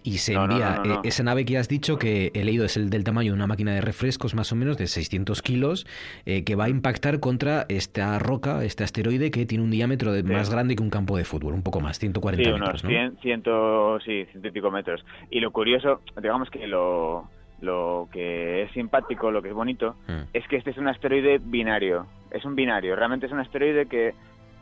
y 0.03 0.18
se 0.18 0.32
envía 0.32 0.82
eh, 0.84 0.98
esa 1.05 1.22
nave 1.22 1.44
que 1.44 1.59
has 1.59 1.68
dicho, 1.68 1.98
que 1.98 2.30
he 2.34 2.44
leído 2.44 2.64
es 2.64 2.76
el 2.76 2.88
del 2.88 3.05
tamaño 3.05 3.32
de 3.32 3.36
una 3.36 3.46
máquina 3.46 3.74
de 3.74 3.80
refrescos 3.80 4.34
más 4.34 4.53
o 4.53 4.57
menos, 4.57 4.78
de 4.78 4.86
600 4.86 5.42
kilos, 5.42 5.86
eh, 6.24 6.44
que 6.44 6.57
va 6.57 6.64
a 6.64 6.68
impactar 6.68 7.20
contra 7.20 7.66
esta 7.68 8.18
roca, 8.18 8.64
este 8.64 8.84
asteroide 8.84 9.30
que 9.30 9.44
tiene 9.44 9.62
un 9.62 9.70
diámetro 9.70 10.12
de, 10.12 10.22
más 10.22 10.51
grande 10.51 10.76
que 10.76 10.82
un 10.82 10.90
campo 10.90 11.16
de 11.16 11.24
fútbol, 11.24 11.55
un 11.55 11.62
poco 11.62 11.80
más, 11.80 11.98
140 11.98 12.51
metros. 12.53 12.84
¿no? 12.84 12.90
100, 12.90 13.18
sí, 13.20 13.20
ciento 13.20 13.98
y 14.48 14.51
pico 14.51 14.70
metros. 14.70 15.05
Y 15.30 15.40
lo 15.40 15.51
curioso, 15.51 16.01
digamos 16.20 16.48
que 16.51 16.66
lo, 16.66 17.28
lo 17.61 18.08
que 18.12 18.62
es 18.62 18.72
simpático, 18.72 19.30
lo 19.30 19.42
que 19.42 19.48
es 19.48 19.54
bonito, 19.54 19.96
mm. 20.08 20.30
es 20.32 20.46
que 20.48 20.56
este 20.56 20.70
es 20.70 20.78
un 20.78 20.88
asteroide 20.88 21.38
binario. 21.42 22.06
Es 22.30 22.44
un 22.44 22.54
binario, 22.54 22.96
realmente 22.96 23.26
es 23.26 23.32
un 23.32 23.40
asteroide 23.40 23.86
que 23.86 24.14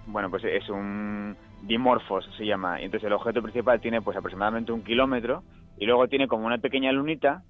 bueno, 0.08 0.30
pues 0.30 0.42
es 0.44 0.68
un 0.68 1.36
dimorfos, 1.62 2.28
se 2.36 2.46
llama. 2.46 2.80
Y 2.80 2.84
entonces 2.84 3.06
el 3.06 3.12
objeto 3.12 3.42
principal 3.42 3.80
tiene 3.80 4.00
pues 4.02 4.16
aproximadamente 4.16 4.72
un 4.72 4.82
kilómetro 4.82 5.42
y 5.78 5.86
luego 5.86 6.08
tiene 6.08 6.28
como 6.28 6.46
una 6.46 6.58
pequeña 6.58 6.92
lunita 6.92 7.42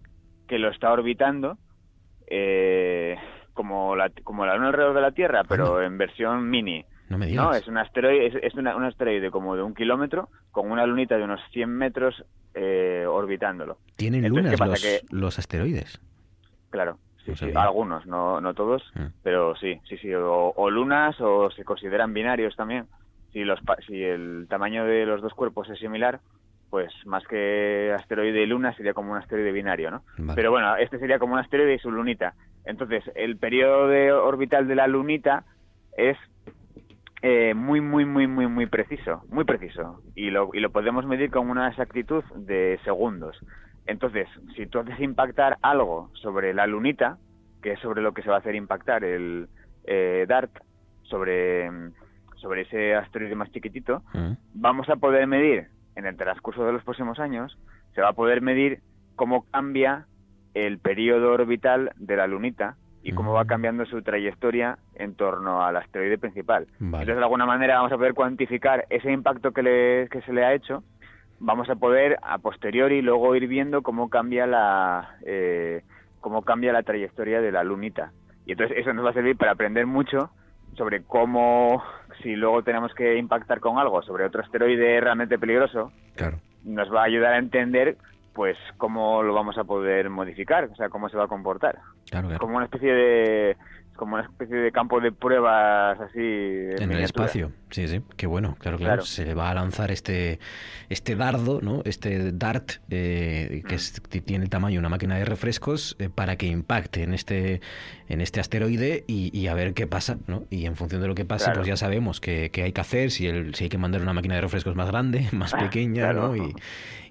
que 0.46 0.58
lo 0.58 0.70
está 0.70 0.92
orbitando 0.92 1.58
eh, 2.26 3.16
como, 3.54 3.96
la, 3.96 4.10
como 4.24 4.44
la 4.44 4.56
luna 4.56 4.68
alrededor 4.68 4.94
de 4.94 5.00
la 5.00 5.12
Tierra, 5.12 5.42
pero 5.48 5.82
en 5.82 5.98
versión 5.98 6.48
mini. 6.48 6.84
No 7.08 7.18
me 7.18 7.26
digas. 7.26 7.44
No, 7.44 7.54
es 7.54 7.66
un 7.68 7.78
asteroide, 7.78 8.46
es, 8.46 8.54
un 8.54 8.66
asteroide 8.66 9.30
como 9.30 9.56
de 9.56 9.62
un 9.62 9.74
kilómetro 9.74 10.28
con 10.50 10.70
una 10.70 10.86
lunita 10.86 11.16
de 11.16 11.24
unos 11.24 11.40
100 11.52 11.70
metros 11.70 12.24
eh, 12.54 13.04
orbitándolo. 13.08 13.78
¿Tienen 13.96 14.28
lunas 14.28 14.58
los, 14.58 15.02
los 15.10 15.38
asteroides? 15.38 16.00
Claro 16.70 16.98
algunos, 17.54 18.06
no, 18.06 18.40
no 18.40 18.54
todos, 18.54 18.82
mm. 18.94 19.06
pero 19.22 19.54
sí, 19.56 19.80
sí, 19.88 19.96
sí, 19.98 20.12
o, 20.14 20.70
lunas 20.70 21.20
o 21.20 21.50
se 21.50 21.64
consideran 21.64 22.12
binarios 22.12 22.56
también. 22.56 22.86
Si, 23.32 23.44
los, 23.44 23.60
si 23.86 24.02
el 24.02 24.46
tamaño 24.48 24.84
de 24.84 25.04
los 25.04 25.20
dos 25.20 25.34
cuerpos 25.34 25.68
es 25.68 25.78
similar, 25.78 26.20
pues 26.70 26.90
más 27.06 27.24
que 27.26 27.92
asteroide 27.94 28.42
y 28.42 28.46
luna 28.46 28.74
sería 28.74 28.94
como 28.94 29.12
un 29.12 29.18
asteroide 29.18 29.52
binario, 29.52 29.90
¿no? 29.90 30.02
Pero 30.34 30.50
bueno, 30.50 30.76
este 30.76 30.98
sería 30.98 31.18
como 31.18 31.34
un 31.34 31.40
asteroide 31.40 31.74
y 31.74 31.78
su 31.78 31.90
lunita. 31.90 32.34
Entonces, 32.64 33.04
el 33.14 33.36
periodo 33.36 33.88
de 33.88 34.12
orbital 34.12 34.66
de 34.68 34.74
la 34.74 34.86
lunita 34.86 35.44
es 35.96 36.16
eh, 37.22 37.54
muy, 37.54 37.80
muy, 37.80 38.04
muy, 38.04 38.26
muy, 38.26 38.46
muy 38.46 38.66
preciso, 38.66 39.22
muy 39.30 39.44
preciso. 39.44 40.02
Y 40.14 40.30
lo, 40.30 40.50
y 40.52 40.60
lo 40.60 40.70
podemos 40.70 41.06
medir 41.06 41.30
con 41.30 41.50
una 41.50 41.68
exactitud 41.68 42.24
de 42.34 42.78
segundos. 42.84 43.38
Entonces, 43.86 44.28
si 44.54 44.66
tú 44.66 44.78
haces 44.78 45.00
impactar 45.00 45.56
algo 45.62 46.10
sobre 46.14 46.54
la 46.54 46.66
lunita, 46.66 47.18
que 47.62 47.72
es 47.72 47.80
sobre 47.80 48.02
lo 48.02 48.12
que 48.12 48.22
se 48.22 48.28
va 48.28 48.36
a 48.36 48.38
hacer 48.40 48.54
impactar 48.54 49.02
el 49.02 49.48
eh, 49.84 50.26
DART, 50.28 50.50
sobre, 51.02 51.70
sobre 52.36 52.62
ese 52.62 52.94
asteroide 52.94 53.34
más 53.34 53.50
chiquitito, 53.50 54.02
mm. 54.12 54.32
vamos 54.54 54.88
a 54.88 54.96
poder 54.96 55.26
medir 55.26 55.68
en 55.96 56.06
el 56.06 56.16
transcurso 56.16 56.64
de 56.64 56.72
los 56.72 56.84
próximos 56.84 57.18
años 57.18 57.58
se 57.94 58.00
va 58.00 58.10
a 58.10 58.12
poder 58.12 58.40
medir 58.40 58.80
cómo 59.16 59.44
cambia 59.50 60.06
el 60.54 60.78
periodo 60.78 61.32
orbital 61.32 61.90
de 61.96 62.16
la 62.16 62.28
lunita 62.28 62.76
y 63.02 63.12
cómo 63.12 63.32
va 63.32 63.44
cambiando 63.44 63.86
su 63.86 64.02
trayectoria 64.02 64.78
en 64.94 65.14
torno 65.14 65.62
al 65.62 65.76
asteroide 65.76 66.18
principal. 66.18 66.66
Entonces, 66.80 67.16
de 67.16 67.22
alguna 67.22 67.46
manera 67.46 67.76
vamos 67.76 67.92
a 67.92 67.96
poder 67.96 68.14
cuantificar 68.14 68.86
ese 68.90 69.12
impacto 69.12 69.52
que, 69.52 69.62
le, 69.62 70.08
que 70.08 70.20
se 70.22 70.32
le 70.32 70.44
ha 70.44 70.54
hecho, 70.54 70.82
vamos 71.40 71.70
a 71.70 71.76
poder 71.76 72.18
a 72.22 72.38
posteriori 72.38 73.00
luego 73.02 73.34
ir 73.36 73.46
viendo 73.46 73.82
cómo 73.82 74.10
cambia 74.10 74.46
la 74.46 75.16
eh, 75.24 75.82
cómo 76.20 76.42
cambia 76.42 76.72
la 76.72 76.82
trayectoria 76.82 77.40
de 77.40 77.52
la 77.52 77.64
lunita. 77.64 78.12
Y 78.44 78.52
entonces 78.52 78.78
eso 78.78 78.92
nos 78.92 79.04
va 79.04 79.10
a 79.10 79.14
servir 79.14 79.36
para 79.36 79.52
aprender 79.52 79.86
mucho 79.86 80.30
sobre 80.76 81.02
cómo, 81.02 81.82
si 82.22 82.36
luego 82.36 82.62
tenemos 82.62 82.94
que 82.94 83.16
impactar 83.16 83.60
con 83.60 83.78
algo, 83.78 84.02
sobre 84.02 84.24
otro 84.24 84.42
asteroide 84.42 85.00
realmente 85.00 85.38
peligroso, 85.38 85.92
nos 86.64 86.92
va 86.92 87.02
a 87.02 87.04
ayudar 87.04 87.34
a 87.34 87.38
entender 87.38 87.96
pues 88.38 88.56
cómo 88.76 89.24
lo 89.24 89.34
vamos 89.34 89.58
a 89.58 89.64
poder 89.64 90.08
modificar, 90.10 90.62
o 90.62 90.76
sea, 90.76 90.88
cómo 90.88 91.08
se 91.08 91.16
va 91.16 91.24
a 91.24 91.26
comportar. 91.26 91.80
Como 92.38 92.54
una 92.54 92.66
especie 92.66 92.94
de 92.94 93.56
como 93.98 94.14
una 94.14 94.24
especie 94.24 94.56
de 94.56 94.72
campo 94.72 95.00
de 95.00 95.12
pruebas 95.12 96.00
así 96.00 96.20
en, 96.20 96.92
el 96.92 97.00
espacio. 97.00 97.52
Sí 97.70 97.88
sí. 97.88 98.00
Qué 98.16 98.26
bueno 98.26 98.56
claro, 98.58 98.78
claro, 98.78 99.02
se 99.02 99.26
le 99.26 99.34
va 99.34 99.50
a 99.50 99.54
lanzar 99.54 99.90
este 99.90 100.38
este 100.88 101.16
dardo 101.16 101.60
no 101.60 101.82
este 101.84 102.32
dart 102.32 102.70
eh, 102.88 103.62
que, 103.68 104.20
tiene 104.20 104.44
el 104.44 104.50
tamaño 104.50 104.74
de 104.74 104.78
una 104.78 104.88
máquina 104.88 105.16
de 105.16 105.24
refrescos 105.24 105.96
eh, 105.98 106.08
para 106.08 106.36
que 106.36 106.46
impacte 106.46 107.02
en 107.02 107.12
este 107.12 107.60
en 108.08 108.20
este 108.22 108.40
asteroide 108.40 109.04
y, 109.06 109.46
a 109.48 109.54
ver 109.54 109.74
qué 109.74 109.86
pasa 109.86 110.16
no 110.28 110.44
y 110.48 110.64
en 110.64 110.76
función 110.76 111.02
de 111.02 111.08
lo 111.08 111.14
que 111.14 111.24
pase 111.24 111.50
pues 111.52 111.66
ya 111.66 111.76
sabemos 111.76 112.20
qué, 112.20 112.50
hay 112.54 112.72
que 112.72 112.80
hacer. 112.80 113.10
Si 113.10 113.26
el, 113.26 113.54
si 113.56 113.64
hay 113.64 113.70
que 113.70 113.78
mandar 113.78 114.00
una 114.00 114.12
máquina 114.12 114.36
de 114.36 114.40
refrescos 114.40 114.76
más 114.76 114.86
grande 114.86 115.28
más 115.32 115.52
pequeña 115.52 116.12
no 116.12 116.36
y, 116.36 116.54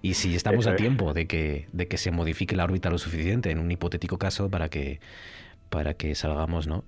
y 0.01 0.13
si 0.13 0.35
estamos 0.35 0.65
a 0.67 0.75
tiempo 0.77 1.13
de 1.13 1.27
que 1.27 1.67
de 1.73 1.87
que 1.89 1.97
se 1.97 2.11
modifique 2.11 2.55
la 2.55 2.63
órbita 2.63 2.89
lo 2.89 2.97
suficiente 2.97 3.51
en 3.51 3.59
un 3.59 3.69
hipotético 3.69 4.17
caso 4.17 4.49
para 4.49 4.69
que 4.69 5.01
para 5.69 5.93
que 5.93 6.15
salgamos 6.15 6.67
no 6.67 6.83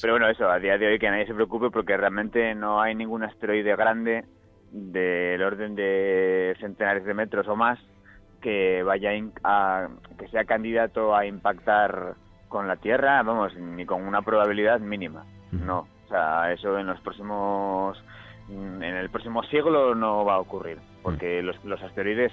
pero 0.00 0.14
bueno 0.14 0.28
eso 0.28 0.48
a 0.48 0.58
día 0.58 0.78
de 0.78 0.86
hoy 0.86 0.98
que 0.98 1.10
nadie 1.10 1.26
se 1.26 1.34
preocupe 1.34 1.70
porque 1.70 1.96
realmente 1.96 2.54
no 2.54 2.80
hay 2.80 2.94
ningún 2.94 3.22
asteroide 3.24 3.74
grande 3.76 4.24
del 4.70 5.42
orden 5.42 5.74
de 5.74 6.56
centenares 6.60 7.04
de 7.04 7.14
metros 7.14 7.48
o 7.48 7.56
más 7.56 7.78
que 8.42 8.82
vaya 8.82 9.10
a, 9.42 9.88
que 10.18 10.28
sea 10.28 10.44
candidato 10.44 11.16
a 11.16 11.26
impactar 11.26 12.14
con 12.48 12.68
la 12.68 12.76
Tierra 12.76 13.22
vamos 13.22 13.56
ni 13.56 13.86
con 13.86 14.02
una 14.02 14.22
probabilidad 14.22 14.80
mínima 14.80 15.24
no. 15.50 15.88
O 16.04 16.08
sea 16.08 16.52
eso 16.52 16.78
en 16.78 16.86
los 16.86 17.00
próximos 17.00 18.02
en 18.48 18.82
el 18.82 19.10
próximo 19.10 19.42
siglo 19.44 19.94
no 19.94 20.24
va 20.24 20.34
a 20.34 20.40
ocurrir 20.40 20.78
porque 21.02 21.42
los, 21.42 21.62
los 21.64 21.82
asteroides 21.82 22.32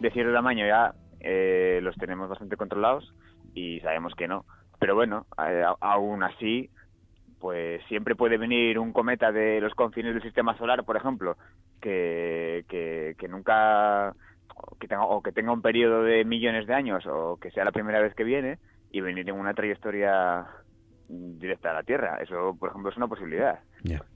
de 0.00 0.10
cierto 0.10 0.32
tamaño 0.32 0.66
ya 0.66 0.94
eh, 1.20 1.80
los 1.82 1.96
tenemos 1.96 2.28
bastante 2.28 2.56
controlados 2.56 3.12
y 3.54 3.80
sabemos 3.80 4.14
que 4.14 4.28
no 4.28 4.44
pero 4.78 4.94
bueno, 4.94 5.26
eh, 5.46 5.64
aún 5.80 6.22
así, 6.22 6.70
pues 7.40 7.82
siempre 7.88 8.14
puede 8.14 8.38
venir 8.38 8.78
un 8.78 8.92
cometa 8.92 9.32
de 9.32 9.60
los 9.60 9.74
confines 9.74 10.14
del 10.14 10.22
sistema 10.22 10.56
solar, 10.56 10.84
por 10.84 10.96
ejemplo, 10.96 11.36
que, 11.80 12.64
que, 12.68 13.28
nunca 13.28 14.14
que 14.80 14.88
tenga, 14.88 15.04
o 15.04 15.22
que 15.22 15.32
tenga 15.32 15.52
un 15.52 15.62
periodo 15.62 16.02
de 16.02 16.24
millones 16.24 16.66
de 16.66 16.74
años 16.74 17.06
o 17.06 17.38
que 17.40 17.50
sea 17.50 17.64
la 17.64 17.72
primera 17.72 18.00
vez 18.00 18.14
que 18.14 18.24
viene 18.24 18.58
y 18.90 19.00
venir 19.00 19.28
en 19.28 19.36
una 19.36 19.54
trayectoria 19.54 20.46
directa 21.08 21.70
a 21.70 21.74
la 21.74 21.82
Tierra. 21.82 22.18
Eso, 22.22 22.56
por 22.58 22.70
ejemplo, 22.70 22.90
es 22.90 22.96
una 22.96 23.08
posibilidad. 23.08 23.58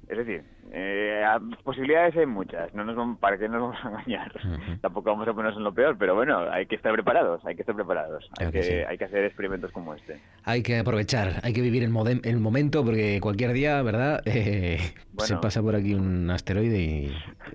Es 0.09 0.19
decir, 0.19 0.43
eh, 0.73 1.25
posibilidades 1.63 2.17
hay 2.17 2.27
muchas. 2.27 2.75
No 2.75 2.85
nos 2.85 2.97
vamos, 2.97 3.19
¿Para 3.19 3.39
qué 3.39 3.49
nos 3.49 3.63
vamos 3.63 3.79
a 3.83 3.89
engañar? 3.89 4.33
Tampoco 4.81 5.11
vamos 5.11 5.27
a 5.27 5.33
ponernos 5.33 5.57
en 5.57 5.65
lo 5.65 5.73
peor, 5.73 5.97
pero 5.99 6.15
bueno, 6.15 6.41
hay 6.51 6.67
que 6.67 6.75
estar 6.75 6.93
preparados. 6.93 7.45
Hay 7.47 7.55
que 7.55 7.63
estar 7.63 7.75
preparados. 7.75 8.29
Hay 8.39 8.51
que, 8.51 8.85
hay 8.87 8.99
que 8.99 9.05
hacer 9.05 9.25
experimentos 9.25 9.71
como 9.73 9.95
este. 9.95 10.21
Hay 10.45 10.63
que 10.63 10.79
aprovechar, 10.79 11.41
hay 11.43 11.53
que 11.53 11.63
vivir 11.63 11.83
el, 11.83 12.21
el 12.25 12.39
momento 12.39 12.85
porque 12.85 13.21
cualquier 13.21 13.53
día, 13.53 13.81
¿verdad? 13.83 14.21
Eh, 14.27 14.79
se 15.19 15.37
pasa 15.37 15.63
por 15.63 15.75
aquí 15.77 15.95
un 15.95 16.31
asteroide 16.31 17.13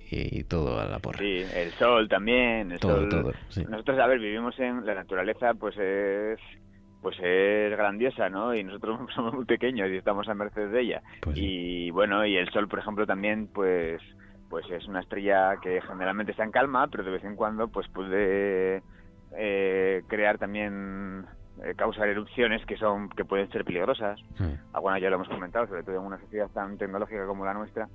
y, 0.09 0.43
todo 0.45 0.79
a 0.79 0.85
la 0.85 0.99
porra. 0.99 1.19
Sí, 1.19 1.43
el 1.53 1.71
sol 1.73 2.07
también. 2.07 2.71
El 2.71 2.79
todo, 2.79 3.07
todo. 3.09 3.33
Nosotros, 3.69 3.99
a 3.99 4.07
ver, 4.07 4.19
vivimos 4.19 4.57
en 4.59 4.85
la 4.85 4.95
naturaleza, 4.95 5.53
pues 5.53 5.77
es 5.77 6.39
pues 7.07 7.19
es 7.21 7.71
grandiosa, 7.71 8.27
¿no? 8.27 8.53
Y 8.53 8.65
nosotros 8.65 8.99
somos 9.15 9.33
muy 9.33 9.45
pequeños 9.45 9.89
y 9.89 9.95
estamos 9.95 10.27
a 10.27 10.33
merced 10.33 10.69
de 10.69 10.81
ella. 10.81 11.01
Pues 11.21 11.37
y 11.37 11.89
bueno, 11.91 12.25
y 12.25 12.35
el 12.35 12.49
Sol, 12.51 12.67
por 12.67 12.79
ejemplo, 12.79 13.05
también, 13.05 13.47
pues 13.47 14.01
pues 14.49 14.69
es 14.69 14.85
una 14.87 14.99
estrella 14.99 15.55
que 15.61 15.79
generalmente 15.81 16.31
está 16.31 16.43
en 16.43 16.51
calma, 16.51 16.87
pero 16.87 17.05
de 17.05 17.11
vez 17.11 17.23
en 17.23 17.37
cuando 17.37 17.69
pues 17.69 17.87
puede 17.89 18.81
eh, 19.37 20.03
crear 20.07 20.37
también 20.37 21.25
eh, 21.63 21.75
causar 21.77 22.09
erupciones 22.09 22.65
que 22.65 22.75
son 22.75 23.07
que 23.09 23.23
pueden 23.23 23.49
ser 23.51 23.63
peligrosas. 23.63 24.19
Algunas 24.73 25.01
ya 25.01 25.09
lo 25.09 25.15
hemos 25.15 25.29
comentado, 25.29 25.65
sobre 25.67 25.83
todo 25.83 25.95
en 25.95 26.01
una 26.01 26.19
sociedad 26.19 26.49
tan 26.49 26.77
tecnológica 26.77 27.25
como 27.25 27.45
la 27.45 27.53
nuestra, 27.53 27.87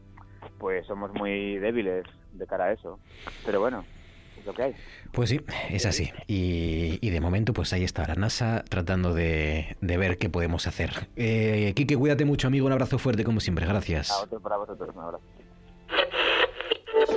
pues 0.58 0.86
somos 0.86 1.12
muy 1.12 1.58
débiles 1.58 2.06
de 2.32 2.46
cara 2.46 2.64
a 2.64 2.72
eso. 2.72 2.98
Pero 3.44 3.60
bueno, 3.60 3.84
pues 5.12 5.30
sí, 5.30 5.40
es 5.70 5.86
así. 5.86 6.10
Y, 6.26 7.10
de 7.10 7.20
momento, 7.20 7.52
pues 7.52 7.72
ahí 7.72 7.84
está 7.84 8.06
la 8.06 8.14
NASA 8.14 8.64
tratando 8.68 9.14
de, 9.14 9.76
ver 9.80 10.18
qué 10.18 10.28
podemos 10.28 10.66
hacer. 10.66 11.08
Eh, 11.16 11.72
Quique, 11.74 11.96
cuídate 11.96 12.24
mucho, 12.24 12.48
amigo. 12.48 12.66
Un 12.66 12.72
abrazo 12.72 12.98
fuerte, 12.98 13.24
como 13.24 13.40
siempre. 13.40 13.66
Gracias. 13.66 14.10
A 14.10 14.22
otro 14.22 14.40
para 14.40 14.56
vosotros. 14.56 14.94
Un 14.94 15.02
abrazo. 15.02 15.24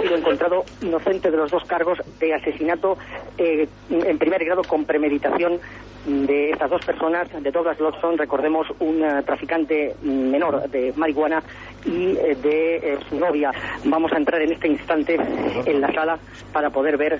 Sido 0.02 0.16
encontrado 0.16 0.64
inocente 0.82 1.30
de 1.30 1.38
los 1.38 1.52
dos 1.52 1.64
cargos 1.66 2.00
de 2.20 2.34
asesinato 2.34 2.98
eh, 3.38 3.68
en 3.90 4.18
primer 4.18 4.44
grado 4.46 4.64
con 4.64 4.86
premeditación 4.86 5.60
de 6.06 6.52
estas 6.52 6.70
dos 6.70 6.86
personas, 6.86 7.28
de 7.44 7.52
Douglas 7.52 7.80
Lodson, 7.80 8.18
recordemos 8.18 8.68
un 8.80 9.04
eh, 9.04 9.24
traficante 9.26 9.96
menor 10.04 10.70
de 10.70 10.94
marihuana 10.96 11.44
y 11.84 12.16
eh, 12.18 12.38
de 12.42 13.00
su 13.10 13.20
novia. 13.20 13.52
Vamos 13.84 14.14
a 14.14 14.18
entrar 14.18 14.42
en 14.42 14.54
este 14.54 14.68
instante 14.68 15.20
en 15.66 15.82
la 15.82 15.92
sala 15.94 16.20
para 16.54 16.70
poder 16.70 16.98
ver 16.98 17.20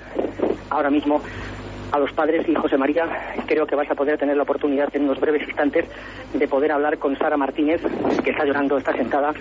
ahora 0.70 0.90
mismo 0.90 1.20
a 1.92 1.98
los 1.98 2.12
padres 2.12 2.48
y 2.48 2.54
José 2.54 2.76
María, 2.76 3.04
creo 3.46 3.66
que 3.66 3.74
vais 3.74 3.90
a 3.90 3.94
poder 3.94 4.18
tener 4.18 4.36
la 4.36 4.42
oportunidad 4.42 4.94
en 4.94 5.04
unos 5.04 5.20
breves 5.20 5.46
instantes 5.46 5.86
de 6.32 6.48
poder 6.48 6.72
hablar 6.72 6.98
con 6.98 7.16
Sara 7.16 7.36
Martínez, 7.36 7.80
que 8.22 8.30
está 8.30 8.44
llorando, 8.44 8.78
está 8.78 8.92
sentada, 8.92 9.32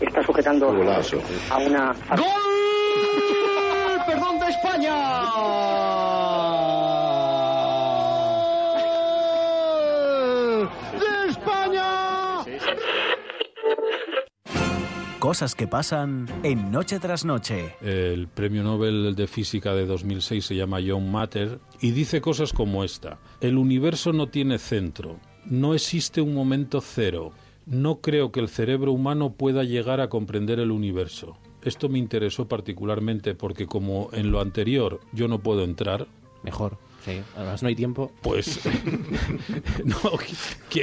está 0.00 0.22
sujetando 0.22 0.68
a 0.68 1.58
una... 1.58 1.92
¡Gol! 2.16 2.26
¡Perdón 4.06 4.38
de 4.38 4.46
España! 4.48 4.94
Cosas 15.20 15.54
que 15.54 15.66
pasan 15.66 16.26
en 16.42 16.72
Noche 16.72 16.98
tras 16.98 17.26
Noche. 17.26 17.74
El 17.82 18.26
premio 18.26 18.62
Nobel 18.62 19.14
de 19.14 19.26
Física 19.26 19.74
de 19.74 19.84
2006 19.84 20.46
se 20.46 20.56
llama 20.56 20.78
John 20.84 21.12
Matter 21.12 21.60
y 21.78 21.90
dice 21.90 22.22
cosas 22.22 22.54
como 22.54 22.84
esta. 22.84 23.18
El 23.42 23.58
universo 23.58 24.14
no 24.14 24.28
tiene 24.28 24.58
centro. 24.58 25.18
No 25.44 25.74
existe 25.74 26.22
un 26.22 26.32
momento 26.32 26.80
cero. 26.80 27.32
No 27.66 28.00
creo 28.00 28.32
que 28.32 28.40
el 28.40 28.48
cerebro 28.48 28.92
humano 28.92 29.34
pueda 29.34 29.62
llegar 29.62 30.00
a 30.00 30.08
comprender 30.08 30.58
el 30.58 30.70
universo. 30.70 31.36
Esto 31.62 31.90
me 31.90 31.98
interesó 31.98 32.48
particularmente 32.48 33.34
porque 33.34 33.66
como 33.66 34.08
en 34.14 34.30
lo 34.32 34.40
anterior 34.40 35.00
yo 35.12 35.28
no 35.28 35.40
puedo 35.40 35.64
entrar, 35.64 36.06
mejor 36.42 36.78
Sí, 37.04 37.22
además 37.36 37.62
no 37.62 37.68
hay 37.68 37.74
tiempo. 37.74 38.12
Pues 38.22 38.60
no, 39.84 39.96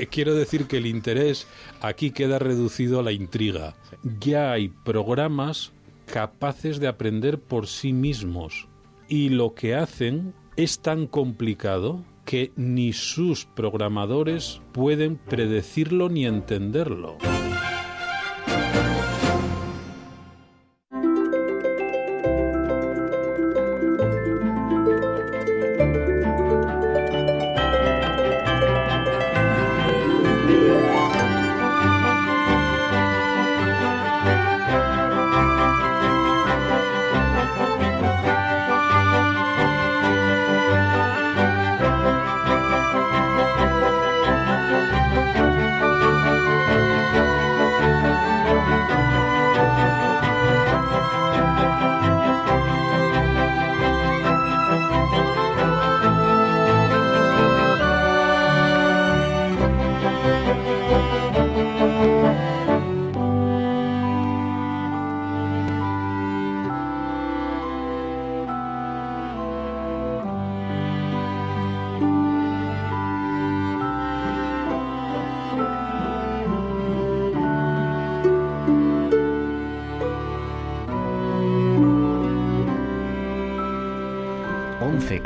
quiero 0.10 0.35
decir 0.35 0.65
que 0.65 0.77
el 0.77 0.85
interés 0.85 1.48
aquí 1.81 2.11
queda 2.11 2.39
reducido 2.39 2.99
a 2.99 3.03
la 3.03 3.11
intriga. 3.11 3.76
Ya 4.19 4.52
hay 4.52 4.69
programas 4.69 5.72
capaces 6.06 6.80
de 6.80 6.88
aprender 6.88 7.39
por 7.39 7.68
sí 7.68 7.94
mismos 7.94 8.68
y 9.07 9.30
lo 9.30 9.53
que 9.53 9.76
hacen 9.76 10.34
es 10.56 10.80
tan 10.80 11.07
complicado 11.07 12.03
que 12.26 12.52
ni 12.56 12.91
sus 12.94 13.45
programadores 13.45 14.61
pueden 14.73 15.15
predecirlo 15.15 16.10
ni 16.10 16.26
entenderlo. 16.26 17.18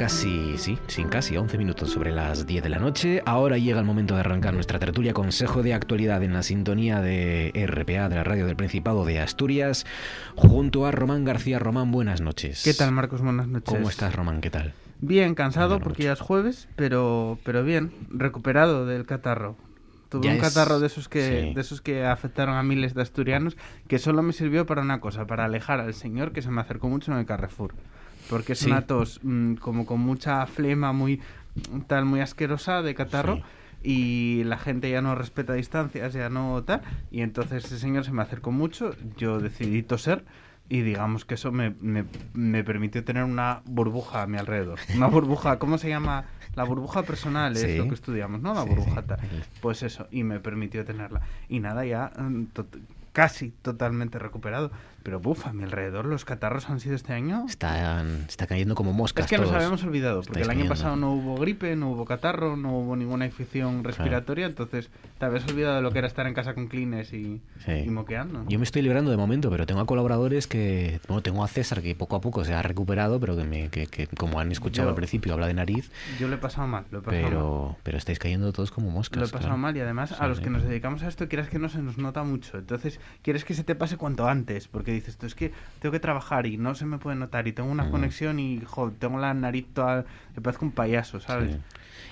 Casi, 0.01 0.57
sí, 0.57 0.79
sin 0.87 1.09
casi 1.09 1.37
11 1.37 1.59
minutos 1.59 1.91
sobre 1.91 2.11
las 2.11 2.47
10 2.47 2.63
de 2.63 2.69
la 2.69 2.79
noche. 2.79 3.21
Ahora 3.23 3.59
llega 3.59 3.77
el 3.77 3.85
momento 3.85 4.15
de 4.15 4.21
arrancar 4.21 4.51
nuestra 4.51 4.79
tertulia 4.79 5.13
Consejo 5.13 5.61
de 5.61 5.75
Actualidad 5.75 6.23
en 6.23 6.33
la 6.33 6.41
sintonía 6.41 7.01
de 7.01 7.51
RPA, 7.67 8.09
de 8.09 8.15
la 8.15 8.23
Radio 8.23 8.47
del 8.47 8.55
Principado 8.55 9.05
de 9.05 9.19
Asturias, 9.19 9.85
junto 10.35 10.87
a 10.87 10.91
Román 10.91 11.23
García. 11.23 11.59
Román, 11.59 11.91
buenas 11.91 12.19
noches. 12.19 12.63
¿Qué 12.63 12.73
tal, 12.73 12.91
Marcos? 12.93 13.21
Buenas 13.21 13.47
noches. 13.47 13.71
¿Cómo 13.71 13.89
estás, 13.89 14.15
Román? 14.15 14.41
¿Qué 14.41 14.49
tal? 14.49 14.73
Bien, 15.01 15.35
cansado 15.35 15.79
porque 15.79 16.01
ya 16.01 16.13
es 16.13 16.19
jueves, 16.19 16.67
pero, 16.75 17.37
pero 17.43 17.63
bien, 17.63 17.91
recuperado 18.09 18.87
del 18.87 19.05
catarro. 19.05 19.55
Tuve 20.09 20.29
un 20.29 20.39
catarro 20.39 20.79
de 20.79 20.87
esos 20.87 21.09
que 21.09 21.53
de 21.53 21.61
esos 21.61 21.79
que 21.79 22.05
afectaron 22.07 22.55
a 22.55 22.63
miles 22.63 22.95
de 22.95 23.03
asturianos 23.03 23.55
que 23.87 23.99
solo 23.99 24.23
me 24.23 24.33
sirvió 24.33 24.65
para 24.65 24.81
una 24.81 24.99
cosa, 24.99 25.27
para 25.27 25.45
alejar 25.45 25.79
al 25.79 25.93
señor 25.93 26.33
que 26.33 26.41
se 26.41 26.49
me 26.49 26.59
acercó 26.59 26.89
mucho 26.89 27.11
en 27.11 27.19
el 27.19 27.27
Carrefour 27.27 27.75
porque 28.31 28.53
es 28.53 28.63
una 28.63 28.87
tos 28.87 29.19
mm, 29.21 29.55
como 29.55 29.85
con 29.85 29.99
mucha 29.99 30.45
flema, 30.47 30.93
muy 30.93 31.19
tal, 31.87 32.05
muy 32.05 32.21
asquerosa 32.21 32.81
de 32.81 32.95
catarro. 32.95 33.41
Y 33.83 34.43
la 34.45 34.57
gente 34.57 34.89
ya 34.89 35.01
no 35.01 35.15
respeta 35.15 35.53
distancias, 35.53 36.13
ya 36.13 36.29
no 36.29 36.63
tal. 36.63 36.81
Y 37.11 37.21
entonces 37.21 37.65
ese 37.65 37.77
señor 37.77 38.05
se 38.05 38.11
me 38.11 38.21
acercó 38.21 38.51
mucho. 38.51 38.95
Yo 39.17 39.39
decidí 39.39 39.83
toser 39.83 40.23
y 40.69 40.81
digamos 40.81 41.25
que 41.25 41.33
eso 41.33 41.51
me, 41.51 41.75
me, 41.81 42.05
me, 42.33 42.63
permitió 42.63 43.03
tener 43.03 43.25
una 43.25 43.61
burbuja 43.65 44.21
a 44.21 44.27
mi 44.27 44.37
alrededor. 44.37 44.79
Una 44.95 45.07
burbuja, 45.07 45.59
¿cómo 45.59 45.77
se 45.77 45.89
llama? 45.89 46.23
La 46.55 46.63
burbuja 46.63 47.03
personal 47.03 47.57
es 47.57 47.77
lo 47.77 47.89
que 47.89 47.95
estudiamos, 47.95 48.39
¿no? 48.39 48.53
La 48.53 48.63
burbujata. 48.63 49.17
Pues 49.59 49.83
eso, 49.83 50.07
y 50.11 50.23
me 50.23 50.39
permitió 50.39 50.85
tenerla. 50.85 51.21
Y 51.49 51.59
nada, 51.59 51.83
ya 51.85 52.13
mm, 52.17 52.45
casi 53.11 53.49
totalmente 53.49 54.19
recuperado. 54.19 54.71
Pero 55.03 55.19
buf, 55.19 55.47
a 55.47 55.53
mi 55.53 55.63
alrededor 55.63 56.05
los 56.05 56.25
catarros 56.25 56.69
han 56.69 56.79
sido 56.79 56.95
este 56.95 57.13
año. 57.13 57.45
Están, 57.47 58.25
está 58.27 58.45
cayendo 58.47 58.75
como 58.75 58.93
moscas. 58.93 59.25
Es 59.25 59.29
que 59.29 59.37
nos 59.37 59.51
habíamos 59.51 59.83
olvidado, 59.83 60.21
porque 60.21 60.41
el 60.41 60.49
año 60.49 60.67
pasado 60.67 60.95
no 60.95 61.13
hubo 61.13 61.35
gripe, 61.37 61.75
no 61.75 61.91
hubo 61.91 62.05
catarro, 62.05 62.55
no 62.55 62.77
hubo 62.77 62.95
ninguna 62.95 63.25
infección 63.25 63.83
respiratoria, 63.83 64.45
entonces 64.45 64.89
te 65.17 65.25
habías 65.25 65.47
olvidado 65.47 65.77
de 65.77 65.81
lo 65.81 65.91
que 65.91 65.99
era 65.99 66.07
estar 66.07 66.27
en 66.27 66.33
casa 66.33 66.53
con 66.53 66.67
clines 66.67 67.13
y, 67.13 67.41
moqueando. 67.87 68.45
Yo 68.47 68.59
me 68.59 68.63
estoy 68.63 68.81
librando 68.81 69.11
de 69.11 69.17
momento, 69.17 69.49
pero 69.49 69.65
tengo 69.65 69.81
a 69.81 69.85
colaboradores 69.85 70.47
que. 70.47 70.99
Bueno, 71.07 71.21
tengo 71.21 71.43
a 71.43 71.47
César 71.47 71.81
que 71.81 71.95
poco 71.95 72.15
a 72.15 72.21
poco 72.21 72.43
se 72.43 72.53
ha 72.53 72.61
recuperado, 72.61 73.19
pero 73.19 73.35
que, 73.35 73.43
me, 73.43 73.69
que, 73.69 74.07
como 74.17 74.39
han 74.39 74.51
escuchado 74.51 74.89
al 74.89 74.95
principio, 74.95 75.33
habla 75.33 75.47
de 75.47 75.53
nariz. 75.53 75.91
Yo 76.19 76.27
lo 76.27 76.35
he 76.35 76.39
pasado 76.39 76.67
mal, 76.67 76.85
lo 76.91 76.99
he 76.99 77.01
pasado 77.01 77.23
pero, 77.23 77.65
mal. 77.67 77.77
Pero 77.83 77.97
estáis 77.97 78.19
cayendo 78.19 78.51
todos 78.53 78.71
como 78.71 78.89
moscas. 78.91 79.19
Lo 79.19 79.25
he 79.25 79.29
pasado 79.29 79.57
mal 79.57 79.75
y 79.75 79.79
además 79.81 80.13
a 80.19 80.27
los 80.27 80.39
que 80.39 80.49
nos 80.49 80.63
dedicamos 80.63 81.03
a 81.03 81.07
esto, 81.07 81.27
quieras 81.27 81.49
que 81.49 81.59
no 81.59 81.69
se 81.69 81.81
nos 81.81 81.97
nota 81.97 82.23
mucho. 82.23 82.57
Entonces, 82.57 82.99
quieres 83.21 83.45
que 83.45 83.53
se 83.53 83.63
te 83.63 83.75
pase 83.75 83.97
cuanto 83.97 84.27
antes, 84.27 84.67
porque 84.67 84.90
dices, 84.91 85.17
tú 85.17 85.25
es 85.25 85.35
que 85.35 85.51
tengo 85.79 85.91
que 85.91 85.99
trabajar 85.99 86.45
y 86.45 86.57
no 86.57 86.75
se 86.75 86.85
me 86.85 86.97
puede 86.97 87.15
notar 87.15 87.47
y 87.47 87.53
tengo 87.53 87.69
una 87.69 87.89
conexión 87.89 88.39
y 88.39 88.61
joder, 88.65 88.95
tengo 88.95 89.19
la 89.19 89.33
nariz 89.33 89.67
toda, 89.73 90.05
me 90.35 90.41
parezco 90.41 90.65
un 90.65 90.71
payaso, 90.71 91.19
¿sabes? 91.19 91.57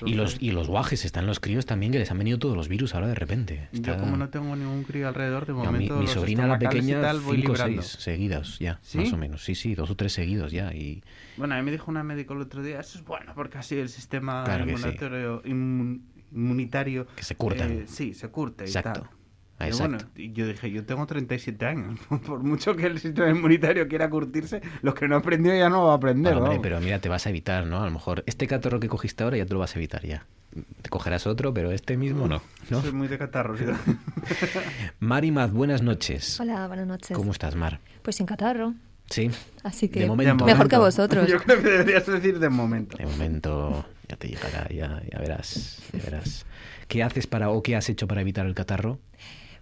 y 0.05 0.13
los 0.13 0.41
y 0.41 0.51
los 0.51 0.67
guajes 0.67 1.05
están 1.05 1.25
los 1.25 1.39
críos 1.39 1.65
también 1.65 1.91
que 1.91 1.99
les 1.99 2.11
han 2.11 2.17
venido 2.17 2.39
todos 2.39 2.55
los 2.55 2.67
virus 2.67 2.95
ahora 2.95 3.07
de 3.07 3.15
repente. 3.15 3.67
Yo 3.71 3.97
como 3.97 4.17
no 4.17 4.29
tengo 4.29 4.55
ningún 4.55 4.83
crío 4.83 5.07
alrededor 5.07 5.45
de 5.45 5.53
momento. 5.53 5.97
mi, 5.97 6.07
sobrina 6.07 6.47
la 6.47 6.59
pequeña 6.59 7.01
tal, 7.01 7.21
cinco 7.21 7.51
o 7.53 7.55
seis 7.55 7.85
seguidas 7.85 8.59
ya, 8.59 8.79
más 8.93 9.13
o 9.13 9.17
menos. 9.17 9.43
Sí, 9.43 9.55
sí, 9.55 9.75
dos 9.75 9.89
o 9.89 9.95
tres 9.95 10.13
seguidos 10.13 10.51
ya 10.51 10.73
y. 10.73 11.03
Bueno, 11.37 11.55
a 11.55 11.57
mí 11.57 11.63
me 11.63 11.71
dijo 11.71 11.89
una 11.89 12.03
médico 12.03 12.33
el 12.33 12.41
otro 12.41 12.61
día, 12.61 12.79
eso 12.79 12.97
es 12.97 13.05
bueno 13.05 13.33
porque 13.35 13.57
así 13.57 13.75
el 13.75 13.89
sistema 13.89 14.45
inmunitario, 16.31 17.07
que 17.15 17.23
se 17.23 17.35
curta. 17.35 17.67
Eh, 17.67 17.85
sí, 17.87 18.13
se 18.13 18.29
curte 18.29 18.65
Exacto. 18.65 19.07
y 19.11 19.18
tal. 19.59 19.71
Bueno, 19.77 19.97
yo 20.15 20.47
dije, 20.47 20.71
yo 20.71 20.85
tengo 20.85 21.05
37 21.05 21.65
años. 21.65 21.99
Por 22.25 22.39
mucho 22.39 22.75
que 22.75 22.87
el 22.87 22.99
sistema 22.99 23.29
inmunitario 23.29 23.87
quiera 23.87 24.09
curtirse, 24.09 24.61
lo 24.81 24.93
que 24.93 25.07
no 25.07 25.17
aprendió 25.17 25.55
ya 25.55 25.69
no 25.69 25.85
va 25.85 25.93
a 25.93 25.95
aprender. 25.95 26.37
pero 26.61 26.79
mira, 26.79 26.99
te 26.99 27.09
vas 27.09 27.25
a 27.25 27.29
evitar, 27.29 27.65
¿no? 27.65 27.81
A 27.81 27.85
lo 27.85 27.91
mejor 27.91 28.23
este 28.25 28.47
catarro 28.47 28.79
que 28.79 28.87
cogiste 28.87 29.23
ahora 29.23 29.37
ya 29.37 29.45
te 29.45 29.53
lo 29.53 29.59
vas 29.59 29.75
a 29.75 29.79
evitar 29.79 30.05
ya. 30.05 30.25
Te 30.81 30.89
cogerás 30.89 31.27
otro, 31.27 31.53
pero 31.53 31.71
este 31.71 31.95
mismo 31.95 32.27
no. 32.27 32.41
¿no? 32.69 32.81
Soy 32.81 32.91
muy 32.91 33.07
de 33.07 33.17
catarro. 33.19 33.55
¿sí? 33.57 33.65
Mari 34.99 35.31
Maz, 35.31 35.51
buenas 35.51 35.83
noches. 35.83 36.39
Hola, 36.39 36.67
buenas 36.67 36.87
noches. 36.87 37.15
¿Cómo 37.15 37.31
estás, 37.31 37.55
Mar? 37.55 37.79
Pues 38.01 38.15
sin 38.15 38.25
catarro. 38.25 38.73
Sí. 39.09 39.29
Así 39.63 39.89
que 39.89 40.07
mejor 40.07 40.67
que 40.67 40.77
vosotros. 40.77 41.27
Yo 41.27 41.39
creo 41.39 41.61
que 41.61 41.69
deberías 41.69 42.05
decir 42.05 42.39
de 42.39 42.49
momento. 42.49 42.97
De 42.97 43.05
momento 43.05 43.85
ya 44.07 44.15
te 44.15 44.27
llegará, 44.27 44.67
ya, 44.69 45.01
ya 45.11 45.19
verás, 45.19 45.81
ya 45.93 46.03
verás. 46.03 46.45
¿Qué 46.87 47.03
haces 47.03 47.27
para 47.27 47.49
o 47.49 47.61
qué 47.61 47.75
has 47.75 47.89
hecho 47.89 48.07
para 48.07 48.21
evitar 48.21 48.45
el 48.45 48.55
catarro? 48.55 48.99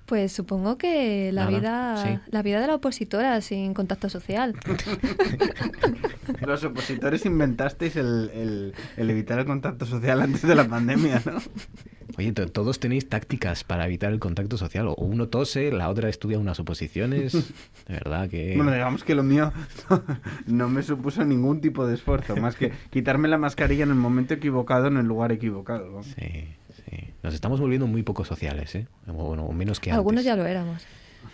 Pues 0.08 0.32
supongo 0.32 0.78
que 0.78 1.32
la 1.34 1.48
vida 1.48 2.22
la 2.32 2.42
vida 2.42 2.62
de 2.62 2.68
la 2.68 2.76
opositora 2.76 3.42
sin 3.42 3.74
contacto 3.74 4.10
social. 4.10 4.56
Los 6.46 6.64
opositores 6.64 7.26
inventasteis 7.26 7.98
el, 7.98 8.74
evitar 8.96 9.40
el 9.40 9.46
contacto 9.46 9.86
social 9.86 10.22
antes 10.22 10.44
de 10.44 10.56
la 10.56 10.66
pandemia, 10.66 11.22
¿no? 11.26 11.40
Oye, 12.18 12.32
todos 12.32 12.80
tenéis 12.80 13.10
tácticas 13.10 13.66
para 13.66 13.86
evitar 13.86 14.14
el 14.14 14.20
contacto 14.20 14.58
social. 14.58 14.88
O 14.88 14.96
uno 14.96 15.28
tose, 15.28 15.72
la 15.74 15.90
otra 15.90 16.08
estudia 16.08 16.40
unas 16.40 16.60
oposiciones. 16.60 17.34
De 17.88 17.94
verdad 17.94 18.30
que... 18.30 18.56
Bueno, 18.56 18.72
digamos 18.72 19.04
que 19.04 19.14
lo 19.14 19.24
mío 19.24 19.52
no 20.48 20.70
me 20.70 20.84
supuso 20.84 21.26
ningún 21.26 21.60
tipo 21.60 21.86
de 21.86 21.96
esfuerzo, 21.96 22.36
más 22.38 22.56
que 22.56 22.72
quitarme 22.92 23.28
la 23.28 23.38
mascarilla 23.38 23.84
en 23.84 23.90
el 23.90 23.96
momento 23.96 24.34
equivocado, 24.34 24.88
en 24.88 24.98
el 24.98 25.06
lugar 25.06 25.34
equivocado. 25.34 26.02
Sí. 26.04 26.48
Nos 27.24 27.34
estamos 27.34 27.60
volviendo 27.60 27.88
muy 27.88 28.04
poco 28.04 28.24
sociales, 28.24 28.76
¿eh? 28.76 28.88
Bueno, 29.06 29.48
menos 29.50 29.80
que 29.80 29.92
Algunos 29.92 30.24
ya 30.24 30.36
lo 30.36 30.46
éramos. 30.46 30.86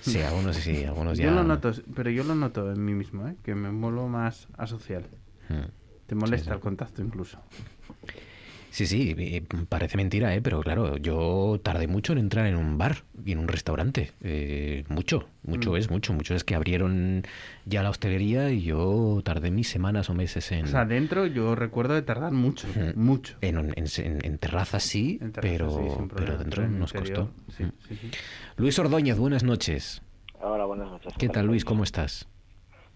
Sí, 0.02 0.20
algunos 0.22 0.56
sí, 0.58 0.84
algunos 0.84 1.18
ya... 1.18 1.26
Yo 1.26 1.32
lo 1.32 1.44
noto, 1.44 1.72
pero 1.96 2.10
yo 2.10 2.24
lo 2.24 2.36
noto 2.36 2.72
en 2.72 2.84
mí 2.84 2.94
mismo, 2.94 3.28
¿eh? 3.28 3.36
Que 3.44 3.56
me 3.56 3.70
vuelvo 3.70 4.08
más 4.08 4.48
asocial. 4.58 5.06
Hmm. 5.50 5.70
Te 6.08 6.16
molesta 6.16 6.54
el 6.54 6.60
contacto 6.60 7.02
incluso. 7.02 7.40
Sí, 8.74 8.88
sí, 8.88 9.45
parece 9.70 9.98
mentira, 9.98 10.34
¿eh? 10.34 10.41
pero 10.41 10.60
claro, 10.62 10.98
yo 10.98 11.60
tardé 11.62 11.86
mucho 11.86 12.12
en 12.12 12.18
entrar 12.18 12.48
en 12.48 12.56
un 12.56 12.80
bar 12.80 13.04
y 13.24 13.34
en 13.34 13.38
un 13.38 13.48
restaurante. 13.48 14.14
Eh, 14.22 14.84
mucho, 14.90 15.28
mucho 15.44 15.74
mm. 15.74 15.76
es, 15.76 15.91
mucho, 15.91 16.12
mucho 16.12 16.34
es 16.34 16.44
que 16.44 16.56
abrieron 16.56 17.22
ya 17.66 17.84
la 17.84 17.91
hostelería 17.91 18.50
y 18.50 18.64
yo 18.64 19.22
tardé 19.24 19.52
mis 19.52 19.70
semanas 19.70 20.10
o 20.10 20.16
meses 20.16 20.52
en... 20.52 20.66
O 20.66 20.68
sea, 20.70 20.86
dentro 20.86 21.28
yo 21.28 21.54
recuerdo 21.54 21.94
de 21.94 22.02
tardar 22.02 22.32
mucho, 22.32 22.68
mucho. 22.95 23.38
En, 23.41 23.76
en, 23.76 24.38
terrazas 24.40 24.82
sí, 24.82 25.20
pero, 25.40 26.10
pero 26.16 26.40
dentro 26.40 26.68
nos 26.68 26.94
costó. 26.94 27.30
Luis 28.58 28.80
Ordóñez, 28.80 29.20
buenas 29.20 29.44
noches. 29.44 30.02
Hola, 30.41 30.66
buenas 30.66 30.90
noches. 30.90 31.14
¿Qué 31.20 31.30
tal, 31.30 31.45
Luis? 31.45 31.64
¿Cómo 31.64 31.84
estás? 31.84 32.28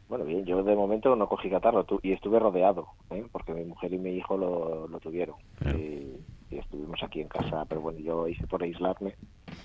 Bueno, 0.10 0.24
bien, 0.24 0.46
yo 0.46 0.64
de 0.64 0.76
momento 0.76 1.16
no 1.16 1.28
cogí 1.28 1.50
catarro 1.50 1.86
y 2.02 2.14
estuve 2.14 2.40
rodeado, 2.40 2.88
¿eh? 3.10 3.26
porque 3.32 3.54
mi 3.54 3.66
mujer 3.66 3.94
y 3.94 3.98
mi 3.98 4.12
hijo 4.12 4.38
lo, 4.38 4.88
lo 4.88 5.00
tuvieron. 5.00 5.36
Y, 5.66 6.16
estuvimos 6.50 7.04
aquí 7.04 7.20
en 7.20 7.28
casa, 7.28 7.66
pero 7.68 7.82
bueno, 7.82 8.00
yo 8.00 8.28
hice 8.28 8.48
por 8.48 8.64
aislarme 8.64 9.16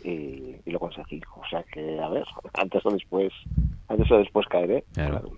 y, 0.03 0.57
lo 0.67 0.81
conseguí. 0.81 1.21
O 1.37 1.47
sea 1.49 1.63
que, 1.63 2.01
a 2.01 2.09
ver, 2.09 2.25
antes 2.55 2.85
o 2.85 2.91
después, 2.91 3.33
antes 3.89 4.11
o 4.11 4.19
después 4.19 4.47
caeré. 4.49 4.85
Claro. 4.93 5.31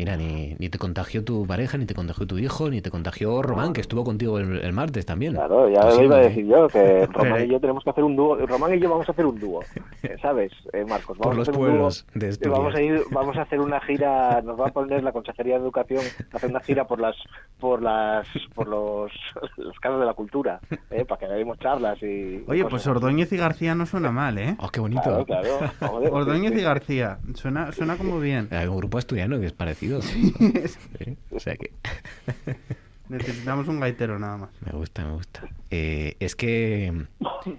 Mira, 0.00 0.16
ni, 0.16 0.56
ni 0.58 0.70
te 0.70 0.78
contagió 0.78 1.22
tu 1.22 1.46
pareja, 1.46 1.76
ni 1.76 1.84
te 1.84 1.94
contagió 1.94 2.26
tu 2.26 2.38
hijo, 2.38 2.70
ni 2.70 2.80
te 2.80 2.90
contagió 2.90 3.42
Román, 3.42 3.74
que 3.74 3.82
estuvo 3.82 4.02
contigo 4.02 4.38
el, 4.38 4.72
martes 4.72 5.04
también. 5.04 5.34
Claro, 5.34 5.68
ya 5.68 5.84
lo 5.84 6.02
iba 6.02 6.16
a 6.16 6.20
decir 6.20 6.46
yo, 6.46 6.68
que 6.68 7.04
Román 7.12 7.44
y 7.44 7.48
yo 7.48 7.60
tenemos 7.60 7.84
que 7.84 7.90
hacer 7.90 8.04
un 8.04 8.16
dúo. 8.16 8.34
Román 8.46 8.72
y 8.72 8.80
yo 8.80 8.88
vamos 8.88 9.06
a 9.06 9.12
hacer 9.12 9.26
un 9.26 9.38
dúo, 9.38 9.60
eh, 10.02 10.16
¿sabes, 10.22 10.52
eh, 10.72 10.86
Marcos? 10.88 11.18
Vamos 11.18 11.26
Por 11.26 11.36
los 11.36 11.48
a 11.48 11.50
hacer 11.50 11.60
pueblos 11.60 12.06
un 12.14 12.20
dúo, 12.20 12.30
de 12.30 12.48
Vamos 12.48 12.74
a, 12.74 12.80
ir, 12.80 13.02
vamos 13.10 13.36
a 13.36 13.42
hacer 13.42 13.60
una 13.60 13.78
gira, 13.82 14.40
nos 14.40 14.58
va 14.58 14.68
a 14.68 14.72
poner 14.72 15.04
la 15.04 15.12
Consejería 15.12 15.56
de 15.56 15.64
Educación 15.64 16.00
a 16.32 16.36
hacer 16.38 16.48
una 16.48 16.60
gira 16.60 16.86
por 16.86 16.98
las 16.98 17.16
por 17.58 17.82
las 17.82 18.26
por 18.54 18.68
los, 18.68 19.12
los 19.58 19.78
casas 19.80 20.00
de 20.00 20.06
la 20.06 20.14
cultura, 20.14 20.60
¿eh? 20.90 21.04
para 21.04 21.18
que 21.18 21.26
hagamos 21.26 21.58
charlas 21.58 22.02
y... 22.02 22.42
Oye, 22.48 22.64
pues 22.64 22.86
Ordóñez 22.86 23.30
y 23.34 23.36
García 23.36 23.74
no 23.74 23.84
suena 23.84 24.10
mal, 24.10 24.38
¿eh? 24.38 24.56
Oh, 24.60 24.70
qué 24.70 24.80
bonito. 24.80 25.26
Claro, 25.26 25.58
claro. 25.78 25.98
Ordóñez 26.10 26.56
y 26.56 26.62
García, 26.62 27.18
suena, 27.34 27.70
suena 27.72 27.98
como 27.98 28.18
bien. 28.18 28.48
Hay 28.50 28.66
un 28.66 28.78
grupo 28.78 28.96
asturiano 28.96 29.38
que 29.38 29.44
es 29.44 29.52
parecido 29.52 29.89
o 31.30 31.40
sea 31.40 31.56
que... 31.56 31.72
Necesitamos 33.10 33.66
un 33.66 33.80
gaitero 33.80 34.20
nada 34.20 34.36
más. 34.36 34.50
Me 34.64 34.70
gusta, 34.70 35.04
me 35.04 35.14
gusta. 35.14 35.48
Eh, 35.72 36.14
es 36.20 36.36
que 36.36 37.06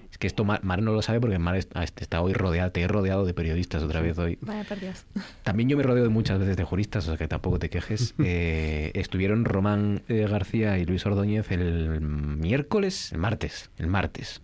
es 0.09 0.17
que 0.17 0.25
esto 0.25 0.45
Mar, 0.45 0.63
no 0.63 0.93
lo 0.93 1.01
sabe 1.01 1.19
porque 1.19 1.39
Mar 1.39 1.57
está 1.57 2.21
hoy 2.21 2.31
rodeado, 2.31 2.71
te 2.71 2.81
he 2.81 2.87
rodeado 2.87 3.25
de 3.25 3.33
periodistas 3.33 3.83
otra 3.83 3.99
vez 3.99 4.17
hoy. 4.17 4.37
Vaya 4.39 4.63
perdidos. 4.63 5.05
También 5.43 5.67
yo 5.67 5.75
me 5.75 5.83
rodeo 5.83 6.09
muchas 6.09 6.39
veces 6.39 6.55
de 6.55 6.63
juristas, 6.63 7.03
o 7.05 7.07
sea 7.09 7.17
que 7.17 7.27
tampoco 7.27 7.59
te 7.59 7.69
quejes. 7.69 8.15
Eh, 8.23 8.91
estuvieron 8.93 9.43
Román 9.43 10.03
eh, 10.07 10.25
García 10.29 10.77
y 10.77 10.85
Luis 10.85 11.05
Ordóñez 11.05 11.51
el 11.51 11.99
miércoles, 11.99 13.11
el 13.11 13.17
martes, 13.17 13.71
el 13.77 13.87
martes. 13.87 14.41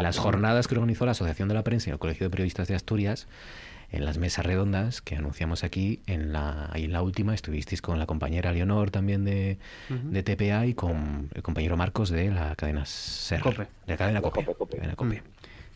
Las 0.00 0.18
jornadas 0.18 0.68
que 0.68 0.74
organizó 0.74 1.04
la 1.04 1.10
Asociación 1.10 1.48
de 1.48 1.54
la 1.54 1.64
Prensa 1.64 1.90
y 1.90 1.92
el 1.92 1.98
Colegio 1.98 2.26
de 2.26 2.30
Periodistas 2.30 2.68
de 2.68 2.76
Asturias 2.76 3.26
en 3.90 4.04
las 4.04 4.18
mesas 4.18 4.44
redondas 4.44 5.00
que 5.00 5.16
anunciamos 5.16 5.64
aquí. 5.64 6.00
En 6.06 6.32
la, 6.32 6.70
en 6.74 6.92
la 6.92 7.02
última 7.02 7.34
estuvisteis 7.34 7.82
con 7.82 7.98
la 7.98 8.06
compañera 8.06 8.52
Leonor 8.52 8.90
también 8.90 9.24
de, 9.24 9.58
de 9.88 10.22
TPA 10.22 10.66
y 10.66 10.74
con 10.74 11.30
el 11.34 11.42
compañero 11.42 11.76
Marcos 11.76 12.10
de 12.10 12.30
la 12.30 12.54
cadena 12.56 12.84
SER. 12.86 13.40
Cope. 13.40 13.62
De 13.62 13.68
la 13.86 13.96
cadena 13.96 14.20
Cope. 14.20 14.44
Cope, 14.44 14.76
Cadena 14.76 14.96
Cope. 14.96 15.22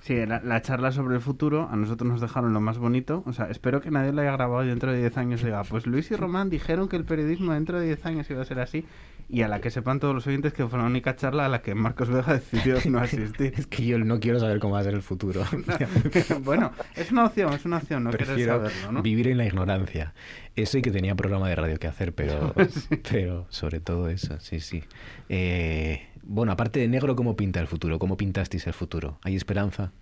Sí, 0.01 0.17
la, 0.27 0.63
charla 0.63 0.93
sobre 0.93 1.17
el 1.17 1.21
futuro 1.21 1.69
a 1.71 1.77
nosotros 1.77 2.11
nos 2.11 2.23
dejaron 2.23 2.55
lo 2.55 2.61
más 2.61 2.79
bonito. 2.79 3.23
O 3.27 3.35
sea, 3.35 3.47
espero 3.51 3.83
que 3.83 3.91
nadie 3.91 4.13
lo 4.13 4.23
haya 4.23 4.33
grabado 4.33 4.65
y 4.65 4.69
dentro 4.69 4.91
de 4.93 4.99
10 4.99 5.19
años 5.19 5.43
diga, 5.43 5.63
pues 5.65 5.87
Luis 5.87 6.11
y 6.11 6.17
Román 6.17 6.49
dijeron 6.49 6.89
que 6.89 6.97
el 6.97 7.05
periodismo 7.05 7.53
dentro 7.53 7.79
de 7.79 7.87
10 7.87 8.07
años 8.07 8.31
iba 8.31 8.41
a 8.41 8.47
ser 8.47 8.61
así. 8.61 8.87
Y 9.29 9.43
a 9.43 9.49
la 9.49 9.61
que 9.61 9.71
sepan 9.71 10.01
todos 10.01 10.15
los 10.15 10.27
oyentes 10.27 10.53
que 10.55 10.67
fue 10.67 10.79
la 10.79 10.87
única 10.87 11.15
charla 11.15 11.47
a 11.47 11.49
la 11.49 11.61
que 11.61 11.75
Marcos 11.75 12.09
Vega 12.09 12.33
decidió 12.53 12.79
no 12.91 12.99
asistir. 13.01 13.53
es 13.57 13.67
que 13.67 13.85
yo 13.85 13.99
no 13.99 14.19
quiero 14.21 14.41
saber 14.41 14.59
cómo 14.59 14.75
va 14.75 14.81
a 14.81 14.85
ser 14.85 14.95
el 14.95 15.03
futuro. 15.03 15.45
bueno, 16.41 16.73
es 16.97 17.13
una 17.13 17.27
opción, 17.27 17.53
es 17.53 17.65
una 17.67 17.77
opción, 17.77 18.03
no 18.03 18.11
Prefiero 18.11 18.57
saberlo, 18.57 18.93
¿no? 18.93 19.03
vivir 19.03 19.29
en 19.29 19.37
la 19.37 19.45
ignorancia. 19.45 20.15
Eso 20.57 20.79
y 20.79 20.83
que 20.83 20.91
tenía 20.91 21.15
programa 21.15 21.49
de 21.49 21.55
radio 21.55 21.79
que 21.79 21.87
hacer, 21.87 22.13
pero, 22.13 22.53
pero 23.11 23.47
sobre 23.51 23.81
todo 23.81 24.09
eso, 24.09 24.39
sí, 24.41 24.61
sí. 24.61 24.83
Eh, 25.29 26.09
bueno, 26.23 26.53
aparte 26.53 26.81
de 26.81 26.89
negro, 26.89 27.17
¿cómo 27.17 27.37
pinta 27.37 27.61
el 27.61 27.67
futuro? 27.67 27.99
¿Cómo 27.99 28.17
pintasteis 28.17 28.67
el 28.67 28.73
futuro? 28.73 29.19
¿Hay 29.23 29.37
esperanza? 29.37 29.93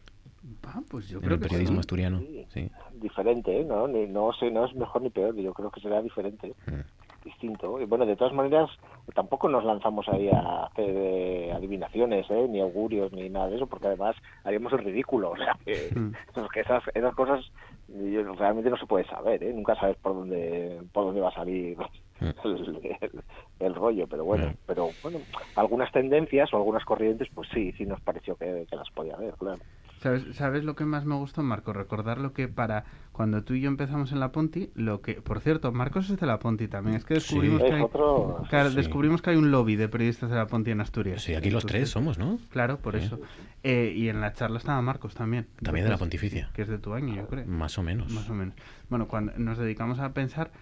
Ah, 0.66 0.81
pues 0.89 1.09
yo 1.09 1.19
en 1.19 1.25
creo 1.25 1.35
el 1.35 1.41
periodismo 1.41 1.81
asturiano. 1.81 2.20
Sí. 2.49 2.70
Diferente, 2.95 3.61
¿eh? 3.61 3.65
¿no? 3.65 3.89
no, 3.89 4.33
sé, 4.35 4.51
no 4.51 4.66
es 4.66 4.75
mejor 4.75 5.03
ni 5.03 5.11
peor, 5.11 5.35
yo 5.37 5.53
creo 5.53 5.70
que 5.70 5.81
será 5.81 6.03
diferente. 6.03 6.55
Mm. 6.66 7.25
Distinto. 7.25 7.81
Y 7.81 7.85
bueno, 7.85 8.07
de 8.07 8.16
todas 8.16 8.33
maneras, 8.33 8.70
tampoco 9.15 9.49
nos 9.49 9.65
lanzamos 9.65 10.09
ahí 10.09 10.29
a 10.29 10.65
hacer 10.65 10.91
eh, 10.97 11.53
adivinaciones, 11.53 12.27
¿eh? 12.31 12.47
ni 12.49 12.61
augurios, 12.61 13.12
ni 13.12 13.29
nada 13.29 13.49
de 13.49 13.57
eso, 13.57 13.66
porque 13.66 13.89
además 13.89 14.16
haríamos 14.45 14.73
el 14.73 14.81
ridículo. 14.81 15.31
O 15.31 15.37
sea, 15.37 15.57
que, 15.65 15.91
mm. 15.95 16.12
esas, 16.55 16.83
esas 16.95 17.15
cosas 17.15 17.45
realmente 17.89 18.70
no 18.70 18.77
se 18.77 18.86
puede 18.86 19.06
saber, 19.06 19.43
¿eh? 19.43 19.52
Nunca 19.52 19.74
sabes 19.77 19.97
por 19.97 20.15
dónde, 20.15 20.81
por 20.93 21.05
dónde 21.05 21.20
va 21.20 21.28
a 21.28 21.35
salir 21.35 21.77
el, 23.60 23.74
rollo, 23.74 24.06
pero 24.06 24.24
bueno, 24.24 24.52
pero 24.66 24.90
bueno, 25.02 25.20
algunas 25.56 25.90
tendencias 25.93 26.52
o 26.52 26.56
algunas 26.56 26.85
corrientes, 26.85 27.28
pues 27.35 27.48
sí, 27.52 27.73
sí 27.73 27.86
nos 27.86 28.01
pareció 28.01 28.36
que, 28.36 28.66
las 28.70 28.90
podía 28.90 29.15
haber, 29.15 29.35
claro. 29.35 29.60
¿Sabes, 30.01 30.37
¿Sabes 30.37 30.65
lo 30.65 30.77
que 30.77 30.85
más 30.85 31.05
me 31.05 31.15
gustó, 31.15 31.43
Marco? 31.43 31.73
Recordar 31.73 32.19
lo 32.19 32.33
que 32.33 32.49
para 32.49 32.85
cuando 33.12 33.43
tú 33.43 33.55
y 33.55 33.61
yo 33.61 33.69
empezamos 33.69 34.12
en 34.12 34.20
la 34.20 34.31
Ponti, 34.31 34.70
lo 34.75 35.01
que, 35.01 35.15
por 35.15 35.41
cierto, 35.41 35.73
Marcos 35.73 36.09
es 36.11 36.20
de 36.20 36.27
la 36.27 36.39
Ponti 36.39 36.69
también, 36.69 36.97
es 36.97 37.05
que 37.05 37.15
descubrimos, 37.15 37.62
que, 37.62 38.57
hay, 38.57 38.75
descubrimos 38.75 39.23
que 39.23 39.31
hay 39.31 39.37
un 39.37 39.51
lobby 39.51 39.77
de 39.77 39.89
periodistas 39.89 40.31
de 40.31 40.37
la 40.37 40.47
Ponti 40.47 40.70
en 40.70 40.81
Asturias. 40.81 41.23
Sí, 41.23 41.35
aquí 41.35 41.51
los 41.51 41.66
tres 41.66 41.91
somos, 41.91 42.19
¿no? 42.19 42.39
Claro, 42.51 42.79
por 42.79 42.97
eso. 42.97 43.20
Eh, 43.65 43.93
y 43.97 44.09
en 44.09 44.20
la 44.20 44.33
charla 44.35 44.59
estaba 44.59 44.81
Marcos 44.83 45.15
también. 45.15 45.49
También 45.62 45.85
de 45.85 45.91
la 45.91 45.99
Pontificia. 45.99 46.51
Que 46.55 46.62
es 46.62 46.69
de 46.69 46.79
tu 46.79 46.95
año, 46.95 47.15
yo 47.15 47.27
creo. 47.27 47.47
Más 47.47 47.77
o 47.79 47.83
menos. 47.83 48.12
Más 48.12 48.31
o 48.31 48.35
menos. 48.35 48.55
Bueno, 48.89 49.09
cuando 49.09 49.33
nos 49.37 49.59
dedicamos 49.59 49.99
a 49.99 50.12
pensar 50.12 50.53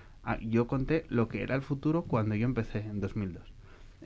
yo 0.43 0.67
conté 0.67 1.07
lo 1.09 1.29
que 1.29 1.43
era 1.43 1.55
el 1.55 1.63
futuro 1.63 2.03
cuando 2.03 2.35
yo 2.35 2.47
empecé 2.47 2.81
en 2.81 3.01
2002. 3.01 3.56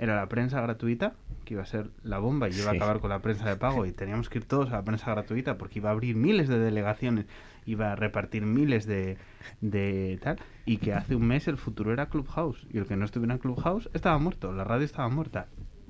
Era 0.01 0.17
la 0.17 0.31
prensa 0.31 0.63
gratuita, 0.63 1.13
que 1.45 1.53
iba 1.55 1.63
a 1.63 1.67
ser 1.67 1.91
la 2.03 2.19
bomba 2.19 2.49
y 2.49 2.59
iba 2.59 2.71
a 2.71 2.75
acabar 2.75 3.01
con 3.01 3.11
la 3.11 3.21
prensa 3.21 3.47
de 3.47 3.57
pago 3.57 3.85
y 3.85 3.93
teníamos 3.93 4.31
que 4.31 4.39
ir 4.39 4.47
todos 4.47 4.71
a 4.71 4.77
la 4.77 4.83
prensa 4.83 5.11
gratuita 5.11 5.59
porque 5.59 5.79
iba 5.79 5.91
a 5.91 5.93
abrir 5.93 6.17
miles 6.17 6.49
de 6.49 6.59
delegaciones, 6.59 7.27
iba 7.67 7.93
a 7.93 7.97
repartir 7.97 8.47
miles 8.47 8.87
de, 8.87 9.19
de 9.61 10.19
tal 10.23 10.39
y 10.65 10.79
que 10.79 10.95
hace 10.95 11.15
un 11.15 11.27
mes 11.27 11.49
el 11.49 11.59
futuro 11.59 11.93
era 11.93 12.07
Clubhouse 12.07 12.67
y 12.73 12.79
el 12.79 12.87
que 12.87 12.97
no 12.97 13.05
estuviera 13.05 13.35
en 13.35 13.41
Clubhouse 13.41 13.91
estaba 13.93 14.17
muerto, 14.17 14.53
la 14.53 14.65
radio 14.65 14.87
estaba 14.87 15.09
muerta. 15.11 15.49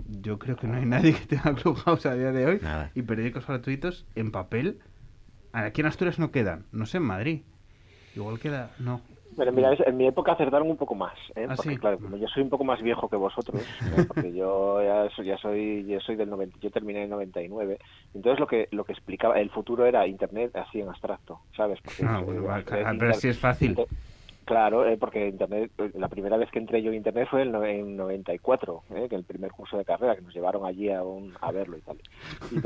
Yo 0.09 0.41
creo 0.41 0.57
que 0.57 0.67
no 0.67 0.75
hay 0.75 0.87
nadie 0.87 1.15
que 1.15 1.27
tenga 1.27 1.55
Clubhouse 1.55 2.07
a 2.07 2.15
día 2.15 2.33
de 2.33 2.47
hoy 2.47 2.61
y 2.97 3.03
periódicos 3.03 3.47
gratuitos 3.47 4.07
en 4.17 4.33
papel. 4.33 4.81
Aquí 5.53 5.83
en 5.83 5.87
Asturias 5.87 6.19
no 6.19 6.33
quedan, 6.33 6.65
no 6.73 6.85
sé 6.85 6.97
en 6.97 7.05
Madrid. 7.05 7.43
Igual 8.17 8.41
queda, 8.41 8.73
no, 8.81 9.03
pero 9.41 9.53
mira, 9.53 9.75
en 9.87 9.97
mi 9.97 10.07
época 10.07 10.33
acertaron 10.33 10.69
un 10.69 10.77
poco 10.77 10.95
más, 10.95 11.15
¿eh? 11.35 11.47
Ah, 11.49 11.55
porque 11.57 11.79
claro, 11.79 11.99
yo 12.15 12.29
soy 12.29 12.43
un 12.43 12.51
poco 12.51 12.63
más 12.63 12.83
viejo 12.83 13.09
que 13.09 13.17
vosotros, 13.17 13.63
¿eh? 13.97 14.05
porque 14.07 14.35
yo 14.35 14.83
ya 14.83 15.09
soy, 15.17 15.25
ya 15.25 15.39
soy, 15.39 15.87
yo 15.87 15.99
soy 16.01 16.17
del 16.17 16.29
90, 16.29 16.59
yo 16.61 16.71
terminé 16.71 16.99
en 16.99 17.05
el 17.05 17.11
99, 17.13 17.79
entonces 18.13 18.39
lo 18.39 18.47
que 18.47 18.69
lo 18.71 18.85
que 18.85 18.93
explicaba 18.93 19.41
el 19.41 19.49
futuro 19.49 19.87
era 19.87 20.07
Internet 20.07 20.55
así 20.57 20.83
en 20.83 20.91
abstracto, 20.91 21.41
¿sabes? 21.57 21.81
Porque, 21.81 22.05
ah, 22.05 22.23
pero 22.99 23.15
si 23.15 23.29
es 23.29 23.39
fácil. 23.39 23.79
Claro, 24.51 24.85
eh, 24.85 24.97
porque 24.99 25.29
Internet, 25.29 25.71
eh, 25.79 25.93
la 25.95 26.09
primera 26.09 26.37
vez 26.37 26.51
que 26.51 26.59
entré 26.59 26.83
yo 26.83 26.91
en 26.91 26.97
Internet 26.97 27.29
fue 27.31 27.43
en, 27.43 27.55
en 27.55 27.97
94, 27.97 28.83
eh, 28.97 29.07
que 29.09 29.15
el 29.15 29.23
primer 29.23 29.53
curso 29.53 29.79
de 29.79 29.85
carrera, 29.85 30.17
que 30.17 30.23
nos 30.23 30.35
llevaron 30.35 30.67
allí 30.67 30.89
a, 30.91 31.03
a 31.41 31.53
verlo 31.53 31.79
y 31.79 31.81
tal. 31.83 31.99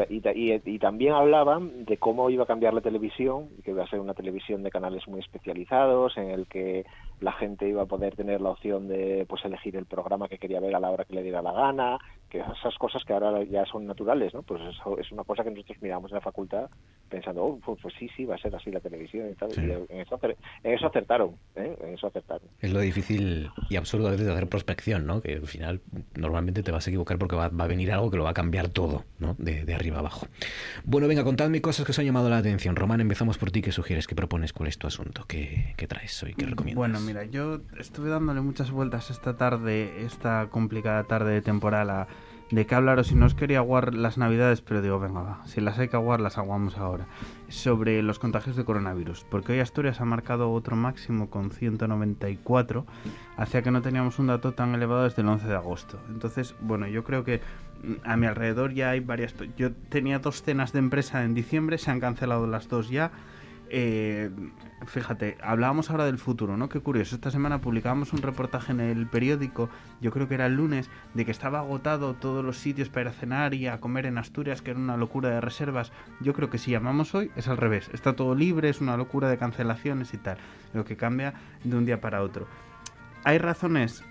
Y, 0.08 0.78
también 0.78 1.12
hablaban 1.12 1.84
de 1.84 1.98
cómo 1.98 2.30
iba 2.30 2.44
a 2.44 2.46
cambiar 2.46 2.72
la 2.72 2.80
televisión, 2.80 3.50
que 3.62 3.72
iba 3.72 3.84
a 3.84 3.86
ser 3.86 4.00
una 4.00 4.14
televisión 4.14 4.62
de 4.62 4.70
canales 4.70 5.06
muy 5.08 5.20
especializados, 5.20 6.16
en 6.16 6.30
el 6.30 6.46
que 6.46 6.86
la 7.20 7.32
gente 7.32 7.68
iba 7.68 7.82
a 7.82 7.86
poder 7.86 8.16
tener 8.16 8.40
la 8.40 8.52
opción 8.52 8.88
de 8.88 9.26
pues 9.28 9.44
elegir 9.44 9.76
el 9.76 9.84
programa 9.84 10.28
que 10.28 10.38
quería 10.38 10.60
ver 10.60 10.74
a 10.74 10.80
la 10.80 10.90
hora 10.90 11.04
que 11.04 11.14
le 11.14 11.22
diera 11.22 11.42
la 11.42 11.52
gana, 11.52 11.98
que 12.34 12.40
esas 12.40 12.76
cosas 12.78 13.04
que 13.04 13.12
ahora 13.12 13.44
ya 13.44 13.64
son 13.64 13.86
naturales, 13.86 14.34
¿no? 14.34 14.42
Pues 14.42 14.60
eso 14.62 14.98
es 14.98 15.12
una 15.12 15.22
cosa 15.22 15.44
que 15.44 15.50
nosotros 15.50 15.78
miramos 15.80 16.10
en 16.10 16.16
la 16.16 16.20
facultad 16.20 16.68
pensando, 17.08 17.44
oh, 17.44 17.60
pues, 17.64 17.78
pues 17.80 17.94
sí, 17.96 18.08
sí, 18.16 18.24
va 18.24 18.34
a 18.34 18.38
ser 18.38 18.52
así 18.56 18.72
la 18.72 18.80
televisión 18.80 19.30
y 19.30 19.34
tal. 19.34 19.50
Y 19.52 19.70
en, 19.70 20.00
eso, 20.00 20.18
en 20.64 20.72
eso 20.72 20.86
acertaron, 20.88 21.36
¿eh? 21.54 21.76
eso 21.94 22.10
Es 22.60 22.72
lo 22.72 22.80
difícil 22.80 23.50
y 23.70 23.76
absurdo 23.76 24.08
a 24.08 24.10
veces 24.10 24.26
de 24.26 24.32
hacer 24.32 24.48
prospección, 24.48 25.06
¿no? 25.06 25.20
Que 25.20 25.34
al 25.34 25.46
final 25.46 25.80
normalmente 26.16 26.64
te 26.64 26.72
vas 26.72 26.84
a 26.88 26.90
equivocar 26.90 27.18
porque 27.18 27.36
va, 27.36 27.44
a 27.44 27.66
venir 27.68 27.92
algo 27.92 28.10
que 28.10 28.16
lo 28.16 28.24
va 28.24 28.30
a 28.30 28.34
cambiar 28.34 28.68
todo, 28.68 29.04
¿no? 29.20 29.36
De, 29.38 29.64
de, 29.64 29.74
arriba 29.74 30.00
abajo. 30.00 30.26
Bueno, 30.82 31.06
venga, 31.06 31.22
contadme 31.22 31.60
cosas 31.60 31.86
que 31.86 31.92
os 31.92 31.98
han 32.00 32.04
llamado 32.04 32.28
la 32.30 32.38
atención. 32.38 32.74
Román, 32.74 33.00
empezamos 33.00 33.38
por 33.38 33.52
ti. 33.52 33.62
¿Qué 33.62 33.70
sugieres? 33.70 34.08
¿Qué 34.08 34.16
propones? 34.16 34.52
¿Cuál 34.52 34.70
es 34.70 34.78
tu 34.78 34.88
asunto? 34.88 35.24
¿Qué, 35.28 35.74
qué 35.76 35.86
traes 35.86 36.20
hoy? 36.24 36.34
¿Qué 36.34 36.46
recomiendas? 36.46 36.78
Bueno, 36.78 36.98
mira, 36.98 37.24
yo 37.26 37.60
estuve 37.78 38.10
dándole 38.10 38.40
muchas 38.40 38.72
vueltas 38.72 39.10
esta 39.10 39.36
tarde, 39.36 40.04
esta 40.04 40.48
complicada 40.50 41.04
tarde 41.04 41.32
de 41.32 41.42
temporada 41.42 42.08
de 42.50 42.66
qué 42.66 42.74
hablaros 42.74 43.08
si 43.08 43.14
no 43.14 43.26
os 43.26 43.34
quería 43.34 43.58
aguar 43.58 43.94
las 43.94 44.18
navidades, 44.18 44.60
pero 44.60 44.82
digo, 44.82 44.98
venga, 44.98 45.22
va, 45.22 45.46
si 45.46 45.60
las 45.60 45.78
hay 45.78 45.88
que 45.88 45.96
aguar, 45.96 46.20
las 46.20 46.38
aguamos 46.38 46.76
ahora. 46.76 47.06
Sobre 47.48 48.02
los 48.02 48.18
contagios 48.18 48.56
de 48.56 48.64
coronavirus, 48.64 49.24
porque 49.30 49.52
hoy 49.52 49.60
Asturias 49.60 50.00
ha 50.00 50.04
marcado 50.04 50.52
otro 50.52 50.76
máximo 50.76 51.30
con 51.30 51.50
194, 51.50 52.84
hacía 53.36 53.62
que 53.62 53.70
no 53.70 53.82
teníamos 53.82 54.18
un 54.18 54.28
dato 54.28 54.52
tan 54.52 54.74
elevado 54.74 55.04
desde 55.04 55.22
el 55.22 55.28
11 55.28 55.48
de 55.48 55.54
agosto. 55.54 55.98
Entonces, 56.08 56.54
bueno, 56.60 56.86
yo 56.86 57.04
creo 57.04 57.24
que 57.24 57.40
mm, 57.82 57.92
a 58.08 58.16
mi 58.16 58.26
alrededor 58.26 58.72
ya 58.72 58.90
hay 58.90 59.00
varias... 59.00 59.34
Yo 59.56 59.72
tenía 59.72 60.18
dos 60.18 60.42
cenas 60.42 60.72
de 60.72 60.80
empresa 60.80 61.24
en 61.24 61.34
diciembre, 61.34 61.78
se 61.78 61.90
han 61.90 62.00
cancelado 62.00 62.46
las 62.46 62.68
dos 62.68 62.90
ya. 62.90 63.10
Eh, 63.76 64.30
fíjate, 64.86 65.36
hablábamos 65.42 65.90
ahora 65.90 66.04
del 66.04 66.18
futuro, 66.18 66.56
¿no? 66.56 66.68
Qué 66.68 66.78
curioso. 66.78 67.16
Esta 67.16 67.32
semana 67.32 67.60
publicábamos 67.60 68.12
un 68.12 68.22
reportaje 68.22 68.70
en 68.70 68.78
el 68.78 69.08
periódico, 69.08 69.68
yo 70.00 70.12
creo 70.12 70.28
que 70.28 70.34
era 70.34 70.46
el 70.46 70.54
lunes, 70.54 70.88
de 71.14 71.24
que 71.24 71.32
estaba 71.32 71.58
agotado 71.58 72.14
todos 72.14 72.44
los 72.44 72.56
sitios 72.56 72.88
para 72.88 73.10
cenar 73.10 73.52
y 73.52 73.66
a 73.66 73.80
comer 73.80 74.06
en 74.06 74.16
Asturias, 74.16 74.62
que 74.62 74.70
era 74.70 74.78
una 74.78 74.96
locura 74.96 75.30
de 75.30 75.40
reservas. 75.40 75.90
Yo 76.20 76.34
creo 76.34 76.50
que 76.50 76.58
si 76.58 76.70
llamamos 76.70 77.16
hoy 77.16 77.32
es 77.34 77.48
al 77.48 77.56
revés. 77.56 77.90
Está 77.92 78.12
todo 78.12 78.36
libre, 78.36 78.68
es 78.68 78.80
una 78.80 78.96
locura 78.96 79.28
de 79.28 79.38
cancelaciones 79.38 80.14
y 80.14 80.18
tal. 80.18 80.38
Lo 80.72 80.84
que 80.84 80.96
cambia 80.96 81.34
de 81.64 81.76
un 81.76 81.84
día 81.84 82.00
para 82.00 82.22
otro. 82.22 82.46
Hay 83.24 83.38
razones 83.38 84.04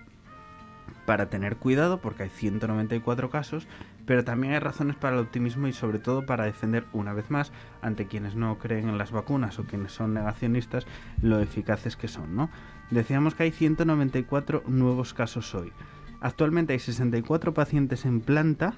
para 1.06 1.30
tener 1.30 1.56
cuidado 1.56 2.02
porque 2.02 2.24
hay 2.24 2.28
194 2.28 3.30
casos, 3.30 3.66
pero 4.06 4.24
también 4.24 4.52
hay 4.54 4.58
razones 4.58 4.96
para 4.96 5.16
el 5.16 5.22
optimismo 5.22 5.66
y 5.66 5.72
sobre 5.72 5.98
todo 5.98 6.26
para 6.26 6.44
defender 6.44 6.84
una 6.92 7.12
vez 7.12 7.30
más 7.30 7.52
ante 7.82 8.06
quienes 8.06 8.34
no 8.34 8.58
creen 8.58 8.88
en 8.88 8.98
las 8.98 9.12
vacunas 9.12 9.58
o 9.58 9.64
quienes 9.64 9.92
son 9.92 10.14
negacionistas 10.14 10.86
lo 11.22 11.40
eficaces 11.40 11.96
que 11.96 12.08
son, 12.08 12.36
¿no? 12.36 12.50
Decíamos 12.90 13.34
que 13.34 13.44
hay 13.44 13.50
194 13.50 14.64
nuevos 14.66 15.14
casos 15.14 15.54
hoy. 15.54 15.72
Actualmente 16.20 16.72
hay 16.72 16.78
64 16.78 17.54
pacientes 17.54 18.04
en 18.04 18.20
planta 18.20 18.74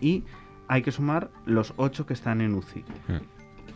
y 0.00 0.24
hay 0.68 0.82
que 0.82 0.92
sumar 0.92 1.30
los 1.44 1.74
8 1.76 2.06
que 2.06 2.14
están 2.14 2.40
en 2.40 2.54
UCI. 2.54 2.84
Hmm. 3.08 3.20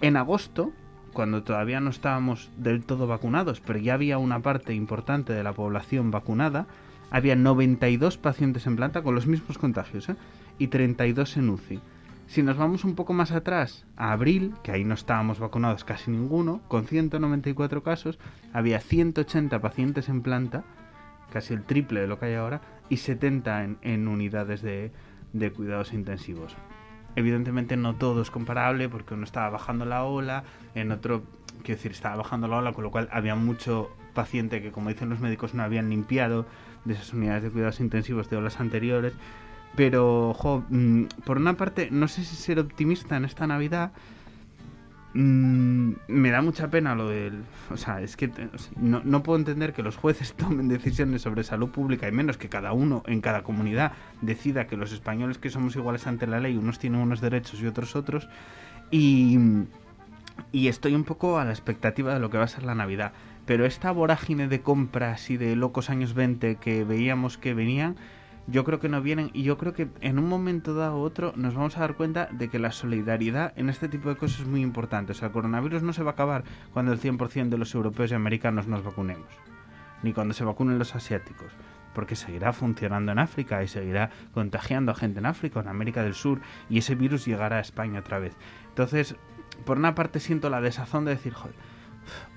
En 0.01 0.17
agosto, 0.17 0.73
cuando 1.13 1.43
todavía 1.43 1.81
no 1.81 1.91
estábamos 1.91 2.51
del 2.57 2.85
todo 2.85 3.07
vacunados, 3.07 3.61
pero 3.61 3.79
ya 3.79 3.95
había 3.95 4.19
una 4.19 4.41
parte 4.41 4.75
importante 4.75 5.33
de 5.33 5.43
la 5.43 5.53
población 5.53 6.11
vacunada, 6.11 6.67
había 7.11 7.37
92 7.37 8.19
pacientes 8.19 8.67
en 8.67 8.77
planta 8.77 9.03
con 9.03 9.15
los 9.15 9.27
mismos 9.27 9.59
contagios 9.59 10.09
¿eh? 10.09 10.17
Y 10.61 10.69
32 10.69 11.39
en 11.39 11.51
UCI. 11.51 11.81
Si 12.29 12.45
nos 12.45 12.57
vamos 12.57 12.85
un 12.85 12.95
poco 12.95 13.13
más 13.13 13.33
atrás, 13.33 13.87
a 13.97 14.13
abril, 14.13 14.55
que 14.63 14.71
ahí 14.71 14.85
no 14.85 14.95
estábamos 14.95 15.41
vacunados 15.41 15.83
casi 15.83 16.13
ninguno, 16.13 16.61
con 16.69 16.87
194 16.87 17.83
casos, 17.83 18.21
había 18.53 18.79
180 18.79 19.59
pacientes 19.61 20.09
en 20.09 20.23
planta, 20.23 20.63
casi 21.33 21.55
el 21.55 21.65
triple 21.65 22.03
de 22.03 22.07
lo 22.07 22.21
que 22.21 22.27
hay 22.27 22.35
ahora, 22.35 22.61
y 22.89 22.99
70 22.99 23.79
en, 23.83 24.07
unidades 24.07 24.63
de, 24.63 24.93
de 25.33 25.51
cuidados 25.51 25.93
intensivos. 25.93 26.55
Evidentemente 27.17 27.77
no 27.77 27.97
todo 27.97 28.23
es 28.23 28.31
comparable 28.31 28.89
porque 28.89 29.15
uno 29.15 29.25
estaba 29.25 29.51
bajando 29.51 29.85
la 29.87 30.05
ola, 30.05 30.45
en 30.77 30.93
otro, 30.93 31.25
quiero 31.65 31.79
decir, 31.79 31.91
estaba 31.91 32.17
bajando 32.17 32.47
la 32.47 32.59
ola, 32.59 32.73
con 32.73 32.85
lo 32.85 32.93
cual 32.93 33.09
había 33.11 33.35
mucho 33.35 33.91
paciente 34.15 34.63
que, 34.63 34.71
como 34.71 34.91
dicen 34.91 35.09
los 35.09 35.21
médicos, 35.21 35.55
no 35.55 35.63
habían 35.63 35.91
limpiado 35.91 36.47
de 36.85 36.95
esas 36.95 37.13
unidades 37.13 37.43
de 37.43 37.51
cuidados 37.51 37.81
intensivos 37.81 38.31
de 38.31 38.37
olas 38.37 38.61
anteriores. 38.61 39.15
Pero, 39.77 40.31
ojo, 40.31 40.65
mm, 40.69 41.05
por 41.25 41.39
una 41.39 41.57
parte, 41.57 41.89
no 41.91 42.09
sé 42.09 42.25
si 42.25 42.37
ser 42.37 42.59
optimista 42.59 43.17
en 43.17 43.25
esta 43.25 43.47
Navidad, 43.47 43.93
Mm, 45.13 45.95
me 46.07 46.31
da 46.31 46.41
mucha 46.41 46.71
pena 46.71 46.95
lo 46.95 47.09
del... 47.09 47.43
O 47.71 47.77
sea, 47.77 48.01
es 48.01 48.17
que 48.17 48.31
no, 48.77 49.03
no, 49.05 49.23
puedo 49.25 49.39
entender 49.39 49.73
que 49.73 49.83
los 49.83 49.97
jueces 49.97 50.35
tomen 50.37 50.69
decisiones 50.69 51.23
sobre 51.23 51.43
salud 51.43 51.71
pública 51.71 52.09
y 52.09 52.13
menos 52.13 52.37
que 52.37 52.49
cada 52.49 52.73
uno 52.73 53.03
en 53.07 53.21
cada 53.21 53.43
comunidad 53.43 53.93
decida 54.21 54.67
que 54.69 54.77
los 54.77 54.93
españoles 54.93 55.39
que 55.39 55.51
somos 55.51 55.75
iguales 55.75 56.07
ante 56.07 56.27
la 56.27 56.39
ley, 56.39 56.57
unos 56.57 56.79
tienen 56.79 57.01
unos 57.01 57.21
derechos 57.21 57.61
y 57.61 57.67
otros 57.67 57.97
otros. 57.97 58.29
Y, 58.93 59.39
y 60.53 60.69
estoy 60.69 60.95
un 60.95 61.05
poco 61.05 61.39
a 61.39 61.45
la 61.45 61.51
expectativa 61.51 62.15
de 62.15 62.21
lo 62.21 62.31
que 62.31 62.39
va 62.39 62.45
a 62.45 62.49
ser 62.49 62.63
la 62.63 62.77
Navidad. 62.77 63.13
Pero 63.47 63.67
esta 63.67 63.91
vorágine 63.91 64.47
de 64.47 64.61
compras 64.61 65.29
y 65.31 65.37
de 65.37 65.57
locos 65.57 65.91
años 65.91 66.15
20 66.15 66.57
que 66.57 66.85
veíamos 66.85 67.37
que 67.37 67.53
venían 67.53 67.97
yo 68.51 68.65
creo 68.65 68.81
que 68.81 68.89
no 68.89 69.01
vienen 69.01 69.31
y 69.33 69.43
yo 69.43 69.57
creo 69.57 69.73
que 69.73 69.89
en 70.01 70.19
un 70.19 70.29
momento 70.29 70.75
dado 70.75 70.99
u 70.99 71.03
otro 71.03 71.33
nos 71.37 71.55
vamos 71.55 71.77
a 71.77 71.81
dar 71.81 71.95
cuenta 71.95 72.29
de 72.33 72.49
que 72.49 72.59
la 72.59 72.73
solidaridad 72.73 73.53
en 73.57 73.69
este 73.69 73.89
tipo 73.89 74.09
de 74.09 74.17
cosas 74.17 74.41
es 74.41 74.47
muy 74.47 74.61
importante. 74.61 75.13
O 75.13 75.15
sea, 75.15 75.29
el 75.29 75.33
coronavirus 75.33 75.83
no 75.83 75.93
se 75.93 76.03
va 76.03 76.11
a 76.11 76.15
acabar 76.15 76.45
cuando 76.73 76.93
el 76.93 77.01
100% 77.01 77.49
de 77.49 77.59
los 77.59 77.75
europeos 77.75 78.11
y 78.11 78.15
americanos 78.15 78.67
nos 78.67 78.83
vacunemos, 78.83 79.29
ni 80.03 80.13
cuando 80.13 80.35
se 80.35 80.45
vacunen 80.45 80.79
los 80.79 80.95
asiáticos, 80.95 81.53
porque 81.95 82.17
seguirá 82.17 82.53
funcionando 82.53 83.13
en 83.13 83.21
África 83.21 83.63
y 83.63 83.69
seguirá 83.69 84.11
contagiando 84.35 84.93
a 84.93 84.97
gente 84.97 85.21
en 85.21 85.27
África, 85.27 85.61
en 85.61 85.69
América 85.69 86.03
del 86.03 86.15
Sur, 86.15 86.41
y 86.69 86.79
ese 86.79 86.97
virus 86.97 87.27
llegará 87.27 87.59
a 87.59 87.61
España 87.61 88.01
otra 88.01 88.19
vez. 88.19 88.35
Entonces, 88.69 89.15
por 89.65 89.79
una 89.79 89.95
parte 89.95 90.19
siento 90.19 90.51
la 90.51 90.61
desazón 90.61 91.05
de 91.05 91.13
decir, 91.13 91.35
joder, 91.35 91.55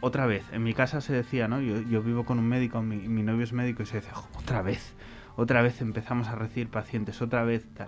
otra 0.01 0.27
vez, 0.27 0.45
en 0.51 0.63
mi 0.63 0.73
casa 0.73 1.01
se 1.01 1.13
decía, 1.13 1.47
¿no? 1.47 1.59
Yo, 1.59 1.81
yo 1.81 2.03
vivo 2.03 2.25
con 2.25 2.37
un 2.37 2.47
médico, 2.47 2.81
mi, 2.81 2.97
mi 3.07 3.23
novio 3.23 3.43
es 3.43 3.53
médico 3.53 3.81
y 3.81 3.85
se 3.87 3.97
decía, 3.97 4.13
otra 4.37 4.61
vez 4.61 4.93
otra 5.35 5.61
vez 5.61 5.81
empezamos 5.81 6.27
a 6.27 6.35
recibir 6.35 6.69
pacientes, 6.69 7.21
otra 7.21 7.43
vez 7.43 7.65
tal. 7.73 7.87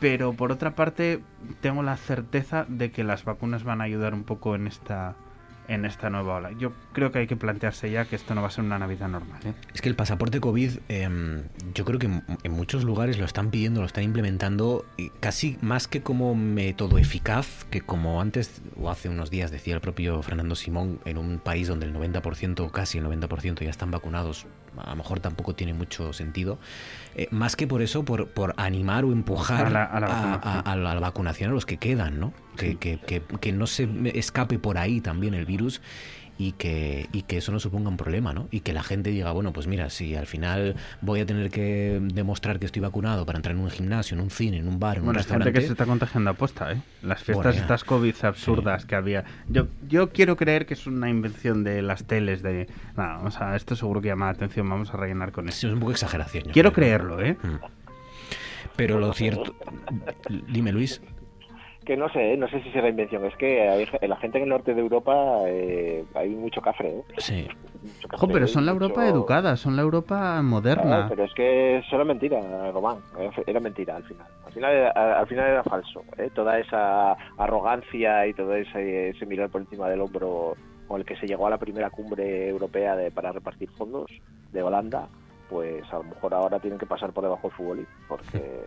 Pero 0.00 0.32
por 0.32 0.50
otra 0.50 0.74
parte, 0.74 1.20
tengo 1.60 1.82
la 1.82 1.96
certeza 1.96 2.66
de 2.68 2.90
que 2.90 3.04
las 3.04 3.24
vacunas 3.24 3.62
van 3.62 3.80
a 3.80 3.84
ayudar 3.84 4.14
un 4.14 4.24
poco 4.24 4.56
en 4.56 4.66
esta, 4.66 5.14
en 5.68 5.84
esta 5.84 6.10
nueva 6.10 6.36
ola. 6.36 6.52
Yo 6.52 6.72
creo 6.92 7.12
que 7.12 7.20
hay 7.20 7.26
que 7.26 7.36
plantearse 7.36 7.90
ya 7.90 8.04
que 8.04 8.16
esto 8.16 8.34
no 8.34 8.42
va 8.42 8.48
a 8.48 8.50
ser 8.50 8.64
una 8.64 8.78
Navidad 8.78 9.08
normal. 9.08 9.40
¿eh? 9.44 9.54
Es 9.72 9.80
que 9.80 9.88
el 9.88 9.94
pasaporte 9.94 10.40
COVID, 10.40 10.78
em, 10.88 11.44
yo 11.72 11.84
creo 11.84 11.98
que 11.98 12.06
en 12.42 12.52
muchos 12.52 12.84
lugares 12.84 13.18
lo 13.18 13.24
están 13.24 13.50
pidiendo, 13.50 13.80
lo 13.80 13.86
están 13.86 14.04
implementando 14.04 14.84
casi 15.20 15.56
más 15.60 15.88
que 15.88 16.02
como 16.02 16.34
método 16.34 16.98
eficaz, 16.98 17.64
que 17.70 17.80
como 17.80 18.20
antes 18.20 18.60
o 18.80 18.90
hace 18.90 19.08
unos 19.08 19.30
días 19.30 19.50
decía 19.50 19.74
el 19.74 19.80
propio 19.80 20.22
Fernando 20.22 20.56
Simón, 20.56 20.98
en 21.04 21.18
un 21.18 21.38
país 21.38 21.68
donde 21.68 21.86
el 21.86 21.94
90%, 21.94 22.70
casi 22.70 22.98
el 22.98 23.04
90% 23.04 23.62
ya 23.62 23.70
están 23.70 23.90
vacunados, 23.90 24.46
a 24.78 24.90
lo 24.90 24.96
mejor 24.96 25.20
tampoco 25.20 25.54
tiene 25.54 25.74
mucho 25.74 26.12
sentido. 26.12 26.58
Eh, 27.14 27.28
más 27.30 27.56
que 27.56 27.66
por 27.66 27.82
eso, 27.82 28.04
por, 28.04 28.28
por 28.28 28.54
animar 28.56 29.04
o 29.04 29.12
empujar 29.12 29.66
a 29.66 30.76
la, 30.76 31.00
vacunación 31.00 31.50
a 31.50 31.54
los 31.54 31.66
que 31.66 31.76
quedan, 31.76 32.20
¿no? 32.20 32.32
Que, 32.56 32.76
que, 32.76 32.98
que, 32.98 33.52
no 33.52 33.66
se 33.66 33.88
escape 34.14 34.58
por 34.58 34.78
ahí 34.78 35.00
también 35.00 35.34
el 35.34 35.46
virus 35.46 35.80
y 36.38 36.52
que, 36.52 37.08
y 37.12 37.22
que 37.22 37.38
eso 37.38 37.52
no 37.52 37.60
suponga 37.60 37.88
un 37.88 37.96
problema, 37.96 38.32
¿no? 38.32 38.48
Y 38.50 38.60
que 38.60 38.72
la 38.72 38.82
gente 38.82 39.10
diga, 39.10 39.32
bueno, 39.32 39.52
pues 39.52 39.66
mira, 39.66 39.90
si 39.90 40.14
al 40.14 40.26
final 40.26 40.76
voy 41.00 41.20
a 41.20 41.26
tener 41.26 41.50
que 41.50 42.00
demostrar 42.02 42.58
que 42.58 42.66
estoy 42.66 42.82
vacunado 42.82 43.26
para 43.26 43.38
entrar 43.38 43.54
en 43.54 43.62
un 43.62 43.70
gimnasio, 43.70 44.16
en 44.16 44.22
un 44.22 44.30
cine, 44.30 44.58
en 44.58 44.68
un 44.68 44.78
bar, 44.78 44.98
en 44.98 45.08
un 45.08 45.14
restaurante... 45.14 45.50
gente 45.50 45.60
que 45.60 45.66
se 45.66 45.72
está 45.72 45.86
contagiando 45.86 46.30
aposta, 46.30 46.72
¿eh? 46.72 46.82
Las 47.02 47.22
fiestas 47.22 47.56
estas 47.56 47.84
COVID 47.84 48.14
absurdas 48.22 48.86
que 48.86 48.94
había. 48.94 49.24
Yo, 49.48 49.68
yo 49.88 50.10
quiero 50.10 50.36
creer 50.36 50.66
que 50.66 50.74
es 50.74 50.86
una 50.86 51.08
invención 51.08 51.64
de 51.64 51.82
las 51.82 52.04
teles 52.04 52.42
de... 52.42 52.68
Nada, 52.96 53.20
o 53.24 53.30
sea, 53.30 53.56
esto 53.56 53.76
seguro 53.76 54.00
que 54.00 54.08
llama 54.08 54.26
la 54.26 54.32
atención, 54.32 54.68
vamos 54.68 54.92
a 54.92 54.96
rellenar 54.96 55.32
con 55.32 55.48
eso. 55.48 55.66
es 55.66 55.72
un 55.72 55.80
poco 55.80 55.92
exageración. 55.92 56.44
Quiero 56.52 56.72
creerlo, 56.72 57.20
¿eh? 57.20 57.36
Mm. 57.42 57.56
Pero 58.76 58.98
lo 58.98 59.12
cierto... 59.12 59.54
Dime, 60.48 60.72
Luis 60.72 61.00
que 61.82 61.96
no 61.96 62.08
sé, 62.10 62.36
no 62.36 62.48
sé 62.48 62.62
si 62.62 62.70
será 62.70 62.88
invención. 62.88 63.24
Es 63.24 63.36
que 63.36 63.68
hay, 63.68 63.86
la 64.08 64.16
gente 64.16 64.38
en 64.38 64.44
el 64.44 64.50
norte 64.50 64.74
de 64.74 64.80
Europa 64.80 65.42
eh, 65.46 66.04
hay 66.14 66.30
mucho 66.30 66.60
café. 66.60 66.88
¿eh? 66.88 67.04
Sí. 67.18 67.48
pero 68.32 68.46
son 68.46 68.66
la 68.66 68.72
Europa 68.72 69.06
educada, 69.06 69.56
son 69.56 69.76
la 69.76 69.82
Europa 69.82 70.40
moderna. 70.42 71.06
pero 71.08 71.24
es 71.24 71.34
que 71.34 71.78
eso 71.78 71.96
era 71.96 72.04
mentira, 72.04 72.40
Román. 72.72 72.98
Era 73.46 73.60
mentira 73.60 73.96
al 73.96 74.04
final. 74.04 74.26
Al 74.46 74.52
final, 74.52 74.72
era, 74.72 75.18
al 75.18 75.26
final 75.26 75.46
era 75.46 75.62
falso. 75.64 76.04
¿eh? 76.18 76.30
Toda 76.34 76.58
esa 76.58 77.12
arrogancia 77.38 78.26
y 78.26 78.34
todo 78.34 78.54
ese, 78.54 79.10
ese 79.10 79.26
mirar 79.26 79.50
por 79.50 79.60
encima 79.60 79.88
del 79.88 80.00
hombro 80.00 80.56
con 80.86 81.00
el 81.00 81.06
que 81.06 81.16
se 81.16 81.26
llegó 81.26 81.46
a 81.46 81.50
la 81.50 81.58
primera 81.58 81.90
cumbre 81.90 82.48
europea 82.48 82.96
de, 82.96 83.10
para 83.10 83.32
repartir 83.32 83.70
fondos 83.70 84.10
de 84.52 84.62
Holanda, 84.62 85.08
pues 85.48 85.84
a 85.92 85.98
lo 85.98 86.04
mejor 86.04 86.34
ahora 86.34 86.58
tienen 86.58 86.78
que 86.78 86.86
pasar 86.86 87.12
por 87.12 87.24
debajo 87.24 87.48
del 87.48 87.56
fútbol, 87.56 87.86
porque 88.08 88.64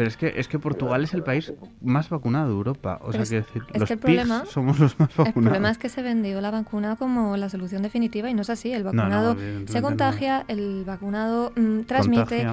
pero 0.00 0.08
es 0.08 0.16
que, 0.16 0.32
es 0.34 0.48
que 0.48 0.58
Portugal 0.58 1.04
es 1.04 1.12
el 1.12 1.22
país 1.22 1.52
más 1.82 2.08
vacunado 2.08 2.46
de 2.46 2.54
Europa. 2.54 2.98
O 3.02 3.12
sea, 3.12 3.20
decir, 3.20 3.62
los 3.74 3.90
el 3.90 4.46
somos 4.46 4.78
los 4.78 4.98
más 4.98 5.10
vacunados. 5.10 5.26
El 5.26 5.32
problema 5.42 5.70
es 5.70 5.76
que 5.76 5.90
se 5.90 6.00
vendió 6.00 6.40
la 6.40 6.50
vacuna 6.50 6.96
como 6.96 7.36
la 7.36 7.50
solución 7.50 7.82
definitiva 7.82 8.30
y 8.30 8.32
no 8.32 8.40
es 8.40 8.48
así. 8.48 8.72
El 8.72 8.82
vacunado 8.82 9.36
se 9.66 9.82
contagia, 9.82 10.46
el 10.48 10.84
vacunado 10.86 11.52
mm, 11.54 11.80
transmite. 11.80 12.46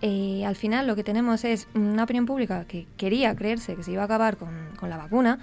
Eh, 0.00 0.44
al 0.46 0.54
final 0.54 0.86
lo 0.86 0.94
que 0.94 1.02
tenemos 1.02 1.44
es 1.44 1.66
una 1.74 2.04
opinión 2.04 2.24
pública 2.24 2.66
que 2.66 2.86
quería 2.96 3.34
creerse 3.34 3.74
que 3.74 3.82
se 3.82 3.90
iba 3.90 4.02
a 4.02 4.04
acabar 4.04 4.36
con, 4.36 4.50
con 4.78 4.88
la 4.88 4.96
vacuna 4.96 5.40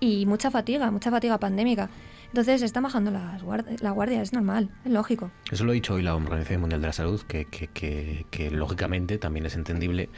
y 0.00 0.24
mucha 0.24 0.50
fatiga, 0.50 0.90
mucha 0.90 1.10
fatiga 1.10 1.36
pandémica. 1.36 1.90
Entonces 2.34 2.62
está 2.62 2.80
bajando 2.80 3.12
las 3.12 3.44
la 3.80 3.92
guardia, 3.92 4.20
es 4.20 4.32
normal, 4.32 4.68
es 4.84 4.90
lógico. 4.90 5.30
Eso 5.52 5.62
lo 5.62 5.70
ha 5.70 5.74
dicho 5.74 5.94
hoy 5.94 6.02
la 6.02 6.16
Organización 6.16 6.62
Mundial 6.62 6.80
de 6.80 6.88
la 6.88 6.92
Salud, 6.92 7.22
que, 7.22 7.44
que, 7.44 8.26
que, 8.28 8.50
lógicamente 8.50 9.18
también 9.18 9.46
es 9.46 9.54
entendible, 9.54 10.08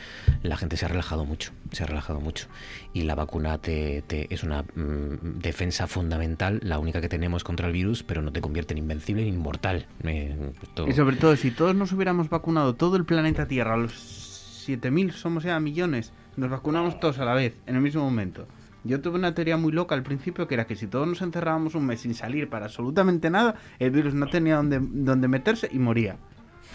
la 0.42 0.56
gente 0.56 0.78
se 0.78 0.86
ha 0.86 0.88
relajado 0.88 1.26
mucho, 1.26 1.52
se 1.72 1.82
ha 1.82 1.86
relajado 1.86 2.20
mucho. 2.20 2.46
Y 2.94 3.02
la 3.02 3.16
vacuna 3.16 3.58
te, 3.58 4.02
es 4.32 4.42
una 4.44 4.62
mm, 4.62 5.40
defensa 5.42 5.86
fundamental, 5.86 6.58
la 6.62 6.78
única 6.78 7.02
que 7.02 7.10
tenemos 7.10 7.44
contra 7.44 7.66
el 7.66 7.74
virus, 7.74 8.02
pero 8.02 8.22
no 8.22 8.32
te 8.32 8.40
convierte 8.40 8.72
en 8.72 8.78
invencible 8.78 9.22
ni 9.22 9.28
inmortal. 9.28 9.84
Y 10.86 10.92
sobre 10.94 11.16
todo, 11.16 11.36
si 11.36 11.50
todos 11.50 11.76
nos 11.76 11.92
hubiéramos 11.92 12.30
vacunado, 12.30 12.76
todo 12.76 12.96
el 12.96 13.04
planeta 13.04 13.46
Tierra, 13.46 13.76
los 13.76 13.92
7.000 14.66 15.12
somos 15.12 15.44
ya 15.44 15.60
millones, 15.60 16.14
nos 16.38 16.48
vacunamos 16.48 16.98
todos 16.98 17.18
a 17.18 17.26
la 17.26 17.34
vez, 17.34 17.58
en 17.66 17.76
el 17.76 17.82
mismo 17.82 18.02
momento 18.02 18.46
yo 18.86 19.00
tuve 19.00 19.18
una 19.18 19.34
teoría 19.34 19.56
muy 19.56 19.72
loca 19.72 19.94
al 19.94 20.02
principio 20.02 20.46
que 20.46 20.54
era 20.54 20.66
que 20.66 20.76
si 20.76 20.86
todos 20.86 21.06
nos 21.06 21.22
encerrábamos 21.22 21.74
un 21.74 21.86
mes 21.86 22.00
sin 22.00 22.14
salir 22.14 22.48
para 22.48 22.66
absolutamente 22.66 23.30
nada, 23.30 23.56
el 23.78 23.90
virus 23.90 24.14
no 24.14 24.28
tenía 24.28 24.56
dónde, 24.56 24.80
dónde 24.80 25.28
meterse 25.28 25.68
y 25.72 25.78
moría. 25.78 26.16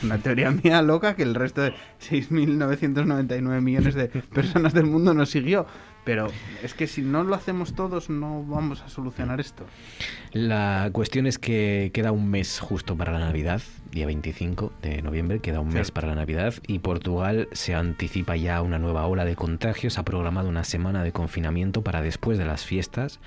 Una 0.04 0.18
teoría 0.18 0.52
mía 0.64 0.82
loca 0.82 1.16
que 1.16 1.24
el 1.24 1.36
resto 1.36 1.62
de 1.62 1.74
6.999 2.10 3.62
millones 3.62 3.96
de 3.96 4.08
personas 4.34 4.74
del 4.74 4.86
mundo 4.86 5.14
nos 5.14 5.30
siguió. 5.30 5.66
Pero 6.04 6.30
es 6.64 6.74
que 6.74 6.88
si 6.88 7.04
no 7.04 7.24
lo 7.24 7.36
hacemos 7.36 7.76
todos 7.76 8.10
no 8.10 8.44
vamos 8.44 8.82
a 8.82 8.90
solucionar 8.90 9.40
esto. 9.40 9.66
La 10.32 10.90
cuestión 10.92 11.28
es 11.28 11.38
que 11.38 11.92
queda 11.94 12.12
un 12.12 12.30
mes 12.30 12.60
justo 12.60 12.98
para 12.98 13.12
la 13.12 13.20
Navidad, 13.20 13.62
día 13.92 14.06
25 14.06 14.72
de 14.82 15.02
noviembre, 15.02 15.40
queda 15.40 15.60
un 15.60 15.70
mes 15.70 15.92
para 15.92 16.08
la 16.08 16.16
Navidad 16.16 16.54
y 16.66 16.80
Portugal 16.80 17.50
se 17.52 17.76
anticipa 17.76 18.36
ya 18.36 18.62
una 18.62 18.80
nueva 18.80 19.06
ola 19.06 19.26
de 19.26 19.36
contagios, 19.36 19.98
ha 19.98 20.04
programado 20.04 20.50
una 20.50 20.64
semana 20.64 21.04
de 21.04 21.12
confinamiento 21.12 21.82
para 21.82 22.02
después 22.02 22.38
de 22.38 22.46
las 22.46 22.66
fiestas, 22.66 23.20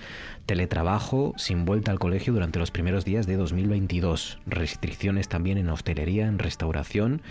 teletrabajo 0.46 1.34
sin 1.36 1.64
vuelta 1.64 1.90
al 1.90 1.98
colegio 1.98 2.32
durante 2.32 2.58
los 2.58 2.70
primeros 2.70 3.04
días 3.04 3.26
de 3.26 3.36
2022, 3.36 4.38
restricciones 4.46 5.28
también 5.28 5.58
en 5.58 5.68
hostelería, 5.68 6.26
en 6.26 6.38
restauración 6.38 7.22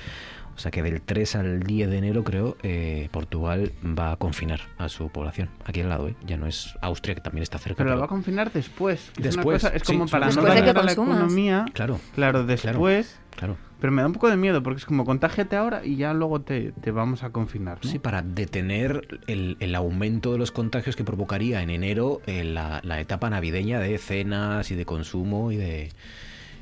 o 0.56 0.60
sea 0.60 0.72
que 0.72 0.84
del 0.84 1.02
3 1.02 1.36
al 1.36 1.60
10 1.62 1.90
de 1.90 1.98
enero, 1.98 2.24
creo, 2.24 2.58
eh, 2.64 3.10
Portugal 3.12 3.72
va 3.84 4.12
a 4.12 4.16
confinar 4.18 4.62
a 4.78 4.90
su 4.90 5.10
población. 5.10 5.50
Aquí 5.66 5.82
al 5.82 5.90
lado, 5.90 6.08
¿eh? 6.08 6.16
Ya 6.26 6.38
no 6.38 6.48
es 6.48 6.76
Austria, 6.82 7.16
que 7.16 7.22
también 7.22 7.44
está 7.44 7.58
cerca. 7.58 7.78
Pero, 7.78 7.96
lo 7.96 8.00
va 8.00 8.06
a 8.06 8.10
confinar 8.10 8.52
después. 8.52 9.12
Después. 9.18 9.64
Es, 9.64 9.84
como 9.84 10.08
para 10.08 10.30
no 10.30 10.42
dañar 10.42 10.84
la 10.84 10.92
economía. 10.92 11.66
Claro. 11.74 12.00
Claro, 12.16 12.46
después. 12.46 13.20
Claro. 13.36 13.58
Pero 13.84 13.92
me 13.92 14.02
da 14.02 14.08
un 14.08 14.14
poco 14.14 14.30
de 14.30 14.38
miedo 14.38 14.64
porque 14.64 14.80
es 14.80 14.86
como 14.86 15.04
contágiate 15.04 15.58
ahora 15.58 15.84
y 15.84 15.98
ya 15.98 16.14
luego 16.14 16.40
te, 16.40 16.72
vamos 16.94 17.24
a 17.24 17.32
confinar. 17.32 17.80
Sí, 17.82 18.00
para 18.00 18.22
detener 18.22 19.20
el, 19.28 19.58
el, 19.60 19.76
aumento 19.76 20.32
de 20.32 20.38
los 20.38 20.52
contagios 20.52 20.96
que 20.96 21.04
provocaría 21.04 21.62
en 21.62 21.70
enero 21.70 22.22
eh, 22.26 22.46
la, 22.46 22.80
la 22.84 23.02
etapa 23.02 23.30
navideña 23.30 23.80
de 23.80 23.98
cenas 23.98 24.72
y 24.72 24.76
de 24.76 24.86
consumo 24.86 25.52
y 25.52 25.58
de 25.58 25.92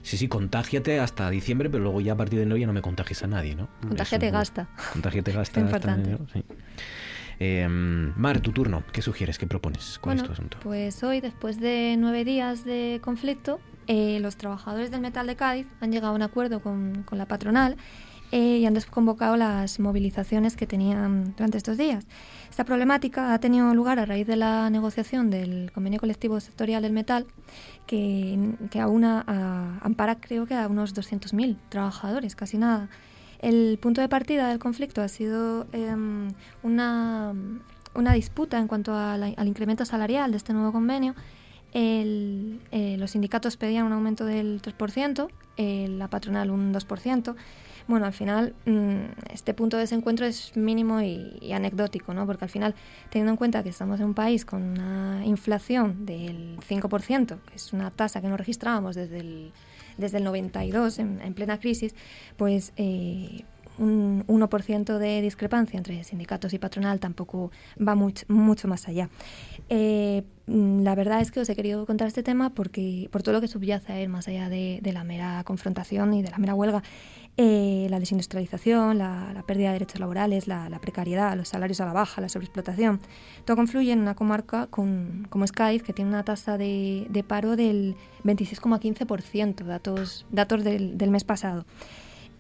Sí, 0.04 0.18
sí, 0.18 0.28
contágiate 0.28 1.00
hasta 1.00 1.30
diciembre, 1.30 1.70
pero 1.70 1.84
luego 1.84 2.02
ya 2.02 2.14
a 2.14 2.18
partir 2.18 2.40
de 2.40 2.44
enero 2.44 2.58
ya 2.58 2.68
no 2.68 2.74
me 2.74 2.82
contagies 2.82 3.24
a 3.24 3.28
nadie, 3.28 3.56
¿no? 3.56 3.70
Contágiate 3.82 4.32
gasta. 4.32 4.68
Contágiate 4.94 5.32
gasta. 5.32 5.60
es 5.60 5.66
importante. 5.66 6.18
sí. 6.34 6.44
Em, 7.44 8.14
Mar, 8.18 8.40
tu 8.40 8.52
turno. 8.52 8.84
¿Qué 8.92 9.02
sugieres? 9.02 9.40
¿Qué 9.40 9.48
propones? 9.48 9.98
¿Cuál 10.00 10.18
es 10.18 10.24
tu 10.24 10.32
asunto? 10.32 10.58
Pues 10.62 11.04
hoy, 11.04 11.22
después 11.22 11.60
de 11.60 11.96
nueve 11.98 12.24
días 12.24 12.66
de 12.66 13.00
conflicto, 13.04 13.60
eh, 13.88 14.20
los 14.20 14.38
trabajadores 14.38 14.92
del 14.92 15.02
metal 15.02 15.26
de 15.26 15.36
Cádiz 15.36 15.66
han 15.80 15.92
llegado 15.92 16.14
a 16.14 16.16
un 16.16 16.22
acuerdo 16.22 16.62
con, 16.62 17.02
con 17.02 17.18
la 17.18 17.26
patronal 17.26 17.78
eh, 18.32 18.58
y 18.60 18.66
han 18.66 18.74
desconvocado 18.74 19.38
las 19.38 19.80
movilizaciones 19.80 20.56
que 20.56 20.68
tenían 20.68 21.34
durante 21.36 21.58
estos 21.58 21.78
días. 21.78 22.08
Esta 22.50 22.64
problemática 22.64 23.34
ha 23.34 23.40
tenido 23.40 23.74
lugar 23.74 24.00
a 24.00 24.06
raíz 24.06 24.28
de 24.28 24.36
la 24.36 24.70
negociación 24.70 25.30
del 25.30 25.72
convenio 25.72 26.00
colectivo 26.00 26.40
sectorial 26.40 26.82
del 26.84 26.94
metal, 26.94 27.26
que, 27.88 28.56
que 28.70 28.80
aúna 28.80 29.24
a, 29.28 29.80
ampara 29.86 30.16
creo 30.20 30.46
que 30.46 30.56
a 30.56 30.68
unos 30.68 30.96
200.000 30.96 31.58
trabajadores, 31.70 32.36
casi 32.36 32.58
nada. 32.58 32.90
El 33.40 33.80
punto 33.82 34.02
de 34.02 34.10
partida 34.10 34.48
del 34.50 34.60
conflicto 34.60 35.02
ha 35.02 35.08
sido 35.08 35.66
em, 35.72 36.30
una, 36.62 37.34
una 37.96 38.14
disputa 38.14 38.60
en 38.60 38.68
cuanto 38.68 38.96
al 38.96 39.48
incremento 39.48 39.84
salarial 39.86 40.32
de 40.32 40.38
este 40.38 40.54
nuevo 40.54 40.72
convenio 40.72 41.16
eh, 41.74 42.96
los 43.00 43.12
sindicatos 43.12 43.58
pedían 43.58 43.86
un 43.86 43.94
aumento 43.94 44.26
del 44.26 44.62
3%, 44.62 45.30
la 45.98 46.08
patronal 46.10 46.52
un 46.52 46.74
2%. 46.74 47.36
Bueno, 47.92 48.06
al 48.06 48.14
final 48.14 48.54
mm, 48.66 49.34
este 49.34 49.54
punto 49.54 49.76
de 49.76 49.82
desencuentro 49.82 50.26
es 50.26 50.56
mínimo 50.56 51.02
y, 51.02 51.52
anecdótico, 51.52 52.14
¿no? 52.14 52.26
Porque 52.26 52.46
al 52.46 52.50
final, 52.50 52.74
teniendo 53.10 53.32
en 53.32 53.36
cuenta 53.36 53.64
que 53.64 53.70
estamos 53.70 54.00
en 54.00 54.06
un 54.06 54.14
país 54.14 54.46
con 54.46 54.64
una 54.64 55.26
inflación 55.26 56.06
del 56.06 56.58
5%, 56.62 57.38
que 57.42 57.54
es 57.54 57.74
una 57.74 57.92
tasa 57.92 58.22
que 58.22 58.30
no 58.30 58.38
registrábamos 58.38 58.96
desde 58.96 59.20
el, 59.20 59.52
desde 59.98 60.20
el 60.20 60.24
92, 60.24 61.00
en, 61.00 61.34
plena 61.34 61.60
crisis, 61.60 61.94
pues 62.38 62.72
eh, 62.78 63.44
un 63.78 64.26
1% 64.28 64.98
de 64.98 65.22
discrepancia 65.22 65.78
entre 65.78 66.04
sindicatos 66.04 66.54
y 66.54 66.60
patronal 66.60 67.00
tampoco 67.00 67.52
va 67.78 67.96
mucho, 67.96 68.26
mucho 68.28 68.68
más 68.68 68.88
allá. 68.88 69.10
Eh, 69.70 70.24
mm, 70.48 70.82
la 70.82 70.96
verdad 70.96 71.22
es 71.22 71.32
que 71.32 71.40
os 71.40 71.50
he 71.50 71.56
querido 71.56 71.86
contar 71.86 72.08
este 72.08 72.24
tema 72.24 72.52
porque 72.52 73.10
por 73.12 73.24
todo 73.24 73.34
lo 73.34 73.42
que 73.42 73.48
subyace 73.48 73.94
a 73.94 74.00
él, 74.00 74.10
más 74.10 74.28
allá 74.28 74.50
de, 74.50 74.80
la 74.94 75.04
mera 75.04 75.44
confrontación 75.46 76.14
y 76.14 76.22
de 76.22 76.30
la 76.30 76.38
mera 76.38 76.54
huelga, 76.54 76.84
eh, 77.38 77.88
la 77.90 78.00
desindustrialización, 78.00 78.98
la, 78.98 79.44
pérdida 79.48 79.68
de 79.68 79.74
derechos 79.74 80.00
laborales, 80.00 80.48
la, 80.48 80.80
precariedad, 80.82 81.36
los 81.36 81.50
salarios 81.50 81.80
a 81.82 81.86
la 81.86 81.94
baja, 81.94 82.22
la 82.22 82.30
sobreexplotación, 82.30 83.00
todo 83.46 83.56
confluye 83.56 83.92
en 83.92 84.00
una 84.00 84.16
comarca 84.16 84.68
con, 84.68 85.28
como 85.30 85.46
es 85.46 85.52
que 85.52 85.94
tiene 85.94 86.10
una 86.10 86.24
tasa 86.24 86.58
de, 86.58 87.26
paro 87.28 87.56
del 87.56 87.96
26,15%, 88.24 89.64
datos, 89.64 90.26
datos 90.32 90.64
del, 90.64 90.98
del 90.98 91.12
mes 91.12 91.24
pasado. 91.24 91.66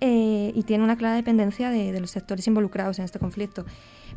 Eh, 0.03 0.51
y 0.55 0.63
tiene 0.63 0.83
una 0.83 0.95
clara 0.95 1.13
dependencia 1.13 1.69
de, 1.69 1.99
los 1.99 2.09
sectores 2.09 2.47
involucrados 2.47 2.97
en 2.97 3.05
este 3.05 3.19
conflicto. 3.19 3.65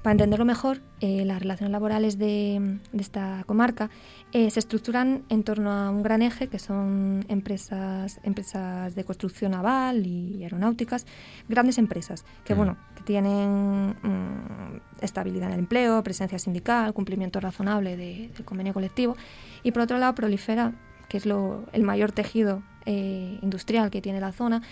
Para 0.02 0.12
entenderlo 0.12 0.46
mejor, 0.46 0.80
eh, 1.00 1.26
las 1.26 1.40
relaciones 1.40 1.72
laborales 1.72 2.16
de, 2.16 2.78
esta 2.98 3.44
comarca 3.46 3.90
eh, 4.32 4.50
se 4.50 4.60
estructuran 4.60 5.24
en 5.28 5.42
torno 5.42 5.70
a 5.70 5.90
un 5.90 6.02
gran 6.02 6.22
eje 6.22 6.48
que 6.48 6.58
son 6.58 7.26
empresas, 7.28 8.18
empresas 8.22 8.94
de 8.94 9.04
construcción 9.04 9.52
naval 9.52 10.06
y 10.06 10.42
aeronáuticas, 10.42 11.04
grandes 11.50 11.76
empresas 11.76 12.24
que, 12.44 12.54
bueno, 12.54 12.78
que 12.96 13.02
tienen 13.02 13.90
mm, 13.90 14.80
estabilidad 15.02 15.48
en 15.48 15.54
el 15.54 15.60
empleo, 15.60 16.02
presencia 16.02 16.38
sindical, 16.38 16.94
cumplimiento 16.94 17.40
razonable 17.40 17.98
del 17.98 18.44
convenio 18.46 18.72
colectivo 18.72 19.18
y 19.62 19.72
por 19.72 19.82
otro 19.82 19.98
lado 19.98 20.14
prolifera, 20.14 20.72
que 21.10 21.18
es 21.18 21.26
lo, 21.26 21.66
el 21.74 21.82
mayor 21.82 22.10
tejido 22.12 22.62
industrial 22.86 23.90
que 23.90 24.00
tiene 24.00 24.20
la 24.20 24.32
zona, 24.32 24.62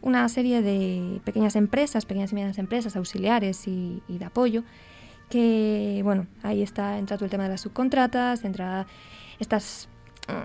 una 0.00 0.28
serie 0.28 0.62
de 0.62 1.20
pequeñas 1.24 1.56
empresas, 1.56 2.04
pequeñas 2.04 2.32
y 2.32 2.34
medianas 2.34 2.58
empresas 2.58 2.96
auxiliares 2.96 3.66
y, 3.66 4.02
de 4.08 4.24
apoyo, 4.24 4.64
que, 5.30 6.00
bueno, 6.04 6.26
ahí 6.42 6.62
está, 6.62 6.98
entra 6.98 7.16
todo 7.16 7.24
el 7.24 7.30
tema 7.30 7.44
de 7.44 7.50
las 7.50 7.62
subcontratas, 7.62 8.44
entra 8.44 8.86
estas, 9.38 9.88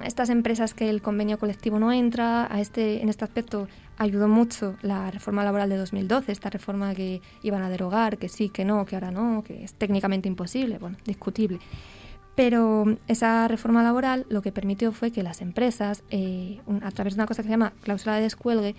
estas 0.03 0.29
empresas 0.29 0.73
que 0.73 0.89
el 0.89 1.01
convenio 1.01 1.37
colectivo 1.39 1.79
no 1.79 1.91
entra, 1.91 2.47
a 2.53 2.61
este, 2.61 3.01
en 3.01 3.09
este 3.09 3.25
aspecto 3.25 3.67
ayudó 3.97 4.27
mucho 4.27 4.75
la 4.81 5.09
reforma 5.11 5.43
laboral 5.43 5.69
de 5.69 5.77
2012, 5.77 6.31
esta 6.31 6.49
reforma 6.49 6.93
que 6.93 7.21
iban 7.41 7.63
a 7.63 7.69
derogar, 7.69 8.17
que 8.17 8.29
sí, 8.29 8.49
que 8.49 8.63
no, 8.63 8.85
que 8.85 8.95
ahora 8.95 9.11
no, 9.11 9.43
que 9.43 9.63
es 9.63 9.73
técnicamente 9.73 10.27
imposible, 10.29 10.77
bueno, 10.77 10.97
discutible. 11.05 11.59
Pero 12.37 12.85
esa 13.07 13.47
reforma 13.47 13.81
laboral 13.81 14.27
lo 14.29 14.43
que 14.43 14.51
permitió 14.51 14.91
fue 14.91 15.09
que 15.09 15.23
las 15.23 15.41
empresas, 15.41 16.03
eh, 16.11 16.59
a 16.83 16.91
través 16.91 17.15
de 17.15 17.19
una 17.19 17.25
cosa 17.25 17.41
que 17.41 17.47
se 17.47 17.49
llama 17.49 17.73
cláusula 17.81 18.15
de 18.15 18.21
descuelgue, 18.21 18.75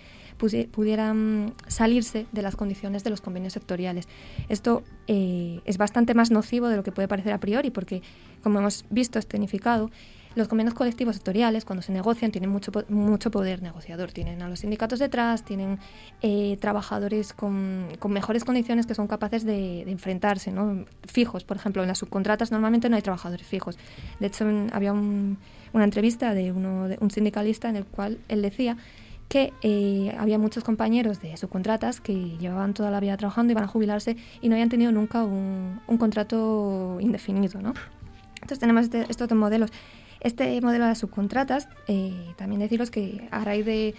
pudieran 0.70 1.54
salirse 1.66 2.26
de 2.30 2.42
las 2.42 2.54
condiciones 2.54 3.02
de 3.02 3.10
los 3.10 3.20
convenios 3.20 3.54
sectoriales. 3.54 4.06
Esto 4.48 4.84
eh, 5.08 5.60
es 5.64 5.76
bastante 5.76 6.14
más 6.14 6.30
nocivo 6.30 6.68
de 6.68 6.76
lo 6.76 6.84
que 6.84 6.92
puede 6.92 7.08
parecer 7.08 7.32
a 7.32 7.40
priori, 7.40 7.70
porque, 7.70 8.00
como 8.44 8.60
hemos 8.60 8.84
visto 8.90 9.18
escenificado, 9.18 9.90
los 10.38 10.48
convenios 10.48 10.74
colectivos 10.74 11.16
sectoriales, 11.16 11.64
cuando 11.64 11.82
se 11.82 11.92
negocian, 11.92 12.30
tienen 12.30 12.48
mucho, 12.50 12.72
mucho 12.88 13.30
poder 13.30 13.62
negociador. 13.62 14.12
Tienen 14.12 14.40
a 14.40 14.48
los 14.48 14.60
sindicatos 14.60 14.98
detrás, 14.98 15.44
tienen 15.44 15.78
eh, 16.22 16.56
trabajadores 16.60 17.32
con, 17.32 17.88
mejores 18.08 18.44
condiciones 18.44 18.86
que 18.86 18.94
son 18.94 19.06
capaces 19.06 19.44
de, 19.44 19.82
enfrentarse, 19.82 20.50
¿no? 20.50 20.86
fijos. 21.06 21.44
Por 21.44 21.56
ejemplo, 21.56 21.82
en 21.82 21.88
las 21.88 21.98
subcontratas 21.98 22.50
normalmente 22.50 22.88
no 22.88 22.96
hay 22.96 23.02
trabajadores 23.02 23.46
fijos. 23.46 23.78
De 24.20 24.28
hecho, 24.28 24.46
había 24.72 24.92
una 24.92 25.84
entrevista 25.84 26.32
de, 26.32 26.52
uno, 26.52 26.88
de 26.88 26.96
un 27.00 27.10
sindicalista 27.10 27.68
en 27.68 27.76
el 27.76 27.84
cual 27.84 28.18
él 28.28 28.40
decía 28.40 28.78
que 29.28 29.52
eh, 29.62 30.14
había 30.18 30.38
muchos 30.38 30.64
compañeros 30.64 31.20
de 31.20 31.36
subcontratas 31.36 32.00
que 32.00 32.14
llevaban 32.38 32.72
toda 32.74 32.90
la 32.90 33.00
vida 33.00 33.16
trabajando, 33.16 33.52
iban 33.52 33.64
a 33.64 33.68
jubilarse 33.68 34.16
y 34.40 34.48
no 34.48 34.54
habían 34.54 34.70
tenido 34.70 34.90
nunca 34.90 35.22
un, 35.22 35.80
contrato 35.98 36.98
indefinido, 37.00 37.60
¿no? 37.60 37.74
Entonces 38.36 38.58
tenemos 38.58 38.84
este, 38.84 39.04
estos 39.08 39.28
dos 39.28 39.36
modelos. 39.36 39.70
Este 40.20 40.60
modelo 40.60 40.84
de 40.84 40.90
las 40.90 40.98
subcontratas, 40.98 41.68
eh, 41.86 42.12
también 42.36 42.60
deciros 42.60 42.90
que 42.90 43.28
a 43.30 43.44
raíz 43.44 43.64
de 43.64 43.94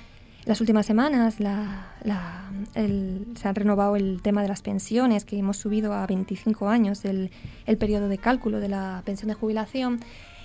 las 0.46 0.62
últimas 0.62 0.86
semanas 0.86 1.36
se 1.36 1.46
ha 1.46 3.54
renovado 3.54 3.96
el 3.96 4.22
tema 4.22 4.41
de 4.41 4.48
las 4.48 4.62
pensiones, 4.62 5.26
que 5.26 5.38
hemos 5.38 5.58
subido 5.58 5.94
a 5.94 6.06
25 6.08 6.70
años 6.70 7.06
el, 7.06 7.32
el 7.66 7.78
periodo 7.78 8.10
de 8.10 8.18
cálculo 8.18 8.60
de 8.60 8.70
la 8.70 9.02
pensión 9.06 9.30
de 9.30 9.36
jubilación 9.36 10.00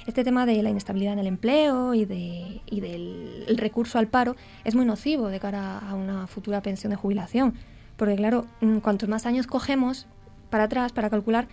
este 0.07 0.23
tema 0.23 0.45
de 0.45 0.63
la 0.63 0.71
inestabilidad 0.71 1.15
en 1.15 1.21
el 1.21 1.27
empleo 1.27 1.95
y, 1.95 2.05
de, 2.05 2.61
y 2.67 2.81
del 2.81 3.57
recurso 3.57 3.99
al 3.99 4.09
paro 4.09 4.37
es 4.65 4.75
muy 4.75 4.85
nocivo 4.85 5.29
de 5.29 5.41
cara 5.41 5.79
a 5.79 5.95
una 5.95 6.27
futura 6.27 6.61
pensión 6.61 6.91
de 6.91 6.97
jubilación. 6.97 7.55
Porque 7.97 8.17
claro, 8.17 8.45
mm, 8.61 8.79
cuantos 8.79 9.09
más 9.09 9.25
años 9.25 9.47
cogemos 9.47 10.07
para 10.51 10.65
atrás 10.65 10.93
para 10.93 11.09
calcular 11.09 11.49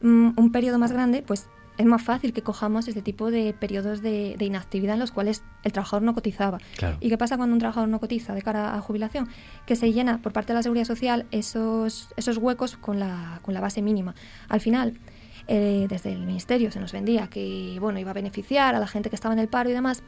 mm, 0.00 0.30
un 0.36 0.52
periodo 0.52 0.78
más 0.78 0.92
grande, 0.92 1.22
pues 1.22 1.46
es 1.80 1.86
más 1.86 2.02
fácil 2.02 2.34
que 2.34 2.42
cojamos 2.42 2.86
este 2.88 3.00
tipo 3.00 3.30
de 3.30 3.54
periodos 3.54 4.02
de, 4.02 4.36
inactividad 4.38 4.94
en 4.94 5.00
los 5.00 5.12
cuales 5.12 5.42
el 5.64 5.72
trabajador 5.72 6.02
no 6.02 6.12
cotizaba. 6.12 6.58
¿Y 7.00 7.08
qué 7.08 7.16
pasa 7.16 7.38
cuando 7.38 7.54
un 7.54 7.58
trabajador 7.58 7.88
no 7.88 8.00
cotiza 8.00 8.34
de 8.34 8.42
cara 8.42 8.74
a 8.74 8.80
jubilación? 8.82 9.28
Que 9.64 9.76
se 9.76 9.90
llena 9.90 10.20
por 10.20 10.34
parte 10.34 10.52
de 10.52 10.58
la 10.58 10.62
seguridad 10.62 10.84
social 10.84 11.26
esos, 11.30 12.12
esos 12.18 12.36
huecos 12.36 12.76
con 12.76 13.00
la, 13.00 13.40
con 13.42 13.54
la 13.54 13.62
base 13.62 13.80
mínima. 13.80 14.14
Al 14.50 14.60
final, 14.60 14.98
eh, 15.48 15.86
desde 15.88 16.12
el 16.12 16.20
ministerio 16.26 16.70
se 16.70 16.80
nos 16.80 16.92
vendía 16.92 17.28
que 17.28 17.78
bueno 17.80 17.98
iba 17.98 18.10
a 18.10 18.14
beneficiar 18.14 18.74
a 18.74 18.78
la 18.78 18.86
gente 18.86 19.08
que 19.08 19.16
estaba 19.16 19.32
en 19.32 19.40
el 19.40 19.48
paro 19.48 19.70
y 19.70 19.72
demás 19.72 20.02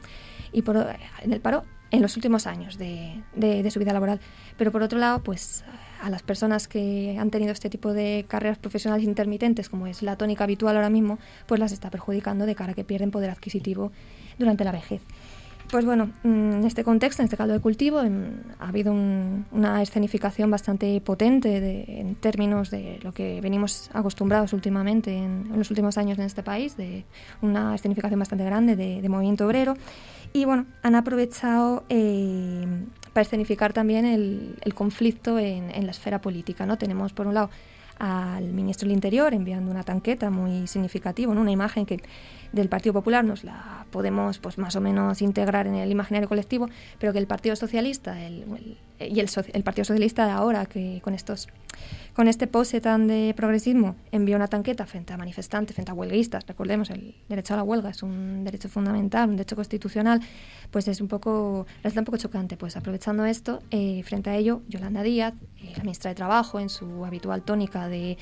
y 0.51 0.61
por, 0.61 0.77
en 1.21 1.33
el 1.33 1.41
paro 1.41 1.65
en 1.89 2.01
los 2.01 2.15
últimos 2.15 2.47
años 2.47 2.77
de, 2.77 3.23
de, 3.35 3.69
su 3.71 3.79
vida 3.79 3.91
laboral 3.93 4.21
pero 4.57 4.71
por 4.71 4.83
otro 4.83 4.99
lado 4.99 5.21
pues 5.21 5.65
a 6.03 6.09
las 6.09 6.21
personas 6.21 6.67
que 6.67 7.17
han 7.17 7.29
tenido 7.31 7.51
este 7.53 7.69
tipo 7.69 7.93
de 7.93 8.25
carreras 8.27 8.57
profesionales 8.57 9.05
intermitentes 9.05 9.69
como 9.69 9.87
es 9.87 10.03
la 10.03 10.17
tónica 10.17 10.43
habitual 10.43 10.75
ahora 10.75 10.89
mismo 10.89 11.17
pues 11.47 11.59
las 11.59 11.71
está 11.71 11.89
perjudicando 11.89 12.45
de 12.45 12.55
cara 12.55 12.73
a 12.73 12.75
que 12.75 12.83
pierden 12.83 13.09
poder 13.09 13.29
adquisitivo 13.29 13.91
durante 14.37 14.65
la 14.65 14.73
vejez 14.73 15.01
pues 15.71 15.85
bueno, 15.85 16.11
mm, 16.23 16.51
en 16.51 16.63
este 16.65 16.83
contexto, 16.83 17.21
en 17.21 17.25
este 17.25 17.37
caldo 17.37 17.53
de 17.55 17.59
cultivo, 17.59 17.99
ha 17.99 18.67
habido 18.67 18.93
una 18.93 19.81
escenificación 19.81 20.51
bastante 20.51 21.01
potente 21.01 21.99
en 21.99 22.13
términos 22.15 22.69
de 22.69 22.99
lo 23.01 23.11
que 23.11 23.41
venimos 23.41 23.89
acostumbrados 23.93 24.53
últimamente 24.53 25.17
en, 25.17 25.49
los 25.55 25.71
últimos 25.71 25.97
años 25.97 26.19
en 26.19 26.25
este 26.25 26.43
país, 26.43 26.77
de 26.77 27.05
una 27.41 27.73
escenificación 27.73 28.19
bastante 28.19 28.43
grande 28.43 28.75
de, 28.75 29.09
movimiento 29.09 29.47
obrero. 29.47 29.75
Y 30.31 30.45
bueno, 30.45 30.65
han 30.83 30.93
aprovechado 30.93 31.85
eh, 31.89 32.67
para 33.13 33.21
escenificar 33.21 33.73
también 33.73 34.05
el, 34.05 34.73
conflicto 34.73 35.39
en, 35.39 35.69
en, 35.73 35.85
la 35.85 35.91
esfera 35.91 36.19
política. 36.19 36.65
¿no? 36.65 36.77
Tenemos, 36.77 37.13
por 37.13 37.27
un 37.27 37.35
lado, 37.35 37.49
al 37.99 38.51
ministro 38.51 38.87
del 38.87 38.95
Interior 38.95 39.33
enviando 39.33 39.71
una 39.71 39.83
tanqueta 39.83 40.29
muy 40.29 40.67
significativa, 40.67 41.31
una 41.31 41.51
imagen 41.51 41.85
que 41.85 42.01
del 42.51 42.69
Partido 42.69 42.93
Popular 42.93 43.23
nos 43.23 43.43
la 43.43 43.85
podemos 43.91 44.39
pues 44.39 44.57
más 44.57 44.75
o 44.75 44.81
menos 44.81 45.21
integrar 45.21 45.67
en 45.67 45.75
el 45.75 45.91
imaginario 45.91 46.27
colectivo, 46.27 46.69
pero 46.99 47.13
que 47.13 47.19
el 47.19 47.27
Partido 47.27 47.55
Socialista 47.55 48.21
el, 48.21 48.77
y 48.99 49.19
el, 49.19 49.29
el, 49.53 49.63
Partido 49.63 49.85
Socialista 49.85 50.25
de 50.25 50.31
ahora, 50.31 50.65
que 50.65 50.99
con 51.03 51.13
estos 51.13 51.47
con 52.13 52.27
este 52.27 52.47
pose 52.47 52.79
tan 52.81 53.07
de 53.07 53.33
progresismo 53.35 53.95
envió 54.11 54.35
una 54.35 54.47
tanqueta 54.47 54.85
frente 54.85 55.13
a 55.13 55.17
manifestantes, 55.17 55.75
frente 55.75 55.91
a 55.91 55.95
huelguistas, 55.95 56.45
recordemos, 56.45 56.89
el 56.89 57.15
derecho 57.27 57.55
a 57.55 57.57
la 57.57 57.63
huelga 57.63 57.89
es 57.89 58.03
un 58.03 58.43
derecho 58.43 58.69
fundamental, 58.69 59.29
un 59.29 59.35
derecho 59.35 59.55
constitucional, 59.55 60.21
pues 60.69 60.87
es 60.87 61.01
un 61.01 61.07
poco, 61.07 61.65
es 61.83 61.95
un 61.95 62.05
poco 62.05 62.17
chocante. 62.17 62.57
Pues 62.57 62.77
aprovechando 62.77 63.25
esto, 63.25 63.61
eh, 63.71 64.03
frente 64.03 64.29
a 64.29 64.35
ello, 64.35 64.61
Yolanda 64.67 65.03
Díaz, 65.03 65.33
eh, 65.61 65.73
la 65.75 65.83
ministra 65.83 66.09
de 66.09 66.15
Trabajo, 66.15 66.59
en 66.59 66.69
su 66.69 67.05
habitual 67.05 67.41
tónica 67.41 67.87
de 67.87 68.17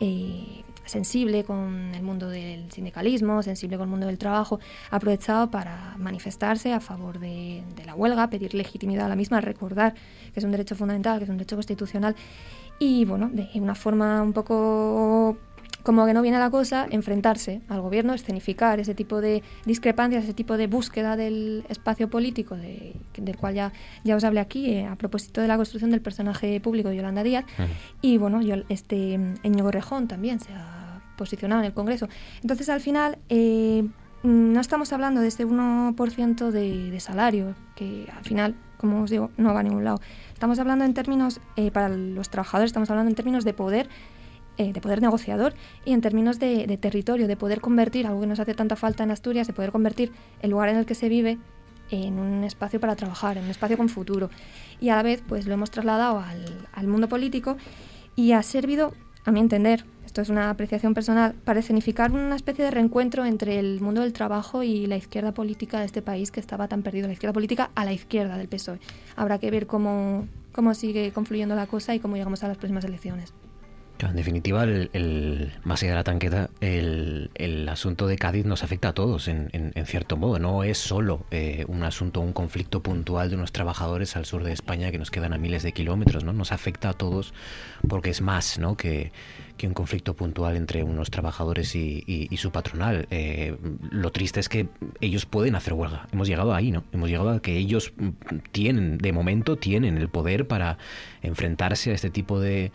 eh, 0.00 0.64
sensible 0.86 1.44
con 1.44 1.94
el 1.94 2.02
mundo 2.02 2.28
del 2.28 2.70
sindicalismo, 2.72 3.42
sensible 3.42 3.76
con 3.76 3.84
el 3.84 3.90
mundo 3.90 4.06
del 4.06 4.18
trabajo, 4.18 4.58
ha 4.90 4.96
aprovechado 4.96 5.50
para 5.50 5.94
manifestarse 5.98 6.72
a 6.72 6.80
favor 6.80 7.18
de, 7.20 7.62
la 7.84 7.94
huelga, 7.94 8.28
pedir 8.28 8.54
legitimidad 8.54 9.06
a 9.06 9.08
la 9.08 9.16
misma, 9.16 9.40
recordar 9.40 9.94
que 10.32 10.40
es 10.40 10.44
un 10.44 10.50
derecho 10.50 10.74
fundamental, 10.74 11.18
que 11.18 11.24
es 11.24 11.30
un 11.30 11.36
derecho 11.36 11.56
constitucional 11.56 12.16
y, 12.80 13.04
bueno, 13.04 13.30
de 13.32 13.48
una 13.54 13.76
forma 13.76 14.22
un 14.22 14.32
poco 14.32 15.36
como 15.82 16.06
que 16.06 16.14
no 16.14 16.22
viene 16.22 16.38
la 16.38 16.50
cosa, 16.50 16.86
enfrentarse 16.90 17.60
al 17.68 17.80
gobierno, 17.80 18.14
escenificar 18.14 18.80
ese 18.80 18.94
tipo 18.94 19.20
de 19.20 19.42
discrepancias, 19.64 20.24
ese 20.24 20.34
tipo 20.34 20.56
de 20.56 20.66
búsqueda 20.66 21.16
del 21.16 21.64
espacio 21.68 22.08
político 22.10 22.56
de, 22.56 22.94
del 23.16 23.36
cual 23.36 23.54
ya, 23.54 23.72
ya 24.04 24.16
os 24.16 24.24
hablé 24.24 24.40
aquí 24.40 24.70
eh, 24.70 24.86
a 24.86 24.96
propósito 24.96 25.40
de 25.40 25.48
la 25.48 25.56
construcción 25.56 25.90
del 25.90 26.00
personaje 26.00 26.60
público 26.60 26.88
de 26.88 26.96
Yolanda 26.96 27.22
Díaz. 27.22 27.44
Y 28.00 28.18
bueno, 28.18 28.42
yo, 28.42 28.56
este 28.68 29.18
Ñigo 29.44 29.70
Rejón 29.70 30.08
también 30.08 30.40
se 30.40 30.52
ha 30.52 31.02
posicionado 31.16 31.60
en 31.60 31.66
el 31.66 31.74
Congreso. 31.74 32.08
Entonces, 32.42 32.68
al 32.68 32.80
final, 32.80 33.18
eh, 33.28 33.86
no 34.22 34.60
estamos 34.60 34.92
hablando 34.92 35.20
de 35.20 35.28
este 35.28 35.46
1% 35.46 36.50
de, 36.50 36.90
de 36.90 37.00
salario, 37.00 37.54
que 37.74 38.06
al 38.16 38.24
final, 38.24 38.54
como 38.80 39.02
os 39.02 39.10
digo, 39.10 39.30
no 39.36 39.52
va 39.52 39.60
a 39.60 39.62
ningún 39.62 39.84
lado. 39.84 40.00
Estamos 40.32 40.58
hablando 40.58 40.84
en 40.84 40.94
términos, 40.94 41.40
eh, 41.56 41.70
para 41.70 41.88
los 41.88 42.30
trabajadores, 42.30 42.70
estamos 42.70 42.90
hablando 42.90 43.10
en 43.10 43.14
términos 43.14 43.44
de 43.44 43.52
poder 43.52 43.88
eh, 44.56 44.72
de 44.72 44.80
poder 44.80 45.00
negociador 45.00 45.54
y 45.86 45.92
en 45.92 46.00
términos 46.00 46.38
de, 46.38 46.76
territorio, 46.78 47.28
de 47.28 47.36
poder 47.36 47.60
convertir, 47.60 48.06
algo 48.06 48.20
que 48.20 48.26
nos 48.26 48.40
hace 48.40 48.54
tanta 48.54 48.76
falta 48.76 49.04
en 49.04 49.10
Asturias, 49.10 49.46
de 49.46 49.52
poder 49.52 49.72
convertir 49.72 50.12
el 50.42 50.50
lugar 50.50 50.68
en 50.68 50.76
el 50.76 50.84
que 50.84 50.94
se 50.94 51.08
vive 51.08 51.38
en 51.90 52.18
un 52.18 52.44
espacio 52.44 52.78
para 52.78 52.94
trabajar, 52.94 53.38
en 53.38 53.44
un 53.44 53.50
espacio 53.50 53.76
con 53.78 53.88
futuro. 53.88 54.28
Y 54.80 54.90
a 54.90 54.96
la 54.96 55.02
vez, 55.02 55.22
pues 55.26 55.46
lo 55.46 55.54
hemos 55.54 55.70
trasladado 55.70 56.22
al 56.72 56.86
mundo 56.86 57.08
político 57.08 57.56
y 58.16 58.32
ha 58.32 58.42
servido, 58.42 58.92
a 59.24 59.30
mi 59.30 59.40
entender, 59.40 59.86
es 60.20 60.28
una 60.28 60.50
apreciación 60.50 60.94
personal, 60.94 61.34
para 61.44 61.60
escenificar 61.60 62.12
una 62.12 62.36
especie 62.36 62.64
de 62.64 62.70
reencuentro 62.70 63.24
entre 63.24 63.58
el 63.58 63.80
mundo 63.80 64.02
del 64.02 64.12
trabajo 64.12 64.62
y 64.62 64.86
la 64.86 64.96
izquierda 64.96 65.32
política 65.32 65.80
de 65.80 65.86
este 65.86 66.02
país 66.02 66.30
que 66.30 66.40
estaba 66.40 66.68
tan 66.68 66.82
perdido, 66.82 67.06
la 67.06 67.12
izquierda 67.12 67.32
política 67.32 67.70
a 67.74 67.84
la 67.84 67.92
izquierda 67.92 68.38
del 68.38 68.48
PSOE. 68.48 68.78
Habrá 69.16 69.38
que 69.38 69.50
ver 69.50 69.66
cómo, 69.66 70.26
cómo 70.52 70.74
sigue 70.74 71.12
confluyendo 71.12 71.54
la 71.54 71.66
cosa 71.66 71.94
y 71.94 72.00
cómo 72.00 72.16
llegamos 72.16 72.42
a 72.44 72.48
las 72.48 72.58
próximas 72.58 72.84
elecciones. 72.84 73.32
En 74.08 74.16
definitiva, 74.16 74.64
el, 74.64 75.52
más 75.62 75.82
allá 75.82 75.92
de 75.92 75.96
la 75.96 76.04
tanqueta, 76.04 76.50
el, 76.60 77.30
el, 77.34 77.68
asunto 77.68 78.06
de 78.06 78.16
Cádiz 78.16 78.46
nos 78.46 78.62
afecta 78.62 78.88
a 78.88 78.92
todos, 78.94 79.28
en, 79.28 79.50
en, 79.52 79.86
cierto 79.86 80.16
modo. 80.16 80.38
No 80.38 80.64
es 80.64 80.78
solo 80.78 81.26
eh, 81.30 81.64
un 81.68 81.82
asunto, 81.82 82.20
un 82.20 82.32
conflicto 82.32 82.82
puntual 82.82 83.30
de 83.30 83.36
unos 83.36 83.52
trabajadores 83.52 84.16
al 84.16 84.24
sur 84.24 84.42
de 84.42 84.52
España 84.52 84.90
que 84.90 84.98
nos 84.98 85.10
quedan 85.10 85.32
a 85.32 85.38
miles 85.38 85.62
de 85.62 85.72
kilómetros, 85.72 86.24
¿no? 86.24 86.32
Nos 86.32 86.52
afecta 86.52 86.90
a 86.90 86.92
todos 86.94 87.34
porque 87.86 88.10
es 88.10 88.22
más, 88.22 88.58
¿no? 88.58 88.76
Que, 88.76 89.12
que 89.60 89.66
un 89.66 89.74
conflicto 89.74 90.14
puntual 90.14 90.56
entre 90.56 90.82
unos 90.82 91.10
trabajadores 91.10 91.76
y, 91.76 92.30
su 92.38 92.50
patronal. 92.50 93.06
Eh, 93.10 93.58
lo 93.90 94.10
triste 94.10 94.40
es 94.40 94.48
que 94.48 94.68
ellos 95.02 95.26
pueden 95.26 95.54
hacer 95.54 95.74
huelga. 95.74 96.08
Hemos 96.12 96.28
llegado 96.28 96.54
ahí, 96.54 96.70
¿no? 96.70 96.84
Hemos 96.92 97.10
llegado 97.10 97.28
a 97.28 97.42
que 97.42 97.58
ellos 97.58 97.92
tienen, 98.52 98.96
de 98.96 99.12
momento, 99.12 99.56
tienen 99.56 99.98
el 99.98 100.08
poder 100.08 100.46
para 100.48 100.78
enfrentarse 101.20 101.90
a 101.90 101.94
este 101.94 102.08
tipo 102.08 102.40
de 102.40 102.72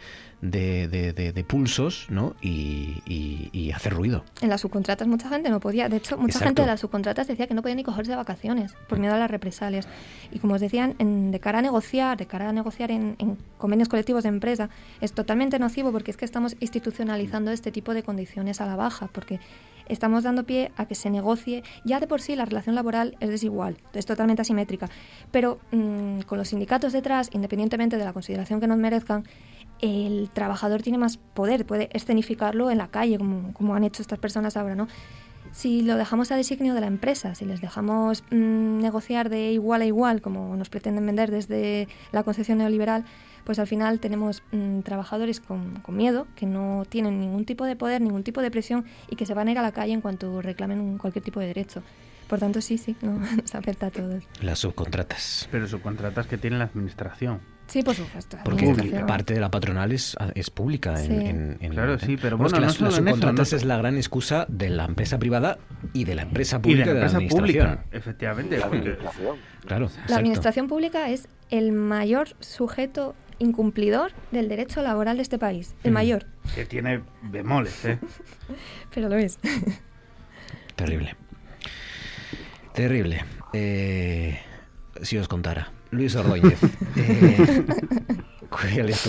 de, 0.52 0.88
de, 0.88 1.14
de, 1.14 1.34
de 1.34 1.44
pulsos 1.44 2.08
¿no? 2.10 2.36
Y, 2.42 3.02
y, 3.06 3.50
y, 3.52 3.72
hacer 3.72 3.94
ruido. 3.94 4.24
En 4.42 4.50
las 4.50 4.62
subcontratas 4.62 5.08
mucha 5.08 5.30
gente 5.30 5.50
no 5.50 5.60
podía, 5.60 5.90
de 5.90 5.98
hecho 5.98 6.18
mucha 6.18 6.38
Exacto. 6.38 6.46
gente 6.46 6.62
de 6.62 6.68
las 6.68 6.80
subcontratas 6.80 7.28
decía 7.28 7.48
que 7.48 7.54
no 7.54 7.62
podía 7.62 7.76
ni 7.76 7.84
cogerse 7.84 8.12
de 8.12 8.18
vacaciones 8.18 8.74
por 8.88 9.00
miedo 9.00 9.14
a 9.14 9.18
las 9.18 9.30
represalias. 9.30 9.88
Y 10.32 10.40
como 10.40 10.56
os 10.56 10.62
decían, 10.62 10.96
en, 11.00 11.32
de 11.32 11.40
cara 11.40 11.60
a 11.60 11.62
negociar, 11.62 12.18
de 12.18 12.26
cara 12.26 12.50
a 12.50 12.54
negociar 12.54 12.92
en, 12.92 13.16
en, 13.20 13.38
convenios 13.58 13.90
colectivos 13.90 14.24
de 14.24 14.30
empresa, 14.30 14.70
es 15.02 15.14
totalmente 15.14 15.60
nocivo 15.60 15.92
porque 15.92 16.12
es 16.12 16.18
que 16.18 16.26
estamos 16.26 16.56
institucionalizando 16.60 17.52
este 17.52 17.72
tipo 17.72 17.94
de 17.94 18.04
condiciones 18.04 18.62
a 18.62 18.66
la 18.66 18.76
baja, 18.76 19.10
porque 19.12 19.40
estamos 19.88 20.24
dando 20.24 20.44
pie 20.44 20.72
a 20.78 20.86
que 20.86 20.96
se 20.96 21.10
negocie. 21.10 21.64
Ya 21.84 22.00
de 22.00 22.08
por 22.08 22.22
sí 22.22 22.36
la 22.36 22.46
relación 22.46 22.76
laboral 22.76 23.18
es 23.20 23.30
desigual, 23.30 23.78
es 23.94 24.06
totalmente 24.06 24.42
asimétrica, 24.42 24.90
pero 25.32 25.60
mmm, 25.72 26.22
con 26.22 26.38
los 26.38 26.50
sindicatos 26.50 26.94
detrás, 26.94 27.30
independientemente 27.34 27.98
de 27.98 28.06
la 28.06 28.14
consideración 28.14 28.60
que 28.60 28.68
nos 28.68 28.78
merezcan, 28.78 29.26
el 29.82 30.30
trabajador 30.32 30.82
tiene 30.82 30.98
más 30.98 31.18
poder, 31.18 31.66
puede 31.66 31.90
escenificarlo 31.94 32.72
en 32.72 32.78
la 32.78 32.88
calle, 32.88 33.18
como, 33.18 33.54
como 33.54 33.76
han 33.76 33.84
hecho 33.84 34.02
estas 34.02 34.20
personas 34.20 34.58
ahora, 34.58 34.76
¿no? 34.76 34.88
Si 35.52 35.84
lo 35.84 35.96
dejamos 35.96 36.32
a 36.32 36.36
designio 36.36 36.74
de 36.74 36.82
la 36.82 36.88
empresa, 36.88 37.34
si 37.34 37.46
les 37.46 37.62
dejamos 37.62 38.24
mmm, 38.30 38.80
negociar 38.80 39.30
de 39.30 39.52
igual 39.54 39.82
a 39.82 39.86
igual, 39.86 40.22
como 40.22 40.56
nos 40.58 40.70
pretenden 40.70 41.06
vender 41.06 41.32
desde 41.32 41.88
la 42.12 42.24
concepción 42.24 42.58
neoliberal, 42.58 43.06
pues 43.46 43.60
al 43.60 43.68
final 43.68 44.00
tenemos 44.00 44.44
mmm, 44.52 44.82
trabajadores 44.82 45.40
con, 45.40 45.80
con, 45.80 45.96
miedo, 45.96 46.28
que 46.36 46.46
no 46.46 46.84
tienen 46.90 47.20
ningún 47.20 47.46
tipo 47.46 47.64
de 47.66 47.76
poder, 47.76 48.02
ningún 48.02 48.24
tipo 48.24 48.42
de 48.42 48.52
presión 48.52 48.86
y 49.10 49.16
que 49.16 49.26
se 49.26 49.34
van 49.34 49.48
a 49.48 49.52
ir 49.52 49.60
a 49.60 49.62
la 49.62 49.72
calle 49.72 49.94
en 49.94 50.02
cuanto 50.02 50.42
reclamen 50.42 50.98
cualquier 50.98 51.24
tipo 51.24 51.40
de 51.40 51.48
derecho. 51.48 51.84
Por 52.28 52.40
tanto, 52.40 52.60
sí, 52.60 52.78
sí, 52.78 52.96
no, 53.02 53.20
nos 53.42 53.56
afecta 53.56 53.88
a 53.88 53.92
todos. 53.92 54.24
Las 54.42 54.60
subcontratas. 54.60 55.48
Pero 55.52 55.68
subcontratas 55.68 56.28
que 56.28 56.38
tiene 56.38 56.58
la 56.58 56.66
administración. 56.66 57.40
Sí, 57.68 57.82
por 57.82 57.96
supuesto. 57.96 58.38
Porque 58.46 58.68
parte 59.08 59.34
de 59.34 59.40
la 59.40 59.50
patronal 59.50 59.92
es, 59.92 60.16
es 60.36 60.50
pública. 60.50 60.98
Sí. 60.98 61.12
En, 61.12 61.58
en, 61.60 61.72
claro, 61.72 61.98
sí, 62.00 62.16
pero 62.16 62.38
bueno, 62.38 62.52
bueno 62.52 62.60
no 62.60 62.66
las, 62.72 62.80
las 62.82 62.96
subcontratas 62.96 63.48
eso, 63.48 63.56
no... 63.56 63.60
es 63.60 63.66
la 63.66 63.78
gran 63.78 63.98
excusa 63.98 64.46
de 64.50 64.70
la 64.70 64.86
empresa 64.86 65.18
privada 65.18 65.58
y 65.94 66.04
de 66.04 66.16
la 66.16 66.22
empresa 66.22 66.62
pública. 66.62 66.84
Y 66.84 66.88
de 66.88 66.94
la 66.94 67.00
empresa 67.08 67.20
de 67.20 67.28
pública, 67.28 67.86
efectivamente. 67.92 68.58
La 68.58 68.66
administración. 68.68 69.38
Claro, 69.66 69.90
la 70.08 70.16
administración 70.18 70.68
pública 70.68 71.10
es 71.10 71.28
el 71.50 71.72
mayor 71.72 72.30
sujeto 72.40 73.16
incumplidor 73.40 74.12
del 74.32 74.48
derecho 74.48 74.82
laboral 74.82 75.18
de 75.18 75.24
este 75.24 75.38
país. 75.40 75.76
El 75.84 75.92
Mm. 75.92 75.94
mayor. 75.96 76.26
Que 76.54 76.66
tiene 76.66 77.02
bemoles, 77.24 77.84
¿eh? 77.84 78.00
pero 78.94 79.10
lo 79.10 79.18
es. 79.18 79.40
Terrible. 80.76 81.16
Terrible. 82.74 83.26
Eh, 83.54 84.40
si 85.02 85.18
os 85.18 85.28
contara. 85.28 85.72
Luis 85.96 86.16
Ordóñez. 86.16 86.60
eh, 86.96 87.64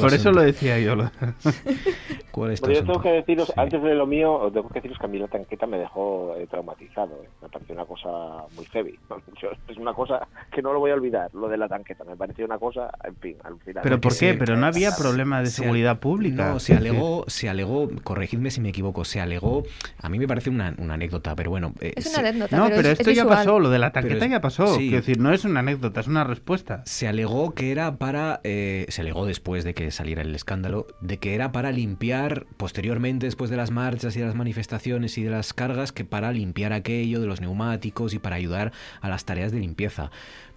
Por 0.00 0.14
eso 0.14 0.32
lo 0.32 0.42
decía 0.42 0.78
yo. 0.78 0.94
¿Cuál 2.30 2.52
es 2.52 2.60
Pero 2.60 2.72
yo 2.74 2.84
tengo 2.84 3.00
que 3.00 3.10
deciros, 3.10 3.48
sí. 3.48 3.54
antes 3.56 3.82
de 3.82 3.94
lo 3.94 4.06
mío, 4.06 4.50
tengo 4.52 4.68
que 4.68 4.74
deciros 4.74 4.98
que 4.98 5.06
a 5.06 5.08
mí 5.08 5.18
la 5.18 5.28
tanqueta 5.28 5.66
me 5.66 5.78
dejó 5.78 6.34
eh, 6.36 6.46
traumatizado. 6.50 7.22
Eh. 7.24 7.28
Me 7.42 7.48
pareció 7.48 7.74
una 7.74 7.84
cosa 7.86 8.08
muy 8.54 8.64
heavy. 8.66 8.98
Yo, 9.40 9.48
es 9.68 9.76
una 9.78 9.94
cosa 9.94 10.26
que 10.52 10.62
no 10.62 10.72
lo 10.72 10.80
voy 10.80 10.90
a 10.90 10.94
olvidar, 10.94 11.32
lo 11.34 11.48
de 11.48 11.56
la 11.56 11.68
tanqueta. 11.68 12.04
Me 12.04 12.16
pareció 12.16 12.44
una 12.44 12.58
cosa, 12.58 12.90
en 13.04 13.16
fin, 13.16 13.36
alucinante. 13.42 13.80
¿Pero 13.82 14.00
por 14.00 14.16
qué? 14.16 14.34
Pero 14.34 14.56
no 14.56 14.66
había 14.66 14.90
problema 14.94 15.40
de 15.40 15.46
seguridad 15.46 15.98
pública. 15.98 16.50
No, 16.52 16.58
se 16.60 16.74
alegó, 16.74 17.24
se 17.28 17.48
alegó, 17.48 17.88
corregidme 18.04 18.50
si 18.50 18.60
me 18.60 18.68
equivoco, 18.70 19.04
se 19.04 19.20
alegó, 19.20 19.62
a 20.00 20.08
mí 20.08 20.18
me 20.18 20.28
parece 20.28 20.50
una, 20.50 20.74
una 20.78 20.94
anécdota, 20.94 21.34
pero 21.34 21.50
bueno. 21.50 21.72
Eh, 21.80 21.92
es 21.96 22.04
se, 22.04 22.10
una 22.20 22.28
anécdota. 22.28 22.56
No, 22.56 22.64
pero, 22.64 22.76
pero 22.76 22.88
es, 22.88 22.98
esto 23.00 23.10
es 23.10 23.16
ya 23.16 23.24
visual. 23.24 23.38
pasó, 23.38 23.58
lo 23.60 23.70
de 23.70 23.78
la 23.78 23.92
tanqueta 23.92 24.18
Pero- 24.20 24.30
ya 24.30 24.40
pasó. 24.40 24.66
sí. 24.74 24.80
Quiero 24.88 24.96
decir, 24.98 25.18
no 25.20 25.32
es 25.32 25.44
una 25.44 25.60
anécdota, 25.60 26.00
es 26.00 26.06
una 26.06 26.24
respuesta. 26.24 26.82
se 26.84 27.08
alegó 27.08 27.54
que 27.54 27.70
era 27.72 27.96
para, 27.96 28.40
eh, 28.44 28.86
se 28.88 29.00
alegó 29.00 29.26
después 29.36 29.64
de 29.64 29.74
que 29.74 29.90
saliera 29.90 30.22
el 30.22 30.34
escándalo, 30.34 30.86
de 31.02 31.18
que 31.18 31.34
era 31.34 31.52
para 31.52 31.70
limpiar 31.70 32.46
posteriormente, 32.56 33.26
después 33.26 33.50
de 33.50 33.58
las 33.58 33.70
marchas 33.70 34.16
y 34.16 34.20
de 34.20 34.24
las 34.24 34.34
manifestaciones 34.34 35.18
y 35.18 35.24
de 35.24 35.30
las 35.30 35.52
cargas, 35.52 35.92
que 35.92 36.06
para 36.06 36.32
limpiar 36.32 36.72
aquello 36.72 37.20
de 37.20 37.26
los 37.26 37.42
neumáticos 37.42 38.14
y 38.14 38.18
para 38.18 38.36
ayudar 38.36 38.72
a 39.02 39.10
las 39.10 39.26
tareas 39.26 39.52
de 39.52 39.60
limpieza. 39.60 40.10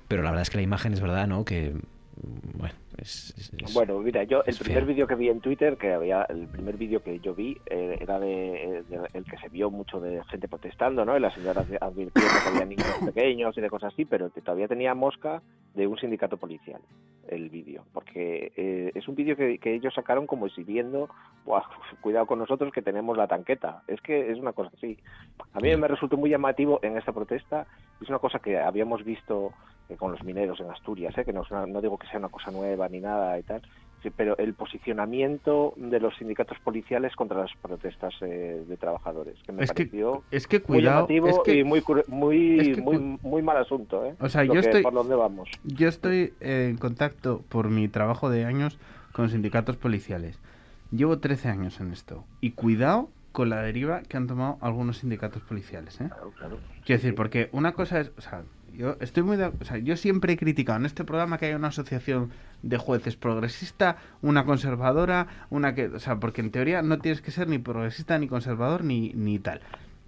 Pero 0.08 0.24
la 0.24 0.30
verdad 0.30 0.44
es 0.44 0.50
que 0.50 0.58
la 0.58 0.64
imagen 0.64 0.94
es 0.94 1.02
verdad, 1.02 1.28
¿no? 1.28 1.44
Que, 1.44 1.74
bueno, 2.58 2.74
es... 3.02 3.34
es- 3.38 3.54
es- 3.54 3.74
Bueno, 3.74 4.00
mira, 4.00 4.24
yo 4.24 4.44
el 4.46 4.56
primer 4.58 4.86
vídeo 4.86 5.08
que 5.08 5.16
vi 5.16 5.30
en 5.30 5.42
Twitter, 5.42 5.78
que 5.78 5.94
había 5.94 6.24
el 6.24 6.48
primer 6.48 6.78
vídeo 6.78 7.02
que 7.04 7.20
yo 7.20 7.34
vi 7.34 7.58
eh, 7.66 7.98
era 8.00 8.20
de, 8.20 8.84
de- 8.88 9.10
el 9.14 9.26
que 9.26 9.38
se 9.38 9.50
vio 9.50 9.70
mucho 9.70 10.00
de 10.00 10.24
gente 10.26 10.48
protestando, 10.48 11.06
¿no? 11.06 11.18
Y 11.18 11.20
la 11.20 11.32
señora 11.32 11.66
advirtió 11.82 12.24
que 12.24 12.50
había 12.50 12.66
niños 12.66 12.86
pequeños 13.14 13.58
y 13.58 13.62
de 13.62 13.70
cosas 13.70 13.94
así, 13.94 14.06
pero 14.06 14.32
que 14.32 14.42
todavía 14.42 14.68
tenía 14.68 14.94
mosca 14.94 15.42
de 15.76 15.88
un 15.88 15.98
sindicato 15.98 16.38
policial 16.38 16.82
el 17.28 17.50
vídeo, 17.50 17.84
porque 17.94 18.52
eh, 18.58 18.92
es 18.96 19.08
un 19.08 19.14
vídeo 19.16 19.36
que, 19.36 19.60
que 19.60 19.76
ellos 19.76 19.94
sacaron 19.94 20.26
como 20.26 20.48
exhibiendo, 20.48 21.10
"Buah, 21.46 21.62
cuidado 22.02 22.26
con 22.26 22.40
nosotros 22.40 22.74
que 22.74 22.82
tenemos 22.82 23.16
la 23.18 23.28
tanqueta. 23.28 23.84
Es 23.88 24.02
que 24.02 24.32
es 24.32 24.40
una 24.40 24.52
cosa 24.54 24.72
así. 24.76 24.98
A 25.54 25.60
mí 25.60 25.76
me 25.78 25.88
resultó 25.88 26.18
muy 26.18 26.32
llamativo 26.32 26.80
en 26.82 26.98
esta 26.98 27.12
protesta, 27.14 27.68
es 28.02 28.10
una 28.10 28.18
cosa 28.18 28.40
que 28.40 28.58
habíamos 28.58 29.04
visto 29.06 29.54
eh, 29.90 29.96
con 29.96 30.12
los 30.12 30.24
mineros 30.24 30.60
en 30.60 30.72
Asturias, 30.72 31.16
¿eh? 31.20 31.24
que 31.26 31.32
no, 31.34 31.44
no 31.68 31.82
digo 31.82 32.00
que 32.00 32.08
sea 32.08 32.18
una 32.18 32.30
cosa 32.30 32.50
nueva 32.50 32.89
ni 32.90 33.00
nada 33.00 33.38
y 33.40 33.44
tal, 33.44 33.62
sí, 34.04 34.10
pero 34.16 34.38
el 34.38 34.54
posicionamiento 34.54 35.74
de 35.78 36.00
los 36.00 36.16
sindicatos 36.18 36.58
policiales 36.64 37.16
contra 37.16 37.40
las 37.42 37.52
protestas 37.62 38.14
eh, 38.22 38.64
de 38.68 38.78
trabajadores, 38.78 39.36
que 39.46 39.52
me 39.52 39.64
Es 39.64 39.72
que- 39.72 39.86
pareció 39.86 40.24
es 40.32 40.48
que 40.48 40.58
muy 40.60 40.66
cuidado, 40.80 41.08
llamativo 41.08 41.28
es 41.28 41.40
que- 41.46 41.56
y 41.60 41.64
muy 41.64 41.84
muy 42.08 42.60
es 42.60 42.76
que 42.76 42.82
muy, 42.82 42.98
muy 43.22 43.42
mal 43.42 43.58
asunto, 43.58 44.06
¿eh? 44.06 44.16
O 44.20 44.30
sea, 44.30 44.44
Lo 44.44 44.56
yo 44.56 44.62
que- 44.62 44.68
estoy- 44.68 44.84
por 44.84 44.94
dónde 44.94 45.16
vamos. 45.16 45.50
Yo 45.64 45.88
estoy 45.88 46.34
en 46.40 46.78
contacto 46.78 47.44
por 47.50 47.70
mi 47.70 47.88
trabajo 47.88 48.30
de 48.30 48.46
años 48.46 48.78
con 49.12 49.30
sindicatos 49.30 49.78
policiales. 49.78 50.40
Llevo 50.92 51.20
13 51.20 51.50
años 51.50 51.80
en 51.82 51.92
esto. 51.92 52.24
Y 52.42 52.52
cuidado 52.52 53.10
con 53.32 53.50
la 53.50 53.62
deriva 53.62 54.02
que 54.02 54.18
han 54.18 54.26
tomado 54.28 54.58
algunos 54.62 54.98
sindicatos 54.98 55.44
policiales. 55.44 56.02
¿eh? 56.02 56.08
Claro, 56.08 56.32
claro. 56.32 56.58
Quiero 56.84 57.00
decir, 57.02 57.16
porque 57.16 57.50
una 57.52 57.74
cosa 57.74 58.00
es, 58.00 58.12
o 58.18 58.22
sea, 58.22 58.42
yo 58.80 58.96
estoy 59.02 59.24
muy, 59.24 59.36
de- 59.38 59.48
o 59.48 59.66
sea, 59.66 59.78
yo 59.78 59.98
siempre 59.98 60.34
he 60.34 60.38
criticado 60.38 60.80
en 60.80 60.86
este 60.86 61.04
programa 61.04 61.38
que 61.38 61.48
haya 61.48 61.58
una 61.58 61.68
asociación 61.68 62.32
de 62.64 62.78
jueces 62.78 63.16
progresista, 63.18 63.98
una 64.22 64.46
conservadora, 64.46 65.28
una 65.50 65.76
que, 65.76 65.88
o 65.88 66.00
sea, 66.00 66.16
porque 66.20 66.40
en 66.42 66.50
teoría 66.52 66.82
no 66.82 66.98
tienes 67.00 67.22
que 67.22 67.32
ser 67.32 67.48
ni 67.50 67.60
progresista 67.60 68.18
ni 68.18 68.28
conservador 68.28 68.84
ni 68.86 69.12
ni 69.14 69.38
tal. 69.38 69.60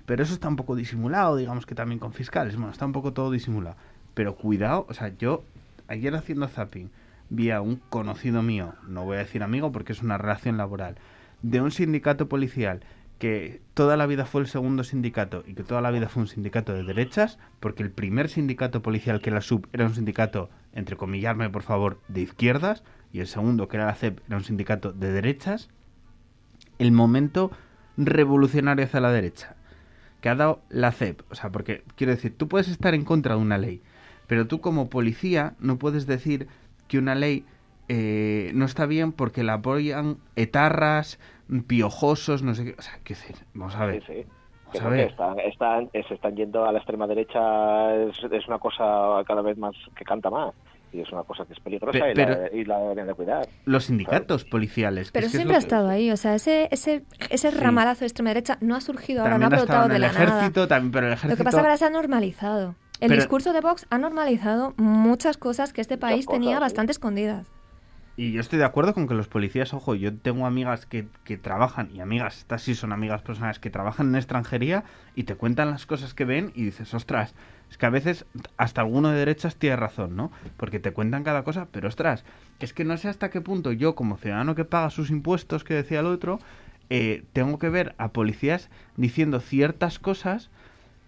Pero 0.05 0.23
eso 0.23 0.33
está 0.33 0.47
un 0.47 0.55
poco 0.55 0.75
disimulado, 0.75 1.35
digamos 1.35 1.65
que 1.65 1.75
también 1.75 1.99
con 1.99 2.13
fiscales, 2.13 2.55
bueno, 2.55 2.71
está 2.71 2.85
un 2.85 2.93
poco 2.93 3.11
todo 3.13 3.29
disimulado. 3.29 3.75
Pero 4.13 4.35
cuidado, 4.35 4.85
o 4.89 4.93
sea, 4.93 5.09
yo 5.17 5.43
ayer 5.87 6.15
haciendo 6.15 6.47
zapping 6.47 6.89
vi 7.29 7.51
a 7.51 7.61
un 7.61 7.75
conocido 7.89 8.41
mío, 8.41 8.73
no 8.87 9.03
voy 9.05 9.17
a 9.17 9.19
decir 9.19 9.43
amigo 9.43 9.71
porque 9.71 9.93
es 9.93 10.01
una 10.01 10.17
relación 10.17 10.57
laboral, 10.57 10.95
de 11.41 11.59
un 11.61 11.71
sindicato 11.71 12.27
policial 12.29 12.81
que 13.21 13.61
toda 13.75 13.97
la 13.97 14.07
vida 14.07 14.25
fue 14.25 14.41
el 14.41 14.47
segundo 14.47 14.83
sindicato 14.83 15.43
y 15.45 15.53
que 15.53 15.61
toda 15.61 15.79
la 15.79 15.91
vida 15.91 16.09
fue 16.09 16.23
un 16.23 16.27
sindicato 16.27 16.73
de 16.73 16.83
derechas, 16.83 17.37
porque 17.59 17.83
el 17.83 17.91
primer 17.91 18.29
sindicato 18.29 18.81
policial 18.81 19.21
que 19.21 19.29
era 19.29 19.35
la 19.35 19.41
SUB 19.41 19.67
era 19.73 19.85
un 19.85 19.93
sindicato, 19.93 20.49
entre 20.73 20.97
comillarme 20.97 21.47
por 21.51 21.61
favor, 21.61 21.99
de 22.07 22.21
izquierdas, 22.21 22.83
y 23.13 23.19
el 23.19 23.27
segundo 23.27 23.67
que 23.67 23.77
era 23.77 23.85
la 23.85 23.93
CEP 23.93 24.21
era 24.25 24.37
un 24.37 24.43
sindicato 24.43 24.91
de 24.91 25.11
derechas, 25.11 25.69
el 26.79 26.91
momento 26.91 27.51
revolucionario 27.95 28.85
hacia 28.85 28.99
la 29.01 29.11
derecha. 29.11 29.55
que 30.19 30.29
ha 30.29 30.35
dado 30.35 30.63
la 30.69 30.91
CEP. 30.91 31.21
O 31.29 31.35
sea, 31.35 31.51
porque 31.51 31.83
quiero 31.95 32.13
decir, 32.13 32.35
tú 32.35 32.47
puedes 32.47 32.69
estar 32.69 32.95
en 32.95 33.05
contra 33.05 33.35
de 33.35 33.41
una 33.41 33.59
ley, 33.59 33.83
pero 34.25 34.47
tú 34.47 34.61
como 34.61 34.89
policía 34.89 35.53
no 35.59 35.77
puedes 35.77 36.07
decir 36.07 36.47
que 36.87 36.97
una 36.97 37.13
ley 37.13 37.45
eh, 37.87 38.51
no 38.55 38.65
está 38.65 38.87
bien 38.87 39.11
porque 39.11 39.43
la 39.43 39.55
apoyan 39.55 40.17
etarras, 40.35 41.19
piojosos, 41.59 42.41
no 42.43 42.55
sé 42.55 42.65
qué. 42.65 42.75
O 42.77 42.81
sea, 42.81 42.93
qué 43.03 43.13
decir, 43.13 43.35
vamos 43.53 43.75
a 43.75 43.85
ver. 43.85 44.03
Sí, 44.05 44.25
Están, 44.73 45.89
se 45.91 46.13
están 46.13 46.35
yendo 46.35 46.65
a 46.65 46.71
la 46.71 46.79
extrema 46.79 47.07
derecha, 47.07 47.95
es, 47.95 48.47
una 48.47 48.59
cosa 48.59 49.21
cada 49.27 49.41
vez 49.41 49.57
más 49.57 49.75
que 49.95 50.05
canta 50.05 50.29
más 50.29 50.53
y 50.93 50.99
es 50.99 51.11
una 51.11 51.23
cosa 51.23 51.45
que 51.45 51.53
es 51.53 51.59
peligrosa 51.59 51.99
y, 52.53 52.65
la, 52.65 52.79
deben 52.79 53.07
de 53.07 53.13
cuidar. 53.13 53.47
Los 53.65 53.85
sindicatos 53.85 54.43
policiales. 54.43 55.11
Pero 55.11 55.29
siempre 55.29 55.55
ha 55.55 55.59
estado 55.59 55.89
ahí, 55.89 56.11
o 56.11 56.17
sea, 56.17 56.35
ese, 56.35 56.67
ese, 56.71 57.03
ese 57.29 57.51
ramalazo 57.51 58.01
de 58.01 58.07
extrema 58.07 58.29
derecha 58.31 58.57
no 58.61 58.75
ha 58.75 58.81
surgido 58.81 59.21
ahora, 59.21 59.37
no 59.37 59.45
ha 59.45 59.49
brotado 59.49 59.87
de 59.87 59.99
la 59.99 60.07
ejército, 60.07 60.67
También, 60.67 60.91
pero 60.91 61.07
el 61.07 61.13
ejército... 61.13 61.33
Lo 61.33 61.37
que 61.37 61.43
pasa 61.43 61.57
es 61.57 61.61
que 61.61 61.67
ahora 61.67 61.77
se 61.77 61.85
ha 61.85 61.89
normalizado. 61.89 62.75
El 62.99 63.11
discurso 63.11 63.51
de 63.51 63.61
Vox 63.61 63.87
ha 63.89 63.97
normalizado 63.97 64.73
muchas 64.77 65.37
cosas 65.37 65.73
que 65.73 65.81
este 65.81 65.97
país 65.97 66.27
tenía 66.27 66.59
bastante 66.59 66.91
escondidas. 66.91 67.51
Y 68.17 68.33
yo 68.33 68.41
estoy 68.41 68.59
de 68.59 68.65
acuerdo 68.65 68.93
con 68.93 69.07
que 69.07 69.13
los 69.13 69.27
policías, 69.27 69.73
ojo, 69.73 69.95
yo 69.95 70.13
tengo 70.13 70.45
amigas 70.45 70.85
que, 70.85 71.07
que, 71.23 71.37
trabajan, 71.37 71.89
y 71.93 72.01
amigas, 72.01 72.39
estas 72.39 72.61
sí 72.61 72.75
son 72.75 72.91
amigas 72.91 73.21
personales, 73.21 73.59
que 73.59 73.69
trabajan 73.69 74.09
en 74.09 74.15
extranjería 74.15 74.83
y 75.15 75.23
te 75.23 75.35
cuentan 75.35 75.71
las 75.71 75.85
cosas 75.85 76.13
que 76.13 76.25
ven 76.25 76.51
y 76.53 76.65
dices, 76.65 76.93
ostras, 76.93 77.33
es 77.69 77.77
que 77.77 77.85
a 77.85 77.89
veces 77.89 78.25
hasta 78.57 78.81
alguno 78.81 79.09
de 79.09 79.19
derechas 79.19 79.55
tiene 79.55 79.77
razón, 79.77 80.17
¿no? 80.17 80.29
Porque 80.57 80.79
te 80.79 80.91
cuentan 80.91 81.23
cada 81.23 81.43
cosa, 81.43 81.67
pero 81.71 81.87
ostras, 81.87 82.25
es 82.59 82.73
que 82.73 82.83
no 82.83 82.97
sé 82.97 83.07
hasta 83.07 83.29
qué 83.29 83.39
punto 83.39 83.71
yo, 83.71 83.95
como 83.95 84.17
ciudadano 84.17 84.55
que 84.55 84.65
paga 84.65 84.89
sus 84.89 85.09
impuestos, 85.09 85.63
que 85.63 85.73
decía 85.73 86.01
el 86.01 86.05
otro, 86.07 86.39
eh, 86.89 87.23
tengo 87.31 87.57
que 87.59 87.69
ver 87.69 87.95
a 87.97 88.09
policías 88.09 88.69
diciendo 88.97 89.39
ciertas 89.39 89.99
cosas 89.99 90.49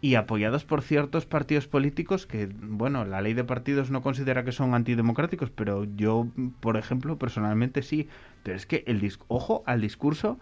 y 0.04 0.16
apoyados 0.16 0.66
por 0.66 0.82
ciertos 0.82 1.26
partidos 1.26 1.70
políticos 1.70 2.28
que, 2.28 2.50
bueno, 2.62 3.06
la 3.06 3.22
ley 3.22 3.34
de 3.34 3.46
partidos 3.46 3.90
no 3.90 4.02
considera 4.02 4.44
que 4.44 4.52
son 4.52 4.74
antidemocráticos, 4.74 5.50
pero 5.50 5.86
yo, 5.96 6.28
por 6.60 6.76
ejemplo, 6.76 7.18
personalmente 7.18 7.82
sí. 7.84 8.10
Pero 8.44 8.58
es 8.58 8.66
que 8.66 8.84
el 8.86 9.10
ojo 9.30 9.64
al 9.66 9.80
discurso, 9.80 10.38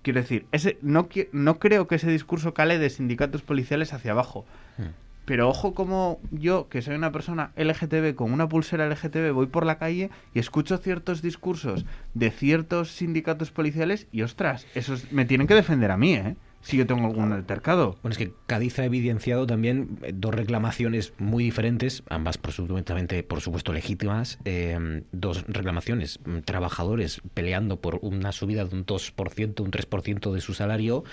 quiero 0.00 0.22
decir, 0.22 0.46
ese 0.52 0.78
no, 0.80 1.06
no 1.32 1.58
creo 1.58 1.86
que 1.86 1.96
ese 1.96 2.10
discurso 2.10 2.54
cale 2.54 2.78
de 2.78 2.88
sindicatos 2.88 3.42
policiales 3.42 3.92
hacia 3.92 4.12
abajo. 4.12 4.46
Hmm. 4.78 4.94
Pero 5.26 5.50
ojo 5.50 5.74
como 5.74 6.18
yo, 6.30 6.70
que 6.70 6.80
soy 6.80 6.94
una 6.94 7.12
persona 7.12 7.50
LGTB 7.56 8.14
con 8.14 8.32
una 8.32 8.48
pulsera 8.48 8.88
LGTB, 8.88 9.34
voy 9.34 9.48
por 9.48 9.66
la 9.66 9.76
calle 9.76 10.08
y 10.32 10.38
escucho 10.38 10.78
ciertos 10.78 11.20
discursos 11.20 11.84
de 12.14 12.30
ciertos 12.30 12.92
sindicatos 12.92 13.50
policiales 13.50 14.06
y 14.12 14.22
ostras, 14.22 14.66
esos 14.74 15.12
me 15.12 15.26
tienen 15.26 15.46
que 15.46 15.54
defender 15.54 15.90
a 15.90 15.98
mí, 15.98 16.14
¿eh? 16.14 16.36
Si 16.64 16.78
yo 16.78 16.86
tengo 16.86 17.06
algún 17.06 17.32
altercado. 17.32 17.96
Bueno, 18.02 18.12
es 18.12 18.18
que 18.18 18.32
Cádiz 18.46 18.78
ha 18.78 18.84
evidenciado 18.86 19.46
también 19.46 19.98
eh, 20.02 20.12
dos 20.14 20.34
reclamaciones 20.34 21.12
muy 21.18 21.44
diferentes, 21.44 22.02
ambas 22.08 22.38
por 22.38 22.52
supuesto 23.42 23.72
legítimas, 23.72 24.38
eh, 24.44 25.02
dos 25.12 25.44
reclamaciones, 25.46 26.18
mm, 26.24 26.38
trabajadores 26.38 27.20
peleando 27.34 27.80
por 27.80 27.98
una 28.02 28.32
subida 28.32 28.64
de 28.64 28.74
un 28.74 28.86
2%, 28.86 29.62
un 29.62 29.70
3% 29.70 30.32
de 30.32 30.40
su 30.40 30.54
salario 30.54 31.04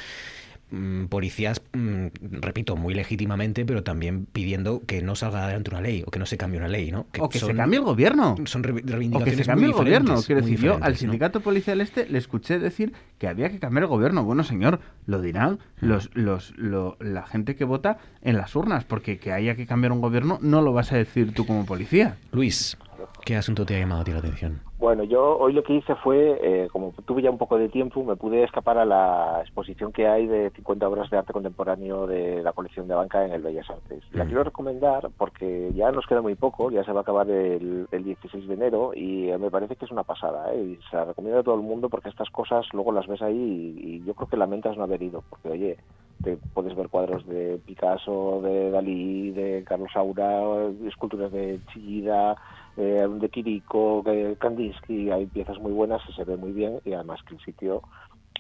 policías, 1.09 1.61
mm, 1.73 2.07
repito, 2.41 2.75
muy 2.75 2.93
legítimamente, 2.93 3.65
pero 3.65 3.83
también 3.83 4.25
pidiendo 4.25 4.81
que 4.85 5.01
no 5.01 5.15
salga 5.15 5.43
adelante 5.43 5.71
una 5.71 5.81
ley 5.81 6.03
o 6.05 6.11
que 6.11 6.19
no 6.19 6.25
se 6.25 6.37
cambie 6.37 6.59
una 6.59 6.69
ley, 6.69 6.91
¿no? 6.91 7.07
o 7.19 7.29
que 7.29 7.39
se 7.39 7.53
cambie 7.53 7.79
el 7.79 7.85
gobierno. 7.85 8.35
Son 8.45 8.63
reivindicaciones 8.63 9.21
o 9.21 9.25
que 9.25 9.35
se 9.35 9.45
cambie 9.45 9.67
el 9.67 9.73
gobierno. 9.73 10.21
Quiero 10.21 10.41
decir, 10.41 10.59
yo 10.59 10.77
al 10.81 10.95
sindicato 10.95 11.41
policial 11.41 11.81
este 11.81 12.07
le 12.07 12.17
escuché 12.17 12.59
decir 12.59 12.93
que 13.17 13.27
había 13.27 13.49
que 13.49 13.59
cambiar 13.59 13.83
el 13.83 13.89
gobierno. 13.89 14.23
Bueno, 14.23 14.43
señor, 14.43 14.79
lo 15.05 15.21
dirán 15.21 15.59
los, 15.79 16.09
los, 16.13 16.53
la 16.99 17.25
gente 17.25 17.55
que 17.55 17.65
vota 17.65 17.97
en 18.21 18.37
las 18.37 18.55
urnas, 18.55 18.85
porque 18.85 19.17
que 19.17 19.33
haya 19.33 19.55
que 19.55 19.65
cambiar 19.65 19.91
un 19.91 20.01
gobierno 20.01 20.39
no 20.41 20.61
lo 20.61 20.73
vas 20.73 20.91
a 20.91 20.97
decir 20.97 21.33
tú 21.33 21.45
como 21.45 21.65
policía. 21.65 22.17
Luis, 22.31 22.77
¿qué 23.25 23.35
asunto 23.35 23.65
te 23.65 23.75
ha 23.75 23.79
llamado 23.79 24.01
a 24.01 24.03
ti 24.03 24.11
la 24.11 24.19
atención? 24.19 24.61
Bueno, 24.81 25.03
yo 25.03 25.37
hoy 25.37 25.53
lo 25.53 25.61
que 25.61 25.75
hice 25.75 25.93
fue, 25.93 26.39
eh, 26.41 26.67
como 26.71 26.91
tuve 27.05 27.21
ya 27.21 27.29
un 27.29 27.37
poco 27.37 27.55
de 27.59 27.69
tiempo, 27.69 28.03
me 28.03 28.15
pude 28.15 28.43
escapar 28.43 28.79
a 28.79 28.85
la 28.85 29.37
exposición 29.41 29.91
que 29.91 30.07
hay 30.07 30.25
de 30.25 30.49
50 30.55 30.87
obras 30.87 31.07
de 31.11 31.19
arte 31.19 31.33
contemporáneo 31.33 32.07
de 32.07 32.41
la 32.41 32.51
colección 32.51 32.87
de 32.87 32.95
Banca 32.95 33.23
en 33.23 33.31
el 33.31 33.43
Bellas 33.43 33.69
Artes. 33.69 34.03
La 34.11 34.23
mm. 34.23 34.27
quiero 34.27 34.43
recomendar 34.43 35.11
porque 35.19 35.71
ya 35.75 35.91
nos 35.91 36.07
queda 36.07 36.23
muy 36.23 36.33
poco, 36.33 36.71
ya 36.71 36.83
se 36.83 36.93
va 36.93 37.01
a 37.01 37.03
acabar 37.03 37.29
el, 37.29 37.87
16 37.91 38.47
de 38.47 38.53
enero 38.55 38.91
y 38.95 39.31
me 39.39 39.51
parece 39.51 39.75
que 39.75 39.85
es 39.85 39.91
una 39.91 40.01
pasada. 40.01 40.51
¿eh? 40.51 40.63
Y 40.63 40.79
se 40.89 40.95
la 40.95 41.05
recomiendo 41.05 41.41
a 41.41 41.43
todo 41.43 41.55
el 41.55 41.61
mundo 41.61 41.87
porque 41.87 42.09
estas 42.09 42.31
cosas 42.31 42.65
luego 42.73 42.91
las 42.91 43.05
ves 43.05 43.21
ahí 43.21 43.75
y, 43.77 44.03
yo 44.03 44.15
creo 44.15 44.29
que 44.29 44.37
lamentas 44.37 44.77
no 44.77 44.83
haber 44.83 45.03
ido, 45.03 45.23
porque 45.29 45.49
oye, 45.49 45.77
te 46.23 46.37
puedes 46.55 46.75
ver 46.75 46.89
cuadros 46.89 47.23
de 47.27 47.59
Picasso, 47.67 48.41
de 48.43 48.71
Dalí, 48.71 49.29
de 49.29 49.63
Carlos 49.63 49.91
Saura, 49.93 50.41
esculturas 50.87 51.31
de 51.31 51.59
Chillida 51.71 52.35
eh, 52.77 53.07
de 53.09 53.29
Kiriko, 53.29 54.01
de 54.05 54.35
Kandinsky, 54.39 55.11
hay 55.11 55.25
piezas 55.25 55.59
muy 55.59 55.71
buenas 55.71 56.01
y 56.07 56.13
se 56.13 56.23
ve 56.23 56.37
muy 56.37 56.51
bien 56.51 56.79
y 56.85 56.93
además 56.93 57.19
que 57.27 57.35
el 57.35 57.41
sitio 57.41 57.81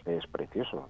es 0.05 0.25
precioso. 0.27 0.87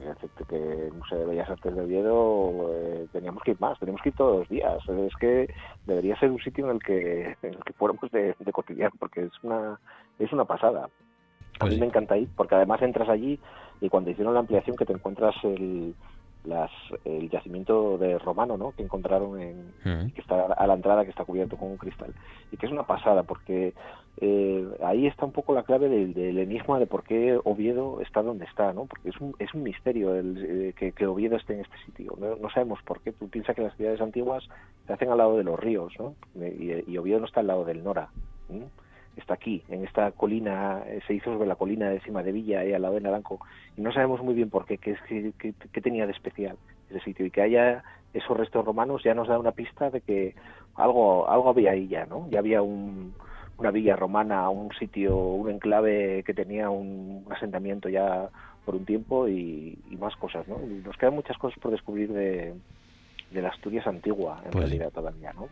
que 0.48 0.56
el 0.56 0.94
Museo 0.94 1.20
de 1.20 1.26
Bellas 1.26 1.50
Artes 1.50 1.76
de 1.76 1.82
Oviedo 1.82 2.72
eh, 2.74 3.08
teníamos 3.12 3.44
que 3.44 3.52
ir 3.52 3.60
más, 3.60 3.78
teníamos 3.80 4.02
que 4.02 4.10
ir 4.10 4.16
todos 4.16 4.40
los 4.40 4.50
días. 4.50 4.78
Es 4.88 5.16
que 5.16 5.54
debería 5.86 6.18
ser 6.20 6.32
un 6.32 6.40
sitio 6.40 6.66
en 6.66 6.76
el 6.76 6.84
que, 6.84 7.36
en 7.42 7.54
el 7.54 7.64
que 7.64 7.74
fuéramos 7.74 8.10
de, 8.12 8.36
de 8.40 8.52
cotidiano, 8.52 8.94
porque 9.00 9.24
es 9.24 9.32
una, 9.44 9.80
es 10.20 10.32
una 10.32 10.46
pasada. 10.46 10.90
A 11.60 11.66
mí 11.66 11.72
pues 11.72 11.80
me 11.80 11.86
encanta 11.88 12.18
ir, 12.18 12.30
porque 12.36 12.56
además 12.56 12.82
entras 12.82 13.10
allí 13.10 13.40
y 13.82 13.90
cuando 13.90 14.10
hicieron 14.10 14.34
la 14.34 14.40
ampliación 14.40 14.76
que 14.76 14.86
te 14.86 14.94
encuentras 14.94 15.36
el, 15.44 15.94
las, 16.44 16.72
el 17.06 17.30
yacimiento 17.30 17.98
de 17.98 18.18
romano 18.18 18.58
¿no? 18.58 18.72
que 18.72 18.84
encontraron 18.84 19.40
en, 19.40 19.74
que 20.14 20.22
está 20.22 20.46
a 20.46 20.68
la 20.68 20.74
entrada 20.74 21.04
que 21.04 21.12
está 21.12 21.24
cubierto 21.24 21.58
con 21.58 21.70
un 21.70 21.78
cristal 21.78 22.14
y 22.52 22.58
que 22.58 22.66
es 22.66 22.72
una 22.72 22.84
pasada 22.84 23.24
porque 23.24 23.74
eh, 24.18 24.68
ahí 24.84 25.08
está 25.08 25.26
un 25.26 25.32
poco 25.32 25.54
la 25.54 25.64
clave 25.64 25.88
del, 25.88 26.38
enigma 26.38 26.80
de 26.80 26.88
por 26.88 27.04
qué 27.04 27.40
Oviedo 27.44 28.02
está 28.02 28.22
donde 28.22 28.46
está 28.46 28.74
¿no? 28.74 28.86
porque 28.86 29.10
es 29.10 29.22
un, 29.22 29.36
es 29.40 29.54
un 29.54 29.64
misterio 29.64 30.16
el, 30.16 30.74
eh, 30.78 30.92
que, 30.94 31.06
Oviedo 31.06 31.38
esté 31.38 31.54
en 31.54 31.62
este 31.62 31.78
sitio 31.86 32.18
no, 32.20 32.50
sabemos 32.50 32.80
por 32.84 33.02
qué 33.02 33.12
tú 33.12 33.30
piensas 33.30 33.56
que 33.56 33.62
las 33.62 33.76
ciudades 33.76 34.02
antiguas 34.02 34.44
se 34.88 34.94
hacen 34.94 35.10
al 35.10 35.20
lado 35.20 35.38
de 35.38 35.44
los 35.44 35.60
ríos 35.60 35.94
¿no? 36.00 36.16
y, 36.36 36.98
Oviedo 36.98 37.20
no 37.20 37.26
está 37.26 37.42
al 37.42 37.48
lado 37.48 37.66
del 37.66 37.84
Nora 37.84 38.10
está 39.18 39.34
aquí, 39.34 39.64
en 39.70 39.84
esta 39.84 40.12
colina, 40.12 40.84
eh, 40.86 41.02
se 41.08 41.14
hizo 41.14 41.34
sobre 41.34 41.48
la 41.48 41.56
colina 41.56 41.90
de 41.90 42.00
Cima 42.02 42.24
de 42.24 42.32
Villa, 42.32 42.62
ahí 42.62 42.74
al 42.74 42.82
lado 42.82 42.96
de 42.96 43.02
Naranco, 43.02 43.40
y 43.78 43.82
no 43.82 43.92
sabemos 43.92 44.22
muy 44.22 44.34
bien 44.34 44.50
por 44.50 44.66
qué, 44.66 44.78
qué, 44.78 44.98
qué, 45.38 45.82
tenía 45.82 46.06
de 46.06 46.14
especial 46.14 46.58
ese 46.90 47.00
sitio, 47.02 47.26
y 47.26 47.32
que 47.32 47.42
haya 47.42 47.84
esos 48.14 48.38
restos 48.38 48.66
romanos 48.66 49.04
ya 49.04 49.14
nos 49.14 49.28
da 49.28 49.40
una 49.40 49.52
pista 49.52 49.90
de 49.90 50.02
que 50.02 50.36
algo, 50.76 51.30
algo 51.30 51.50
había 51.50 51.72
ahí 51.72 51.88
ya, 51.88 52.06
¿no? 52.06 52.28
Ya 52.30 52.40
había 52.40 52.62
un, 52.62 53.14
una 53.58 53.72
villa 53.72 53.96
romana, 53.96 54.50
un 54.50 54.72
sitio, 54.74 55.18
un 55.18 55.50
enclave 55.50 56.24
que 56.24 56.34
tenía 56.34 56.70
un, 56.70 57.26
asentamiento 57.30 57.90
ya 57.90 58.30
por 58.66 58.76
un 58.76 58.86
tiempo 58.86 59.28
y, 59.28 59.78
más 60.00 60.16
cosas, 60.16 60.48
¿no? 60.48 60.60
Y 60.64 60.82
nos 60.84 60.98
quedan 60.98 61.14
muchas 61.14 61.38
cosas 61.38 61.60
por 61.60 61.72
descubrir 61.72 62.12
de, 62.12 62.54
de 63.32 63.42
la 63.42 63.50
Asturias 63.50 63.88
antigua, 63.88 64.42
en 64.46 64.52
pues 64.52 64.64
realidad, 64.64 64.92
todavía, 64.92 65.32
¿no? 65.34 65.48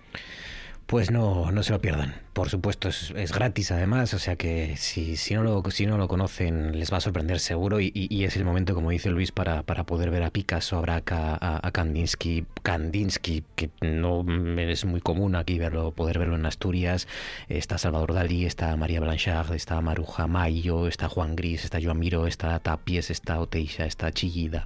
Pues 0.89 1.11
no, 1.11 1.51
no 1.51 1.61
se 1.61 1.71
lo 1.71 1.79
pierdan. 1.79 2.15
Por 2.33 2.49
supuesto, 2.49 2.89
es, 2.89 3.31
gratis 3.31 3.69
además, 3.71 4.11
o 4.15 4.17
sea 4.17 4.37
que 4.37 4.75
si, 4.75 5.17
si, 5.17 5.35
no 5.35 5.43
lo, 5.43 5.61
si 5.69 5.85
no 5.85 5.99
lo 5.99 6.07
conocen 6.07 6.79
les 6.79 6.91
va 6.91 6.97
a 6.97 6.99
sorprender 6.99 7.39
seguro 7.39 7.79
y, 7.79 8.23
es 8.23 8.35
el 8.37 8.43
momento, 8.43 8.73
como 8.73 8.89
dice 8.89 9.11
Luis, 9.11 9.31
para, 9.31 9.61
para 9.61 9.83
poder 9.83 10.09
ver 10.09 10.23
a 10.23 10.31
Picasso, 10.31 10.79
a 10.79 10.81
Braca, 10.81 11.37
a, 11.39 11.71
Kandinsky, 11.71 12.47
Kandinsky, 12.63 13.43
que 13.55 13.69
no 13.81 14.25
es 14.57 14.83
muy 14.85 14.99
común 14.99 15.35
aquí 15.35 15.59
verlo, 15.59 15.91
poder 15.91 16.17
verlo 16.17 16.37
en 16.37 16.47
Asturias. 16.47 17.07
Está 17.49 17.77
Salvador 17.77 18.15
Dalí, 18.15 18.47
está 18.47 18.75
María 18.75 18.99
Blanchard, 18.99 19.53
está 19.53 19.79
Maruja 19.81 20.25
Mayo, 20.25 20.87
está 20.87 21.07
Juan 21.07 21.35
Gris, 21.35 21.65
está 21.65 21.77
Joan 21.79 22.01
está 22.27 22.57
Tapies, 22.61 23.11
está 23.11 23.39
Oteixa, 23.39 23.85
está 23.85 24.11
Chillida. 24.11 24.65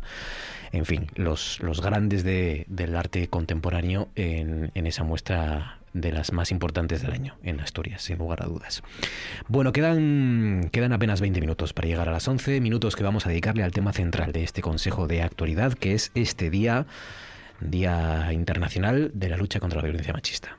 En 0.71 0.85
fin, 0.85 1.07
los, 1.15 1.59
los 1.59 1.81
grandes 1.81 2.23
de, 2.23 2.63
del 2.69 2.95
arte 2.95 3.27
contemporáneo 3.27 4.07
en, 4.15 4.71
en 4.73 4.87
esa 4.87 5.03
muestra 5.03 5.82
de 5.93 6.11
las 6.11 6.33
más 6.33 6.51
importantes 6.51 7.01
del 7.01 7.11
año 7.11 7.37
en 7.43 7.59
Asturias, 7.59 8.01
sin 8.01 8.17
lugar 8.17 8.43
a 8.43 8.45
dudas. 8.45 8.81
Bueno, 9.47 9.71
quedan, 9.71 10.69
quedan 10.71 10.93
apenas 10.93 11.21
20 11.21 11.39
minutos 11.39 11.73
para 11.73 11.87
llegar 11.87 12.09
a 12.09 12.11
las 12.11 12.27
11 12.27 12.61
minutos 12.61 12.95
que 12.95 13.03
vamos 13.03 13.25
a 13.25 13.29
dedicarle 13.29 13.63
al 13.63 13.71
tema 13.71 13.93
central 13.93 14.31
de 14.31 14.43
este 14.43 14.61
Consejo 14.61 15.07
de 15.07 15.21
Actualidad, 15.21 15.73
que 15.73 15.93
es 15.93 16.11
este 16.15 16.49
día, 16.49 16.85
Día 17.59 18.31
Internacional 18.33 19.11
de 19.13 19.29
la 19.29 19.37
Lucha 19.37 19.59
contra 19.59 19.79
la 19.79 19.85
Violencia 19.85 20.13
Machista. 20.13 20.57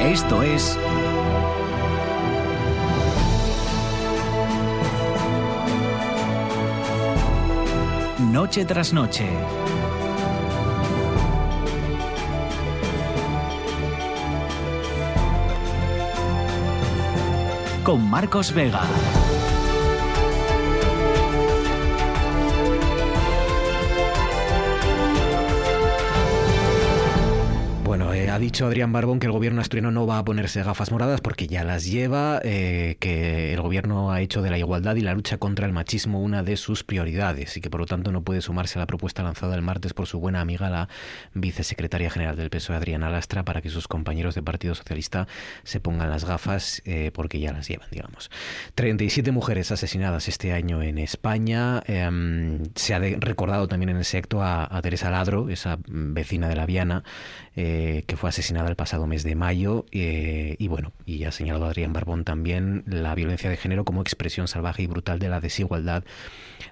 Esto 0.00 0.42
es 0.42 0.78
noche 8.28 8.64
tras 8.64 8.92
noche. 8.92 9.26
Con 17.82 18.08
Marcos 18.08 18.52
Vega. 18.52 19.17
Ha 28.38 28.40
dicho 28.40 28.66
Adrián 28.66 28.92
Barbón 28.92 29.18
que 29.18 29.26
el 29.26 29.32
gobierno 29.32 29.60
asturiano 29.60 29.90
no 29.90 30.06
va 30.06 30.18
a 30.18 30.24
ponerse 30.24 30.62
gafas 30.62 30.92
moradas 30.92 31.20
porque 31.20 31.48
ya 31.48 31.64
las 31.64 31.84
lleva, 31.84 32.40
eh, 32.44 32.96
que 33.00 33.52
el 33.52 33.60
gobierno 33.60 34.12
ha 34.12 34.20
hecho 34.20 34.42
de 34.42 34.50
la 34.50 34.58
igualdad 34.58 34.94
y 34.94 35.00
la 35.00 35.12
lucha 35.12 35.38
contra 35.38 35.66
el 35.66 35.72
machismo 35.72 36.22
una 36.22 36.44
de 36.44 36.56
sus 36.56 36.84
prioridades 36.84 37.56
y 37.56 37.60
que 37.60 37.68
por 37.68 37.80
lo 37.80 37.86
tanto 37.86 38.12
no 38.12 38.22
puede 38.22 38.40
sumarse 38.40 38.78
a 38.78 38.82
la 38.82 38.86
propuesta 38.86 39.24
lanzada 39.24 39.56
el 39.56 39.62
martes 39.62 39.92
por 39.92 40.06
su 40.06 40.20
buena 40.20 40.40
amiga, 40.40 40.70
la 40.70 40.88
vicesecretaria 41.34 42.10
general 42.10 42.36
del 42.36 42.48
PSOE, 42.48 42.76
Adriana 42.76 43.10
Lastra, 43.10 43.44
para 43.44 43.60
que 43.60 43.70
sus 43.70 43.88
compañeros 43.88 44.36
de 44.36 44.42
Partido 44.44 44.76
Socialista 44.76 45.26
se 45.64 45.80
pongan 45.80 46.08
las 46.08 46.24
gafas 46.24 46.80
eh, 46.84 47.10
porque 47.12 47.40
ya 47.40 47.52
las 47.52 47.66
llevan, 47.66 47.88
digamos. 47.90 48.30
37 48.76 49.32
mujeres 49.32 49.72
asesinadas 49.72 50.28
este 50.28 50.52
año 50.52 50.80
en 50.80 50.98
España. 50.98 51.82
Em, 51.86 52.62
se 52.76 52.94
ha 52.94 53.00
recordado 53.00 53.66
también 53.66 53.88
en 53.88 53.96
ese 53.96 54.16
acto 54.16 54.44
a, 54.44 54.68
a 54.70 54.80
Teresa 54.80 55.10
Ladro, 55.10 55.48
esa 55.48 55.80
vecina 55.88 56.48
de 56.48 56.54
la 56.54 56.66
Viana, 56.66 57.02
eh, 57.60 58.04
que 58.06 58.16
fue 58.16 58.28
asesinada 58.28 58.68
el 58.68 58.76
pasado 58.76 59.08
mes 59.08 59.24
de 59.24 59.34
mayo. 59.34 59.84
Eh, 59.90 60.54
y 60.60 60.68
bueno, 60.68 60.92
y 61.06 61.24
ha 61.24 61.32
señalado 61.32 61.66
Adrián 61.66 61.92
Barbón 61.92 62.22
también 62.22 62.84
la 62.86 63.16
violencia 63.16 63.50
de 63.50 63.56
género 63.56 63.84
como 63.84 64.00
expresión 64.00 64.46
salvaje 64.46 64.84
y 64.84 64.86
brutal 64.86 65.18
de 65.18 65.28
la 65.28 65.40
desigualdad 65.40 66.04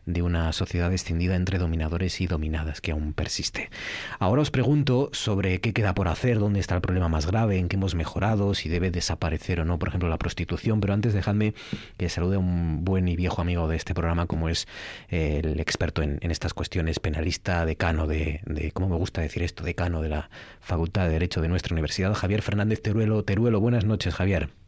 de 0.04 0.22
una 0.22 0.52
sociedad 0.52 0.92
extendida 0.92 1.36
entre 1.36 1.58
dominadores 1.58 2.20
y 2.20 2.26
dominadas 2.26 2.80
que 2.80 2.92
aún 2.92 3.12
persiste. 3.12 3.70
Ahora 4.18 4.42
os 4.42 4.50
pregunto 4.50 5.10
sobre 5.12 5.60
qué 5.60 5.72
queda 5.72 5.94
por 5.94 6.08
hacer, 6.08 6.38
dónde 6.38 6.60
está 6.60 6.74
el 6.74 6.80
problema 6.80 7.08
más 7.08 7.26
grave, 7.26 7.58
en 7.58 7.68
qué 7.68 7.76
hemos 7.76 7.94
mejorado, 7.94 8.54
si 8.54 8.68
debe 8.68 8.90
desaparecer 8.90 9.60
o 9.60 9.64
no, 9.64 9.78
por 9.78 9.88
ejemplo, 9.88 10.08
la 10.08 10.18
prostitución. 10.18 10.80
Pero 10.80 10.94
antes 10.94 11.14
dejadme 11.14 11.54
que 11.96 12.08
salude 12.08 12.36
a 12.36 12.38
un 12.38 12.84
buen 12.84 13.08
y 13.08 13.16
viejo 13.16 13.40
amigo 13.42 13.68
de 13.68 13.76
este 13.76 13.94
programa, 13.94 14.26
como 14.26 14.48
es 14.48 14.66
eh, 15.08 15.40
el 15.42 15.60
experto 15.60 16.02
en, 16.02 16.18
estas 16.22 16.54
cuestiones, 16.54 16.98
penalista, 16.98 17.64
decano 17.64 18.06
de, 18.06 18.40
de, 18.44 18.72
¿cómo 18.72 18.88
me 18.88 18.96
gusta 18.96 19.20
decir 19.20 19.42
esto? 19.42 19.64
Decano 19.64 20.02
de 20.02 20.08
la 20.08 20.30
Facultad 20.60 21.04
de 21.04 21.10
Derecho 21.10 21.40
de 21.40 21.48
nuestra 21.48 21.74
universidad, 21.74 22.14
Javier 22.14 22.42
Fernández 22.42 22.82
Teruelo. 22.82 23.22
Teruelo, 23.24 23.60
buenas 23.60 23.84
noches, 23.84 24.14
Javier. 24.14 24.65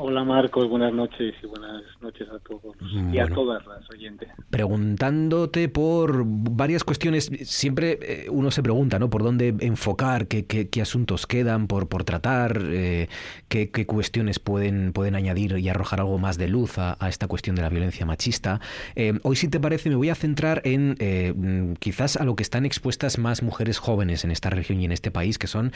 Hola 0.00 0.22
Marcos, 0.22 0.68
buenas 0.68 0.92
noches 0.92 1.34
y 1.42 1.46
buenas 1.48 1.82
noches 2.00 2.28
a 2.28 2.38
todos 2.38 2.76
y 3.12 3.18
a 3.18 3.26
todas 3.26 3.66
las 3.66 3.90
oyentes. 3.90 4.28
Preguntándote 4.48 5.68
por 5.68 6.22
varias 6.24 6.84
cuestiones, 6.84 7.32
siempre 7.42 7.98
eh, 8.00 8.26
uno 8.30 8.52
se 8.52 8.62
pregunta, 8.62 9.00
¿no? 9.00 9.10
Por 9.10 9.24
dónde 9.24 9.56
enfocar, 9.58 10.28
qué, 10.28 10.46
qué, 10.46 10.80
asuntos 10.80 11.26
quedan 11.26 11.66
por, 11.66 11.88
por 11.88 12.04
tratar, 12.04 12.62
eh, 12.62 13.08
qué, 13.48 13.72
qué, 13.72 13.86
cuestiones 13.86 14.38
pueden, 14.38 14.92
pueden 14.92 15.16
añadir 15.16 15.58
y 15.58 15.68
arrojar 15.68 15.98
algo 15.98 16.16
más 16.18 16.38
de 16.38 16.46
luz 16.46 16.78
a, 16.78 16.96
esta 17.08 17.26
cuestión 17.26 17.56
de 17.56 17.62
la 17.62 17.68
violencia 17.68 18.06
machista. 18.06 18.60
Eh, 18.94 19.18
hoy, 19.24 19.34
si 19.34 19.48
te 19.48 19.58
parece, 19.58 19.88
me 19.88 19.96
voy 19.96 20.10
a 20.10 20.14
centrar 20.14 20.62
en 20.62 20.92
mm, 20.92 21.74
quizás 21.80 22.16
a 22.16 22.22
lo 22.22 22.36
que 22.36 22.44
están 22.44 22.64
expuestas 22.66 23.18
más 23.18 23.42
mujeres 23.42 23.78
jóvenes 23.78 24.22
en 24.22 24.30
esta 24.30 24.48
región 24.48 24.80
y 24.80 24.84
en 24.84 24.92
este 24.92 25.10
país, 25.10 25.38
que 25.38 25.48
son 25.48 25.72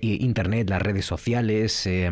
Internet, 0.00 0.70
las 0.70 0.80
redes 0.80 1.04
sociales 1.04 1.86
y, 1.86 2.08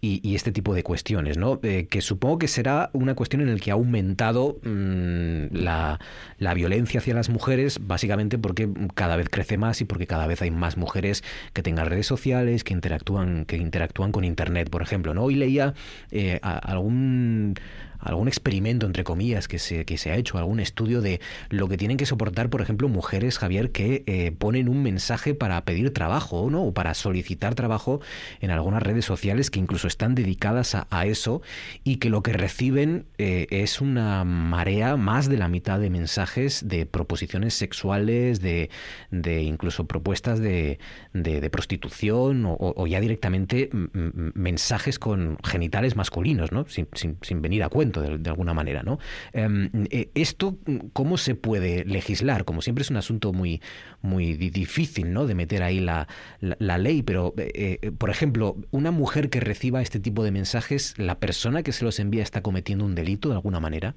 y 0.00 0.34
este 0.36 0.52
tipo 0.52 0.74
de 0.74 0.84
cuestiones 0.84 0.91
cuestiones, 0.92 1.38
¿no? 1.38 1.58
Eh, 1.62 1.86
que 1.88 2.02
supongo 2.02 2.38
que 2.38 2.48
será 2.48 2.90
una 2.92 3.14
cuestión 3.14 3.40
en 3.40 3.50
la 3.50 3.58
que 3.58 3.70
ha 3.70 3.74
aumentado 3.74 4.58
mm, 4.62 5.46
la, 5.52 5.98
la, 6.36 6.52
violencia 6.52 7.00
hacia 7.00 7.14
las 7.14 7.30
mujeres, 7.30 7.78
básicamente 7.80 8.36
porque 8.36 8.68
cada 8.94 9.16
vez 9.16 9.30
crece 9.30 9.56
más 9.56 9.80
y 9.80 9.86
porque 9.86 10.06
cada 10.06 10.26
vez 10.26 10.42
hay 10.42 10.50
más 10.50 10.76
mujeres 10.76 11.24
que 11.54 11.62
tengan 11.62 11.86
redes 11.86 12.06
sociales, 12.06 12.62
que 12.62 12.74
interactúan, 12.74 13.46
que 13.46 13.56
interactúan 13.56 14.12
con 14.12 14.24
internet, 14.24 14.68
por 14.68 14.82
ejemplo, 14.82 15.14
¿no? 15.14 15.22
Hoy 15.22 15.36
leía 15.36 15.72
eh, 16.10 16.40
algún 16.42 17.54
algún 18.02 18.28
experimento, 18.28 18.86
entre 18.86 19.04
comillas, 19.04 19.48
que 19.48 19.58
se, 19.58 19.84
que 19.84 19.96
se 19.96 20.10
ha 20.10 20.16
hecho, 20.16 20.38
algún 20.38 20.60
estudio 20.60 21.00
de 21.00 21.20
lo 21.48 21.68
que 21.68 21.76
tienen 21.76 21.96
que 21.96 22.06
soportar, 22.06 22.50
por 22.50 22.60
ejemplo, 22.60 22.88
mujeres, 22.88 23.38
Javier, 23.38 23.70
que 23.70 24.02
eh, 24.06 24.32
ponen 24.36 24.68
un 24.68 24.82
mensaje 24.82 25.34
para 25.34 25.64
pedir 25.64 25.92
trabajo, 25.92 26.50
¿no? 26.50 26.64
O 26.64 26.74
para 26.74 26.94
solicitar 26.94 27.54
trabajo 27.54 28.00
en 28.40 28.50
algunas 28.50 28.82
redes 28.82 29.04
sociales 29.04 29.50
que 29.50 29.60
incluso 29.60 29.86
están 29.86 30.14
dedicadas 30.14 30.74
a, 30.74 31.02
eso 31.02 31.42
y 31.82 31.96
que 31.96 32.10
lo 32.10 32.22
que 32.22 32.32
reciben 32.32 33.06
eh, 33.18 33.48
es 33.50 33.80
una 33.80 34.24
marea 34.24 34.96
más 34.96 35.28
de 35.28 35.36
la 35.36 35.48
mitad 35.48 35.80
de 35.80 35.90
mensajes 35.90 36.68
de 36.68 36.86
proposiciones 36.86 37.54
sexuales, 37.54 38.40
de, 38.40 38.70
de 39.10 39.42
incluso 39.42 39.86
propuestas 39.86 40.38
de, 40.38 40.78
de, 41.12 41.50
prostitución 41.50 42.44
o, 42.46 42.86
ya 42.86 43.00
directamente 43.00 43.68
mensajes 43.72 44.98
con 45.00 45.38
genitales 45.42 45.96
masculinos, 45.96 46.52
¿no? 46.52 46.66
Sin, 46.68 46.86
sin, 46.94 47.18
sin 47.20 47.42
venir 47.42 47.64
a 47.64 47.68
cuenta 47.68 47.91
de, 48.00 48.30
alguna 48.30 48.54
manera, 48.54 48.82
¿no? 48.82 48.98
Em, 49.32 49.70
eh, 49.90 50.10
esto, 50.14 50.56
¿cómo 50.92 51.16
se 51.16 51.34
puede 51.34 51.84
legislar? 51.84 52.44
Como 52.44 52.62
siempre 52.62 52.82
es 52.82 52.90
un 52.90 52.96
asunto 52.96 53.32
muy, 53.32 53.60
muy 54.00 54.34
difícil, 54.34 55.12
¿no? 55.12 55.26
De 55.26 55.34
meter 55.34 55.62
ahí 55.62 55.80
la, 55.80 56.06
la, 56.40 56.78
ley, 56.78 57.02
pero, 57.02 57.34
eh, 57.36 57.78
eh, 57.82 57.92
por 57.92 58.10
ejemplo, 58.10 58.56
una 58.70 58.90
mujer 58.90 59.30
que 59.30 59.40
reciba 59.40 59.82
este 59.82 60.00
tipo 60.00 60.24
de 60.24 60.30
mensajes, 60.30 60.98
¿la 60.98 61.18
persona 61.18 61.62
que 61.62 61.72
se 61.72 61.84
los 61.84 61.98
envía 62.00 62.22
está 62.22 62.42
cometiendo 62.42 62.84
un 62.84 62.94
delito 62.94 63.28
de 63.28 63.34
alguna 63.34 63.60
manera? 63.60 63.94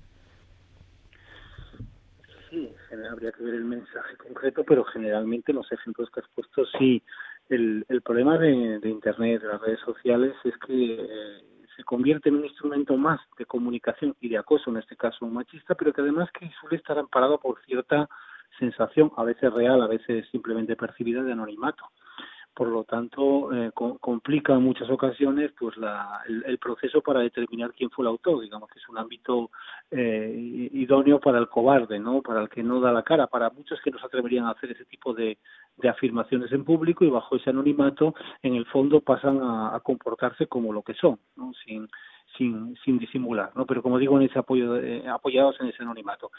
Sí, 2.49 2.69
habría 3.09 3.31
que 3.31 3.43
ver 3.43 3.55
el 3.55 3.65
mensaje 3.65 4.15
concreto, 4.17 4.63
pero 4.63 4.83
generalmente 4.85 5.53
los 5.53 5.71
ejemplos 5.71 6.09
que 6.11 6.21
has 6.21 6.27
puesto 6.33 6.65
sí. 6.77 7.01
El, 7.47 7.85
problema 8.03 8.39
de, 8.39 8.79
de 8.79 8.89
Internet, 8.89 9.41
de 9.41 9.47
las 9.47 9.61
redes 9.61 9.79
sociales, 9.81 10.33
es 10.43 10.53
que 10.65 11.43
se 11.75 11.83
convierte 11.83 12.29
en 12.29 12.35
un 12.35 12.45
instrumento 12.45 12.95
más 12.97 13.19
de 13.37 13.45
comunicación 13.45 14.15
y 14.21 14.29
de 14.29 14.37
acoso, 14.37 14.69
en 14.69 14.77
este 14.77 14.95
caso 14.95 15.25
machista, 15.27 15.75
pero 15.75 15.93
que 15.93 16.01
además 16.01 16.29
que 16.31 16.49
suele 16.59 16.77
estar 16.77 16.97
amparado 16.97 17.39
por 17.39 17.61
cierta 17.65 18.09
sensación, 18.57 19.11
a 19.17 19.23
veces 19.23 19.51
real, 19.53 19.81
a 19.81 19.87
veces 19.87 20.27
simplemente 20.31 20.75
percibida 20.75 21.21
de 21.23 21.33
anonimato 21.33 21.85
por 22.55 22.69
lo 22.69 22.85
tanto 22.85 23.53
eh, 23.53 23.71
complica 23.73 24.53
en 24.53 24.63
muchas 24.63 24.89
ocasiones 24.89 25.51
pues 25.59 25.75
la, 25.77 26.21
el, 26.27 26.57
proceso 26.57 27.01
para 27.01 27.19
determinar 27.19 27.73
quién 27.73 27.89
fue 27.89 28.03
el 28.03 28.07
autor 28.07 28.41
digamos 28.41 28.69
que 28.69 28.79
es 28.79 28.87
un 28.87 28.97
ámbito 28.97 29.51
eh, 29.91 30.69
idóneo 30.73 31.19
para 31.19 31.37
el 31.37 31.49
cobarde 31.49 31.99
no 31.99 32.21
para 32.21 32.41
el 32.41 32.49
que 32.49 32.63
no 32.63 32.79
da 32.79 32.93
la 32.93 33.03
cara 33.03 33.27
para 33.27 33.49
muchos 33.49 33.79
que 33.81 33.91
no 33.91 33.99
se 33.99 34.05
atreverían 34.05 34.45
a 34.45 34.51
hacer 34.51 34.71
ese 34.71 34.85
tipo 34.85 35.13
de, 35.13 35.37
de 35.77 35.89
afirmaciones 35.89 36.51
en 36.53 36.63
público 36.63 37.03
y 37.03 37.09
bajo 37.09 37.35
ese 37.35 37.49
anonimato 37.49 38.15
en 38.41 38.55
el 38.55 38.65
fondo 38.67 39.01
pasan 39.01 39.41
a, 39.41 39.75
a 39.75 39.79
comportarse 39.81 40.47
como 40.47 40.71
lo 40.71 40.81
que 40.81 40.93
son 40.93 41.19
no 41.35 41.51
sin 41.65 41.89
sin, 42.37 42.75
sin 42.83 42.97
disimular, 42.97 43.51
¿no? 43.55 43.65
Pero 43.65 43.81
como 43.81 43.97
digo, 43.97 44.17
en 44.17 44.27
ese 44.27 44.39
apoyo, 44.39 44.77
eh, 44.77 45.07
apoyados 45.07 45.55
en 45.59 45.67
ese 45.67 45.83
anonimato. 45.83 46.31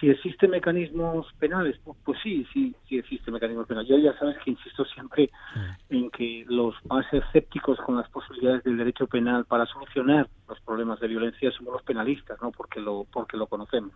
Si 0.00 0.08
existen 0.08 0.50
mecanismos 0.50 1.26
penales, 1.38 1.78
pues, 1.84 1.96
pues, 2.04 2.18
sí, 2.22 2.46
sí, 2.52 2.74
sí 2.88 2.98
existen 2.98 3.34
mecanismos 3.34 3.66
penales. 3.66 3.88
Yo 3.88 3.98
ya 3.98 4.16
sabes 4.18 4.36
que 4.38 4.50
insisto 4.50 4.84
siempre 4.86 5.30
en 5.90 6.10
que 6.10 6.44
los 6.48 6.74
más 6.86 7.06
escépticos 7.12 7.78
con 7.80 7.96
las 7.96 8.08
posibilidades 8.08 8.64
del 8.64 8.76
derecho 8.76 9.06
penal 9.06 9.44
para 9.44 9.66
solucionar 9.66 10.28
los 10.48 10.60
problemas 10.60 11.00
de 11.00 11.08
violencia 11.08 11.50
somos 11.52 11.74
los 11.74 11.82
penalistas, 11.82 12.40
¿no? 12.42 12.50
Porque 12.50 12.80
lo, 12.80 13.06
porque 13.12 13.36
lo 13.36 13.46
conocemos. 13.46 13.92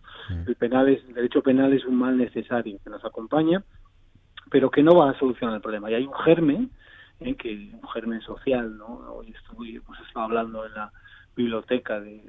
El 0.46 0.54
penal 0.56 0.88
es, 0.88 1.04
el 1.08 1.14
derecho 1.14 1.42
penal 1.42 1.72
es 1.72 1.84
un 1.84 1.96
mal 1.96 2.16
necesario 2.16 2.78
que 2.82 2.90
nos 2.90 3.04
acompaña, 3.04 3.62
pero 4.50 4.70
que 4.70 4.82
no 4.82 4.94
va 4.94 5.10
a 5.10 5.18
solucionar 5.18 5.56
el 5.56 5.62
problema. 5.62 5.90
Y 5.90 5.94
hay 5.94 6.06
un 6.06 6.14
germen, 6.14 6.70
¿eh? 7.20 7.34
que 7.34 7.70
un 7.72 7.88
germen 7.88 8.20
social, 8.20 8.76
¿no? 8.76 8.86
Hoy 9.14 9.34
estoy, 9.36 9.76
hemos 9.76 9.98
estado 10.00 10.26
hablando 10.26 10.64
en 10.64 10.74
la 10.74 10.92
biblioteca 11.38 12.00
de, 12.00 12.20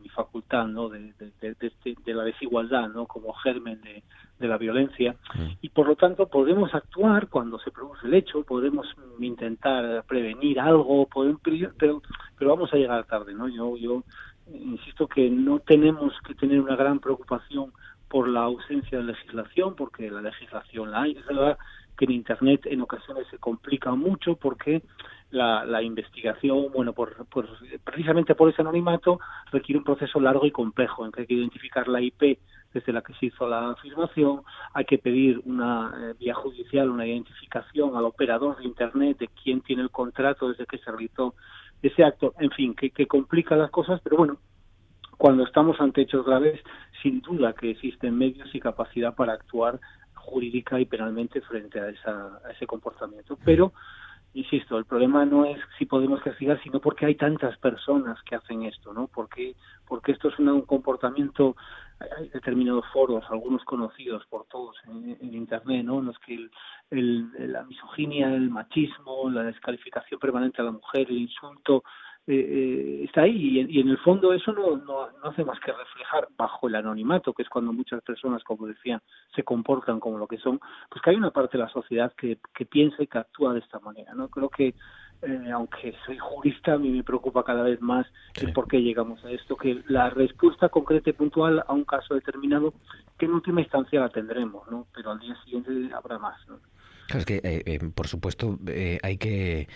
mi 0.00 0.08
facultad, 0.10 0.66
¿no? 0.66 0.88
De, 0.88 1.12
este, 1.40 1.96
de, 2.04 2.14
la 2.14 2.24
desigualdad, 2.24 2.88
¿no? 2.88 3.06
Como 3.06 3.32
germen 3.32 3.80
de, 3.80 4.02
la 4.46 4.56
violencia. 4.56 5.16
Y 5.60 5.68
por 5.68 5.86
lo 5.86 5.96
tanto 5.96 6.28
podemos 6.28 6.74
actuar 6.74 7.28
cuando 7.28 7.58
se 7.58 7.70
produce 7.70 8.06
el 8.06 8.14
hecho, 8.14 8.42
podemos 8.42 8.86
intentar 9.18 10.04
prevenir 10.04 10.58
algo, 10.58 11.06
podemos, 11.06 11.40
pero, 11.78 12.02
pero 12.38 12.50
vamos 12.50 12.72
a 12.72 12.76
llegar 12.76 13.04
tarde, 13.04 13.34
¿no? 13.34 13.48
Yo, 13.48 13.76
yo 13.76 14.02
insisto 14.52 15.06
que 15.06 15.28
no 15.30 15.60
tenemos 15.60 16.12
que 16.26 16.34
tener 16.34 16.60
una 16.60 16.76
gran 16.76 17.00
preocupación 17.00 17.72
por 18.08 18.28
la 18.28 18.42
ausencia 18.42 18.98
de 18.98 19.04
legislación, 19.04 19.76
porque 19.76 20.10
la 20.10 20.22
legislación 20.22 20.90
la 20.90 21.02
hay. 21.02 21.12
Es 21.12 21.26
verdad 21.26 21.58
que 21.96 22.04
en 22.06 22.12
Internet 22.12 22.62
en 22.66 22.80
ocasiones 22.80 23.26
se 23.30 23.38
complica 23.38 23.94
mucho 23.94 24.36
porque 24.36 24.82
la, 25.30 25.64
la 25.64 25.82
investigación, 25.82 26.72
bueno, 26.72 26.92
por, 26.92 27.26
precisamente 27.84 28.34
por 28.34 28.50
ese 28.50 28.62
anonimato, 28.62 29.20
requiere 29.52 29.78
un 29.78 29.84
proceso 29.84 30.20
largo 30.20 30.46
y 30.46 30.50
complejo 30.50 31.04
en 31.04 31.12
que 31.12 31.22
hay 31.22 31.26
que 31.26 31.34
identificar 31.34 31.88
la 31.88 32.00
IP 32.00 32.38
desde 32.72 32.92
la 32.92 33.02
que 33.02 33.14
se 33.14 33.26
hizo 33.26 33.48
la 33.48 33.70
afirmación, 33.70 34.42
hay 34.74 34.84
que 34.84 34.98
pedir 34.98 35.40
una 35.44 35.92
eh, 35.96 36.14
vía 36.18 36.34
judicial, 36.34 36.88
una 36.88 37.06
identificación 37.06 37.96
al 37.96 38.04
operador 38.04 38.58
de 38.58 38.64
Internet 38.64 39.18
de 39.18 39.28
quién 39.28 39.60
tiene 39.60 39.82
el 39.82 39.90
contrato 39.90 40.48
desde 40.48 40.66
que 40.66 40.78
se 40.78 40.90
realizó 40.90 41.34
ese 41.82 42.04
acto, 42.04 42.34
en 42.38 42.50
fin, 42.50 42.74
que, 42.74 42.90
que 42.90 43.06
complica 43.06 43.56
las 43.56 43.70
cosas, 43.70 44.00
pero 44.04 44.18
bueno, 44.18 44.38
cuando 45.16 45.44
estamos 45.44 45.80
ante 45.80 46.02
hechos 46.02 46.24
graves, 46.24 46.60
sin 47.02 47.20
duda 47.20 47.52
que 47.52 47.72
existen 47.72 48.16
medios 48.16 48.54
y 48.54 48.60
capacidad 48.60 49.14
para 49.14 49.34
actuar 49.34 49.80
jurídica 50.20 50.78
y 50.78 50.86
penalmente 50.86 51.40
frente 51.40 51.80
a, 51.80 51.88
esa, 51.88 52.40
ese 52.50 52.66
comportamiento. 52.66 53.38
Pero 53.44 53.72
insisto, 54.34 54.78
el 54.78 54.84
problema 54.84 55.24
no 55.24 55.44
es 55.44 55.58
si 55.78 55.86
podemos 55.86 56.20
castigar, 56.22 56.62
sino 56.62 56.80
porque 56.80 57.06
hay 57.06 57.16
tantas 57.16 57.58
personas 57.58 58.22
que 58.22 58.36
hacen 58.36 58.62
esto, 58.62 58.92
¿no? 58.92 59.08
Porque, 59.08 59.56
porque 59.88 60.12
esto 60.12 60.28
es 60.28 60.38
un 60.38 60.62
comportamiento, 60.62 61.56
hay 61.98 62.28
determinados 62.28 62.84
foros, 62.92 63.24
algunos 63.28 63.64
conocidos 63.64 64.24
por 64.26 64.46
todos 64.46 64.76
en, 64.86 65.34
Internet, 65.34 65.84
¿no? 65.84 65.98
En 65.98 66.06
los 66.06 66.18
que 66.20 66.48
el, 66.90 67.52
la 67.52 67.64
misoginia, 67.64 68.32
el 68.32 68.50
machismo, 68.50 69.28
la 69.30 69.42
descalificación 69.42 70.20
permanente 70.20 70.62
a 70.62 70.66
la 70.66 70.72
mujer, 70.72 71.08
el 71.10 71.18
insulto, 71.18 71.82
eh, 72.26 72.34
eh, 72.34 73.04
está 73.04 73.22
ahí 73.22 73.66
y, 73.68 73.80
en 73.80 73.88
el 73.88 73.98
fondo 73.98 74.32
eso 74.32 74.52
no, 74.52 74.76
no, 74.76 75.08
hace 75.24 75.42
más 75.44 75.58
que 75.60 75.72
reflejar 75.72 76.28
bajo 76.36 76.68
el 76.68 76.76
anonimato, 76.76 77.32
que 77.32 77.42
es 77.42 77.48
cuando 77.48 77.72
muchas 77.72 78.02
personas, 78.02 78.44
como 78.44 78.66
decía, 78.66 79.02
se 79.34 79.42
comportan 79.42 79.98
como 80.00 80.18
lo 80.18 80.26
que 80.26 80.38
son, 80.38 80.60
pues 80.88 81.02
que 81.02 81.10
hay 81.10 81.16
una 81.16 81.30
parte 81.30 81.56
de 81.56 81.64
la 81.64 81.70
sociedad 81.70 82.12
que, 82.16 82.38
que 82.54 82.66
piensa 82.66 83.02
y 83.02 83.06
que 83.06 83.18
actúa 83.18 83.54
de 83.54 83.60
esta 83.60 83.80
manera. 83.80 84.14
no 84.14 84.28
Creo 84.28 84.48
que, 84.50 84.74
eh, 85.22 85.50
aunque 85.52 85.94
soy 86.04 86.18
jurista, 86.18 86.74
a 86.74 86.78
mí 86.78 86.90
me 86.90 87.02
preocupa 87.02 87.42
cada 87.42 87.62
vez 87.62 87.80
más 87.80 88.06
el 88.40 88.52
por 88.52 88.68
qué 88.68 88.82
llegamos 88.82 89.24
a 89.24 89.30
esto, 89.30 89.56
que 89.56 89.82
la 89.88 90.10
respuesta 90.10 90.68
concreta 90.68 91.10
y 91.10 91.14
puntual 91.14 91.64
a 91.66 91.72
un 91.72 91.84
caso 91.84 92.14
determinado, 92.14 92.74
que 93.18 93.26
en 93.26 93.32
última 93.32 93.62
instancia 93.62 94.00
la 94.00 94.10
tendremos, 94.10 94.70
¿no? 94.70 94.86
pero 94.94 95.10
al 95.10 95.18
día 95.18 95.34
siguiente 95.42 95.90
habrá 95.94 96.18
más. 96.18 96.38
¿no? 96.48 96.58
Claro, 97.10 97.22
es 97.22 97.26
que, 97.26 97.36
eh, 97.38 97.62
eh, 97.66 97.80
por 97.92 98.06
supuesto, 98.06 98.60
eh, 98.68 99.00
hay 99.02 99.16
que 99.16 99.66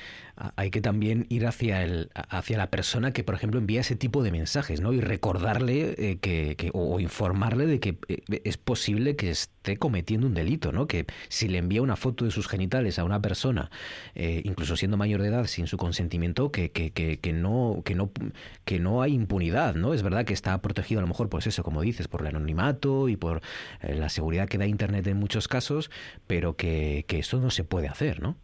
hay 0.56 0.70
que 0.70 0.80
también 0.80 1.26
ir 1.30 1.46
hacia 1.46 1.84
el 1.84 2.10
hacia 2.14 2.58
la 2.58 2.68
persona 2.68 3.12
que, 3.12 3.22
por 3.22 3.36
ejemplo, 3.36 3.60
envía 3.60 3.80
ese 3.80 3.94
tipo 3.94 4.22
de 4.24 4.32
mensajes, 4.32 4.80
¿no? 4.80 4.92
Y 4.92 5.00
recordarle 5.00 6.18
que, 6.20 6.70
o 6.72 6.98
informarle 6.98 7.66
de 7.66 7.78
que 7.78 7.98
es 8.42 8.56
posible 8.56 9.14
que 9.14 9.30
esté 9.30 9.76
cometiendo 9.76 10.26
un 10.26 10.34
delito, 10.34 10.72
¿no? 10.72 10.88
Que 10.88 11.06
si 11.28 11.46
le 11.46 11.58
envía 11.58 11.82
una 11.82 11.94
foto 11.94 12.24
de 12.24 12.32
sus 12.32 12.48
genitales 12.48 12.98
a 12.98 13.04
una 13.04 13.22
persona, 13.22 13.70
incluso 14.16 14.76
siendo 14.76 14.96
mayor 14.96 15.22
de 15.22 15.28
edad, 15.28 15.46
sin 15.46 15.68
su 15.68 15.76
consentimiento, 15.76 16.50
que, 16.50 16.72
que, 16.72 16.90
que, 16.90 17.32
no 17.32 17.82
que 17.84 17.94
no 17.94 18.10
que 18.64 18.80
no 18.80 19.02
hay 19.02 19.14
impunidad, 19.14 19.76
¿no? 19.76 19.94
Es 19.94 20.02
verdad 20.02 20.24
que 20.24 20.34
está 20.34 20.60
protegido 20.62 20.98
a 20.98 21.02
lo 21.02 21.08
mejor, 21.08 21.28
pues 21.28 21.46
eso, 21.46 21.62
como 21.62 21.80
dices, 21.80 22.08
por 22.08 22.22
el 22.22 22.28
anonimato 22.28 23.08
y 23.08 23.16
por 23.16 23.40
la 23.82 24.08
seguridad 24.08 24.48
que 24.48 24.58
da 24.58 24.66
Internet 24.66 25.06
en 25.06 25.16
muchos 25.18 25.46
casos, 25.46 25.92
pero 26.26 26.56
que, 26.56 27.04
que 27.06 27.22
eso 27.24 27.38
no 27.38 27.50
se 27.50 27.64
puede 27.64 27.88
hacer, 27.88 28.20
¿no? 28.20 28.36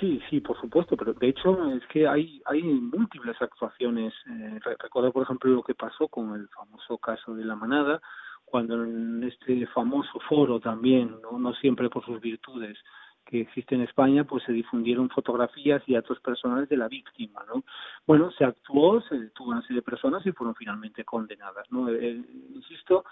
Sí, 0.00 0.20
sí, 0.28 0.40
por 0.40 0.60
supuesto, 0.60 0.96
pero 0.96 1.14
de 1.14 1.28
hecho 1.28 1.72
es 1.72 1.86
que 1.86 2.06
hay 2.06 2.42
hay 2.44 2.62
múltiples 2.62 3.40
actuaciones. 3.40 4.12
Eh, 4.28 4.60
recuerdo, 4.82 5.12
por 5.12 5.22
ejemplo, 5.22 5.50
lo 5.50 5.62
que 5.62 5.74
pasó 5.74 6.08
con 6.08 6.34
el 6.34 6.48
famoso 6.48 6.98
caso 6.98 7.34
de 7.34 7.44
la 7.44 7.54
manada, 7.54 8.02
cuando 8.44 8.84
en 8.84 9.22
este 9.22 9.66
famoso 9.68 10.18
foro 10.28 10.60
también, 10.60 11.16
no, 11.22 11.38
no 11.38 11.54
siempre 11.54 11.88
por 11.88 12.04
sus 12.04 12.20
virtudes, 12.20 12.76
que 13.24 13.40
existe 13.40 13.74
en 13.74 13.82
España, 13.82 14.24
pues 14.24 14.42
se 14.44 14.52
difundieron 14.52 15.08
fotografías 15.08 15.82
y 15.86 15.94
datos 15.94 16.20
personales 16.20 16.68
de 16.68 16.76
la 16.76 16.88
víctima, 16.88 17.42
¿no? 17.48 17.64
Bueno, 18.06 18.30
se 18.32 18.44
actuó, 18.44 19.00
se 19.02 19.18
detuvo 19.18 19.50
una 19.50 19.62
serie 19.62 19.76
de 19.76 19.90
personas 19.90 20.26
y 20.26 20.32
fueron 20.32 20.54
finalmente 20.54 21.04
condenadas, 21.04 21.66
¿no? 21.70 21.88
Eh, 21.88 22.22
insisto, 22.54 23.04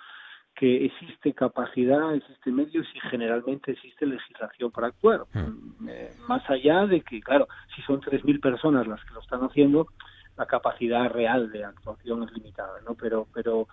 que 0.55 0.85
existe 0.85 1.33
capacidad, 1.33 2.15
existe 2.15 2.51
medios 2.53 2.87
y 2.95 3.01
generalmente 3.09 3.73
existe 3.73 4.07
legislación 4.07 4.71
para 4.71 4.89
actuar. 4.89 5.25
Hmm. 5.33 5.89
Eh, 5.89 6.13
más 6.29 6.49
allá 6.49 6.87
de 6.87 7.01
que, 7.01 7.21
claro, 7.21 7.49
si 7.75 7.83
son 7.83 8.01
3.000 8.01 8.41
personas 8.41 8.87
las 8.87 9.05
que 9.05 9.15
lo 9.15 9.21
están 9.21 9.41
haciendo, 9.41 9.89
la 10.37 10.47
capacidad 10.47 11.11
real 11.11 11.51
de 11.51 11.65
actuación 11.65 12.23
es 12.25 12.33
limitada, 12.33 12.81
¿no? 12.87 12.95
Pero, 12.95 13.27
pero 13.33 13.69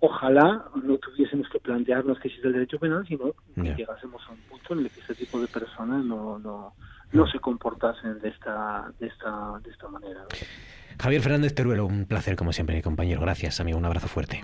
ojalá 0.00 0.64
no 0.82 0.98
tuviésemos 0.98 1.48
que 1.48 1.60
plantearnos 1.60 2.18
que 2.18 2.28
existe 2.28 2.48
el 2.48 2.54
derecho 2.54 2.78
penal, 2.78 3.06
sino 3.06 3.32
que 3.54 3.74
llegásemos 3.74 4.22
a 4.28 4.32
un 4.32 4.40
punto 4.40 4.74
en 4.74 4.80
el 4.80 4.90
que 4.90 5.00
ese 5.00 5.14
tipo 5.14 5.40
de 5.40 5.46
personas 5.46 6.04
no, 6.04 6.38
no, 6.38 6.74
no 7.14 7.26
se 7.26 7.38
comportasen 7.38 8.18
de 8.18 8.28
esta, 8.28 8.92
de 8.98 9.06
esta, 9.06 9.58
de 9.62 9.70
esta 9.70 9.88
manera. 9.88 10.20
¿no? 10.20 10.28
Javier 11.00 11.22
Fernández 11.22 11.54
Teruelo, 11.54 11.86
un 11.86 12.06
placer 12.06 12.36
como 12.36 12.52
siempre, 12.52 12.80
compañero. 12.82 13.20
Gracias, 13.20 13.60
amigo. 13.60 13.78
Un 13.78 13.84
abrazo 13.84 14.08
fuerte. 14.08 14.42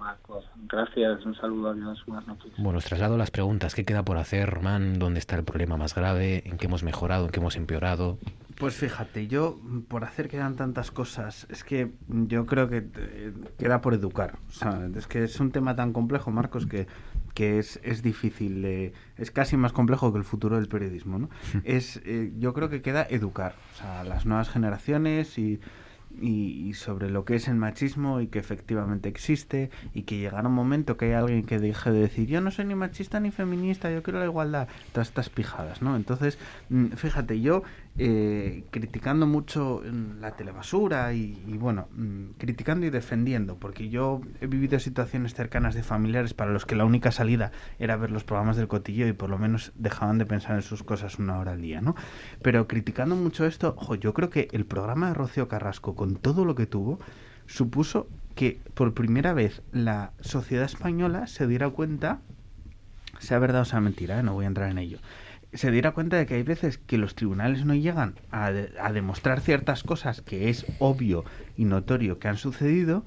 gracias, 0.69 1.25
un 1.25 1.35
saludo, 1.35 1.71
adiós, 1.71 2.05
buenas 2.07 2.27
noches. 2.27 2.53
Bueno, 2.59 2.79
os 2.79 2.85
traslado 2.85 3.17
las 3.17 3.31
preguntas. 3.31 3.75
¿Qué 3.75 3.85
queda 3.85 4.05
por 4.05 4.17
hacer, 4.17 4.49
Román? 4.49 4.99
¿Dónde 4.99 5.19
está 5.21 5.37
el 5.37 5.45
problema 5.45 5.77
más 5.77 5.95
grave? 5.95 6.43
¿En 6.47 6.59
qué 6.59 6.67
hemos 6.67 6.83
mejorado? 6.83 7.27
¿En 7.27 7.31
qué 7.31 7.41
hemos 7.41 7.57
empeorado? 7.57 8.19
Pues 8.59 8.75
fíjate, 8.75 9.27
yo 9.27 9.59
por 9.89 10.05
hacer 10.05 10.29
quedan 10.29 10.55
tantas 10.55 10.91
cosas, 10.91 11.47
es 11.49 11.65
que 11.65 11.93
yo 12.09 12.45
creo 12.45 12.69
que 12.69 12.89
eh, 12.95 13.33
queda 13.59 13.81
por 13.81 13.95
educar. 13.95 14.35
O 14.49 14.53
sea, 14.53 14.87
es 14.95 15.07
que 15.07 15.25
es 15.25 15.41
un 15.41 15.51
tema 15.51 15.77
tan 15.77 15.95
complejo, 15.95 16.31
Marcos, 16.31 16.67
que, 16.67 16.87
que 17.35 17.59
es, 17.59 17.81
es 17.82 18.02
difícil, 18.02 18.65
es 19.16 19.31
casi 19.31 19.57
más 19.57 19.73
complejo 19.73 20.12
que 20.12 20.19
el 20.19 20.24
futuro 20.24 20.57
del 20.57 20.69
periodismo. 20.69 21.19
¿no? 21.19 21.31
es, 21.65 22.01
eh, 22.05 22.32
yo 22.39 22.55
creo 22.55 22.69
que 22.69 22.82
queda 22.82 23.07
educar 23.09 23.55
o 23.74 23.77
sea, 23.78 24.05
las 24.05 24.27
nuevas 24.27 24.48
generaciones 24.48 25.39
y 25.39 25.61
y, 26.19 26.74
sobre 26.74 27.11
lo 27.11 27.24
que 27.24 27.36
es 27.36 27.48
el 27.48 27.55
machismo 27.55 28.20
y 28.20 28.27
que 28.27 28.39
efectivamente 28.39 29.09
existe 29.09 29.70
y 29.94 30.02
que 30.02 30.19
llegará 30.19 30.48
un 30.48 30.55
momento 30.55 30.97
que 30.97 31.07
hay 31.07 31.12
alguien 31.12 31.44
que 31.44 31.59
deje 31.59 31.90
de 31.90 32.01
decir 32.01 32.28
yo 32.28 32.40
no 32.40 32.51
soy 32.51 32.65
ni 32.65 32.74
machista 32.74 33.20
ni 33.20 33.31
feminista, 33.31 33.90
yo 33.90 34.02
quiero 34.02 34.19
la 34.19 34.27
igualdad, 34.27 34.69
todas 34.93 35.09
estas 35.09 35.31
pijadas, 35.31 35.82
¿no? 35.82 35.97
Entonces, 35.97 36.39
mm, 36.69 36.89
fíjate, 36.89 37.40
yo 37.40 37.62
eh, 38.02 38.64
criticando 38.70 39.27
mucho 39.27 39.82
la 40.20 40.31
telebasura 40.31 41.12
y, 41.12 41.35
bueno, 41.59 41.86
mm, 41.93 42.31
criticando 42.39 42.86
y 42.86 42.90
defendiendo, 42.90 43.56
porque 43.56 43.90
yo 43.90 44.22
he 44.40 44.47
vivido 44.47 44.78
situaciones 44.78 45.35
cercanas 45.35 45.74
de 45.74 45.82
familiares 45.82 46.32
para 46.32 46.51
los 46.51 46.64
que 46.64 46.77
la 46.77 46.86
única 46.86 47.12
salida 47.12 47.52
era 47.78 47.98
ver 47.98 48.10
los 48.10 48.24
programas 48.24 48.56
del 48.56 48.68
cotillo 48.68 49.06
y 49.06 49.12
por 49.12 49.28
lo 49.28 49.36
menos 49.36 49.72
dejaban 49.74 50.16
de 50.16 50.24
pensar 50.24 50.56
en 50.56 50.62
sus 50.62 50.82
cosas 50.82 51.18
una 51.18 51.39
hora 51.39 51.52
al 51.52 51.60
día, 51.60 51.82
¿no? 51.82 51.94
Pero 52.40 52.66
criticando 52.66 53.16
mucho 53.16 53.44
esto, 53.44 53.77
yo 54.01 54.14
creo 54.14 54.31
que 54.31 54.48
el 54.52 54.64
programa 54.64 55.09
de 55.09 55.14
Rocío 55.14 55.48
Carrasco, 55.48 55.94
con 55.94 56.16
todo 56.16 56.47
lo 56.47 56.55
que 56.55 56.64
tuvo, 56.64 57.01
supuso 57.44 58.09
que 58.35 58.60
por 58.72 58.94
primera 58.94 59.35
vez 59.35 59.60
la 59.72 60.12
sociedad 60.20 60.64
española 60.64 61.27
se 61.27 61.47
diera 61.47 61.68
cuenta, 61.68 62.20
sea 63.18 63.39
verdad 63.39 63.60
o 63.60 63.66
sea 63.66 63.82
mentira, 63.82 64.20
¿eh? 64.20 64.22
no 64.22 64.32
voy 64.32 64.47
a 64.47 64.48
entrar 64.48 64.70
en 64.70 64.78
ello, 64.78 65.01
se 65.52 65.70
diera 65.70 65.93
cuenta 65.93 66.16
de 66.16 66.27
que 66.27 66.35
hay 66.35 66.43
veces 66.43 66.78
que 66.78 66.98
los 66.98 67.14
tribunales 67.14 67.64
no 67.64 67.74
llegan 67.74 68.14
a, 68.31 68.51
demostrar 68.51 69.40
ciertas 69.40 69.82
cosas 69.82 70.22
que 70.22 70.48
es 70.48 70.66
obvio 70.78 71.24
y 71.56 71.64
notorio 71.64 72.18
que 72.18 72.28
han 72.28 72.36
sucedido, 72.36 73.05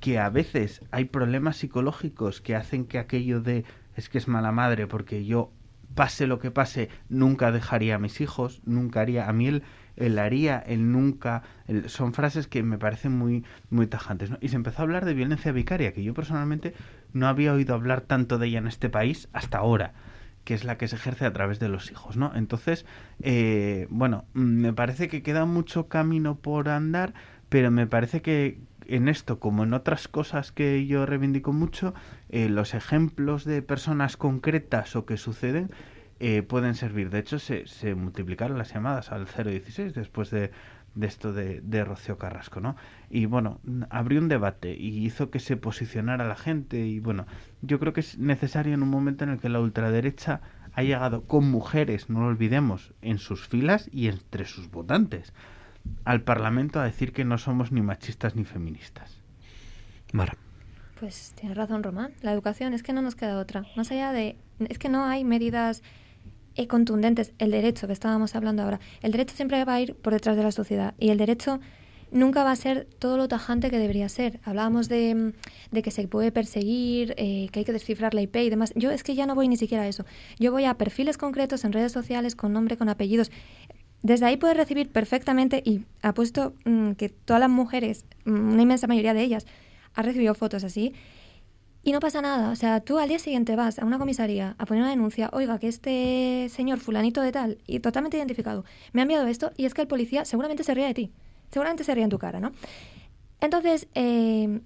que 0.00 0.18
a 0.18 0.30
veces 0.30 0.80
hay 0.90 1.04
problemas 1.04 1.56
psicológicos 1.58 2.40
que 2.40 2.56
hacen 2.56 2.86
que 2.86 2.98
aquello 2.98 3.40
de 3.40 3.64
es 3.94 4.08
que 4.08 4.18
es 4.18 4.26
mala 4.26 4.52
madre 4.52 4.86
porque 4.86 5.24
yo 5.26 5.52
pase 5.94 6.26
lo 6.26 6.38
que 6.38 6.50
pase 6.50 6.88
nunca 7.10 7.52
dejaría 7.52 7.96
a 7.96 7.98
mis 7.98 8.22
hijos, 8.22 8.62
nunca 8.64 9.02
haría 9.02 9.28
a 9.28 9.32
mí 9.34 9.60
él 9.96 10.18
haría, 10.18 10.58
él 10.58 10.90
nunca, 10.90 11.42
son 11.86 12.14
frases 12.14 12.46
que 12.46 12.62
me 12.62 12.78
parecen 12.78 13.12
muy 13.12 13.44
muy 13.68 13.86
tajantes, 13.86 14.30
Y 14.40 14.48
se 14.48 14.56
empezó 14.56 14.80
a 14.80 14.84
hablar 14.84 15.04
de 15.04 15.12
violencia 15.12 15.52
vicaria, 15.52 15.92
que 15.92 16.02
yo 16.02 16.14
personalmente 16.14 16.72
no 17.12 17.28
había 17.28 17.52
oído 17.52 17.74
hablar 17.74 18.00
tanto 18.00 18.38
de 18.38 18.46
ella 18.46 18.58
en 18.58 18.68
este 18.68 18.88
país 18.88 19.28
hasta 19.34 19.58
ahora 19.58 19.92
que 20.44 20.54
es 20.54 20.64
la 20.64 20.76
que 20.76 20.88
se 20.88 20.96
ejerce 20.96 21.24
a 21.24 21.32
través 21.32 21.58
de 21.58 21.68
los 21.68 21.90
hijos, 21.90 22.16
¿no? 22.16 22.32
Entonces, 22.34 22.84
eh, 23.22 23.86
bueno, 23.90 24.24
me 24.32 24.72
parece 24.72 25.08
que 25.08 25.22
queda 25.22 25.44
mucho 25.44 25.88
camino 25.88 26.36
por 26.36 26.68
andar, 26.68 27.14
pero 27.48 27.70
me 27.70 27.86
parece 27.86 28.22
que 28.22 28.58
en 28.86 29.08
esto, 29.08 29.38
como 29.38 29.62
en 29.62 29.74
otras 29.74 30.08
cosas 30.08 30.52
que 30.52 30.86
yo 30.86 31.06
reivindico 31.06 31.52
mucho, 31.52 31.94
eh, 32.28 32.48
los 32.48 32.74
ejemplos 32.74 33.44
de 33.44 33.62
personas 33.62 34.16
concretas 34.16 34.96
o 34.96 35.06
que 35.06 35.16
suceden 35.16 35.70
eh, 36.18 36.42
pueden 36.42 36.74
servir. 36.74 37.10
De 37.10 37.20
hecho, 37.20 37.38
se, 37.38 37.66
se 37.66 37.94
multiplicaron 37.94 38.58
las 38.58 38.72
llamadas 38.72 39.12
al 39.12 39.26
016 39.26 39.94
después 39.94 40.30
de 40.30 40.50
de 40.94 41.06
esto 41.06 41.32
de, 41.32 41.60
de, 41.60 41.84
Rocío 41.84 42.18
Carrasco, 42.18 42.60
¿no? 42.60 42.76
Y 43.08 43.26
bueno, 43.26 43.60
abrió 43.90 44.20
un 44.20 44.28
debate 44.28 44.74
y 44.74 45.04
hizo 45.04 45.30
que 45.30 45.38
se 45.38 45.56
posicionara 45.56 46.26
la 46.28 46.36
gente 46.36 46.86
y 46.86 47.00
bueno, 47.00 47.26
yo 47.62 47.78
creo 47.78 47.92
que 47.92 48.00
es 48.00 48.18
necesario 48.18 48.74
en 48.74 48.82
un 48.82 48.90
momento 48.90 49.24
en 49.24 49.30
el 49.30 49.38
que 49.38 49.48
la 49.48 49.60
ultraderecha 49.60 50.40
ha 50.74 50.82
llegado 50.82 51.24
con 51.24 51.50
mujeres, 51.50 52.10
no 52.10 52.20
lo 52.20 52.26
olvidemos, 52.26 52.92
en 53.02 53.18
sus 53.18 53.46
filas 53.46 53.88
y 53.92 54.08
entre 54.08 54.44
sus 54.44 54.70
votantes 54.70 55.32
al 56.04 56.22
Parlamento 56.22 56.80
a 56.80 56.84
decir 56.84 57.12
que 57.12 57.24
no 57.24 57.38
somos 57.38 57.72
ni 57.72 57.82
machistas 57.82 58.36
ni 58.36 58.44
feministas. 58.44 59.18
Mara. 60.12 60.36
Pues 61.00 61.32
tiene 61.34 61.54
razón 61.54 61.82
Román, 61.82 62.12
la 62.22 62.32
educación 62.32 62.74
es 62.74 62.82
que 62.82 62.92
no 62.92 63.02
nos 63.02 63.16
queda 63.16 63.38
otra. 63.38 63.64
Más 63.76 63.90
allá 63.90 64.12
de... 64.12 64.36
es 64.60 64.78
que 64.78 64.88
no 64.88 65.04
hay 65.04 65.24
medidas 65.24 65.82
contundentes. 66.68 67.32
El 67.38 67.50
derecho 67.50 67.86
que 67.86 67.92
estábamos 67.92 68.34
hablando 68.34 68.62
ahora, 68.62 68.80
el 69.02 69.12
derecho 69.12 69.34
siempre 69.34 69.64
va 69.64 69.74
a 69.74 69.80
ir 69.80 69.94
por 69.94 70.12
detrás 70.12 70.36
de 70.36 70.42
la 70.42 70.52
sociedad 70.52 70.94
y 70.98 71.10
el 71.10 71.18
derecho 71.18 71.60
nunca 72.12 72.44
va 72.44 72.52
a 72.52 72.56
ser 72.56 72.86
todo 72.98 73.16
lo 73.16 73.26
tajante 73.26 73.70
que 73.70 73.78
debería 73.78 74.08
ser. 74.08 74.38
Hablábamos 74.44 74.88
de, 74.88 75.32
de 75.70 75.82
que 75.82 75.90
se 75.90 76.06
puede 76.06 76.30
perseguir, 76.30 77.14
eh, 77.16 77.48
que 77.50 77.60
hay 77.60 77.64
que 77.64 77.72
descifrar 77.72 78.14
la 78.14 78.22
IP 78.22 78.36
y 78.36 78.50
demás. 78.50 78.72
Yo 78.76 78.90
es 78.90 79.02
que 79.02 79.14
ya 79.14 79.26
no 79.26 79.34
voy 79.34 79.48
ni 79.48 79.56
siquiera 79.56 79.84
a 79.84 79.88
eso. 79.88 80.04
Yo 80.38 80.52
voy 80.52 80.66
a 80.66 80.74
perfiles 80.74 81.18
concretos 81.18 81.64
en 81.64 81.72
redes 81.72 81.92
sociales 81.92 82.36
con 82.36 82.52
nombre, 82.52 82.76
con 82.76 82.88
apellidos. 82.88 83.30
Desde 84.02 84.26
ahí 84.26 84.36
puedes 84.36 84.56
recibir 84.56 84.90
perfectamente, 84.90 85.62
y 85.64 85.82
apuesto 86.02 86.54
mm, 86.64 86.92
que 86.92 87.08
todas 87.08 87.40
las 87.40 87.50
mujeres, 87.50 88.04
mm, 88.24 88.52
una 88.52 88.62
inmensa 88.62 88.86
mayoría 88.86 89.14
de 89.14 89.22
ellas, 89.22 89.46
ha 89.94 90.02
recibido 90.02 90.34
fotos 90.34 90.64
así, 90.64 90.92
Y 91.82 91.92
no 91.92 92.00
pasa 92.00 92.22
nada. 92.22 92.50
O 92.50 92.56
sea, 92.56 92.80
tú 92.80 92.98
al 92.98 93.08
día 93.08 93.18
siguiente 93.18 93.56
vas 93.56 93.78
a 93.78 93.84
una 93.84 93.98
comisaría 93.98 94.54
a 94.58 94.66
poner 94.66 94.82
una 94.82 94.90
denuncia, 94.90 95.30
oiga, 95.32 95.58
que 95.58 95.68
este 95.68 96.48
señor 96.48 96.78
fulanito 96.78 97.20
de 97.20 97.32
tal, 97.32 97.58
y 97.66 97.80
totalmente 97.80 98.16
identificado, 98.16 98.64
me 98.92 99.00
ha 99.00 99.02
enviado 99.02 99.26
esto, 99.26 99.52
y 99.56 99.64
es 99.64 99.74
que 99.74 99.82
el 99.82 99.88
policía 99.88 100.24
seguramente 100.24 100.62
se 100.64 100.74
ríe 100.74 100.86
de 100.86 100.94
ti. 100.94 101.12
Seguramente 101.50 101.84
se 101.84 101.94
ríe 101.94 102.04
en 102.04 102.10
tu 102.10 102.18
cara, 102.18 102.40
¿no? 102.40 102.52
Entonces, 103.40 103.88
eh, 103.94 104.60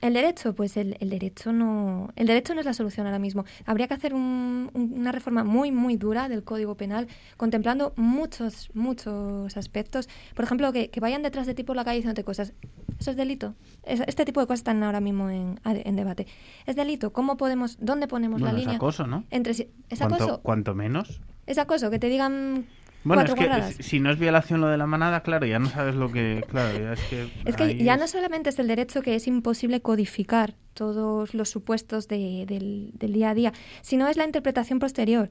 el 0.00 0.14
derecho, 0.14 0.54
pues 0.54 0.76
el, 0.76 0.96
derecho 0.98 1.52
no, 1.52 2.10
el 2.16 2.26
derecho 2.26 2.54
no 2.54 2.60
es 2.60 2.66
la 2.66 2.72
solución 2.72 3.06
ahora 3.06 3.18
mismo. 3.18 3.44
Habría 3.66 3.86
que 3.88 3.94
hacer 3.94 4.14
una 4.14 5.12
reforma 5.12 5.44
muy, 5.44 5.72
muy 5.72 5.96
dura 5.96 6.28
del 6.28 6.42
Código 6.42 6.74
Penal, 6.74 7.08
contemplando 7.36 7.92
muchos, 7.96 8.70
muchos 8.74 9.56
aspectos. 9.56 10.08
Por 10.34 10.44
ejemplo, 10.44 10.72
que, 10.72 10.90
vayan 11.00 11.22
detrás 11.22 11.46
de 11.46 11.54
ti 11.54 11.64
por 11.64 11.76
la 11.76 11.84
calle 11.84 11.96
diciéndote 11.96 12.24
cosas. 12.24 12.52
¿Eso 12.98 13.10
es 13.10 13.16
delito? 13.16 13.54
este 13.84 14.24
tipo 14.24 14.40
de 14.40 14.46
cosas 14.46 14.60
están 14.60 14.82
ahora 14.82 15.00
mismo 15.00 15.30
en, 15.30 15.58
debate. 15.96 16.26
¿Es 16.66 16.76
delito? 16.76 17.12
¿Cómo 17.12 17.36
podemos, 17.36 17.78
dónde 17.80 18.08
ponemos 18.08 18.40
la 18.40 18.52
línea? 18.52 18.72
Es 18.72 18.76
acoso, 18.76 19.06
¿no? 19.06 19.24
Entre, 19.30 19.52
¿Es 19.88 20.02
acoso? 20.02 20.40
Cuanto 20.42 20.74
menos. 20.74 21.20
Es 21.46 21.58
acoso, 21.58 21.90
que 21.90 21.98
te 21.98 22.08
digan 22.08 22.66
bueno, 23.04 23.22
es 23.22 23.34
que 23.34 23.82
si 23.82 24.00
no 24.00 24.10
es 24.10 24.18
violación 24.18 24.60
lo 24.60 24.68
de 24.68 24.76
la 24.76 24.86
manada, 24.86 25.22
claro, 25.22 25.46
ya 25.46 25.58
no 25.58 25.68
sabes 25.68 25.94
lo 25.94 26.10
que... 26.12 26.44
Claro, 26.48 26.78
ya 26.78 26.92
es 26.92 27.00
que... 27.00 27.28
Es 27.44 27.56
que 27.56 27.76
ya 27.82 27.96
no 27.96 28.06
solamente 28.06 28.50
es 28.50 28.58
el 28.58 28.68
derecho 28.68 29.02
que 29.02 29.14
es 29.14 29.26
imposible 29.26 29.80
codificar 29.80 30.54
todos 30.74 31.34
los 31.34 31.48
supuestos 31.48 32.08
de, 32.08 32.44
del, 32.46 33.12
día 33.12 33.30
a 33.30 33.34
día, 33.34 33.52
sino 33.82 34.08
es 34.08 34.16
la 34.16 34.24
interpretación 34.24 34.78
posterior 34.78 35.30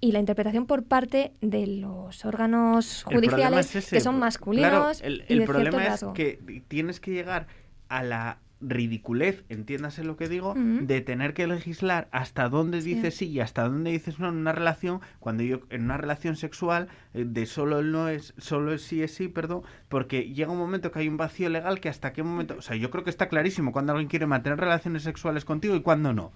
y 0.00 0.12
la 0.12 0.18
interpretación 0.18 0.66
por 0.66 0.84
parte 0.84 1.32
de 1.40 1.66
los 1.66 2.24
órganos 2.24 3.04
judiciales 3.04 3.88
que 3.88 4.00
son 4.00 4.18
masculinos. 4.18 5.00
el, 5.00 5.24
el 5.28 5.44
problema 5.44 5.86
es 5.86 6.04
que 6.14 6.62
tienes 6.68 7.00
que 7.00 7.12
llegar 7.12 7.46
a 7.88 8.02
la 8.02 8.38
ridiculez, 8.60 9.44
entiéndase 9.48 10.02
lo 10.02 10.16
que 10.16 10.28
digo, 10.28 10.54
de 10.56 11.00
tener 11.00 11.34
que 11.34 11.46
legislar 11.46 12.08
hasta 12.10 12.48
dónde 12.48 12.80
dices 12.80 13.14
sí. 13.14 13.28
y 13.28 13.40
hasta 13.40 13.68
dónde 13.68 13.90
dices 13.90 14.18
no 14.18 14.28
en 14.28 14.36
una 14.36 14.52
relación, 14.52 15.00
cuando 15.20 15.42
yo 15.42 15.60
en 15.70 15.84
una 15.84 15.98
relación 15.98 16.36
sexual 16.36 16.88
eh, 17.12 17.24
de 17.26 17.46
solo 17.46 17.80
el 17.80 17.92
no 17.92 18.08
es, 18.08 18.34
solo 18.38 18.72
el 18.72 18.78
sí 18.78 19.02
es 19.02 19.14
sí, 19.14 19.28
perdón, 19.28 19.62
porque 19.88 20.32
llega 20.32 20.52
un 20.52 20.58
momento 20.58 20.90
que 20.90 21.00
hay 21.00 21.08
un 21.08 21.16
vacío 21.16 21.48
legal 21.50 21.80
que 21.80 21.88
hasta 21.88 22.12
qué 22.12 22.22
momento, 22.22 22.56
o 22.58 22.62
sea, 22.62 22.76
yo 22.76 22.90
creo 22.90 23.04
que 23.04 23.10
está 23.10 23.28
clarísimo 23.28 23.72
cuando 23.72 23.92
alguien 23.92 24.08
quiere 24.08 24.26
mantener 24.26 24.58
relaciones 24.58 25.02
sexuales 25.02 25.44
contigo 25.44 25.74
y 25.76 25.82
cuando 25.82 26.12
no. 26.12 26.32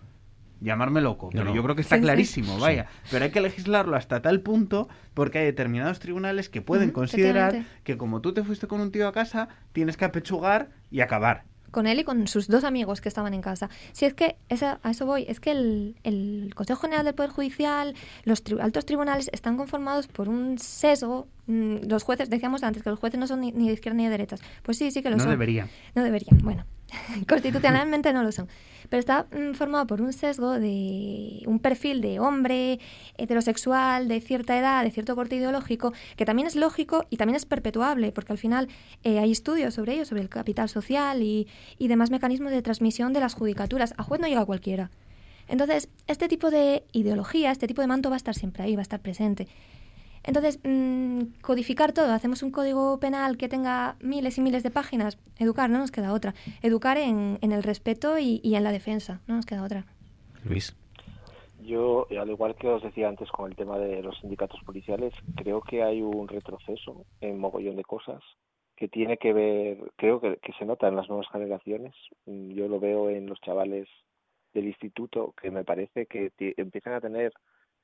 Llamarme 0.62 1.00
loco, 1.00 1.30
pero 1.32 1.54
yo 1.54 1.62
creo 1.62 1.74
que 1.74 1.80
está 1.80 1.98
clarísimo, 1.98 2.58
vaya. 2.58 2.86
Pero 3.10 3.24
hay 3.24 3.30
que 3.30 3.40
legislarlo 3.40 3.96
hasta 3.96 4.20
tal 4.20 4.42
punto 4.42 4.90
porque 5.14 5.38
hay 5.38 5.46
determinados 5.46 6.00
tribunales 6.00 6.50
que 6.50 6.60
pueden 6.60 6.90
considerar 6.90 7.64
que 7.82 7.96
como 7.96 8.20
tú 8.20 8.34
te 8.34 8.44
fuiste 8.44 8.66
con 8.66 8.82
un 8.82 8.92
tío 8.92 9.08
a 9.08 9.12
casa, 9.12 9.48
tienes 9.72 9.96
que 9.96 10.04
apechugar 10.04 10.68
y 10.90 11.00
acabar 11.00 11.44
con 11.70 11.86
él 11.86 12.00
y 12.00 12.04
con 12.04 12.26
sus 12.26 12.48
dos 12.48 12.64
amigos 12.64 13.00
que 13.00 13.08
estaban 13.08 13.34
en 13.34 13.42
casa. 13.42 13.70
Si 13.92 14.04
es 14.04 14.14
que, 14.14 14.36
a 14.50 14.90
eso 14.90 15.06
voy, 15.06 15.24
es 15.28 15.40
que 15.40 15.52
el, 15.52 15.96
el, 16.02 16.52
Consejo 16.54 16.82
General 16.82 17.04
del 17.04 17.14
Poder 17.14 17.30
Judicial, 17.30 17.94
los 18.24 18.42
altos 18.60 18.86
tribunales 18.86 19.30
están 19.32 19.56
conformados 19.56 20.08
por 20.08 20.28
un 20.28 20.58
sesgo. 20.58 21.28
Mm, 21.46 21.88
los 21.88 22.02
jueces, 22.02 22.30
decíamos 22.30 22.62
antes 22.62 22.82
que 22.82 22.90
los 22.90 22.98
jueces 22.98 23.18
no 23.18 23.26
son 23.26 23.40
ni, 23.40 23.52
de 23.52 23.72
izquierda 23.72 23.96
ni 23.96 24.04
de 24.04 24.10
derechas. 24.10 24.40
Pues 24.62 24.78
sí, 24.78 24.90
sí 24.90 25.02
que 25.02 25.10
lo 25.10 25.18
son. 25.18 25.26
No 25.26 25.30
deberían. 25.30 25.68
No 25.94 26.02
deberían, 26.02 26.38
bueno. 26.42 26.64
Constitucionalmente 27.28 28.12
no 28.12 28.22
lo 28.22 28.32
son. 28.32 28.48
Pero 28.88 29.00
está 29.00 29.26
mm, 29.30 29.54
formado 29.54 29.86
por 29.86 30.00
un 30.02 30.12
sesgo 30.12 30.58
de 30.58 31.42
un 31.46 31.58
perfil 31.60 32.00
de 32.00 32.20
hombre 32.20 32.80
heterosexual 33.18 34.08
de 34.08 34.20
cierta 34.20 34.58
edad, 34.58 34.82
de 34.82 34.90
cierto 34.90 35.14
corte 35.14 35.36
ideológico, 35.36 35.92
que 36.16 36.24
también 36.24 36.48
es 36.48 36.56
lógico 36.56 37.06
y 37.10 37.16
también 37.16 37.36
es 37.36 37.46
perpetuable, 37.46 38.12
porque 38.12 38.32
al 38.32 38.38
final 38.38 38.68
eh, 39.04 39.18
hay 39.18 39.30
estudios 39.30 39.74
sobre 39.74 39.94
ello, 39.94 40.04
sobre 40.04 40.22
el 40.22 40.28
capital 40.28 40.68
social 40.68 41.22
y, 41.22 41.46
y 41.78 41.88
demás 41.88 42.10
mecanismos 42.10 42.50
de 42.50 42.62
transmisión 42.62 43.12
de 43.12 43.20
las 43.20 43.34
judicaturas. 43.34 43.94
A 43.96 44.02
juez 44.02 44.20
no 44.20 44.26
llega 44.26 44.44
cualquiera. 44.44 44.90
Entonces, 45.50 45.88
este 46.06 46.28
tipo 46.28 46.50
de 46.50 46.84
ideología, 46.92 47.50
este 47.50 47.66
tipo 47.66 47.82
de 47.82 47.88
manto 47.88 48.08
va 48.08 48.14
a 48.14 48.18
estar 48.18 48.36
siempre 48.36 48.62
ahí, 48.62 48.76
va 48.76 48.82
a 48.82 48.82
estar 48.82 49.00
presente. 49.00 49.48
Entonces, 50.22 50.60
mm, 50.64 51.40
codificar 51.40 51.92
todo, 51.92 52.12
hacemos 52.12 52.42
un 52.42 52.50
código 52.50 52.98
penal 53.00 53.36
que 53.36 53.48
tenga 53.48 53.96
miles 54.00 54.36
y 54.38 54.42
miles 54.42 54.62
de 54.62 54.70
páginas, 54.70 55.18
educar, 55.38 55.70
no 55.70 55.78
nos 55.78 55.90
queda 55.90 56.12
otra. 56.12 56.34
Educar 56.62 56.98
en, 56.98 57.38
el 57.40 57.62
respeto 57.62 58.18
y, 58.18 58.40
en 58.44 58.64
la 58.64 58.72
defensa, 58.72 59.20
no 59.26 59.36
nos 59.36 59.46
queda 59.46 59.64
otra. 59.64 59.84
Luis. 60.44 60.76
Yo, 61.62 62.06
al 62.10 62.30
igual 62.30 62.56
que 62.56 62.68
os 62.68 62.82
decía 62.82 63.08
antes 63.08 63.30
con 63.30 63.50
el 63.50 63.56
tema 63.56 63.78
de 63.78 64.02
los 64.02 64.18
sindicatos 64.18 64.60
policiales, 64.64 65.12
creo 65.36 65.60
que 65.60 65.82
hay 65.82 66.02
un 66.02 66.26
retroceso 66.26 67.04
en 67.20 67.38
mogollón 67.38 67.76
de 67.76 67.84
cosas 67.84 68.22
que 68.76 68.88
tiene 68.88 69.18
que 69.18 69.34
ver, 69.34 69.78
creo 69.96 70.20
que, 70.20 70.38
que 70.38 70.52
se 70.58 70.64
nota 70.64 70.88
en 70.88 70.96
las 70.96 71.08
nuevas 71.08 71.28
generaciones. 71.30 71.94
Mm, 72.26 72.50
yo 72.52 72.66
lo 72.66 72.80
veo 72.80 73.10
en 73.10 73.26
los 73.26 73.40
chavales 73.40 73.88
del 74.54 74.66
instituto 74.66 75.34
que 75.40 75.50
me 75.50 75.64
parece 75.64 76.06
que 76.06 76.32
empiezan 76.56 76.94
a 76.94 77.00
tener 77.00 77.32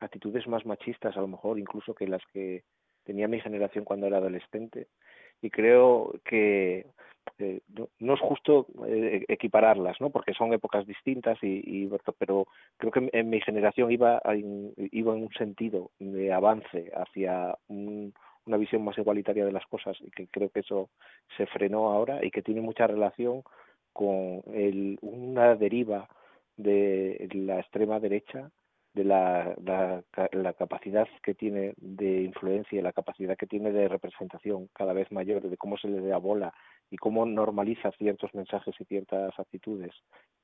actitudes 0.01 0.47
más 0.47 0.67
machistas 0.67 1.17
a 1.17 1.21
lo 1.21 1.29
mejor 1.29 1.59
incluso 1.59 1.95
que 1.95 2.07
las 2.07 2.23
que 2.33 2.65
tenía 3.05 3.29
mi 3.29 3.41
generación 3.41 3.85
cuando 3.85 4.07
era 4.07 4.19
adolescente. 4.19 4.89
Y 5.41 5.51
creo 5.51 6.13
que 6.25 6.87
eh, 7.39 7.61
no, 7.99 8.15
es 8.15 8.21
justo 8.21 8.67
eh, 8.87 9.25
equipararlas 9.29 10.01
no 10.01 10.11
porque 10.11 10.33
son 10.33 10.53
épocas 10.53 10.87
distintas 10.87 11.39
y, 11.43 11.89
pero 12.19 12.47
creo 12.79 12.93
que 12.93 13.11
en 13.13 13.31
mi 13.31 13.41
generación 13.41 13.91
iba 13.91 14.23
iba 14.77 15.15
en 15.15 15.23
un 15.23 15.33
sentido 15.37 15.91
de 15.99 16.33
avance 16.33 16.91
hacia 16.95 17.57
una 17.69 18.57
visión 18.57 18.85
más 18.85 18.97
igualitaria 18.97 19.45
de 19.45 19.53
las 19.53 19.67
cosas 19.67 19.97
y 20.01 20.11
que 20.11 20.29
creo 20.29 20.49
que 20.51 20.61
eso 20.61 20.89
se 21.37 21.47
frenó 21.47 21.91
ahora 21.91 22.25
y 22.25 22.31
que 22.31 22.43
tiene 22.43 22.61
mucha 22.61 22.87
relación 22.87 23.43
con 23.93 24.43
el, 24.55 24.99
una 25.03 25.57
deriva 25.57 26.09
de 26.57 27.29
la 27.33 27.61
extrema 27.61 28.01
derecha 28.01 28.51
de 28.97 29.05
la, 29.05 29.55
la, 30.33 30.53
capacidad 30.55 31.07
que 31.23 31.35
tiene 31.35 31.75
de 31.77 32.23
influencia 32.23 32.81
la 32.81 32.95
capacidad 32.95 33.37
que 33.37 33.47
tiene 33.47 33.71
de 33.71 33.89
representación 33.89 34.69
cada 34.73 34.95
vez 34.95 35.13
mayor, 35.13 35.43
de 35.43 35.57
cómo 35.59 35.77
se 35.77 35.89
le 35.89 36.01
da 36.01 36.17
bola 36.17 36.55
y 36.91 36.97
cómo 36.97 37.27
normaliza 37.27 37.93
ciertos 37.99 38.35
mensajes 38.35 38.75
y 38.81 38.85
ciertas 38.87 39.39
actitudes 39.39 39.93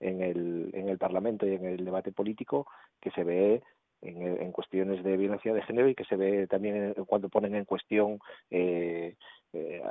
en 0.00 0.20
el, 0.20 0.70
en 0.74 0.90
el 0.90 0.98
Parlamento 0.98 1.46
y 1.46 1.54
en 1.54 1.64
el 1.64 1.82
debate 1.82 2.12
político, 2.12 2.66
que 3.00 3.10
se 3.12 3.24
ve 3.24 3.62
en, 4.02 4.52
cuestiones 4.52 5.02
de 5.02 5.16
violencia 5.16 5.54
de 5.54 5.62
género 5.62 5.88
y 5.88 5.94
que 5.94 6.04
se 6.04 6.16
ve 6.16 6.46
también 6.46 6.94
cuando 7.06 7.28
ponen 7.28 7.54
en 7.54 7.64
cuestión 7.64 8.18
eh, 8.50 9.14
eh, 9.54 9.82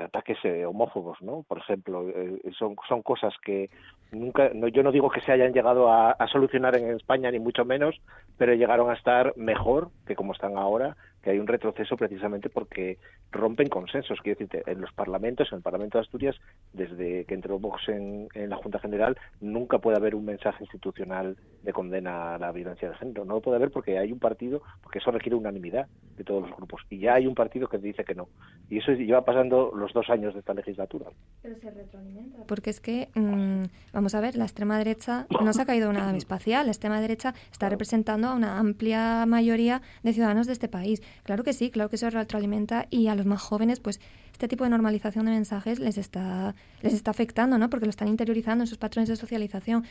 ataques 0.00 0.38
eh, 0.44 0.64
homófobos, 0.64 1.20
¿no? 1.20 1.44
Por 1.48 1.58
ejemplo, 1.58 2.08
eh, 2.08 2.40
son, 2.56 2.76
son 2.88 3.02
cosas 3.02 3.34
que 3.44 3.70
nunca, 4.12 4.50
no, 4.54 4.68
yo 4.68 4.84
no 4.84 4.92
digo 4.92 5.10
que 5.10 5.20
se 5.20 5.32
hayan 5.32 5.52
llegado 5.52 5.92
a, 5.92 6.16
solucionar 6.30 6.76
en 6.76 6.90
España 6.90 7.30
ni 7.30 7.40
mucho 7.40 7.64
menos, 7.64 8.00
pero 8.38 8.54
llegaron 8.54 8.88
a 8.88 8.94
estar 8.94 9.36
mejor 9.36 9.90
que 10.06 10.14
como 10.14 10.32
están 10.32 10.56
ahora 10.56 10.96
que 11.22 11.30
hay 11.30 11.38
un 11.38 11.46
retroceso 11.46 11.96
precisamente 11.96 12.50
porque 12.50 12.98
rompen 13.30 13.68
consensos. 13.68 14.20
Quiero 14.20 14.38
decirte, 14.38 14.70
en 14.70 14.80
los 14.80 14.92
parlamentos, 14.92 15.48
en 15.52 15.58
el 15.58 15.62
Parlamento 15.62 15.98
de 15.98 16.02
Asturias, 16.02 16.36
desde 16.72 17.24
que 17.24 17.34
entró 17.34 17.58
Vox 17.58 17.88
en, 17.88 18.28
la 18.34 18.56
Junta 18.56 18.78
General, 18.80 19.16
nunca 19.40 19.78
puede 19.78 19.96
haber 19.96 20.14
un 20.14 20.24
mensaje 20.24 20.64
institucional 20.64 21.36
de 21.62 21.72
condena 21.72 22.34
a 22.34 22.38
la 22.38 22.50
violencia 22.50 22.90
de 22.90 22.96
género. 22.96 23.24
No 23.24 23.34
lo 23.34 23.40
puede 23.40 23.56
haber 23.56 23.70
porque 23.70 23.98
hay 23.98 24.10
un 24.10 24.18
partido, 24.18 24.62
porque 24.82 24.98
eso 24.98 25.10
requiere 25.10 25.36
unanimidad 25.36 25.86
de 26.16 26.24
todos 26.24 26.42
los 26.48 26.56
grupos. 26.56 26.82
Y 26.90 26.98
ya 26.98 27.14
hay 27.14 27.26
un 27.26 27.34
partido 27.34 27.68
que 27.68 27.78
dice 27.78 28.04
que 28.04 28.14
no. 28.14 28.28
Y 28.68 28.78
eso 28.78 28.92
lleva 28.92 29.24
pasando 29.24 29.72
los 29.74 29.92
dos 29.92 30.10
años 30.10 30.34
de 30.34 30.40
esta 30.40 30.54
legislatura. 30.54 31.06
Pero 31.40 31.56
se 31.56 31.70
retroalimenta. 31.70 32.44
Porque 32.46 32.70
es 32.70 32.80
que, 32.80 33.08
mm, 33.14 33.64
vamos 33.92 34.14
a 34.14 34.20
ver, 34.20 34.36
la 34.36 34.44
extrema 34.44 34.76
derecha 34.76 35.26
no 35.42 35.52
se 35.52 35.62
ha 35.62 35.66
caído 35.66 35.88
una 35.88 36.06
nave 36.06 36.18
espacial. 36.18 36.66
La 36.66 36.72
extrema 36.72 37.00
derecha 37.00 37.34
está 37.50 37.68
representando 37.68 38.28
a 38.28 38.34
una 38.34 38.58
amplia 38.58 39.24
mayoría 39.26 39.82
de 40.02 40.12
ciudadanos 40.12 40.46
de 40.46 40.52
este 40.52 40.68
país. 40.68 41.00
Claro 41.24 41.44
que 41.44 41.52
sí, 41.52 41.70
claro 41.70 41.88
que 41.90 41.96
eso 41.96 42.10
retroalimenta 42.10 42.86
y 42.90 43.08
a 43.08 43.14
los 43.14 43.26
más 43.26 43.40
jóvenes, 43.40 43.80
pues 43.80 44.00
este 44.32 44.48
tipo 44.48 44.64
de 44.64 44.70
normalización 44.70 45.26
de 45.26 45.32
mensajes 45.32 45.78
les 45.78 45.98
está, 45.98 46.54
les 46.82 46.94
está 46.94 47.12
afectando, 47.12 47.58
¿no? 47.58 47.70
Porque 47.70 47.86
lo 47.86 47.90
están 47.90 48.08
interiorizando 48.08 48.64
en 48.64 48.68
sus 48.68 48.78
patrones 48.78 49.08
de 49.08 49.16
socialización. 49.16 49.84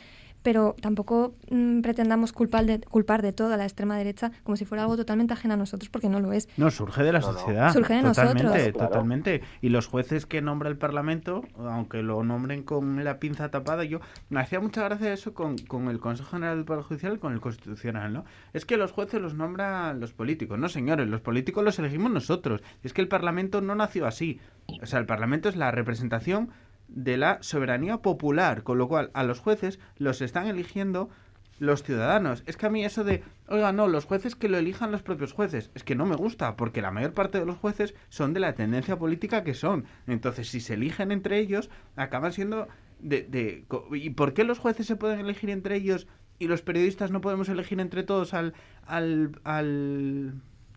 Pero 0.43 0.75
tampoco 0.81 1.35
mm, 1.49 1.81
pretendamos 1.81 2.33
culpar 2.33 2.65
de, 2.65 2.79
culpar 2.79 3.21
de 3.21 3.33
toda 3.33 3.57
la 3.57 3.63
extrema 3.63 3.97
derecha 3.97 4.31
como 4.43 4.57
si 4.57 4.65
fuera 4.65 4.83
algo 4.83 4.97
totalmente 4.97 5.33
ajeno 5.33 5.53
a 5.53 5.57
nosotros, 5.57 5.89
porque 5.89 6.09
no 6.09 6.19
lo 6.19 6.33
es. 6.33 6.47
No, 6.57 6.71
surge 6.71 7.03
de 7.03 7.13
la 7.13 7.21
sociedad. 7.21 7.73
Surge 7.73 7.95
de 7.95 8.01
totalmente, 8.01 8.43
nosotros. 8.43 8.73
Totalmente. 8.73 9.41
Y 9.61 9.69
los 9.69 9.87
jueces 9.87 10.25
que 10.25 10.41
nombra 10.41 10.69
el 10.69 10.77
Parlamento, 10.77 11.43
aunque 11.57 12.01
lo 12.01 12.23
nombren 12.23 12.63
con 12.63 13.03
la 13.03 13.19
pinza 13.19 13.49
tapada, 13.49 13.83
yo 13.83 13.99
me 14.29 14.39
hacía 14.39 14.59
mucha 14.59 14.83
gracia 14.83 15.13
eso 15.13 15.33
con, 15.33 15.57
con 15.57 15.87
el 15.89 15.99
Consejo 15.99 16.31
General 16.31 16.57
del 16.57 16.65
Poder 16.65 16.83
Judicial 16.83 17.15
y 17.15 17.19
con 17.19 17.33
el 17.33 17.41
Constitucional, 17.41 18.13
¿no? 18.13 18.25
Es 18.53 18.65
que 18.65 18.77
los 18.77 18.91
jueces 18.91 19.21
los 19.21 19.33
nombran 19.33 19.99
los 19.99 20.13
políticos. 20.13 20.57
No, 20.57 20.69
señores, 20.69 21.07
los 21.07 21.21
políticos 21.21 21.63
los 21.63 21.77
elegimos 21.79 22.11
nosotros. 22.11 22.61
Es 22.83 22.93
que 22.93 23.01
el 23.01 23.07
Parlamento 23.07 23.61
no 23.61 23.75
nació 23.75 24.05
así. 24.05 24.39
O 24.81 24.85
sea, 24.85 24.99
el 24.99 25.05
Parlamento 25.05 25.49
es 25.49 25.55
la 25.55 25.71
representación 25.71 26.49
de 26.91 27.17
la 27.17 27.41
soberanía 27.41 27.97
popular, 27.97 28.63
con 28.63 28.77
lo 28.77 28.87
cual 28.87 29.11
a 29.13 29.23
los 29.23 29.39
jueces 29.39 29.79
los 29.97 30.21
están 30.21 30.47
eligiendo 30.47 31.09
los 31.59 31.83
ciudadanos. 31.83 32.43
Es 32.47 32.57
que 32.57 32.65
a 32.65 32.69
mí 32.69 32.83
eso 32.83 33.03
de, 33.03 33.23
oiga, 33.47 33.71
no, 33.71 33.87
los 33.87 34.05
jueces 34.05 34.35
que 34.35 34.49
lo 34.49 34.57
elijan 34.57 34.91
los 34.91 35.03
propios 35.03 35.31
jueces, 35.31 35.69
es 35.75 35.83
que 35.83 35.95
no 35.95 36.05
me 36.07 36.15
gusta, 36.15 36.55
porque 36.55 36.81
la 36.81 36.91
mayor 36.91 37.13
parte 37.13 37.39
de 37.39 37.45
los 37.45 37.57
jueces 37.57 37.93
son 38.09 38.33
de 38.33 38.39
la 38.39 38.55
tendencia 38.55 38.97
política 38.97 39.43
que 39.43 39.53
son. 39.53 39.85
Entonces, 40.07 40.49
si 40.49 40.59
se 40.59 40.73
eligen 40.73 41.11
entre 41.11 41.39
ellos, 41.39 41.69
acaban 41.95 42.33
siendo 42.33 42.67
de, 42.99 43.65
¿Y 43.91 44.09
por 44.11 44.33
qué 44.33 44.43
los 44.43 44.59
jueces 44.59 44.87
se 44.87 44.95
pueden 44.95 45.19
elegir 45.19 45.49
entre 45.49 45.75
ellos 45.75 46.07
y 46.39 46.47
los 46.47 46.63
periodistas 46.63 47.11
no 47.11 47.21
podemos 47.21 47.49
elegir 47.49 47.79
entre 47.79 48.03
todos 48.03 48.33
al, 48.33 48.53
al, 48.85 49.39
al 49.43 50.33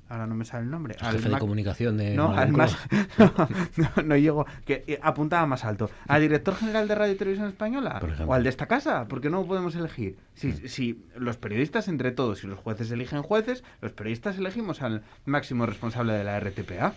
ahora 0.09 0.26
no 0.26 0.35
me 0.35 0.44
sale 0.44 0.64
el 0.64 0.70
nombre. 0.70 0.97
al 1.01 1.14
jefe 1.14 1.28
de 1.28 1.39
comunicación 1.39 1.97
de. 1.97 2.14
No, 2.14 2.32
al 2.32 2.52
más. 2.52 2.76
no, 3.76 4.02
no, 4.05 4.16
llego. 4.16 4.47
Que 4.64 4.85
eh, 4.86 4.98
apuntaba 5.02 5.47
más 5.47 5.64
alto. 5.64 5.90
¿Al 6.06 6.20
director 6.20 6.55
general 6.55 6.89
de 6.89 6.94
Radio 6.94 7.14
y 7.14 7.16
Televisión 7.16 7.48
Española? 7.48 8.01
¿O 8.26 8.35
al 8.35 8.43
de 8.43 8.51
esta 8.51 8.66
casa? 8.66 9.06
¿Por 9.06 9.20
qué 9.20 9.31
no 9.31 9.44
podemos 9.47 9.74
elegir? 9.76 10.16
Si, 10.35 10.48
mm. 10.48 10.68
si 10.68 11.05
los 11.16 11.36
periodistas 11.36 11.89
entre 11.89 12.12
todos 12.12 12.44
y 12.44 12.47
los 12.47 12.59
jueces 12.59 12.90
eligen 12.90 13.22
jueces, 13.22 13.64
los 13.81 13.93
periodistas 13.93 14.39
elegimos 14.39 14.82
al 14.82 15.02
máximo 15.24 15.66
responsable 15.66 16.12
de 16.12 16.24
la 16.24 16.39
RTPA. 16.40 16.94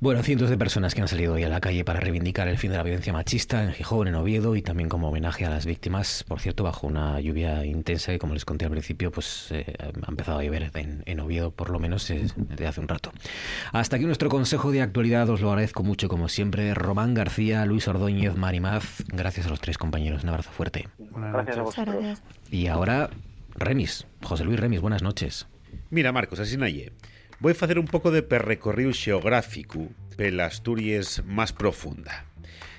Bueno, 0.00 0.22
cientos 0.22 0.48
de 0.48 0.56
personas 0.56 0.94
que 0.94 1.00
han 1.00 1.08
salido 1.08 1.34
hoy 1.34 1.42
a 1.42 1.48
la 1.48 1.60
calle 1.60 1.84
para 1.84 1.98
reivindicar 1.98 2.46
el 2.46 2.56
fin 2.56 2.70
de 2.70 2.76
la 2.76 2.84
violencia 2.84 3.12
machista 3.12 3.64
en 3.64 3.72
Gijón, 3.72 4.06
en 4.06 4.14
Oviedo 4.14 4.54
y 4.54 4.62
también 4.62 4.88
como 4.88 5.08
homenaje 5.08 5.44
a 5.44 5.50
las 5.50 5.66
víctimas, 5.66 6.22
por 6.22 6.38
cierto, 6.38 6.62
bajo 6.62 6.86
una 6.86 7.18
lluvia 7.18 7.64
intensa 7.64 8.12
que, 8.12 8.20
como 8.20 8.32
les 8.32 8.44
conté 8.44 8.64
al 8.64 8.70
principio, 8.70 9.10
pues 9.10 9.48
eh, 9.50 9.74
ha 9.80 10.08
empezado 10.08 10.38
a 10.38 10.44
llover 10.44 10.70
en, 11.04 11.18
Oviedo, 11.18 11.50
por 11.50 11.70
lo 11.70 11.80
menos 11.80 12.08
eh, 12.10 12.28
desde 12.36 12.68
hace 12.68 12.80
un 12.80 12.86
rato. 12.86 13.10
Hasta 13.72 13.96
aquí 13.96 14.04
nuestro 14.04 14.28
consejo 14.28 14.70
de 14.70 14.82
actualidad, 14.82 15.28
os 15.30 15.40
lo 15.40 15.48
agradezco 15.48 15.82
mucho, 15.82 16.08
como 16.08 16.28
siempre. 16.28 16.74
Román 16.74 17.14
García, 17.14 17.66
Luis 17.66 17.88
Ordóñez, 17.88 18.36
Marimaz, 18.36 19.02
gracias 19.08 19.46
a 19.46 19.50
los 19.50 19.60
tres 19.60 19.78
compañeros, 19.78 20.22
un 20.22 20.28
abrazo 20.28 20.52
fuerte. 20.52 20.86
Gracias 20.98 21.58
a 21.58 21.62
vosotros. 21.62 22.22
Y 22.52 22.68
ahora, 22.68 23.10
Remis, 23.56 24.06
José 24.22 24.44
Luis 24.44 24.60
Remis, 24.60 24.80
buenas 24.80 25.02
noches. 25.02 25.48
Mira, 25.90 26.12
Marcos, 26.12 26.38
así 26.38 26.56
naye. 26.56 26.92
Voy 27.40 27.52
a 27.52 27.64
hacer 27.64 27.78
un 27.78 27.86
poco 27.86 28.10
de 28.10 28.22
perrecorrido 28.22 28.92
geográfico 28.92 29.88
la 30.18 30.46
Asturias 30.46 31.22
más 31.24 31.52
profunda. 31.52 32.24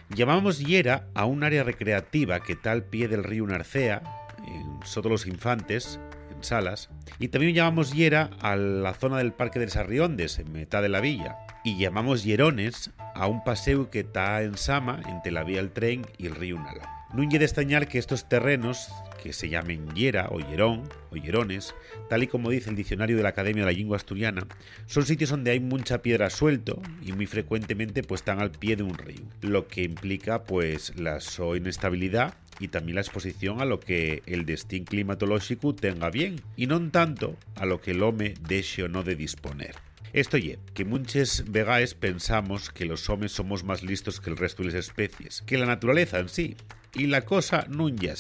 Llamamos 0.10 0.60
Yera 0.60 1.08
a 1.14 1.26
un 1.26 1.44
área 1.44 1.64
recreativa 1.64 2.42
que 2.42 2.54
está 2.54 2.72
al 2.72 2.84
pie 2.84 3.08
del 3.08 3.24
río 3.24 3.48
Narcea, 3.48 4.04
en 4.46 4.86
Soto 4.86 5.08
los 5.08 5.26
Infantes, 5.26 6.00
en 6.36 6.44
Salas, 6.44 6.90
y 7.18 7.30
también 7.30 7.56
llamamos 7.56 7.94
Yera 7.94 8.32
a 8.42 8.56
la 8.58 8.94
zona 8.94 9.18
del 9.18 9.32
Parque 9.32 9.60
de 9.60 9.70
Sarriondes, 9.70 10.40
en 10.40 10.52
mitad 10.52 10.82
de 10.82 10.90
la 10.90 11.00
villa, 11.00 11.38
y 11.64 11.78
llamamos 11.80 12.24
Yerones 12.24 12.92
a 13.16 13.28
un 13.28 13.44
paseo 13.44 13.90
que 13.90 14.02
está 14.02 14.42
en 14.42 14.58
Sama, 14.58 15.02
entre 15.08 15.32
la 15.32 15.44
vía 15.44 15.58
del 15.58 15.72
tren 15.72 16.06
y 16.18 16.28
el 16.28 16.36
río 16.36 16.58
Nala. 16.58 16.99
No 17.12 17.24
hay 17.24 17.28
de 17.28 17.44
extrañar 17.44 17.88
que 17.88 17.98
estos 17.98 18.30
terrenos, 18.30 18.90
que 19.24 19.34
se 19.34 19.50
llamen 19.50 19.88
Yera 19.96 20.28
o 20.30 20.40
Yerón 20.40 20.84
o 21.10 21.16
Yerones, 21.16 21.74
tal 22.08 22.22
y 22.22 22.28
como 22.28 22.52
dice 22.52 22.70
el 22.70 22.76
diccionario 22.76 23.18
de 23.18 23.24
la 23.24 23.30
Academia 23.30 23.66
de 23.66 23.72
la 23.72 23.78
Lengua 23.78 23.98
Asturiana, 23.98 24.46
son 24.86 25.08
sitios 25.08 25.32
donde 25.32 25.50
hay 25.50 25.60
mucha 25.60 26.04
piedra 26.04 26.30
suelto 26.30 26.80
y 27.02 27.12
muy 27.12 27.26
frecuentemente 27.26 28.04
pues 28.04 28.22
están 28.22 28.40
al 28.40 28.52
pie 28.52 28.76
de 28.76 28.84
un 28.84 28.96
río, 28.96 29.24
lo 29.42 29.68
que 29.68 29.82
implica 29.82 30.44
pues 30.44 30.96
la 30.98 31.20
su 31.20 31.56
inestabilidad 31.56 32.36
y 32.60 32.68
también 32.68 32.96
la 32.96 33.02
exposición 33.02 33.60
a 33.60 33.66
lo 33.66 33.80
que 33.80 34.22
el 34.28 34.46
destino 34.46 34.86
climatológico 34.86 35.74
tenga 35.74 36.12
bien 36.12 36.42
y 36.56 36.68
no 36.68 36.80
tanto 36.92 37.38
a 37.56 37.66
lo 37.66 37.82
que 37.82 37.92
el 37.92 38.04
hombre 38.04 38.36
deje 38.48 38.84
o 38.84 38.88
no 38.88 39.02
de 39.02 39.16
disponer. 39.16 39.89
Esto 40.14 40.38
ye, 40.38 40.58
que 40.74 40.86
muchas 40.86 41.44
vegaes 41.48 41.94
pensamos 41.94 42.72
que 42.72 42.86
los 42.86 43.10
hombres 43.10 43.32
somos 43.32 43.64
más 43.64 43.84
listos 43.84 44.20
que 44.20 44.32
el 44.32 44.38
resto 44.38 44.64
de 44.64 44.70
las 44.70 44.76
especies, 44.76 45.44
que 45.46 45.58
la 45.58 45.68
naturaleza 45.68 46.20
en 46.20 46.30
sí, 46.30 46.58
y 46.96 47.06
la 47.06 47.22
cosa 47.22 47.66
nun 47.70 47.96
ya 47.98 48.16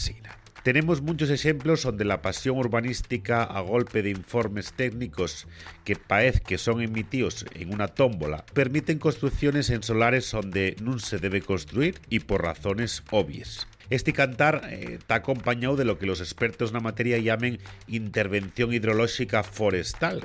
Tenemos 0.64 1.02
muchos 1.02 1.32
ejemplos 1.32 1.84
donde 1.84 2.06
la 2.06 2.22
pasión 2.22 2.57
urbanística 2.57 3.44
a 3.44 3.61
golpe 3.61 4.03
de 4.03 4.11
informes 4.11 4.74
técnicos 4.74 5.48
que 5.84 5.95
parece 5.95 6.41
que 6.41 6.60
son 6.60 6.82
emitidos 6.82 7.45
en 7.56 7.74
una 7.74 7.88
tómbola 7.88 8.45
permiten 8.53 8.99
construcciones 8.99 9.72
en 9.72 9.82
solares 9.82 10.30
donde 10.32 10.76
no 10.84 10.99
se 10.99 11.18
debe 11.18 11.41
construir 11.41 11.99
y 12.10 12.20
por 12.20 12.44
razones 12.44 13.02
obvias. 13.10 13.68
Este 13.90 14.14
cantar 14.14 14.61
eh, 14.70 14.98
está 14.99 15.16
acompañado 15.16 15.76
de 15.76 15.86
lo 15.86 15.98
que 15.98 16.06
los 16.06 16.22
expertos 16.22 16.70
en 16.70 16.76
la 16.76 16.80
materia 16.82 17.18
llaman 17.18 17.57
intervención 17.88 18.72
hidrológica 18.72 19.41
forestal, 19.41 20.24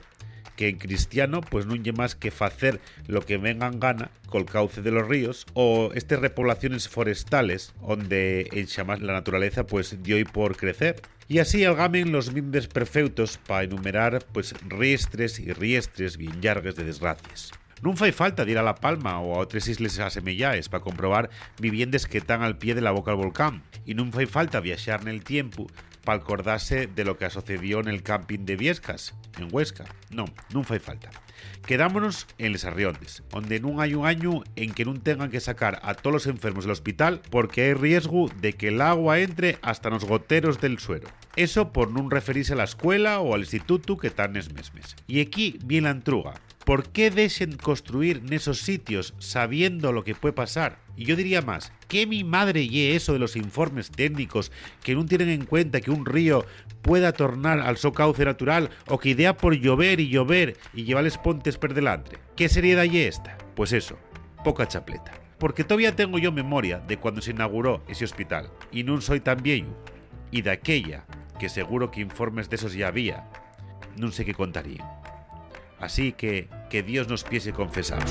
que 0.56 0.68
en 0.68 0.78
cristiano 0.78 1.40
pues 1.40 1.66
no 1.66 1.74
hay 1.74 1.92
más 1.92 2.14
que 2.14 2.32
hacer 2.38 2.80
lo 3.06 3.22
que 3.22 3.36
vengan 3.38 3.80
gana 3.80 4.10
col 4.28 4.46
cauce 4.46 4.82
de 4.82 4.90
los 4.90 5.06
ríos 5.06 5.46
o 5.54 5.90
estas 5.94 6.20
repoblaciones 6.20 6.88
forestales 6.88 7.74
donde 7.86 8.48
en 8.52 8.66
chamás 8.66 9.00
la 9.00 9.12
naturaleza 9.12 9.66
pues 9.66 10.02
dio 10.02 10.18
y 10.18 10.24
por 10.24 10.56
crecer 10.56 11.02
y 11.26 11.38
así 11.38 11.64
algamen 11.64 12.12
los 12.12 12.32
mimbres 12.32 12.66
perfectos 12.66 13.38
para 13.46 13.64
enumerar 13.64 14.24
pues 14.32 14.54
riestres 14.68 15.38
y 15.38 15.52
riestres 15.52 16.16
bien 16.16 16.40
largues 16.42 16.76
de 16.76 16.84
desgracias. 16.84 17.52
No 17.82 17.94
fai 17.96 18.12
falta 18.12 18.44
de 18.44 18.52
ir 18.52 18.58
a 18.58 18.62
La 18.62 18.76
Palma 18.76 19.20
o 19.20 19.34
a 19.34 19.40
otras 19.40 19.68
islas 19.68 19.98
asemellaes 19.98 20.68
para 20.68 20.82
comprobar 20.82 21.28
viviendas 21.60 22.06
que 22.06 22.18
están 22.18 22.42
al 22.42 22.56
pie 22.56 22.74
de 22.74 22.80
la 22.80 22.92
boca 22.92 23.10
del 23.10 23.20
volcán. 23.20 23.62
Y 23.84 23.92
no 23.94 24.10
fai 24.10 24.24
falta 24.24 24.60
viajar 24.60 25.02
en 25.02 25.08
el 25.08 25.22
tiempo 25.22 25.66
para 26.04 26.18
acordarse 26.18 26.86
de 26.86 27.04
lo 27.04 27.16
que 27.16 27.28
sucedió 27.30 27.80
en 27.80 27.88
el 27.88 28.02
camping 28.02 28.40
de 28.40 28.56
Viescas, 28.56 29.14
en 29.38 29.48
Huesca. 29.50 29.84
No, 30.10 30.26
no 30.52 30.62
fai 30.62 30.78
falta. 30.78 31.10
Quedámonos 31.66 32.26
en 32.38 32.52
Les 32.52 32.64
Arriondes, 32.64 33.22
donde 33.30 33.58
no 33.58 33.80
hay 33.80 33.94
un 33.94 34.06
año 34.06 34.42
en 34.54 34.72
que 34.72 34.84
no 34.84 34.94
tengan 35.00 35.30
que 35.30 35.40
sacar 35.40 35.80
a 35.82 35.94
todos 35.94 36.12
los 36.12 36.26
enfermos 36.26 36.64
del 36.64 36.72
hospital 36.72 37.22
porque 37.30 37.62
hay 37.62 37.74
riesgo 37.74 38.30
de 38.40 38.52
que 38.52 38.68
el 38.68 38.80
agua 38.80 39.20
entre 39.20 39.58
hasta 39.62 39.90
los 39.90 40.04
goteros 40.04 40.60
del 40.60 40.78
suero. 40.78 41.08
Eso 41.36 41.72
por 41.72 41.90
no 41.90 42.08
referirse 42.08 42.52
a 42.52 42.56
la 42.56 42.64
escuela 42.64 43.20
o 43.20 43.34
al 43.34 43.40
instituto 43.40 43.96
que 43.96 44.08
están 44.08 44.36
es 44.36 44.52
mesmes. 44.52 44.94
Y 45.06 45.20
aquí 45.20 45.58
viene 45.64 45.86
la 45.86 45.92
entruga. 45.92 46.34
¿Por 46.64 46.88
qué 46.88 47.10
dejen 47.10 47.58
construir 47.58 48.22
en 48.24 48.32
esos 48.32 48.60
sitios 48.60 49.12
sabiendo 49.18 49.92
lo 49.92 50.02
que 50.02 50.14
puede 50.14 50.32
pasar? 50.32 50.78
Y 50.96 51.04
yo 51.04 51.14
diría 51.14 51.42
más, 51.42 51.72
¿qué 51.88 52.06
mi 52.06 52.24
madre 52.24 52.62
y 52.62 52.92
eso 52.92 53.12
de 53.12 53.18
los 53.18 53.36
informes 53.36 53.90
técnicos 53.90 54.50
que 54.82 54.94
no 54.94 55.04
tienen 55.04 55.28
en 55.28 55.44
cuenta 55.44 55.82
que 55.82 55.90
un 55.90 56.06
río 56.06 56.46
pueda 56.80 57.12
tornar 57.12 57.60
al 57.60 57.76
su 57.76 57.92
cauce 57.92 58.24
natural 58.24 58.70
o 58.86 58.98
que 58.98 59.10
idea 59.10 59.36
por 59.36 59.54
llover 59.54 60.00
y 60.00 60.08
llover 60.08 60.56
y 60.72 60.84
llevarles 60.84 61.18
pontes 61.18 61.58
per 61.58 61.74
delante? 61.74 62.16
¿Qué 62.34 62.48
seriedad 62.48 62.84
y 62.84 63.00
esta? 63.00 63.36
Pues 63.54 63.72
eso, 63.72 63.98
poca 64.42 64.66
chapleta. 64.66 65.12
Porque 65.38 65.64
todavía 65.64 65.94
tengo 65.94 66.18
yo 66.18 66.32
memoria 66.32 66.78
de 66.78 66.96
cuando 66.96 67.20
se 67.20 67.32
inauguró 67.32 67.84
ese 67.88 68.06
hospital 68.06 68.50
y 68.72 68.84
no 68.84 68.98
soy 69.02 69.20
tan 69.20 69.42
viejo. 69.42 69.76
Y 70.30 70.40
de 70.40 70.52
aquella, 70.52 71.04
que 71.38 71.50
seguro 71.50 71.90
que 71.90 72.00
informes 72.00 72.48
de 72.48 72.56
esos 72.56 72.72
ya 72.72 72.88
había, 72.88 73.28
no 73.98 74.10
sé 74.12 74.24
qué 74.24 74.32
contaría. 74.32 75.03
Así 75.84 76.12
que 76.12 76.48
que 76.70 76.82
Dios 76.82 77.08
nos 77.08 77.24
piese 77.24 77.52
confesados. 77.52 78.10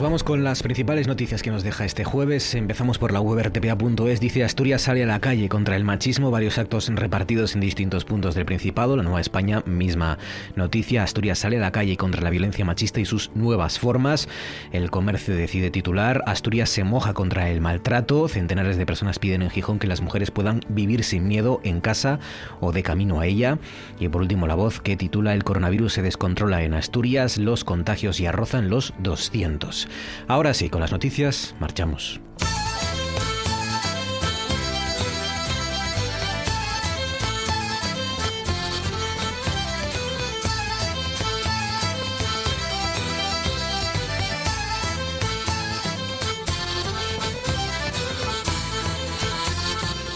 Vamos 0.00 0.24
con 0.24 0.44
las 0.44 0.62
principales 0.62 1.06
noticias 1.06 1.42
que 1.42 1.50
nos 1.50 1.62
deja 1.62 1.84
este 1.84 2.04
jueves. 2.04 2.54
Empezamos 2.54 2.98
por 2.98 3.12
la 3.12 3.20
web 3.20 3.46
rtpa.es. 3.46 4.20
Dice 4.20 4.44
Asturias 4.44 4.82
sale 4.82 5.02
a 5.02 5.06
la 5.06 5.20
calle 5.20 5.48
contra 5.48 5.76
el 5.76 5.84
machismo. 5.84 6.30
Varios 6.30 6.58
actos 6.58 6.88
repartidos 6.88 7.54
en 7.54 7.60
distintos 7.60 8.04
puntos 8.04 8.34
del 8.34 8.46
Principado. 8.46 8.96
La 8.96 9.02
Nueva 9.02 9.20
España, 9.20 9.62
misma 9.66 10.18
noticia. 10.54 11.02
Asturias 11.02 11.40
sale 11.40 11.56
a 11.58 11.60
la 11.60 11.72
calle 11.72 11.96
contra 11.96 12.22
la 12.22 12.30
violencia 12.30 12.64
machista 12.64 13.00
y 13.00 13.04
sus 13.04 13.30
nuevas 13.34 13.78
formas. 13.78 14.28
El 14.72 14.90
comercio 14.90 15.34
decide 15.34 15.70
titular. 15.70 16.22
Asturias 16.26 16.70
se 16.70 16.84
moja 16.84 17.12
contra 17.12 17.50
el 17.50 17.60
maltrato. 17.60 18.28
Centenares 18.28 18.76
de 18.76 18.86
personas 18.86 19.18
piden 19.18 19.42
en 19.42 19.50
Gijón 19.50 19.78
que 19.78 19.86
las 19.86 20.00
mujeres 20.00 20.30
puedan 20.30 20.60
vivir 20.68 21.04
sin 21.04 21.26
miedo 21.28 21.60
en 21.62 21.80
casa 21.80 22.20
o 22.60 22.72
de 22.72 22.82
camino 22.82 23.20
a 23.20 23.26
ella. 23.26 23.58
Y 23.98 24.08
por 24.08 24.22
último, 24.22 24.46
la 24.46 24.54
voz 24.54 24.80
que 24.80 24.96
titula 24.96 25.34
El 25.34 25.44
coronavirus 25.44 25.94
se 25.94 26.02
descontrola 26.02 26.62
en 26.62 26.74
Asturias. 26.74 27.38
Los 27.38 27.64
contagios 27.64 28.18
ya 28.18 28.32
rozan 28.32 28.70
los 28.70 28.94
200. 29.00 29.89
Ahora 30.28 30.54
sí, 30.54 30.68
con 30.68 30.80
las 30.80 30.92
noticias, 30.92 31.54
marchamos. 31.60 32.20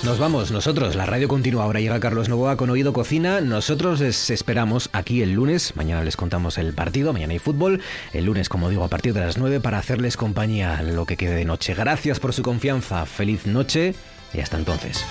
Nos 0.04 0.18
vamos, 0.18 0.50
nosotros, 0.50 0.96
la 0.96 1.06
radio 1.06 1.28
continúa. 1.28 1.64
Ahora 1.64 1.80
llega 1.80 1.98
Carlos 1.98 2.28
Novoa 2.28 2.58
con 2.58 2.68
Oído 2.68 2.92
Cocina. 2.92 3.40
Nosotros 3.40 4.00
les 4.00 4.28
esperamos 4.28 4.90
aquí 4.92 5.22
el 5.22 5.32
lunes. 5.32 5.74
Mañana 5.76 6.04
les 6.04 6.16
contamos 6.16 6.58
el 6.58 6.74
partido, 6.74 7.14
mañana 7.14 7.32
hay 7.32 7.38
fútbol. 7.38 7.80
El 8.12 8.26
lunes, 8.26 8.50
como 8.50 8.68
digo, 8.68 8.84
a 8.84 8.88
partir 8.88 9.14
de 9.14 9.20
las 9.20 9.38
9 9.38 9.60
para 9.60 9.78
hacerles 9.78 10.18
compañía 10.18 10.82
lo 10.82 11.06
que 11.06 11.16
quede 11.16 11.34
de 11.36 11.46
noche. 11.46 11.72
Gracias 11.72 12.20
por 12.20 12.34
su 12.34 12.42
confianza. 12.42 13.06
Feliz 13.06 13.46
noche 13.46 13.94
y 14.34 14.40
hasta 14.40 14.58
entonces. 14.58 15.02